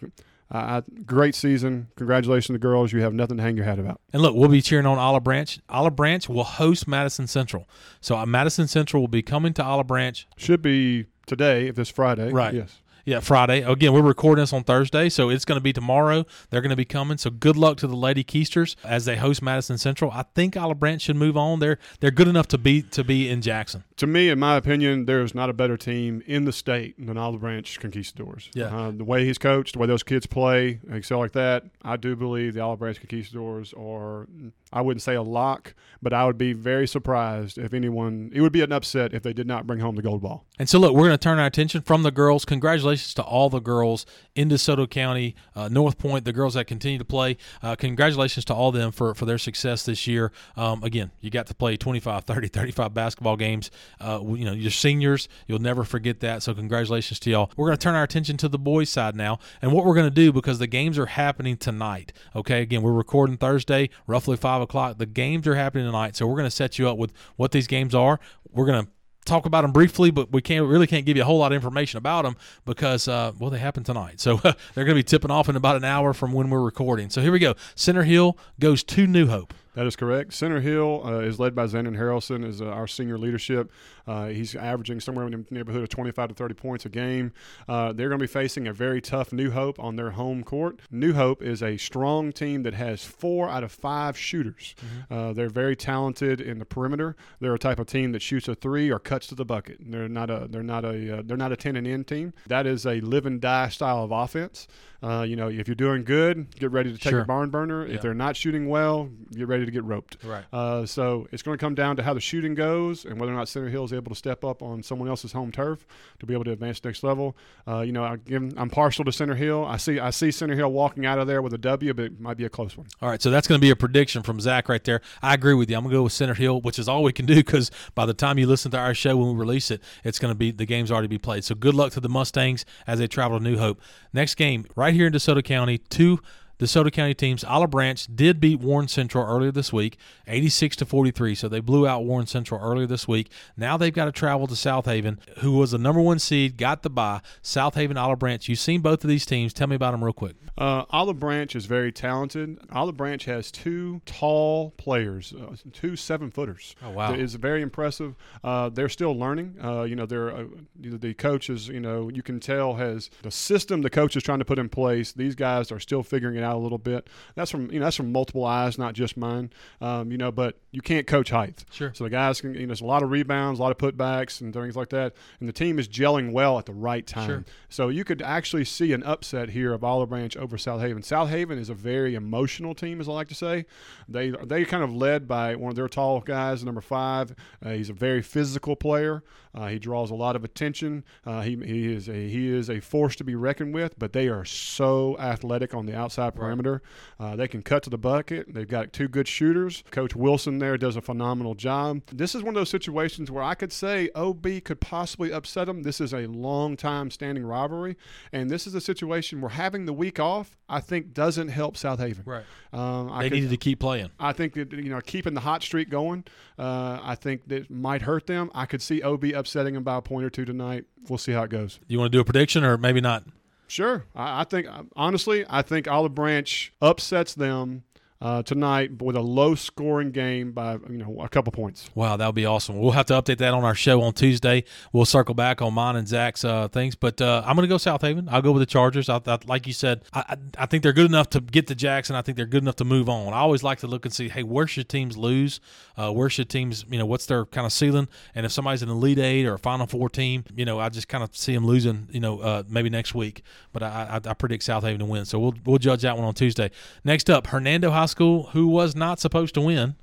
uh, 0.50 0.82
great 1.04 1.34
season. 1.34 1.88
Congratulations 1.96 2.46
to 2.46 2.52
the 2.52 2.58
girls. 2.58 2.92
You 2.92 3.00
have 3.00 3.14
nothing 3.14 3.36
to 3.36 3.42
hang 3.42 3.56
your 3.56 3.64
hat 3.64 3.78
about. 3.78 4.00
And 4.12 4.22
look, 4.22 4.34
we'll 4.34 4.48
be 4.48 4.62
cheering 4.62 4.86
on 4.86 4.98
Olive 4.98 5.24
Branch. 5.24 5.58
Olive 5.68 5.96
Branch 5.96 6.28
will 6.28 6.44
host 6.44 6.86
Madison 6.86 7.26
Central. 7.26 7.68
So 8.00 8.16
uh, 8.16 8.26
Madison 8.26 8.68
Central 8.68 9.02
will 9.02 9.08
be 9.08 9.22
coming 9.22 9.52
to 9.54 9.64
Olive 9.64 9.86
Branch 9.86 10.26
Should 10.36 10.62
be 10.62 11.06
today, 11.26 11.68
if 11.68 11.74
this 11.74 11.88
Friday. 11.88 12.30
Right. 12.30 12.54
Yes. 12.54 12.80
Yeah, 13.06 13.20
Friday. 13.20 13.62
Again, 13.62 13.92
we're 13.92 14.02
recording 14.02 14.42
this 14.42 14.52
on 14.52 14.64
Thursday, 14.64 15.08
so 15.08 15.28
it's 15.28 15.44
going 15.44 15.56
to 15.56 15.62
be 15.62 15.72
tomorrow. 15.72 16.26
They're 16.50 16.60
going 16.60 16.70
to 16.70 16.76
be 16.76 16.84
coming. 16.84 17.18
So 17.18 17.30
good 17.30 17.56
luck 17.56 17.76
to 17.76 17.86
the 17.86 17.94
Lady 17.94 18.24
Keisters 18.24 18.74
as 18.82 19.04
they 19.04 19.14
host 19.14 19.40
Madison 19.40 19.78
Central. 19.78 20.10
I 20.10 20.24
think 20.34 20.56
Olive 20.56 20.80
Branch 20.80 21.00
should 21.00 21.14
move 21.14 21.36
on. 21.36 21.60
They're 21.60 21.78
they're 22.00 22.10
good 22.10 22.26
enough 22.26 22.48
to 22.48 22.58
be 22.58 22.82
to 22.82 23.04
be 23.04 23.28
in 23.28 23.42
Jackson. 23.42 23.84
To 23.98 24.08
me, 24.08 24.28
in 24.28 24.40
my 24.40 24.56
opinion, 24.56 25.06
there 25.06 25.22
is 25.22 25.36
not 25.36 25.48
a 25.48 25.52
better 25.52 25.76
team 25.76 26.20
in 26.26 26.46
the 26.46 26.52
state 26.52 26.96
than 26.98 27.16
Olive 27.16 27.42
Branch 27.42 27.78
Conquistadors. 27.78 28.50
Yeah. 28.54 28.76
Uh, 28.76 28.90
the 28.90 29.04
way 29.04 29.24
he's 29.24 29.38
coached, 29.38 29.74
the 29.74 29.78
way 29.78 29.86
those 29.86 30.02
kids 30.02 30.26
play, 30.26 30.80
excel 30.90 31.20
like 31.20 31.32
that, 31.32 31.62
I 31.82 31.96
do 31.96 32.16
believe 32.16 32.54
the 32.54 32.60
Olive 32.60 32.80
Branch 32.80 32.98
Conquistadors 32.98 33.72
are, 33.74 34.26
I 34.72 34.80
wouldn't 34.80 35.02
say 35.02 35.14
a 35.14 35.22
lock, 35.22 35.74
but 36.02 36.12
I 36.12 36.24
would 36.26 36.36
be 36.36 36.52
very 36.52 36.88
surprised 36.88 37.56
if 37.56 37.72
anyone, 37.72 38.30
it 38.34 38.40
would 38.40 38.52
be 38.52 38.62
an 38.62 38.72
upset 38.72 39.14
if 39.14 39.22
they 39.22 39.32
did 39.32 39.46
not 39.46 39.66
bring 39.66 39.78
home 39.78 39.94
the 39.94 40.02
gold 40.02 40.22
ball. 40.22 40.44
And 40.58 40.68
so, 40.68 40.78
look, 40.78 40.92
we're 40.92 41.06
going 41.06 41.12
to 41.12 41.18
turn 41.18 41.38
our 41.38 41.46
attention 41.46 41.82
from 41.82 42.02
the 42.02 42.10
girls. 42.10 42.44
Congratulations 42.44 43.14
to 43.14 43.22
all 43.22 43.48
the 43.48 43.60
girls 43.60 44.06
in 44.34 44.48
DeSoto 44.48 44.88
County, 44.88 45.36
uh, 45.54 45.68
North 45.68 45.98
Point, 45.98 46.24
the 46.24 46.32
girls 46.32 46.54
that 46.54 46.66
continue 46.66 46.98
to 46.98 47.04
play. 47.04 47.36
Uh, 47.62 47.76
congratulations 47.76 48.44
to 48.46 48.54
all 48.54 48.72
them 48.72 48.90
for, 48.90 49.14
for 49.14 49.24
their 49.24 49.38
success 49.38 49.84
this 49.84 50.06
year. 50.06 50.32
Um, 50.56 50.82
again, 50.82 51.12
you 51.20 51.30
got 51.30 51.46
to 51.46 51.54
play 51.54 51.76
25, 51.76 52.24
30, 52.24 52.48
35 52.48 52.92
basketball 52.92 53.36
games. 53.36 53.70
Uh, 54.00 54.20
you 54.24 54.44
know, 54.44 54.52
your 54.52 54.70
seniors, 54.70 55.28
you'll 55.46 55.58
never 55.58 55.84
forget 55.84 56.20
that. 56.20 56.42
So, 56.42 56.54
congratulations 56.54 57.20
to 57.20 57.30
y'all. 57.30 57.50
We're 57.56 57.68
going 57.68 57.78
to 57.78 57.82
turn 57.82 57.94
our 57.94 58.04
attention 58.04 58.36
to 58.38 58.48
the 58.48 58.58
boys' 58.58 58.90
side 58.90 59.14
now. 59.14 59.38
And 59.62 59.72
what 59.72 59.84
we're 59.84 59.94
going 59.94 60.08
to 60.08 60.10
do, 60.10 60.32
because 60.32 60.58
the 60.58 60.66
games 60.66 60.98
are 60.98 61.06
happening 61.06 61.56
tonight, 61.56 62.12
okay? 62.34 62.62
Again, 62.62 62.82
we're 62.82 62.92
recording 62.92 63.36
Thursday, 63.36 63.90
roughly 64.06 64.36
5 64.56 64.62
o'clock. 64.62 64.98
The 64.98 65.06
games 65.06 65.46
are 65.46 65.54
happening 65.54 65.86
tonight. 65.86 66.16
So, 66.16 66.26
we're 66.26 66.36
going 66.36 66.44
to 66.44 66.50
set 66.50 66.78
you 66.78 66.88
up 66.88 66.96
with 66.98 67.12
what 67.36 67.52
these 67.52 67.66
games 67.66 67.94
are. 67.94 68.18
We're 68.50 68.66
going 68.66 68.84
to 68.84 68.90
talk 69.26 69.44
about 69.44 69.62
them 69.62 69.72
briefly, 69.72 70.10
but 70.10 70.32
we 70.32 70.40
can't 70.40 70.66
really 70.66 70.86
can't 70.86 71.04
give 71.04 71.16
you 71.16 71.22
a 71.22 71.26
whole 71.26 71.38
lot 71.38 71.52
of 71.52 71.56
information 71.56 71.98
about 71.98 72.22
them 72.22 72.36
because 72.64 73.08
uh, 73.08 73.32
well 73.38 73.50
they 73.50 73.58
happen 73.58 73.84
tonight. 73.84 74.20
So 74.20 74.36
they're 74.42 74.54
going 74.74 74.88
to 74.88 74.94
be 74.94 75.02
tipping 75.02 75.30
off 75.30 75.48
in 75.48 75.56
about 75.56 75.76
an 75.76 75.84
hour 75.84 76.14
from 76.14 76.32
when 76.32 76.48
we're 76.48 76.62
recording. 76.62 77.10
So 77.10 77.20
here 77.20 77.32
we 77.32 77.38
go. 77.38 77.54
Center 77.74 78.04
Hill 78.04 78.38
goes 78.58 78.82
to 78.84 79.06
New 79.06 79.26
Hope. 79.26 79.52
That 79.76 79.86
is 79.86 79.94
correct. 79.94 80.32
Center 80.32 80.60
Hill 80.60 81.02
uh, 81.04 81.18
is 81.18 81.38
led 81.38 81.54
by 81.54 81.66
Xander 81.66 81.94
Harrelson 81.94 82.48
as 82.48 82.62
uh, 82.62 82.66
our 82.66 82.86
senior 82.86 83.18
leadership. 83.18 83.70
Uh, 84.06 84.28
he's 84.28 84.54
averaging 84.54 85.00
somewhere 85.00 85.26
in 85.26 85.32
the 85.32 85.44
neighborhood 85.50 85.82
of 85.82 85.90
25 85.90 86.30
to 86.30 86.34
30 86.34 86.54
points 86.54 86.86
a 86.86 86.88
game. 86.88 87.30
Uh, 87.68 87.92
they're 87.92 88.08
going 88.08 88.18
to 88.18 88.22
be 88.22 88.26
facing 88.26 88.66
a 88.66 88.72
very 88.72 89.02
tough 89.02 89.34
New 89.34 89.50
Hope 89.50 89.78
on 89.78 89.96
their 89.96 90.12
home 90.12 90.42
court. 90.44 90.80
New 90.90 91.12
Hope 91.12 91.42
is 91.42 91.62
a 91.62 91.76
strong 91.76 92.32
team 92.32 92.62
that 92.62 92.72
has 92.72 93.04
four 93.04 93.50
out 93.50 93.62
of 93.62 93.70
five 93.70 94.16
shooters. 94.16 94.74
Uh, 95.10 95.34
they're 95.34 95.50
very 95.50 95.76
talented 95.76 96.40
in 96.40 96.58
the 96.58 96.64
perimeter. 96.64 97.14
They're 97.40 97.54
a 97.54 97.58
type 97.58 97.78
of 97.78 97.86
team 97.86 98.12
that 98.12 98.22
shoots 98.22 98.48
a 98.48 98.54
three 98.54 98.90
or 98.90 98.98
cuts 98.98 99.26
to 99.26 99.34
the 99.34 99.44
bucket. 99.44 99.76
They're 99.80 100.08
not 100.08 100.30
a 100.30 100.48
they're 100.48 100.62
not 100.62 100.86
a 100.86 101.18
uh, 101.18 101.22
they're 101.22 101.36
not 101.36 101.52
a 101.52 101.56
10 101.56 101.76
and 101.76 101.86
in 101.86 102.04
team. 102.04 102.32
That 102.46 102.66
is 102.66 102.86
a 102.86 103.00
live 103.00 103.26
and 103.26 103.42
die 103.42 103.68
style 103.68 104.04
of 104.04 104.10
offense. 104.10 104.66
Uh, 105.02 105.24
you 105.28 105.36
know, 105.36 105.48
if 105.48 105.68
you're 105.68 105.74
doing 105.74 106.04
good, 106.04 106.54
get 106.58 106.70
ready 106.70 106.92
to 106.92 106.98
take 106.98 107.10
Sure. 107.10 107.20
a 107.20 107.24
barn 107.24 107.50
burner. 107.50 107.86
Yeah. 107.86 107.94
If 107.94 108.02
they're 108.02 108.14
not 108.14 108.36
shooting 108.36 108.68
well, 108.68 109.10
get 109.32 109.46
ready 109.48 109.64
to 109.64 109.70
get 109.70 109.84
roped. 109.84 110.16
Right. 110.24 110.44
Uh, 110.52 110.86
so 110.86 111.26
it's 111.32 111.42
going 111.42 111.56
to 111.58 111.62
come 111.62 111.74
down 111.74 111.96
to 111.96 112.02
how 112.02 112.14
the 112.14 112.20
shooting 112.20 112.54
goes 112.54 113.04
and 113.04 113.20
whether 113.20 113.32
or 113.32 113.36
not 113.36 113.48
Center 113.48 113.68
Hill 113.68 113.84
is 113.84 113.92
able 113.92 114.10
to 114.10 114.14
step 114.16 114.44
up 114.44 114.62
on 114.62 114.82
someone 114.82 115.08
else's 115.08 115.32
home 115.32 115.52
turf 115.52 115.86
to 116.18 116.26
be 116.26 116.34
able 116.34 116.44
to 116.44 116.52
advance 116.52 116.82
next 116.84 117.02
level. 117.02 117.36
Uh, 117.68 117.80
you 117.80 117.92
know, 117.92 118.04
I, 118.04 118.16
I'm 118.30 118.70
partial 118.70 119.04
to 119.04 119.12
Center 119.12 119.34
Hill. 119.34 119.64
I 119.64 119.76
see 119.76 119.98
I 120.00 120.10
see 120.10 120.30
Center 120.30 120.54
Hill 120.54 120.72
walking 120.72 121.04
out 121.06 121.18
of 121.18 121.26
there 121.26 121.42
with 121.42 121.52
a 121.52 121.58
W, 121.58 121.92
but 121.94 122.04
it 122.06 122.20
might 122.20 122.36
be 122.36 122.44
a 122.44 122.50
close 122.50 122.76
one. 122.76 122.86
All 123.02 123.08
right, 123.08 123.20
so 123.20 123.30
that's 123.30 123.46
going 123.46 123.60
to 123.60 123.64
be 123.64 123.70
a 123.70 123.76
prediction 123.76 124.22
from 124.22 124.40
Zach 124.40 124.68
right 124.68 124.82
there. 124.84 125.00
I 125.22 125.34
agree 125.34 125.54
with 125.54 125.70
you. 125.70 125.76
I'm 125.76 125.82
going 125.82 125.92
to 125.92 125.98
go 125.98 126.02
with 126.04 126.12
Center 126.12 126.34
Hill, 126.34 126.60
which 126.62 126.78
is 126.78 126.88
all 126.88 127.02
we 127.02 127.12
can 127.12 127.26
do 127.26 127.34
because 127.36 127.70
by 127.94 128.06
the 128.06 128.14
time 128.14 128.38
you 128.38 128.46
listen 128.46 128.70
to 128.72 128.78
our 128.78 128.94
show 128.94 129.16
when 129.16 129.28
we 129.28 129.34
release 129.34 129.70
it, 129.70 129.82
it's 130.04 130.18
going 130.18 130.30
to 130.32 130.36
be 130.38 130.50
the 130.50 130.66
game's 130.66 130.90
already 130.90 131.08
be 131.08 131.18
played. 131.18 131.44
So 131.44 131.54
good 131.54 131.74
luck 131.74 131.92
to 131.92 132.00
the 132.00 132.08
Mustangs 132.08 132.64
as 132.86 132.98
they 132.98 133.06
travel 133.06 133.38
to 133.38 133.44
New 133.44 133.58
Hope. 133.58 133.80
Next 134.12 134.36
game 134.36 134.64
right 134.74 134.85
here 134.94 135.06
in 135.06 135.12
DeSoto 135.12 135.42
County. 135.44 135.78
Two 135.78 136.20
DeSoto 136.58 136.92
County 136.92 137.14
teams. 137.14 137.44
Olive 137.44 137.70
Branch 137.70 138.06
did 138.14 138.40
beat 138.40 138.60
Warren 138.60 138.88
Central 138.88 139.26
earlier 139.26 139.52
this 139.52 139.72
week, 139.72 139.98
86 140.26 140.76
to 140.76 140.86
43. 140.86 141.34
So 141.34 141.48
they 141.48 141.60
blew 141.60 141.86
out 141.86 142.04
Warren 142.04 142.26
Central 142.26 142.60
earlier 142.60 142.86
this 142.86 143.06
week. 143.06 143.30
Now 143.56 143.76
they've 143.76 143.92
got 143.92 144.06
to 144.06 144.12
travel 144.12 144.46
to 144.46 144.54
Southaven, 144.54 145.18
who 145.38 145.52
was 145.52 145.72
the 145.72 145.78
number 145.78 146.00
one 146.00 146.18
seed, 146.18 146.56
got 146.56 146.82
the 146.82 146.90
bye. 146.90 147.20
Southaven, 147.42 147.96
Olive 147.96 148.18
Branch. 148.18 148.48
You've 148.48 148.58
seen 148.58 148.80
both 148.80 149.04
of 149.04 149.08
these 149.08 149.26
teams. 149.26 149.52
Tell 149.52 149.66
me 149.66 149.76
about 149.76 149.92
them 149.92 150.02
real 150.02 150.12
quick. 150.12 150.36
Uh, 150.58 150.84
Olive 150.88 151.18
Branch 151.18 151.54
is 151.54 151.66
very 151.66 151.92
talented. 151.92 152.58
Olive 152.72 152.96
Branch 152.96 153.22
has 153.26 153.50
two 153.50 154.00
tall 154.06 154.70
players, 154.78 155.34
uh, 155.34 155.54
two 155.72 155.96
seven 155.96 156.30
footers. 156.30 156.74
Oh, 156.82 156.90
wow. 156.90 157.12
It 157.12 157.20
is 157.20 157.34
very 157.34 157.60
impressive. 157.60 158.14
Uh, 158.42 158.70
they're 158.70 158.88
still 158.88 159.14
learning. 159.14 159.56
Uh, 159.62 159.82
you 159.82 159.94
know, 159.94 160.06
they're 160.06 160.30
uh, 160.30 160.44
the 160.80 161.12
coaches. 161.12 161.68
You 161.68 161.80
know, 161.80 162.08
you 162.08 162.22
can 162.22 162.40
tell 162.40 162.74
has 162.76 163.10
the 163.22 163.30
system 163.30 163.82
the 163.82 163.90
coach 163.90 164.16
is 164.16 164.22
trying 164.22 164.38
to 164.38 164.46
put 164.46 164.58
in 164.58 164.70
place. 164.70 165.12
These 165.12 165.34
guys 165.34 165.70
are 165.70 165.80
still 165.80 166.02
figuring 166.02 166.36
it 166.36 166.42
out 166.46 166.56
a 166.56 166.58
little 166.58 166.78
bit. 166.78 167.08
That's 167.34 167.50
from 167.50 167.70
you 167.70 167.78
know 167.78 167.86
that's 167.86 167.96
from 167.96 168.12
multiple 168.12 168.44
eyes, 168.44 168.78
not 168.78 168.94
just 168.94 169.16
mine. 169.16 169.50
Um, 169.80 170.10
you 170.10 170.18
know, 170.18 170.32
but 170.32 170.58
you 170.70 170.80
can't 170.80 171.06
coach 171.06 171.30
height. 171.30 171.64
Sure. 171.70 171.92
So 171.94 172.04
the 172.04 172.10
guys 172.10 172.40
can. 172.40 172.54
You 172.54 172.60
know, 172.60 172.66
there's 172.68 172.80
a 172.80 172.86
lot 172.86 173.02
of 173.02 173.10
rebounds, 173.10 173.58
a 173.58 173.62
lot 173.62 173.72
of 173.72 173.78
putbacks, 173.78 174.40
and 174.40 174.54
things 174.54 174.76
like 174.76 174.90
that. 174.90 175.14
And 175.40 175.48
the 175.48 175.52
team 175.52 175.78
is 175.78 175.88
gelling 175.88 176.32
well 176.32 176.58
at 176.58 176.66
the 176.66 176.74
right 176.74 177.06
time. 177.06 177.28
Sure. 177.28 177.44
So 177.68 177.88
you 177.88 178.04
could 178.04 178.22
actually 178.22 178.64
see 178.64 178.92
an 178.92 179.02
upset 179.02 179.50
here 179.50 179.72
of 179.72 179.84
Olive 179.84 180.08
Branch 180.08 180.36
over 180.36 180.56
Southaven. 180.56 181.04
South 181.04 181.28
Haven 181.28 181.58
is 181.58 181.68
a 181.68 181.74
very 181.74 182.14
emotional 182.14 182.74
team, 182.74 183.00
as 183.00 183.08
I 183.08 183.12
like 183.12 183.28
to 183.28 183.34
say. 183.34 183.66
They 184.08 184.30
they 184.30 184.64
kind 184.64 184.82
of 184.82 184.94
led 184.94 185.26
by 185.26 185.56
one 185.56 185.70
of 185.70 185.76
their 185.76 185.88
tall 185.88 186.20
guys, 186.20 186.64
number 186.64 186.80
five. 186.80 187.34
Uh, 187.64 187.70
he's 187.70 187.90
a 187.90 187.94
very 187.94 188.22
physical 188.22 188.76
player. 188.76 189.22
Uh, 189.54 189.68
he 189.68 189.78
draws 189.78 190.10
a 190.10 190.14
lot 190.14 190.36
of 190.36 190.44
attention. 190.44 191.02
Uh, 191.24 191.40
he, 191.40 191.56
he 191.56 191.92
is 191.92 192.08
a 192.08 192.28
he 192.28 192.48
is 192.48 192.68
a 192.68 192.80
force 192.80 193.16
to 193.16 193.24
be 193.24 193.34
reckoned 193.34 193.74
with. 193.74 193.98
But 193.98 194.12
they 194.12 194.28
are 194.28 194.44
so 194.44 195.16
athletic 195.18 195.74
on 195.74 195.86
the 195.86 195.96
outside 195.96 196.34
perimeter. 196.36 196.82
Uh, 197.18 197.34
they 197.36 197.48
can 197.48 197.62
cut 197.62 197.82
to 197.84 197.90
the 197.90 197.98
bucket. 197.98 198.52
They've 198.52 198.68
got 198.68 198.92
two 198.92 199.08
good 199.08 199.26
shooters. 199.28 199.82
Coach 199.90 200.14
Wilson 200.14 200.58
there 200.58 200.76
does 200.78 200.96
a 200.96 201.00
phenomenal 201.02 201.54
job. 201.54 202.02
This 202.12 202.34
is 202.34 202.42
one 202.42 202.50
of 202.50 202.60
those 202.60 202.70
situations 202.70 203.30
where 203.30 203.42
I 203.42 203.54
could 203.54 203.72
say 203.72 204.10
OB 204.14 204.46
could 204.64 204.80
possibly 204.80 205.32
upset 205.32 205.66
them. 205.66 205.82
This 205.82 206.00
is 206.00 206.12
a 206.12 206.26
long 206.26 206.76
time 206.76 207.10
standing 207.10 207.44
rivalry, 207.44 207.96
and 208.32 208.50
this 208.50 208.66
is 208.66 208.74
a 208.74 208.80
situation 208.80 209.40
where 209.40 209.50
having 209.50 209.86
the 209.86 209.92
week 209.92 210.20
off, 210.20 210.56
I 210.68 210.80
think, 210.80 211.12
doesn't 211.14 211.48
help 211.48 211.76
Southaven. 211.76 212.26
Right. 212.26 212.44
Um, 212.72 213.10
I 213.10 213.22
They 213.22 213.28
could- 213.30 213.34
needed 213.36 213.50
to 213.50 213.56
keep 213.56 213.80
playing. 213.80 214.10
I 214.20 214.32
think 214.32 214.54
that 214.54 214.72
you 214.72 214.90
know 214.90 215.00
keeping 215.00 215.34
the 215.34 215.40
hot 215.40 215.62
streak 215.62 215.88
going. 215.88 216.24
Uh, 216.58 216.98
I 217.02 217.14
think 217.14 217.48
that 217.48 217.70
might 217.70 218.02
hurt 218.02 218.26
them. 218.26 218.50
I 218.54 218.66
could 218.66 218.82
see 218.82 219.02
OB 219.02 219.32
upsetting 219.32 219.74
them 219.74 219.82
by 219.84 219.96
a 219.96 220.02
point 220.02 220.24
or 220.24 220.30
two 220.30 220.44
tonight. 220.44 220.84
We'll 221.08 221.18
see 221.18 221.32
how 221.32 221.44
it 221.44 221.50
goes. 221.50 221.78
You 221.86 221.98
want 221.98 222.10
to 222.12 222.16
do 222.16 222.20
a 222.20 222.24
prediction 222.24 222.64
or 222.64 222.76
maybe 222.76 223.00
not? 223.00 223.24
Sure, 223.68 224.04
I, 224.14 224.42
I 224.42 224.44
think 224.44 224.66
honestly, 224.94 225.44
I 225.48 225.62
think 225.62 225.88
Olive 225.88 226.14
Branch 226.14 226.72
upsets 226.80 227.34
them 227.34 227.82
uh, 228.20 228.42
tonight 228.42 229.02
with 229.02 229.16
a 229.16 229.20
low-scoring 229.20 230.10
game 230.10 230.52
by 230.52 230.74
you 230.88 230.98
know 230.98 231.20
a 231.20 231.28
couple 231.28 231.52
points. 231.52 231.90
Wow, 231.94 232.16
that 232.16 232.26
would 232.26 232.34
be 232.34 232.46
awesome. 232.46 232.78
We'll 232.78 232.92
have 232.92 233.06
to 233.06 233.14
update 233.14 233.38
that 233.38 233.52
on 233.54 233.64
our 233.64 233.74
show 233.74 234.00
on 234.02 234.12
Tuesday. 234.14 234.64
We'll 234.92 235.04
circle 235.04 235.34
back 235.34 235.60
on 235.60 235.74
mine 235.74 235.96
and 235.96 236.08
Zach's 236.08 236.44
uh, 236.44 236.68
things, 236.68 236.94
but 236.94 237.20
uh, 237.20 237.42
I'm 237.44 237.56
going 237.56 237.68
to 237.68 237.72
go 237.72 237.76
Southaven. 237.76 238.28
I'll 238.30 238.42
go 238.42 238.52
with 238.52 238.60
the 238.60 238.66
Chargers. 238.66 239.08
I, 239.08 239.20
I, 239.26 239.38
like 239.46 239.66
you 239.66 239.72
said, 239.72 240.02
I, 240.12 240.20
I, 240.28 240.36
I 240.62 240.66
think 240.66 240.82
they're 240.82 240.92
good 240.92 241.06
enough 241.06 241.30
to 241.30 241.40
get 241.40 241.66
to 241.66 241.74
Jackson. 241.74 242.16
I 242.16 242.22
think 242.22 242.36
they're 242.36 242.46
good 242.46 242.62
enough 242.62 242.76
to 242.76 242.84
move 242.84 243.08
on. 243.08 243.32
I 243.32 243.38
always 243.38 243.62
like 243.62 243.80
to 243.80 243.86
look 243.86 244.04
and 244.06 244.14
see, 244.14 244.28
hey, 244.28 244.42
where 244.42 244.66
should 244.66 244.88
teams 244.88 245.16
lose? 245.16 245.60
Uh, 245.96 246.10
where 246.10 246.30
should 246.30 246.48
teams, 246.48 246.84
you 246.90 246.98
know, 246.98 247.06
what's 247.06 247.26
their 247.26 247.44
kind 247.44 247.66
of 247.66 247.72
ceiling? 247.72 248.08
And 248.34 248.46
if 248.46 248.52
somebody's 248.52 248.82
an 248.82 248.88
Elite 248.88 249.18
Eight 249.18 249.46
or 249.46 249.54
a 249.54 249.58
Final 249.58 249.86
Four 249.86 250.08
team, 250.08 250.44
you 250.54 250.64
know, 250.64 250.78
I 250.78 250.88
just 250.88 251.08
kind 251.08 251.22
of 251.22 251.36
see 251.36 251.54
them 251.54 251.66
losing, 251.66 252.08
you 252.10 252.20
know, 252.20 252.40
uh, 252.40 252.62
maybe 252.68 252.88
next 252.88 253.14
week. 253.14 253.42
But 253.72 253.82
I, 253.82 254.20
I, 254.24 254.30
I 254.30 254.34
predict 254.34 254.64
Southaven 254.64 254.98
to 255.00 255.04
win. 255.04 255.24
So 255.26 255.38
we'll 255.38 255.54
we'll 255.64 255.78
judge 255.78 256.02
that 256.02 256.16
one 256.16 256.24
on 256.24 256.34
Tuesday. 256.34 256.70
Next 257.04 257.28
up, 257.28 257.48
Hernando 257.48 257.90
High 257.90 258.05
School, 258.06 258.44
who 258.52 258.66
was 258.66 258.94
not 258.96 259.20
supposed 259.20 259.54
to 259.54 259.60
win. 259.60 259.96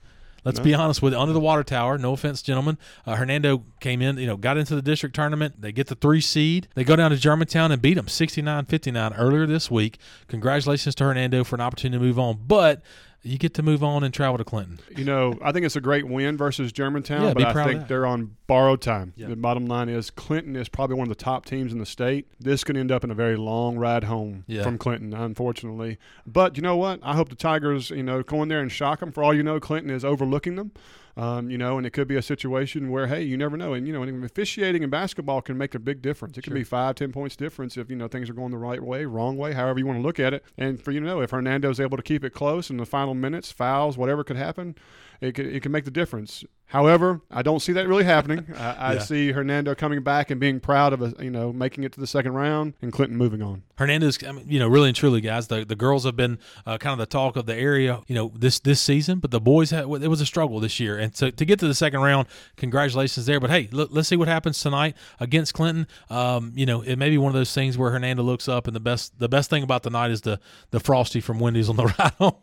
Let's 0.46 0.60
be 0.60 0.74
honest 0.74 1.02
with 1.02 1.14
it. 1.14 1.18
Under 1.18 1.34
the 1.34 1.40
water 1.40 1.64
tower, 1.64 1.98
no 1.98 2.14
offense, 2.14 2.42
gentlemen. 2.42 2.78
Uh, 3.06 3.16
Hernando 3.16 3.64
came 3.80 4.02
in, 4.02 4.18
you 4.18 4.28
know, 4.28 4.36
got 4.36 4.58
into 4.58 4.76
the 4.76 4.82
district 4.82 5.16
tournament. 5.16 5.62
They 5.62 5.72
get 5.72 5.88
the 5.88 5.96
three 5.96 6.20
seed. 6.20 6.68
They 6.76 6.84
go 6.84 6.98
down 6.98 7.12
to 7.12 7.18
Germantown 7.18 7.72
and 7.72 7.82
beat 7.82 7.94
them 7.94 8.10
69 8.10 8.66
59 8.66 9.14
earlier 9.14 9.46
this 9.46 9.72
week. 9.72 10.00
Congratulations 10.28 10.96
to 10.96 11.06
Hernando 11.06 11.46
for 11.46 11.56
an 11.56 11.62
opportunity 11.62 11.98
to 12.00 12.06
move 12.06 12.20
on. 12.20 12.44
But 12.46 12.82
you 13.26 13.38
get 13.38 13.54
to 13.54 13.64
move 13.64 13.84
on 13.84 14.04
and 14.04 14.14
travel 14.14 14.38
to 14.38 14.44
Clinton. 14.44 14.80
You 14.96 15.06
know, 15.06 15.38
I 15.42 15.52
think 15.54 15.66
it's 15.66 15.78
a 15.78 15.82
great 15.82 16.06
win 16.08 16.36
versus 16.38 16.72
Germantown, 16.74 17.24
Yeah, 17.24 17.34
but 17.34 17.56
I 17.56 17.66
think 17.66 17.88
they're 17.88 18.06
on 18.06 18.36
borrowed 18.48 18.82
time. 18.82 19.14
Yeah. 19.16 19.28
The 19.28 19.36
bottom 19.38 19.66
line 19.66 19.88
is 19.88 20.10
Clinton 20.10 20.56
is 20.58 20.68
probably 20.68 20.98
one 20.98 21.10
of 21.10 21.18
the 21.18 21.24
top 21.24 21.46
teams 21.46 21.72
in 21.72 21.80
the 21.80 21.86
state. 21.86 22.28
This 22.40 22.64
could 22.66 22.76
end 22.76 22.92
up 22.92 23.04
in 23.04 23.12
a 23.12 23.16
very 23.16 23.38
long 23.38 23.78
ride 23.78 24.04
home 24.04 24.44
Yeah. 24.48 24.64
from 24.64 24.78
Clinton, 24.78 25.14
unfortunately. 25.14 25.98
But 26.28 26.58
you 26.58 26.64
know 26.64 26.76
what? 26.76 27.00
I 27.02 27.16
hope 27.16 27.30
the 27.30 27.36
Tigers, 27.36 27.90
you 27.92 28.04
know, 28.04 28.22
go 28.24 28.44
in 28.44 28.50
there 28.50 28.60
and 28.60 28.72
shock 28.72 29.00
them. 29.00 29.12
For 29.12 29.24
all 29.24 29.34
you 29.34 29.42
know, 29.44 29.60
Clinton 29.60 29.90
is 29.90 30.04
overlooking 30.04 30.56
them. 30.56 30.72
Um, 31.16 31.52
you 31.52 31.60
know, 31.60 31.78
and 31.78 31.86
it 31.86 31.92
could 31.92 32.08
be 32.08 32.16
a 32.16 32.24
situation 32.24 32.90
where, 32.90 33.06
hey, 33.06 33.22
you 33.22 33.38
never 33.38 33.56
know. 33.56 33.74
And, 33.74 33.86
you 33.86 33.94
know, 33.94 34.02
and 34.02 34.26
officiating 34.26 34.82
in 34.82 34.90
basketball 34.90 35.44
can 35.44 35.58
make 35.60 35.76
a 35.76 35.80
big 35.80 36.02
difference. 36.02 36.40
It 36.40 36.44
can 36.44 36.56
be 36.56 36.64
five, 36.64 36.96
ten 36.96 37.12
points 37.12 37.36
difference 37.36 37.78
if, 37.78 37.92
you 37.92 37.96
know, 37.96 38.08
things 38.08 38.32
are 38.32 38.34
going 38.34 38.50
the 38.50 38.58
right 38.58 38.82
way, 38.82 39.06
wrong 39.06 39.38
way, 39.38 39.54
however 39.54 39.78
you 39.78 39.86
want 39.86 40.00
to 40.00 40.04
look 40.04 40.20
at 40.20 40.34
it. 40.34 40.44
And 40.58 40.82
for 40.82 40.92
you 40.92 41.00
to 41.00 41.06
know, 41.06 41.22
if 41.22 41.30
Hernando's 41.30 41.80
able 41.80 41.98
to 41.98 42.04
keep 42.04 42.24
it 42.24 42.32
close 42.32 42.72
in 42.72 42.78
the 42.78 42.86
final 42.88 43.14
minutes, 43.14 43.52
fouls, 43.52 43.96
whatever 43.96 44.24
could 44.24 44.38
happen, 44.38 44.76
it 45.22 45.36
could, 45.36 45.46
it 45.46 45.62
can 45.62 45.72
make 45.72 45.86
the 45.86 45.92
difference. 45.92 46.44
However, 46.66 47.22
I 47.30 47.44
don't 47.44 47.60
see 47.60 47.74
that 47.74 47.88
really 47.88 48.04
happening. 48.04 48.48
I, 48.58 48.72
I 48.74 48.94
Yeah. 48.94 49.00
see 49.00 49.32
Hernando 49.32 49.76
coming 49.76 50.02
back 50.02 50.32
and 50.32 50.40
being 50.40 50.60
proud 50.60 50.92
of, 50.94 51.02
a, 51.04 51.14
you 51.24 51.30
know, 51.30 51.54
making 51.54 51.84
it 51.84 51.92
to 51.94 52.00
the 52.00 52.08
second 52.08 52.34
round 52.34 52.74
and 52.82 52.92
Clinton 52.92 53.16
moving 53.16 53.44
on. 53.44 53.62
Hernandez, 53.78 54.20
I 54.28 54.32
mean, 54.32 54.46
you 54.48 54.60
know, 54.60 54.68
really 54.68 54.90
and 54.90 54.96
truly, 54.96 55.22
guys, 55.22 55.48
the, 55.48 55.66
the 55.66 55.76
girls 55.76 56.06
have 56.06 56.16
been 56.16 56.40
uh, 56.66 56.78
kind 56.80 56.94
of 56.94 57.00
the 57.00 57.06
talk 57.06 57.36
of 57.36 57.46
the 57.46 57.56
area, 57.56 58.02
you 58.08 58.16
know, 58.16 58.32
this 58.36 58.60
this 58.60 58.80
season. 58.82 59.20
But 59.20 59.32
the 59.32 59.40
boys, 59.42 59.72
had, 59.72 59.84
it 59.86 60.08
was 60.08 60.22
a 60.22 60.26
struggle 60.26 60.60
this 60.60 60.80
year, 60.80 60.98
and 60.98 61.16
so 61.16 61.30
to 61.32 61.46
get 61.46 61.60
to 61.60 61.68
the 61.68 61.74
second 61.74 62.02
round, 62.02 62.28
congratulations 62.56 63.26
there. 63.26 63.40
But 63.40 63.50
hey, 63.50 63.70
look, 63.72 63.90
let's 63.92 64.08
see 64.08 64.16
what 64.16 64.28
happens 64.28 64.60
tonight 64.60 64.96
against 65.20 65.54
Clinton. 65.56 65.88
Um, 66.10 66.54
you 66.56 66.66
know, 66.68 66.82
it 66.82 66.98
may 66.98 67.10
be 67.10 67.18
one 67.18 67.30
of 67.30 67.34
those 67.34 67.52
things 67.54 67.78
where 67.78 67.90
Hernando 67.92 68.22
looks 68.24 68.48
up, 68.48 68.68
and 68.68 68.76
the 68.76 68.80
best 68.80 69.18
the 69.20 69.28
best 69.30 69.50
thing 69.50 69.64
about 69.64 69.82
the 69.84 69.90
night 69.90 70.12
is 70.12 70.22
the 70.22 70.40
the 70.70 70.80
frosty 70.80 71.20
from 71.20 71.40
Wendy's 71.40 71.68
on 71.70 71.76
the 71.76 71.86
ride 72.00 72.14
home. 72.20 72.36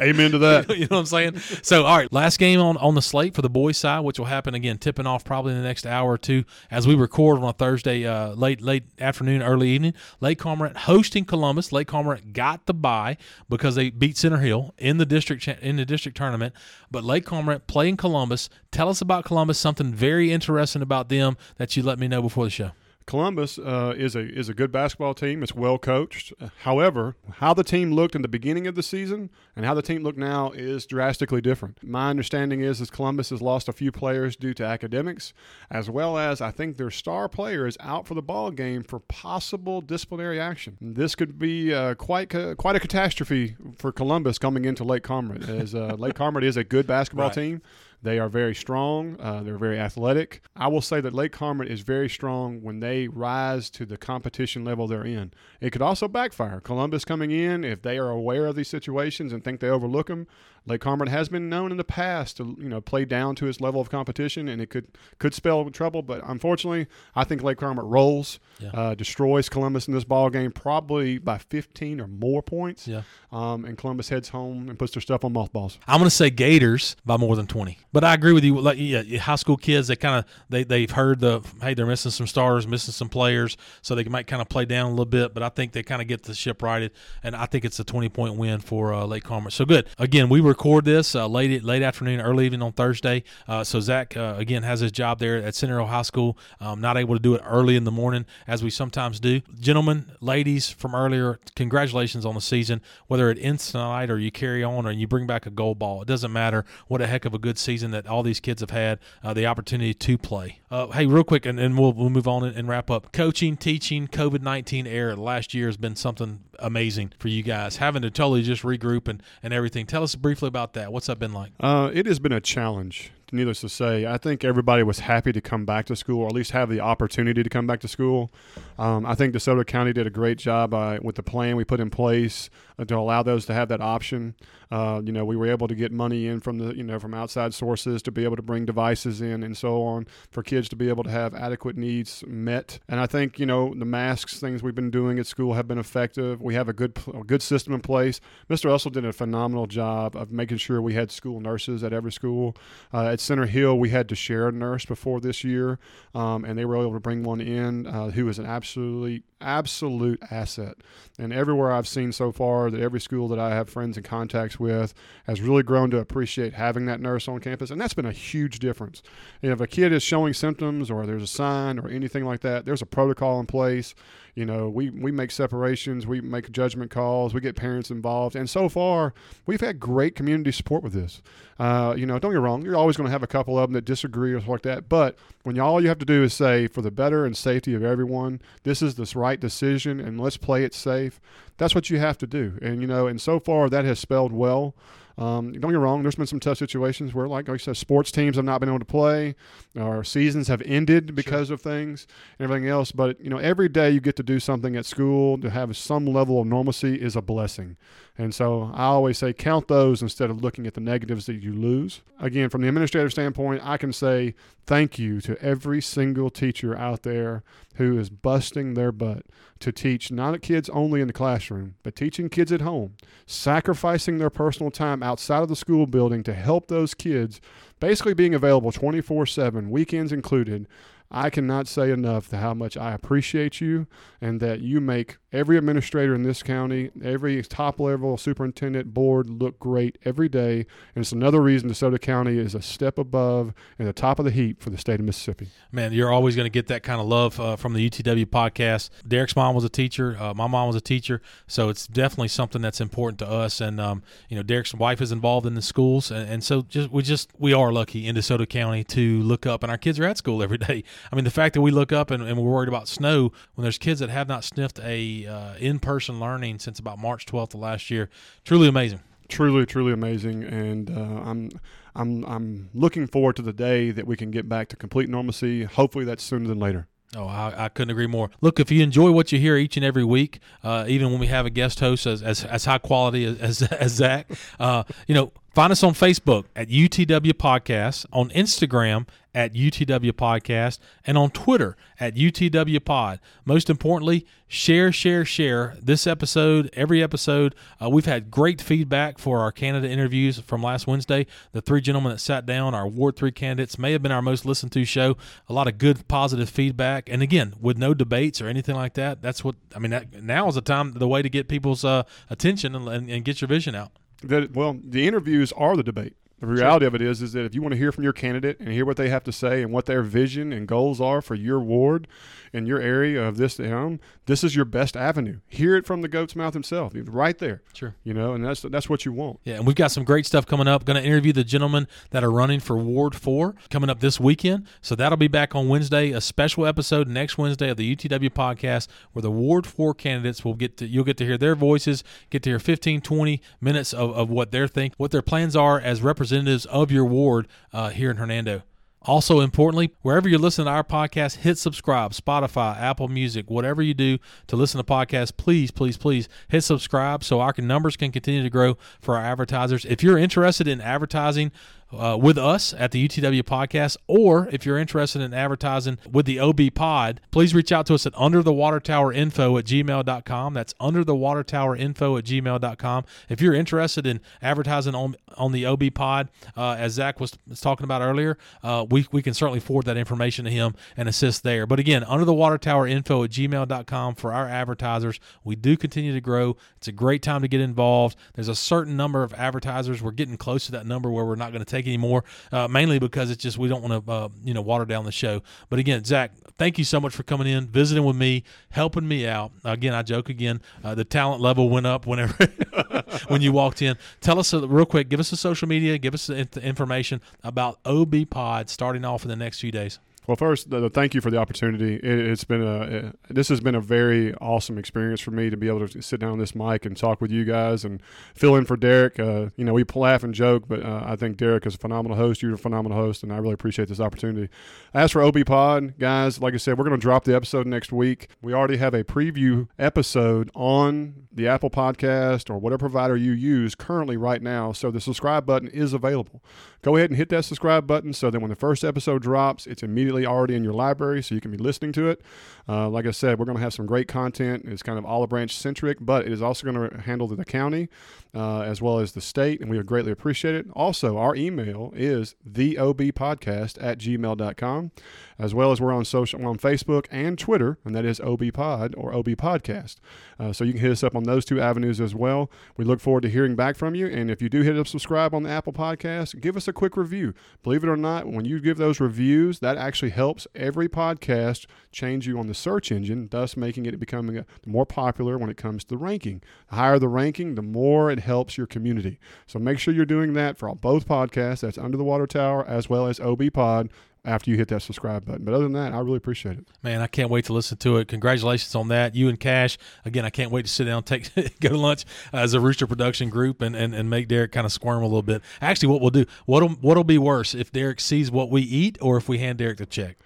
Amen 0.00 0.30
to 0.32 0.38
that. 0.38 0.68
you 0.76 0.82
know 0.82 0.96
what 0.96 0.98
I'm 1.00 1.06
saying? 1.06 1.38
So, 1.62 1.84
all 1.84 1.96
right, 1.96 2.12
last 2.12 2.38
game 2.38 2.60
on, 2.60 2.76
on 2.78 2.94
the 2.94 3.02
slate 3.02 3.33
for 3.34 3.42
the 3.42 3.50
boys' 3.50 3.76
side, 3.76 4.00
which 4.00 4.18
will 4.18 4.26
happen 4.26 4.54
again, 4.54 4.78
tipping 4.78 5.06
off 5.06 5.24
probably 5.24 5.52
in 5.52 5.58
the 5.58 5.66
next 5.66 5.86
hour 5.86 6.12
or 6.12 6.18
two 6.18 6.44
as 6.70 6.86
we 6.86 6.94
record 6.94 7.38
on 7.38 7.44
a 7.44 7.52
Thursday, 7.52 8.06
uh, 8.06 8.30
late 8.34 8.60
late 8.60 8.84
afternoon, 8.98 9.42
early 9.42 9.68
evening. 9.70 9.94
Lake 10.20 10.38
Cormorant 10.38 10.76
hosting 10.78 11.24
Columbus. 11.24 11.72
Lake 11.72 11.88
Cormorant 11.88 12.32
got 12.32 12.66
the 12.66 12.74
bye 12.74 13.16
because 13.48 13.74
they 13.74 13.90
beat 13.90 14.16
Center 14.16 14.38
Hill 14.38 14.74
in 14.78 14.98
the 14.98 15.06
district 15.06 15.46
in 15.48 15.76
the 15.76 15.84
district 15.84 16.16
tournament. 16.16 16.54
But 16.90 17.04
Lake 17.04 17.26
Cormorant 17.26 17.66
playing 17.66 17.96
Columbus. 17.96 18.48
Tell 18.70 18.88
us 18.88 19.00
about 19.00 19.24
Columbus. 19.24 19.58
Something 19.58 19.92
very 19.92 20.32
interesting 20.32 20.82
about 20.82 21.08
them 21.08 21.36
that 21.56 21.76
you 21.76 21.82
let 21.82 21.98
me 21.98 22.08
know 22.08 22.22
before 22.22 22.44
the 22.44 22.50
show. 22.50 22.70
Columbus 23.06 23.58
uh, 23.58 23.92
is 23.96 24.16
a 24.16 24.20
is 24.20 24.48
a 24.48 24.54
good 24.54 24.72
basketball 24.72 25.12
team. 25.14 25.42
It's 25.42 25.54
well 25.54 25.76
coached. 25.78 26.32
However, 26.62 27.16
how 27.34 27.52
the 27.52 27.62
team 27.64 27.92
looked 27.92 28.14
in 28.14 28.22
the 28.22 28.28
beginning 28.28 28.66
of 28.66 28.74
the 28.76 28.82
season 28.82 29.28
and 29.54 29.66
how 29.66 29.74
the 29.74 29.82
team 29.82 30.02
looked 30.02 30.18
now 30.18 30.52
is 30.52 30.86
drastically 30.86 31.40
different. 31.42 31.78
My 31.82 32.08
understanding 32.08 32.60
is 32.62 32.80
is 32.80 32.90
Columbus 32.90 33.30
has 33.30 33.42
lost 33.42 33.68
a 33.68 33.72
few 33.72 33.92
players 33.92 34.36
due 34.36 34.54
to 34.54 34.64
academics, 34.64 35.34
as 35.70 35.90
well 35.90 36.16
as 36.16 36.40
I 36.40 36.50
think 36.50 36.76
their 36.76 36.90
star 36.90 37.28
player 37.28 37.66
is 37.66 37.76
out 37.80 38.06
for 38.06 38.14
the 38.14 38.22
ball 38.22 38.50
game 38.50 38.82
for 38.82 39.00
possible 39.00 39.82
disciplinary 39.82 40.40
action. 40.40 40.78
This 40.80 41.14
could 41.14 41.38
be 41.38 41.74
uh, 41.74 41.94
quite 41.94 42.30
quite 42.56 42.76
a 42.76 42.80
catastrophe 42.80 43.56
for 43.78 43.92
Columbus 43.92 44.38
coming 44.38 44.64
into 44.64 44.82
Lake 44.82 45.02
Cormorant, 45.02 45.46
as 45.48 45.74
uh, 45.74 45.94
Lake 45.98 46.14
Cormorant 46.14 46.44
is 46.46 46.56
a 46.56 46.64
good 46.64 46.86
basketball 46.86 47.26
Right. 47.26 47.34
team. 47.34 47.62
They 48.04 48.18
are 48.18 48.28
very 48.28 48.54
strong. 48.54 49.16
Uh, 49.18 49.42
they're 49.42 49.56
very 49.58 49.78
athletic. 49.80 50.42
I 50.54 50.68
will 50.68 50.82
say 50.82 51.00
that 51.00 51.14
Lake 51.14 51.32
Cormorant 51.32 51.70
is 51.70 51.80
very 51.80 52.08
strong 52.10 52.60
when 52.62 52.80
they 52.80 53.08
rise 53.08 53.70
to 53.70 53.86
the 53.86 53.96
competition 53.96 54.62
level 54.62 54.86
they're 54.86 55.04
in. 55.06 55.32
It 55.60 55.70
could 55.70 55.80
also 55.82 56.06
backfire. 56.06 56.60
Columbus 56.60 57.06
coming 57.06 57.30
in, 57.30 57.64
if 57.64 57.80
they 57.80 57.96
are 57.98 58.10
aware 58.10 58.44
of 58.46 58.56
these 58.56 58.68
situations 58.68 59.32
and 59.32 59.42
think 59.42 59.60
they 59.60 59.70
overlook 59.70 60.08
them, 60.08 60.26
Lake 60.66 60.80
Cormorant 60.80 61.10
has 61.10 61.28
been 61.28 61.50
known 61.50 61.70
in 61.70 61.76
the 61.76 61.84
past 61.84 62.38
to 62.38 62.56
you 62.58 62.70
know 62.70 62.80
play 62.80 63.04
down 63.04 63.34
to 63.36 63.46
its 63.46 63.60
level 63.60 63.82
of 63.82 63.90
competition, 63.90 64.48
and 64.48 64.62
it 64.62 64.70
could 64.70 64.86
could 65.18 65.34
spell 65.34 65.68
trouble. 65.68 66.00
But 66.00 66.22
unfortunately, 66.26 66.86
I 67.14 67.24
think 67.24 67.42
Lake 67.42 67.58
Cormorant 67.58 67.90
rolls, 67.90 68.38
Yeah. 68.60 68.70
uh, 68.72 68.94
destroys 68.94 69.50
Columbus 69.50 69.88
in 69.88 69.94
this 69.94 70.04
ball 70.04 70.30
game, 70.30 70.52
probably 70.52 71.18
by 71.18 71.36
15 71.36 72.00
or 72.00 72.06
more 72.06 72.42
points. 72.42 72.88
Yeah. 72.88 73.02
Um, 73.30 73.66
and 73.66 73.76
Columbus 73.76 74.08
heads 74.08 74.30
home 74.30 74.68
and 74.70 74.78
puts 74.78 74.94
their 74.94 75.02
stuff 75.02 75.22
on 75.22 75.34
mothballs. 75.34 75.78
I'm 75.86 75.98
going 75.98 76.08
to 76.08 76.14
say 76.16 76.30
Gators 76.30 76.96
by 77.04 77.18
more 77.18 77.36
than 77.36 77.46
20. 77.46 77.78
But 77.94 78.02
I 78.02 78.12
agree 78.12 78.32
with 78.32 78.42
you. 78.42 78.58
Like, 78.58 78.76
yeah, 78.76 79.18
high 79.18 79.36
school 79.36 79.56
kids, 79.56 79.86
they 79.86 79.94
kind 79.94 80.16
of 80.18 80.24
they 80.48 80.64
they've 80.64 80.90
heard 80.90 81.20
the 81.20 81.42
hey, 81.62 81.74
they're 81.74 81.86
missing 81.86 82.10
some 82.10 82.26
stars, 82.26 82.66
missing 82.66 82.90
some 82.90 83.08
players, 83.08 83.56
so 83.82 83.94
they 83.94 84.02
might 84.02 84.26
kind 84.26 84.42
of 84.42 84.48
play 84.48 84.64
down 84.64 84.86
a 84.86 84.90
little 84.90 85.04
bit. 85.04 85.32
But 85.32 85.44
I 85.44 85.48
think 85.48 85.70
they 85.70 85.84
kind 85.84 86.02
of 86.02 86.08
get 86.08 86.24
the 86.24 86.34
ship 86.34 86.60
righted, 86.60 86.90
and 87.22 87.36
I 87.36 87.46
think 87.46 87.64
it's 87.64 87.78
a 87.78 87.84
20 87.84 88.08
point 88.08 88.34
win 88.34 88.58
for 88.58 88.92
uh, 88.92 89.04
Lake 89.04 89.22
Cormorant. 89.22 89.52
So 89.52 89.64
good. 89.64 89.86
Again, 89.96 90.28
we 90.28 90.40
record 90.40 90.84
this 90.84 91.14
uh, 91.14 91.28
late 91.28 91.62
late 91.62 91.82
afternoon, 91.82 92.20
early 92.20 92.46
evening 92.46 92.62
on 92.62 92.72
Thursday. 92.72 93.22
Uh, 93.46 93.62
so 93.62 93.78
Zach 93.78 94.16
uh, 94.16 94.34
again 94.38 94.64
has 94.64 94.80
his 94.80 94.90
job 94.90 95.20
there 95.20 95.36
at 95.36 95.54
Center 95.54 95.78
Hill 95.78 95.86
High 95.86 96.02
School. 96.02 96.36
Um, 96.58 96.80
not 96.80 96.96
able 96.96 97.14
to 97.14 97.22
do 97.22 97.36
it 97.36 97.42
early 97.46 97.76
in 97.76 97.84
the 97.84 97.92
morning 97.92 98.26
as 98.48 98.64
we 98.64 98.70
sometimes 98.70 99.20
do. 99.20 99.40
Gentlemen, 99.60 100.10
ladies 100.20 100.68
from 100.68 100.96
earlier, 100.96 101.38
congratulations 101.54 102.26
on 102.26 102.34
the 102.34 102.40
season. 102.40 102.82
Whether 103.06 103.30
it 103.30 103.38
ends 103.40 103.70
tonight 103.70 104.10
or 104.10 104.18
you 104.18 104.32
carry 104.32 104.64
on 104.64 104.84
or 104.84 104.90
you 104.90 105.06
bring 105.06 105.28
back 105.28 105.46
a 105.46 105.50
gold 105.50 105.78
ball, 105.78 106.02
it 106.02 106.08
doesn't 106.08 106.32
matter. 106.32 106.64
What 106.88 107.00
a 107.00 107.06
heck 107.06 107.24
of 107.24 107.34
a 107.34 107.38
good 107.38 107.56
season 107.56 107.83
that 107.92 108.06
all 108.06 108.22
these 108.22 108.40
kids 108.40 108.60
have 108.60 108.70
had 108.70 108.98
uh, 109.22 109.34
the 109.34 109.46
opportunity 109.46 109.94
to 109.94 110.18
play. 110.18 110.60
Uh, 110.70 110.88
hey, 110.88 111.06
real 111.06 111.24
quick, 111.24 111.46
and, 111.46 111.60
and 111.60 111.78
we'll, 111.78 111.92
we'll 111.92 112.10
move 112.10 112.26
on 112.26 112.44
and, 112.44 112.56
and 112.56 112.68
wrap 112.68 112.90
up. 112.90 113.12
Coaching, 113.12 113.56
teaching, 113.56 114.08
COVID 114.08 114.42
19 114.42 114.86
era 114.86 115.16
last 115.16 115.54
year 115.54 115.66
has 115.66 115.76
been 115.76 115.96
something 115.96 116.44
amazing 116.58 117.12
for 117.18 117.28
you 117.28 117.42
guys, 117.42 117.76
having 117.76 118.02
to 118.02 118.10
totally 118.10 118.42
just 118.42 118.62
regroup 118.62 119.08
and, 119.08 119.22
and 119.42 119.52
everything. 119.52 119.86
Tell 119.86 120.02
us 120.02 120.14
briefly 120.14 120.48
about 120.48 120.72
that. 120.74 120.92
What's 120.92 121.06
that 121.06 121.18
been 121.18 121.32
like? 121.32 121.52
Uh, 121.60 121.90
it 121.92 122.06
has 122.06 122.18
been 122.18 122.32
a 122.32 122.40
challenge, 122.40 123.12
needless 123.32 123.60
to 123.60 123.68
say. 123.68 124.06
I 124.06 124.18
think 124.18 124.44
everybody 124.44 124.82
was 124.82 125.00
happy 125.00 125.32
to 125.32 125.40
come 125.40 125.64
back 125.64 125.86
to 125.86 125.96
school, 125.96 126.22
or 126.22 126.26
at 126.26 126.32
least 126.32 126.52
have 126.52 126.68
the 126.68 126.80
opportunity 126.80 127.42
to 127.42 127.50
come 127.50 127.66
back 127.66 127.80
to 127.80 127.88
school. 127.88 128.30
Um, 128.78 129.06
I 129.06 129.14
think 129.14 129.34
DeSoto 129.34 129.66
County 129.66 129.92
did 129.92 130.06
a 130.06 130.10
great 130.10 130.38
job 130.38 130.74
uh, 130.74 130.98
with 131.02 131.16
the 131.16 131.22
plan 131.22 131.56
we 131.56 131.64
put 131.64 131.80
in 131.80 131.90
place 131.90 132.50
uh, 132.78 132.84
to 132.84 132.96
allow 132.96 133.22
those 133.22 133.46
to 133.46 133.54
have 133.54 133.68
that 133.68 133.80
option. 133.80 134.34
Uh, 134.70 135.00
you 135.04 135.12
know, 135.12 135.24
we 135.24 135.36
were 135.36 135.46
able 135.46 135.68
to 135.68 135.74
get 135.74 135.92
money 135.92 136.26
in 136.26 136.40
from 136.40 136.58
the 136.58 136.74
you 136.76 136.82
know 136.82 136.98
from 136.98 137.14
outside 137.14 137.54
sources 137.54 138.02
to 138.02 138.10
be 138.10 138.24
able 138.24 138.36
to 138.36 138.42
bring 138.42 138.64
devices 138.64 139.20
in 139.20 139.42
and 139.42 139.56
so 139.56 139.82
on 139.82 140.06
for 140.30 140.42
kids 140.42 140.68
to 140.68 140.76
be 140.76 140.88
able 140.88 141.04
to 141.04 141.10
have 141.10 141.34
adequate 141.34 141.76
needs 141.76 142.24
met. 142.26 142.78
And 142.88 142.98
I 143.00 143.06
think 143.06 143.38
you 143.38 143.46
know 143.46 143.74
the 143.74 143.84
masks 143.84 144.40
things 144.40 144.62
we've 144.62 144.74
been 144.74 144.90
doing 144.90 145.18
at 145.18 145.26
school 145.26 145.54
have 145.54 145.68
been 145.68 145.78
effective. 145.78 146.40
We 146.40 146.54
have 146.54 146.68
a 146.68 146.72
good 146.72 146.98
a 147.12 147.24
good 147.24 147.42
system 147.42 147.72
in 147.72 147.80
place. 147.80 148.20
Mr. 148.50 148.66
Russell 148.66 148.90
did 148.90 149.04
a 149.04 149.12
phenomenal 149.12 149.66
job 149.66 150.16
of 150.16 150.32
making 150.32 150.58
sure 150.58 150.80
we 150.80 150.94
had 150.94 151.10
school 151.10 151.40
nurses 151.40 151.84
at 151.84 151.92
every 151.92 152.12
school. 152.12 152.56
Uh, 152.92 153.06
at 153.06 153.20
Center 153.20 153.46
Hill, 153.46 153.78
we 153.78 153.90
had 153.90 154.08
to 154.08 154.14
share 154.14 154.48
a 154.48 154.52
nurse 154.52 154.84
before 154.84 155.20
this 155.20 155.44
year, 155.44 155.78
um, 156.14 156.44
and 156.44 156.58
they 156.58 156.64
were 156.64 156.76
able 156.76 156.92
to 156.92 157.00
bring 157.00 157.22
one 157.22 157.40
in 157.40 157.86
uh, 157.86 158.10
who 158.10 158.24
was 158.24 158.38
an 158.38 158.46
absolutely 158.46 159.22
absolute 159.40 160.20
asset. 160.30 160.76
And 161.18 161.32
everywhere 161.32 161.70
I've 161.70 161.86
seen 161.86 162.12
so 162.12 162.32
far, 162.32 162.63
that 162.70 162.80
every 162.80 163.00
school 163.00 163.28
that 163.28 163.38
I 163.38 163.50
have 163.50 163.68
friends 163.68 163.96
and 163.96 164.04
contacts 164.04 164.58
with 164.58 164.94
has 165.26 165.40
really 165.40 165.62
grown 165.62 165.90
to 165.90 165.98
appreciate 165.98 166.54
having 166.54 166.86
that 166.86 167.00
nurse 167.00 167.28
on 167.28 167.40
campus, 167.40 167.70
and 167.70 167.80
that's 167.80 167.94
been 167.94 168.06
a 168.06 168.12
huge 168.12 168.58
difference. 168.58 169.02
If 169.42 169.60
a 169.60 169.66
kid 169.66 169.92
is 169.92 170.02
showing 170.02 170.34
symptoms 170.34 170.90
or 170.90 171.06
there's 171.06 171.22
a 171.22 171.26
sign 171.26 171.78
or 171.78 171.88
anything 171.88 172.24
like 172.24 172.40
that, 172.40 172.64
there's 172.64 172.82
a 172.82 172.86
protocol 172.86 173.40
in 173.40 173.46
place. 173.46 173.94
You 174.34 174.44
know, 174.44 174.68
we, 174.68 174.90
we 174.90 175.12
make 175.12 175.30
separations, 175.30 176.06
we 176.06 176.20
make 176.20 176.50
judgment 176.50 176.90
calls, 176.90 177.32
we 177.32 177.40
get 177.40 177.54
parents 177.54 177.90
involved. 177.90 178.34
And 178.34 178.50
so 178.50 178.68
far, 178.68 179.14
we've 179.46 179.60
had 179.60 179.78
great 179.78 180.16
community 180.16 180.50
support 180.50 180.82
with 180.82 180.92
this. 180.92 181.22
Uh, 181.58 181.94
you 181.96 182.04
know, 182.04 182.18
don't 182.18 182.32
get 182.32 182.40
wrong, 182.40 182.62
you're 182.62 182.76
always 182.76 182.96
going 182.96 183.06
to 183.06 183.12
have 183.12 183.22
a 183.22 183.28
couple 183.28 183.56
of 183.56 183.68
them 183.68 183.74
that 183.74 183.84
disagree 183.84 184.32
or 184.32 184.38
something 184.38 184.52
like 184.52 184.62
that. 184.62 184.88
But 184.88 185.16
when 185.44 185.58
all 185.60 185.80
you 185.80 185.88
have 185.88 186.00
to 186.00 186.04
do 186.04 186.24
is 186.24 186.34
say, 186.34 186.66
for 186.66 186.82
the 186.82 186.90
better 186.90 187.24
and 187.24 187.36
safety 187.36 187.74
of 187.74 187.84
everyone, 187.84 188.40
this 188.64 188.82
is 188.82 188.96
the 188.96 189.10
right 189.18 189.38
decision 189.38 190.00
and 190.00 190.20
let's 190.20 190.36
play 190.36 190.64
it 190.64 190.74
safe, 190.74 191.20
that's 191.56 191.74
what 191.74 191.88
you 191.88 192.00
have 192.00 192.18
to 192.18 192.26
do. 192.26 192.58
And, 192.60 192.80
you 192.80 192.88
know, 192.88 193.06
and 193.06 193.20
so 193.20 193.38
far 193.38 193.70
that 193.70 193.84
has 193.84 194.00
spelled 194.00 194.32
well. 194.32 194.74
Um, 195.16 195.52
don't 195.52 195.60
get 195.60 195.68
me 195.70 195.74
wrong. 195.76 196.02
There's 196.02 196.16
been 196.16 196.26
some 196.26 196.40
tough 196.40 196.58
situations 196.58 197.14
where, 197.14 197.28
like 197.28 197.48
I 197.48 197.56
said, 197.56 197.76
sports 197.76 198.10
teams 198.10 198.36
have 198.36 198.44
not 198.44 198.58
been 198.60 198.68
able 198.68 198.80
to 198.80 198.84
play, 198.84 199.34
or 199.76 200.02
seasons 200.02 200.48
have 200.48 200.62
ended 200.62 201.14
because 201.14 201.50
of 201.50 201.60
things 201.60 202.06
and 202.38 202.44
everything 202.44 202.68
else. 202.68 202.90
But 202.92 203.20
you 203.20 203.30
know, 203.30 203.38
every 203.38 203.68
day 203.68 203.90
you 203.90 204.00
get 204.00 204.16
to 204.16 204.22
do 204.22 204.40
something 204.40 204.74
at 204.76 204.86
school 204.86 205.38
to 205.38 205.50
have 205.50 205.76
some 205.76 206.06
level 206.06 206.40
of 206.40 206.46
normalcy 206.46 206.96
is 206.96 207.14
a 207.14 207.22
blessing. 207.22 207.76
And 208.16 208.32
so 208.32 208.70
I 208.72 208.84
always 208.84 209.18
say 209.18 209.32
count 209.32 209.66
those 209.66 210.00
instead 210.00 210.30
of 210.30 210.40
looking 210.40 210.68
at 210.68 210.74
the 210.74 210.80
negatives 210.80 211.26
that 211.26 211.42
you 211.42 211.52
lose. 211.52 212.00
Again, 212.20 212.48
from 212.48 212.62
the 212.62 212.68
administrative 212.68 213.10
standpoint, 213.10 213.60
I 213.64 213.76
can 213.76 213.92
say 213.92 214.34
thank 214.66 215.00
you 215.00 215.20
to 215.22 215.36
every 215.42 215.82
single 215.82 216.30
teacher 216.30 216.76
out 216.76 217.02
there 217.02 217.42
who 217.74 217.98
is 217.98 218.10
busting 218.10 218.74
their 218.74 218.92
butt 218.92 219.26
to 219.58 219.72
teach 219.72 220.12
not 220.12 220.40
kids 220.42 220.68
only 220.68 221.00
in 221.00 221.08
the 221.08 221.12
classroom, 221.12 221.74
but 221.82 221.96
teaching 221.96 222.28
kids 222.28 222.52
at 222.52 222.60
home, 222.60 222.94
sacrificing 223.26 224.18
their 224.18 224.30
personal 224.30 224.70
time 224.70 225.02
outside 225.02 225.42
of 225.42 225.48
the 225.48 225.56
school 225.56 225.86
building 225.86 226.22
to 226.22 226.34
help 226.34 226.68
those 226.68 226.94
kids, 226.94 227.40
basically 227.80 228.14
being 228.14 228.34
available 228.34 228.70
24 228.70 229.26
7, 229.26 229.70
weekends 229.70 230.12
included. 230.12 230.68
I 231.10 231.30
cannot 231.30 231.68
say 231.68 231.90
enough 231.90 232.28
to 232.28 232.38
how 232.38 232.54
much 232.54 232.76
I 232.76 232.92
appreciate 232.92 233.60
you 233.60 233.86
and 234.20 234.40
that 234.40 234.60
you 234.60 234.80
make 234.80 235.18
every 235.32 235.58
administrator 235.58 236.14
in 236.14 236.22
this 236.22 236.42
county, 236.42 236.90
every 237.02 237.42
top 237.42 237.78
level 237.78 238.16
superintendent 238.16 238.94
board 238.94 239.28
look 239.28 239.58
great 239.58 239.98
every 240.04 240.28
day. 240.28 240.66
And 240.94 241.02
it's 241.02 241.12
another 241.12 241.40
reason 241.40 241.68
DeSoto 241.68 242.00
County 242.00 242.38
is 242.38 242.54
a 242.54 242.62
step 242.62 242.98
above 242.98 243.52
and 243.78 243.86
the 243.86 243.92
top 243.92 244.18
of 244.18 244.24
the 244.24 244.30
heap 244.30 244.62
for 244.62 244.70
the 244.70 244.78
state 244.78 245.00
of 245.00 245.06
Mississippi. 245.06 245.48
Man, 245.72 245.92
you're 245.92 246.12
always 246.12 246.36
going 246.36 246.46
to 246.46 246.50
get 246.50 246.68
that 246.68 246.82
kind 246.82 247.00
of 247.00 247.06
love 247.06 247.38
uh, 247.38 247.56
from 247.56 247.74
the 247.74 247.90
UTW 247.90 248.26
podcast. 248.26 248.90
Derek's 249.06 249.36
mom 249.36 249.54
was 249.54 249.64
a 249.64 249.68
teacher. 249.68 250.16
Uh, 250.18 250.34
my 250.34 250.46
mom 250.46 250.68
was 250.68 250.76
a 250.76 250.80
teacher, 250.80 251.20
so 251.46 251.68
it's 251.68 251.86
definitely 251.86 252.28
something 252.28 252.62
that's 252.62 252.80
important 252.80 253.18
to 253.18 253.28
us. 253.28 253.60
And 253.60 253.80
um, 253.80 254.02
you 254.28 254.36
know, 254.36 254.42
Derek's 254.42 254.74
wife 254.74 255.00
is 255.00 255.12
involved 255.12 255.46
in 255.46 255.54
the 255.54 255.62
schools, 255.62 256.10
and, 256.10 256.28
and 256.28 256.44
so 256.44 256.62
just 256.62 256.90
we 256.90 257.02
just 257.02 257.30
we 257.38 257.52
are 257.52 257.72
lucky 257.72 258.06
in 258.06 258.16
DeSoto 258.16 258.48
County 258.48 258.84
to 258.84 259.20
look 259.22 259.46
up, 259.46 259.62
and 259.62 259.70
our 259.70 259.78
kids 259.78 259.98
are 259.98 260.04
at 260.04 260.18
school 260.18 260.42
every 260.42 260.58
day. 260.64 260.84
I 261.10 261.16
mean, 261.16 261.24
the 261.24 261.30
fact 261.30 261.54
that 261.54 261.60
we 261.60 261.70
look 261.70 261.92
up 261.92 262.10
and, 262.10 262.22
and 262.22 262.36
we're 262.38 262.50
worried 262.50 262.68
about 262.68 262.88
snow 262.88 263.32
when 263.54 263.62
there's 263.62 263.78
kids 263.78 264.00
that 264.00 264.10
have 264.10 264.28
not 264.28 264.44
sniffed 264.44 264.80
a 264.80 265.26
uh, 265.26 265.54
in-person 265.58 266.20
learning 266.20 266.58
since 266.58 266.78
about 266.78 266.98
March 266.98 267.26
12th 267.26 267.54
of 267.54 267.60
last 267.60 267.90
year, 267.90 268.08
truly 268.44 268.68
amazing. 268.68 269.00
truly, 269.28 269.66
truly 269.66 269.92
amazing, 269.92 270.44
and 270.44 270.90
uh, 270.90 271.20
I'm 271.24 271.50
I'm 271.94 272.24
I'm 272.24 272.70
looking 272.74 273.06
forward 273.06 273.36
to 273.36 273.42
the 273.42 273.52
day 273.52 273.90
that 273.90 274.06
we 274.06 274.16
can 274.16 274.30
get 274.30 274.48
back 274.48 274.68
to 274.68 274.76
complete 274.76 275.08
normalcy. 275.08 275.64
Hopefully, 275.64 276.04
that's 276.04 276.22
sooner 276.22 276.48
than 276.48 276.58
later. 276.58 276.88
Oh, 277.16 277.26
I, 277.26 277.66
I 277.66 277.68
couldn't 277.68 277.90
agree 277.90 278.08
more. 278.08 278.30
Look, 278.40 278.58
if 278.58 278.72
you 278.72 278.82
enjoy 278.82 279.12
what 279.12 279.30
you 279.30 279.38
hear 279.38 279.56
each 279.56 279.76
and 279.76 279.84
every 279.84 280.04
week, 280.04 280.40
uh, 280.64 280.84
even 280.88 281.10
when 281.10 281.20
we 281.20 281.28
have 281.28 281.46
a 281.46 281.50
guest 281.50 281.78
host 281.78 282.06
as, 282.06 282.22
as, 282.22 282.44
as 282.44 282.64
high 282.64 282.78
quality 282.78 283.24
as, 283.24 283.38
as, 283.38 283.62
as 283.62 283.92
Zach, 283.92 284.28
uh, 284.58 284.82
you 285.06 285.14
know, 285.14 285.32
find 285.54 285.70
us 285.70 285.84
on 285.84 285.92
Facebook 285.92 286.46
at 286.56 286.68
UTW 286.68 287.32
Podcast, 287.32 288.06
on 288.12 288.28
Instagram 288.30 289.06
at 289.32 289.54
UTW 289.54 290.10
Podcast, 290.10 290.80
and 291.06 291.16
on 291.16 291.30
Twitter 291.30 291.76
at 292.00 292.16
UTW 292.16 292.84
Pod. 292.84 293.20
Most 293.44 293.70
importantly, 293.70 294.26
share, 294.48 294.90
share, 294.90 295.24
share 295.24 295.76
this 295.80 296.08
episode, 296.08 296.70
every 296.72 297.04
episode. 297.04 297.54
Uh, 297.80 297.88
we've 297.88 298.04
had 298.04 298.32
great 298.32 298.60
feedback 298.60 299.18
for 299.18 299.40
our 299.40 299.52
Canada 299.52 299.88
interviews 299.88 300.40
from 300.40 300.60
last 300.60 300.88
Wednesday. 300.88 301.24
The 301.52 301.62
three 301.62 301.80
gentlemen 301.80 302.10
that 302.10 302.18
sat 302.18 302.46
down, 302.46 302.74
our 302.74 302.88
Ward 302.88 303.14
3 303.14 303.30
candidates, 303.30 303.78
may 303.78 303.92
have 303.92 304.02
been 304.02 304.12
our 304.12 304.22
most 304.22 304.44
listened 304.44 304.72
to 304.72 304.84
show. 304.84 305.16
A 305.48 305.52
lot 305.52 305.68
of 305.68 305.78
good, 305.78 306.08
positive 306.08 306.48
feedback. 306.48 307.08
And 307.08 307.22
again, 307.22 307.54
with 307.60 307.78
no 307.78 307.94
debates 307.94 308.40
or 308.42 308.48
anything 308.48 308.74
like 308.74 308.94
that, 308.94 309.22
that's 309.22 309.44
what, 309.44 309.54
I 309.74 309.78
mean, 309.78 309.92
that, 309.92 310.20
now 310.20 310.48
is 310.48 310.56
the 310.56 310.62
time, 310.62 310.94
the 310.94 311.08
way 311.08 311.22
to 311.22 311.30
get 311.30 311.46
people's 311.46 311.84
uh, 311.84 312.02
attention 312.28 312.74
and, 312.74 312.88
and, 312.88 313.08
and 313.08 313.24
get 313.24 313.40
your 313.40 313.48
vision 313.48 313.76
out. 313.76 313.92
That 314.22 314.52
well, 314.52 314.78
the 314.82 315.06
interviews 315.06 315.52
are 315.52 315.76
the 315.76 315.82
debate. 315.82 316.16
The 316.44 316.52
reality 316.52 316.86
of 316.86 316.94
it 316.94 317.02
is, 317.02 317.22
is 317.22 317.32
that 317.32 317.44
if 317.44 317.54
you 317.54 317.62
want 317.62 317.72
to 317.72 317.78
hear 317.78 317.90
from 317.90 318.04
your 318.04 318.12
candidate 318.12 318.60
and 318.60 318.68
hear 318.68 318.84
what 318.84 318.96
they 318.96 319.08
have 319.08 319.24
to 319.24 319.32
say 319.32 319.62
and 319.62 319.72
what 319.72 319.86
their 319.86 320.02
vision 320.02 320.52
and 320.52 320.68
goals 320.68 321.00
are 321.00 321.22
for 321.22 321.34
your 321.34 321.58
ward 321.60 322.06
and 322.52 322.68
your 322.68 322.80
area 322.80 323.26
of 323.26 323.36
this 323.36 323.56
town, 323.56 324.00
this 324.26 324.44
is 324.44 324.54
your 324.54 324.64
best 324.64 324.96
avenue. 324.96 325.40
Hear 325.48 325.74
it 325.76 325.86
from 325.86 326.02
the 326.02 326.08
goat's 326.08 326.36
mouth 326.36 326.54
himself, 326.54 326.92
He's 326.92 327.08
right 327.08 327.38
there. 327.38 327.62
Sure. 327.72 327.94
You 328.04 328.14
know, 328.14 328.34
and 328.34 328.44
that's 328.44 328.60
that's 328.62 328.88
what 328.88 329.04
you 329.04 329.12
want. 329.12 329.40
Yeah, 329.44 329.54
and 329.54 329.66
we've 329.66 329.76
got 329.76 329.90
some 329.90 330.04
great 330.04 330.26
stuff 330.26 330.46
coming 330.46 330.68
up. 330.68 330.84
Going 330.84 331.00
to 331.00 331.06
interview 331.06 331.32
the 331.32 331.44
gentlemen 331.44 331.88
that 332.10 332.22
are 332.22 332.30
running 332.30 332.60
for 332.60 332.76
Ward 332.76 333.14
4 333.14 333.54
coming 333.70 333.88
up 333.88 334.00
this 334.00 334.20
weekend. 334.20 334.66
So 334.82 334.94
that'll 334.94 335.16
be 335.16 335.28
back 335.28 335.54
on 335.54 335.68
Wednesday, 335.68 336.10
a 336.10 336.20
special 336.20 336.66
episode 336.66 337.08
next 337.08 337.38
Wednesday 337.38 337.70
of 337.70 337.76
the 337.76 337.96
UTW 337.96 338.30
podcast 338.30 338.88
where 339.12 339.22
the 339.22 339.30
Ward 339.30 339.66
4 339.66 339.94
candidates 339.94 340.44
will 340.44 340.54
get 340.54 340.76
to 340.76 340.86
you'll 340.86 341.04
get 341.04 341.16
to 341.18 341.24
hear 341.24 341.38
their 341.38 341.54
voices, 341.54 342.04
get 342.30 342.42
to 342.42 342.50
hear 342.50 342.58
15 342.58 343.00
20 343.00 343.40
minutes 343.60 343.92
of, 343.92 344.10
of 344.12 344.30
what 344.30 344.50
they're 344.50 344.68
think, 344.68 344.94
what 344.96 345.10
their 345.10 345.22
plans 345.22 345.56
are 345.56 345.80
as 345.80 346.02
representatives 346.02 346.33
of 346.66 346.90
your 346.90 347.04
ward 347.04 347.48
uh, 347.72 347.90
here 347.90 348.10
in 348.10 348.16
Hernando. 348.16 348.62
Also, 349.06 349.40
importantly, 349.40 349.92
wherever 350.00 350.28
you're 350.28 350.38
listening 350.38 350.64
to 350.64 350.70
our 350.70 350.82
podcast, 350.82 351.36
hit 351.36 351.58
subscribe. 351.58 352.12
Spotify, 352.12 352.78
Apple 352.80 353.08
Music, 353.08 353.50
whatever 353.50 353.82
you 353.82 353.92
do 353.92 354.18
to 354.46 354.56
listen 354.56 354.78
to 354.78 354.84
podcasts, 354.84 355.36
please, 355.36 355.70
please, 355.70 355.98
please 355.98 356.26
hit 356.48 356.62
subscribe 356.62 357.22
so 357.22 357.40
our 357.40 357.52
numbers 357.58 357.98
can 357.98 358.10
continue 358.10 358.42
to 358.42 358.48
grow 358.48 358.78
for 359.00 359.16
our 359.16 359.22
advertisers. 359.22 359.84
If 359.84 360.02
you're 360.02 360.16
interested 360.16 360.66
in 360.66 360.80
advertising 360.80 361.52
uh, 361.98 362.16
with 362.16 362.38
us 362.38 362.74
at 362.76 362.90
the 362.90 363.06
UTW 363.06 363.42
podcast, 363.42 363.96
or 364.06 364.48
if 364.52 364.64
you're 364.66 364.78
interested 364.78 365.22
in 365.22 365.34
advertising 365.34 365.98
with 366.10 366.26
the 366.26 366.38
OB 366.38 366.60
pod, 366.74 367.20
please 367.30 367.54
reach 367.54 367.72
out 367.72 367.86
to 367.86 367.94
us 367.94 368.06
at 368.06 368.12
under 368.16 368.42
the 368.42 368.52
water 368.52 368.80
tower 368.80 369.12
info 369.12 369.56
at 369.58 369.64
gmail.com. 369.64 370.54
That's 370.54 370.74
under 370.80 371.04
the 371.04 371.14
water 371.14 371.42
tower 371.42 371.76
info 371.76 372.16
at 372.16 372.24
gmail.com. 372.24 373.04
If 373.28 373.40
you're 373.40 373.54
interested 373.54 374.06
in 374.06 374.20
advertising 374.42 374.94
on, 374.94 375.16
on 375.36 375.52
the 375.52 375.66
OB 375.66 375.94
pod, 375.94 376.28
uh, 376.56 376.76
as 376.78 376.92
Zach 376.92 377.20
was, 377.20 377.36
was, 377.48 377.60
talking 377.60 377.84
about 377.84 378.02
earlier, 378.02 378.36
uh, 378.62 378.84
we, 378.88 379.06
we 379.12 379.22
can 379.22 379.34
certainly 379.34 379.60
forward 379.60 379.86
that 379.86 379.96
information 379.96 380.44
to 380.44 380.50
him 380.50 380.74
and 380.96 381.08
assist 381.08 381.42
there. 381.42 381.66
But 381.66 381.78
again, 381.78 382.04
under 382.04 382.24
the 382.24 382.34
water 382.34 382.58
tower 382.58 382.86
info 382.86 383.24
at 383.24 383.30
gmail.com 383.30 384.14
for 384.16 384.32
our 384.32 384.48
advertisers. 384.48 385.20
We 385.42 385.56
do 385.56 385.76
continue 385.76 386.12
to 386.12 386.20
grow. 386.20 386.56
It's 386.76 386.88
a 386.88 386.92
great 386.92 387.22
time 387.22 387.42
to 387.42 387.48
get 387.48 387.60
involved. 387.60 388.16
There's 388.34 388.48
a 388.48 388.54
certain 388.54 388.96
number 388.96 389.22
of 389.22 389.32
advertisers. 389.34 390.02
We're 390.02 390.12
getting 390.12 390.36
close 390.36 390.66
to 390.66 390.72
that 390.72 390.86
number 390.86 391.10
where 391.10 391.24
we're 391.24 391.36
not 391.36 391.52
going 391.52 391.64
to 391.64 391.70
take 391.70 391.83
anymore, 391.86 392.24
uh, 392.52 392.68
mainly 392.68 392.98
because 392.98 393.30
it's 393.30 393.42
just 393.42 393.58
we 393.58 393.68
don't 393.68 393.82
want 393.82 394.04
to 394.04 394.12
uh, 394.12 394.28
you 394.44 394.54
know 394.54 394.62
water 394.62 394.84
down 394.84 395.04
the 395.04 395.12
show. 395.12 395.42
But 395.68 395.78
again, 395.78 396.04
Zach, 396.04 396.32
thank 396.58 396.78
you 396.78 396.84
so 396.84 397.00
much 397.00 397.14
for 397.14 397.22
coming 397.22 397.46
in, 397.46 397.66
visiting 397.66 398.04
with 398.04 398.16
me, 398.16 398.44
helping 398.70 399.06
me 399.06 399.26
out. 399.26 399.52
Again, 399.64 399.94
I 399.94 400.02
joke 400.02 400.28
again. 400.28 400.60
Uh, 400.82 400.94
the 400.94 401.04
talent 401.04 401.40
level 401.40 401.68
went 401.68 401.86
up 401.86 402.06
whenever 402.06 402.46
when 403.28 403.42
you 403.42 403.52
walked 403.52 403.82
in. 403.82 403.96
Tell 404.20 404.38
us 404.38 404.52
a, 404.52 404.66
real 404.66 404.86
quick. 404.86 405.08
Give 405.08 405.20
us 405.20 405.32
a 405.32 405.36
social 405.36 405.68
media. 405.68 405.98
Give 405.98 406.14
us 406.14 406.26
the 406.26 406.60
information 406.62 407.20
about 407.42 407.78
OB 407.84 408.30
Pod 408.30 408.68
starting 408.70 409.04
off 409.04 409.22
in 409.22 409.28
the 409.28 409.36
next 409.36 409.60
few 409.60 409.72
days. 409.72 409.98
Well, 410.26 410.36
first, 410.36 410.68
thank 410.70 411.14
you 411.14 411.20
for 411.20 411.30
the 411.30 411.36
opportunity. 411.36 411.96
It, 411.96 412.28
has 412.28 412.44
been 412.44 412.62
a 412.62 413.12
this 413.28 413.48
has 413.48 413.60
been 413.60 413.74
a 413.74 413.80
very 413.80 414.34
awesome 414.36 414.78
experience 414.78 415.20
for 415.20 415.32
me 415.32 415.50
to 415.50 415.56
be 415.56 415.68
able 415.68 415.86
to 415.86 416.02
sit 416.02 416.20
down 416.20 416.32
on 416.32 416.38
this 416.38 416.54
mic 416.54 416.86
and 416.86 416.96
talk 416.96 417.20
with 417.20 417.30
you 417.30 417.44
guys 417.44 417.84
and 417.84 418.02
fill 418.34 418.56
in 418.56 418.64
for 418.64 418.76
Derek. 418.76 419.20
Uh, 419.20 419.50
you 419.56 419.64
know, 419.64 419.74
we 419.74 419.84
laugh 419.94 420.24
and 420.24 420.32
joke, 420.32 420.64
but 420.66 420.82
uh, 420.82 421.02
I 421.04 421.16
think 421.16 421.36
Derek 421.36 421.66
is 421.66 421.74
a 421.74 421.78
phenomenal 421.78 422.16
host. 422.16 422.42
You're 422.42 422.54
a 422.54 422.58
phenomenal 422.58 422.96
host, 422.96 423.22
and 423.22 423.32
I 423.32 423.36
really 423.36 423.54
appreciate 423.54 423.88
this 423.88 424.00
opportunity. 424.00 424.48
As 424.94 425.12
for 425.12 425.22
OB 425.22 425.44
Pod, 425.44 425.98
guys, 425.98 426.40
like 426.40 426.54
I 426.54 426.56
said, 426.56 426.78
we're 426.78 426.84
going 426.84 426.98
to 426.98 427.02
drop 427.02 427.24
the 427.24 427.36
episode 427.36 427.66
next 427.66 427.92
week. 427.92 428.28
We 428.40 428.54
already 428.54 428.78
have 428.78 428.94
a 428.94 429.04
preview 429.04 429.68
episode 429.78 430.50
on 430.54 431.26
the 431.34 431.48
Apple 431.48 431.70
Podcast 431.70 432.48
or 432.48 432.58
whatever 432.58 432.78
provider 432.78 433.16
you 433.16 433.32
use 433.32 433.74
currently 433.74 434.16
right 434.16 434.40
now. 434.40 434.72
So 434.72 434.90
the 434.90 435.00
subscribe 435.00 435.44
button 435.44 435.68
is 435.68 435.92
available. 435.92 436.42
Go 436.82 436.96
ahead 436.96 437.10
and 437.10 437.16
hit 437.16 437.28
that 437.30 437.44
subscribe 437.44 437.86
button 437.86 438.12
so 438.12 438.30
that 438.30 438.38
when 438.40 438.50
the 438.50 438.56
first 438.56 438.84
episode 438.84 439.22
drops, 439.22 439.66
it's 439.66 439.82
immediately 439.82 440.13
already 440.22 440.54
in 440.54 440.62
your 440.62 440.72
library 440.72 441.22
so 441.22 441.34
you 441.34 441.40
can 441.40 441.50
be 441.50 441.58
listening 441.58 441.92
to 441.92 442.08
it. 442.08 442.22
Uh, 442.68 442.88
like 442.88 443.06
I 443.06 443.10
said, 443.10 443.38
we're 443.38 443.44
going 443.44 443.58
to 443.58 443.62
have 443.62 443.74
some 443.74 443.86
great 443.86 444.08
content. 444.08 444.64
It's 444.66 444.82
kind 444.82 444.98
of 444.98 445.04
Olive 445.04 445.30
Branch 445.30 445.54
centric, 445.54 445.98
but 446.00 446.26
it 446.26 446.32
is 446.32 446.40
also 446.40 446.70
going 446.70 446.90
to 446.90 447.00
handle 447.02 447.26
the 447.26 447.44
county 447.44 447.88
uh, 448.34 448.62
as 448.62 448.82
well 448.82 448.98
as 448.98 449.12
the 449.12 449.20
state, 449.20 449.60
and 449.60 449.70
we 449.70 449.76
would 449.76 449.86
greatly 449.86 450.10
appreciate 450.10 450.54
it. 450.54 450.66
Also, 450.74 451.16
our 451.16 451.36
email 451.36 451.92
is 451.94 452.34
theobpodcast 452.48 453.82
at 453.82 453.98
gmail.com, 453.98 454.90
as 455.38 455.54
well 455.54 455.70
as 455.70 455.80
we're 455.80 455.92
on 455.92 456.04
social 456.04 456.44
on 456.46 456.58
Facebook 456.58 457.06
and 457.10 457.38
Twitter, 457.38 457.78
and 457.84 457.94
that 457.94 458.04
is 458.04 458.18
obpod 458.18 458.94
or 458.96 459.12
obpodcast. 459.12 459.96
Uh, 460.38 460.52
so 460.52 460.64
you 460.64 460.72
can 460.72 460.80
hit 460.80 460.90
us 460.90 461.04
up 461.04 461.14
on 461.14 461.22
those 461.24 461.44
two 461.44 461.60
avenues 461.60 462.00
as 462.00 462.14
well. 462.14 462.50
We 462.76 462.84
look 462.84 463.00
forward 463.00 463.22
to 463.22 463.30
hearing 463.30 463.54
back 463.54 463.76
from 463.76 463.94
you, 463.94 464.08
and 464.08 464.30
if 464.30 464.42
you 464.42 464.48
do 464.48 464.62
hit 464.62 464.76
up 464.76 464.88
subscribe 464.88 465.32
on 465.32 465.44
the 465.44 465.50
Apple 465.50 465.72
Podcast, 465.72 466.40
give 466.40 466.56
us 466.56 466.66
a 466.66 466.72
quick 466.72 466.96
review. 466.96 467.34
Believe 467.62 467.84
it 467.84 467.88
or 467.88 467.96
not, 467.96 468.26
when 468.26 468.44
you 468.44 468.58
give 468.58 468.78
those 468.78 468.98
reviews, 468.98 469.60
that 469.60 469.76
actually 469.76 470.03
helps 470.10 470.46
every 470.54 470.88
podcast 470.88 471.66
change 471.92 472.26
you 472.26 472.38
on 472.38 472.46
the 472.46 472.54
search 472.54 472.90
engine, 472.90 473.28
thus 473.30 473.56
making 473.56 473.86
it 473.86 473.98
becoming 473.98 474.38
a, 474.38 474.46
more 474.66 474.86
popular 474.86 475.38
when 475.38 475.50
it 475.50 475.56
comes 475.56 475.84
to 475.84 475.90
the 475.90 475.96
ranking. 475.96 476.42
The 476.68 476.76
higher 476.76 476.98
the 476.98 477.08
ranking, 477.08 477.54
the 477.54 477.62
more 477.62 478.10
it 478.10 478.20
helps 478.20 478.56
your 478.56 478.66
community. 478.66 479.18
So 479.46 479.58
make 479.58 479.78
sure 479.78 479.94
you're 479.94 480.04
doing 480.04 480.32
that 480.34 480.58
for 480.58 480.74
both 480.74 481.06
podcasts. 481.06 481.60
That's 481.60 481.78
Under 481.78 481.96
the 481.96 482.04
Water 482.04 482.26
Tower 482.26 482.64
as 482.66 482.88
well 482.88 483.06
as 483.06 483.20
OB 483.20 483.52
Pod 483.52 483.90
after 484.24 484.50
you 484.50 484.56
hit 484.56 484.68
that 484.68 484.80
subscribe 484.80 485.24
button. 485.26 485.44
But 485.44 485.54
other 485.54 485.64
than 485.64 485.74
that, 485.74 485.92
I 485.92 485.98
really 485.98 486.16
appreciate 486.16 486.58
it. 486.58 486.66
Man, 486.82 487.00
I 487.00 487.06
can't 487.06 487.30
wait 487.30 487.44
to 487.46 487.52
listen 487.52 487.76
to 487.78 487.98
it. 487.98 488.08
Congratulations 488.08 488.74
on 488.74 488.88
that. 488.88 489.14
You 489.14 489.28
and 489.28 489.38
Cash, 489.38 489.76
again, 490.04 490.24
I 490.24 490.30
can't 490.30 490.50
wait 490.50 490.64
to 490.64 490.70
sit 490.70 490.84
down, 490.84 491.02
take 491.02 491.30
go 491.60 491.68
to 491.68 491.76
lunch 491.78 492.04
as 492.32 492.54
a 492.54 492.60
Rooster 492.60 492.86
production 492.86 493.28
group 493.28 493.60
and, 493.60 493.76
and, 493.76 493.94
and 493.94 494.08
make 494.08 494.28
Derek 494.28 494.52
kind 494.52 494.64
of 494.64 494.72
squirm 494.72 495.02
a 495.02 495.06
little 495.06 495.22
bit. 495.22 495.42
Actually, 495.60 495.88
what 495.88 496.00
we'll 496.00 496.10
do, 496.10 496.24
what'll, 496.46 496.70
what'll 496.70 497.04
be 497.04 497.18
worse, 497.18 497.54
if 497.54 497.70
Derek 497.70 498.00
sees 498.00 498.30
what 498.30 498.50
we 498.50 498.62
eat 498.62 498.98
or 499.00 499.16
if 499.16 499.28
we 499.28 499.38
hand 499.38 499.58
Derek 499.58 499.78
the 499.78 499.86
check? 499.86 500.16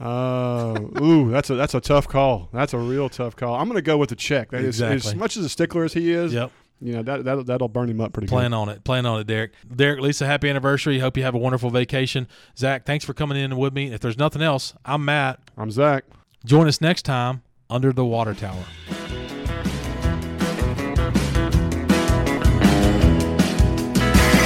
Uh, 0.00 0.76
ooh, 1.00 1.30
that's 1.30 1.50
a 1.50 1.54
that's 1.54 1.72
a 1.72 1.80
tough 1.80 2.08
call. 2.08 2.48
That's 2.52 2.74
a 2.74 2.78
real 2.78 3.08
tough 3.08 3.36
call. 3.36 3.54
I'm 3.54 3.68
going 3.68 3.76
to 3.76 3.82
go 3.82 3.96
with 3.96 4.08
the 4.08 4.16
check. 4.16 4.50
That 4.50 4.64
exactly. 4.64 4.96
is, 4.96 5.06
as 5.06 5.14
much 5.14 5.36
as 5.36 5.44
a 5.44 5.48
stickler 5.48 5.84
as 5.84 5.92
he 5.92 6.10
is. 6.10 6.34
Yep 6.34 6.50
you 6.84 6.92
know 6.92 7.02
that 7.02 7.24
that'll, 7.24 7.44
that'll 7.44 7.68
burn 7.68 7.88
him 7.88 8.00
up 8.02 8.12
pretty 8.12 8.28
Plan 8.28 8.50
good. 8.50 8.56
on 8.56 8.68
it. 8.68 8.84
Plan 8.84 9.06
on 9.06 9.18
it, 9.18 9.26
Derek. 9.26 9.52
Derek, 9.74 10.00
Lisa, 10.00 10.26
happy 10.26 10.50
anniversary. 10.50 10.98
Hope 10.98 11.16
you 11.16 11.22
have 11.22 11.34
a 11.34 11.38
wonderful 11.38 11.70
vacation. 11.70 12.28
Zach, 12.58 12.84
thanks 12.84 13.06
for 13.06 13.14
coming 13.14 13.38
in 13.38 13.56
with 13.56 13.72
me. 13.72 13.90
If 13.90 14.00
there's 14.00 14.18
nothing 14.18 14.42
else, 14.42 14.74
I'm 14.84 15.02
Matt. 15.02 15.40
I'm 15.56 15.70
Zach. 15.70 16.04
Join 16.44 16.68
us 16.68 16.82
next 16.82 17.02
time 17.02 17.42
under 17.70 17.90
the 17.90 18.04
water 18.04 18.34
tower. 18.34 18.64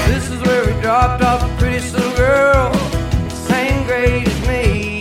This 0.07 0.30
is 0.30 0.41
where 0.43 0.64
we 0.64 0.80
dropped 0.80 1.22
off 1.24 1.43
a 1.43 1.57
pretty 1.59 1.80
little 1.91 2.16
girl, 2.16 2.72
same 3.28 3.84
grade 3.84 4.28
as 4.28 4.49
me. 4.49 5.01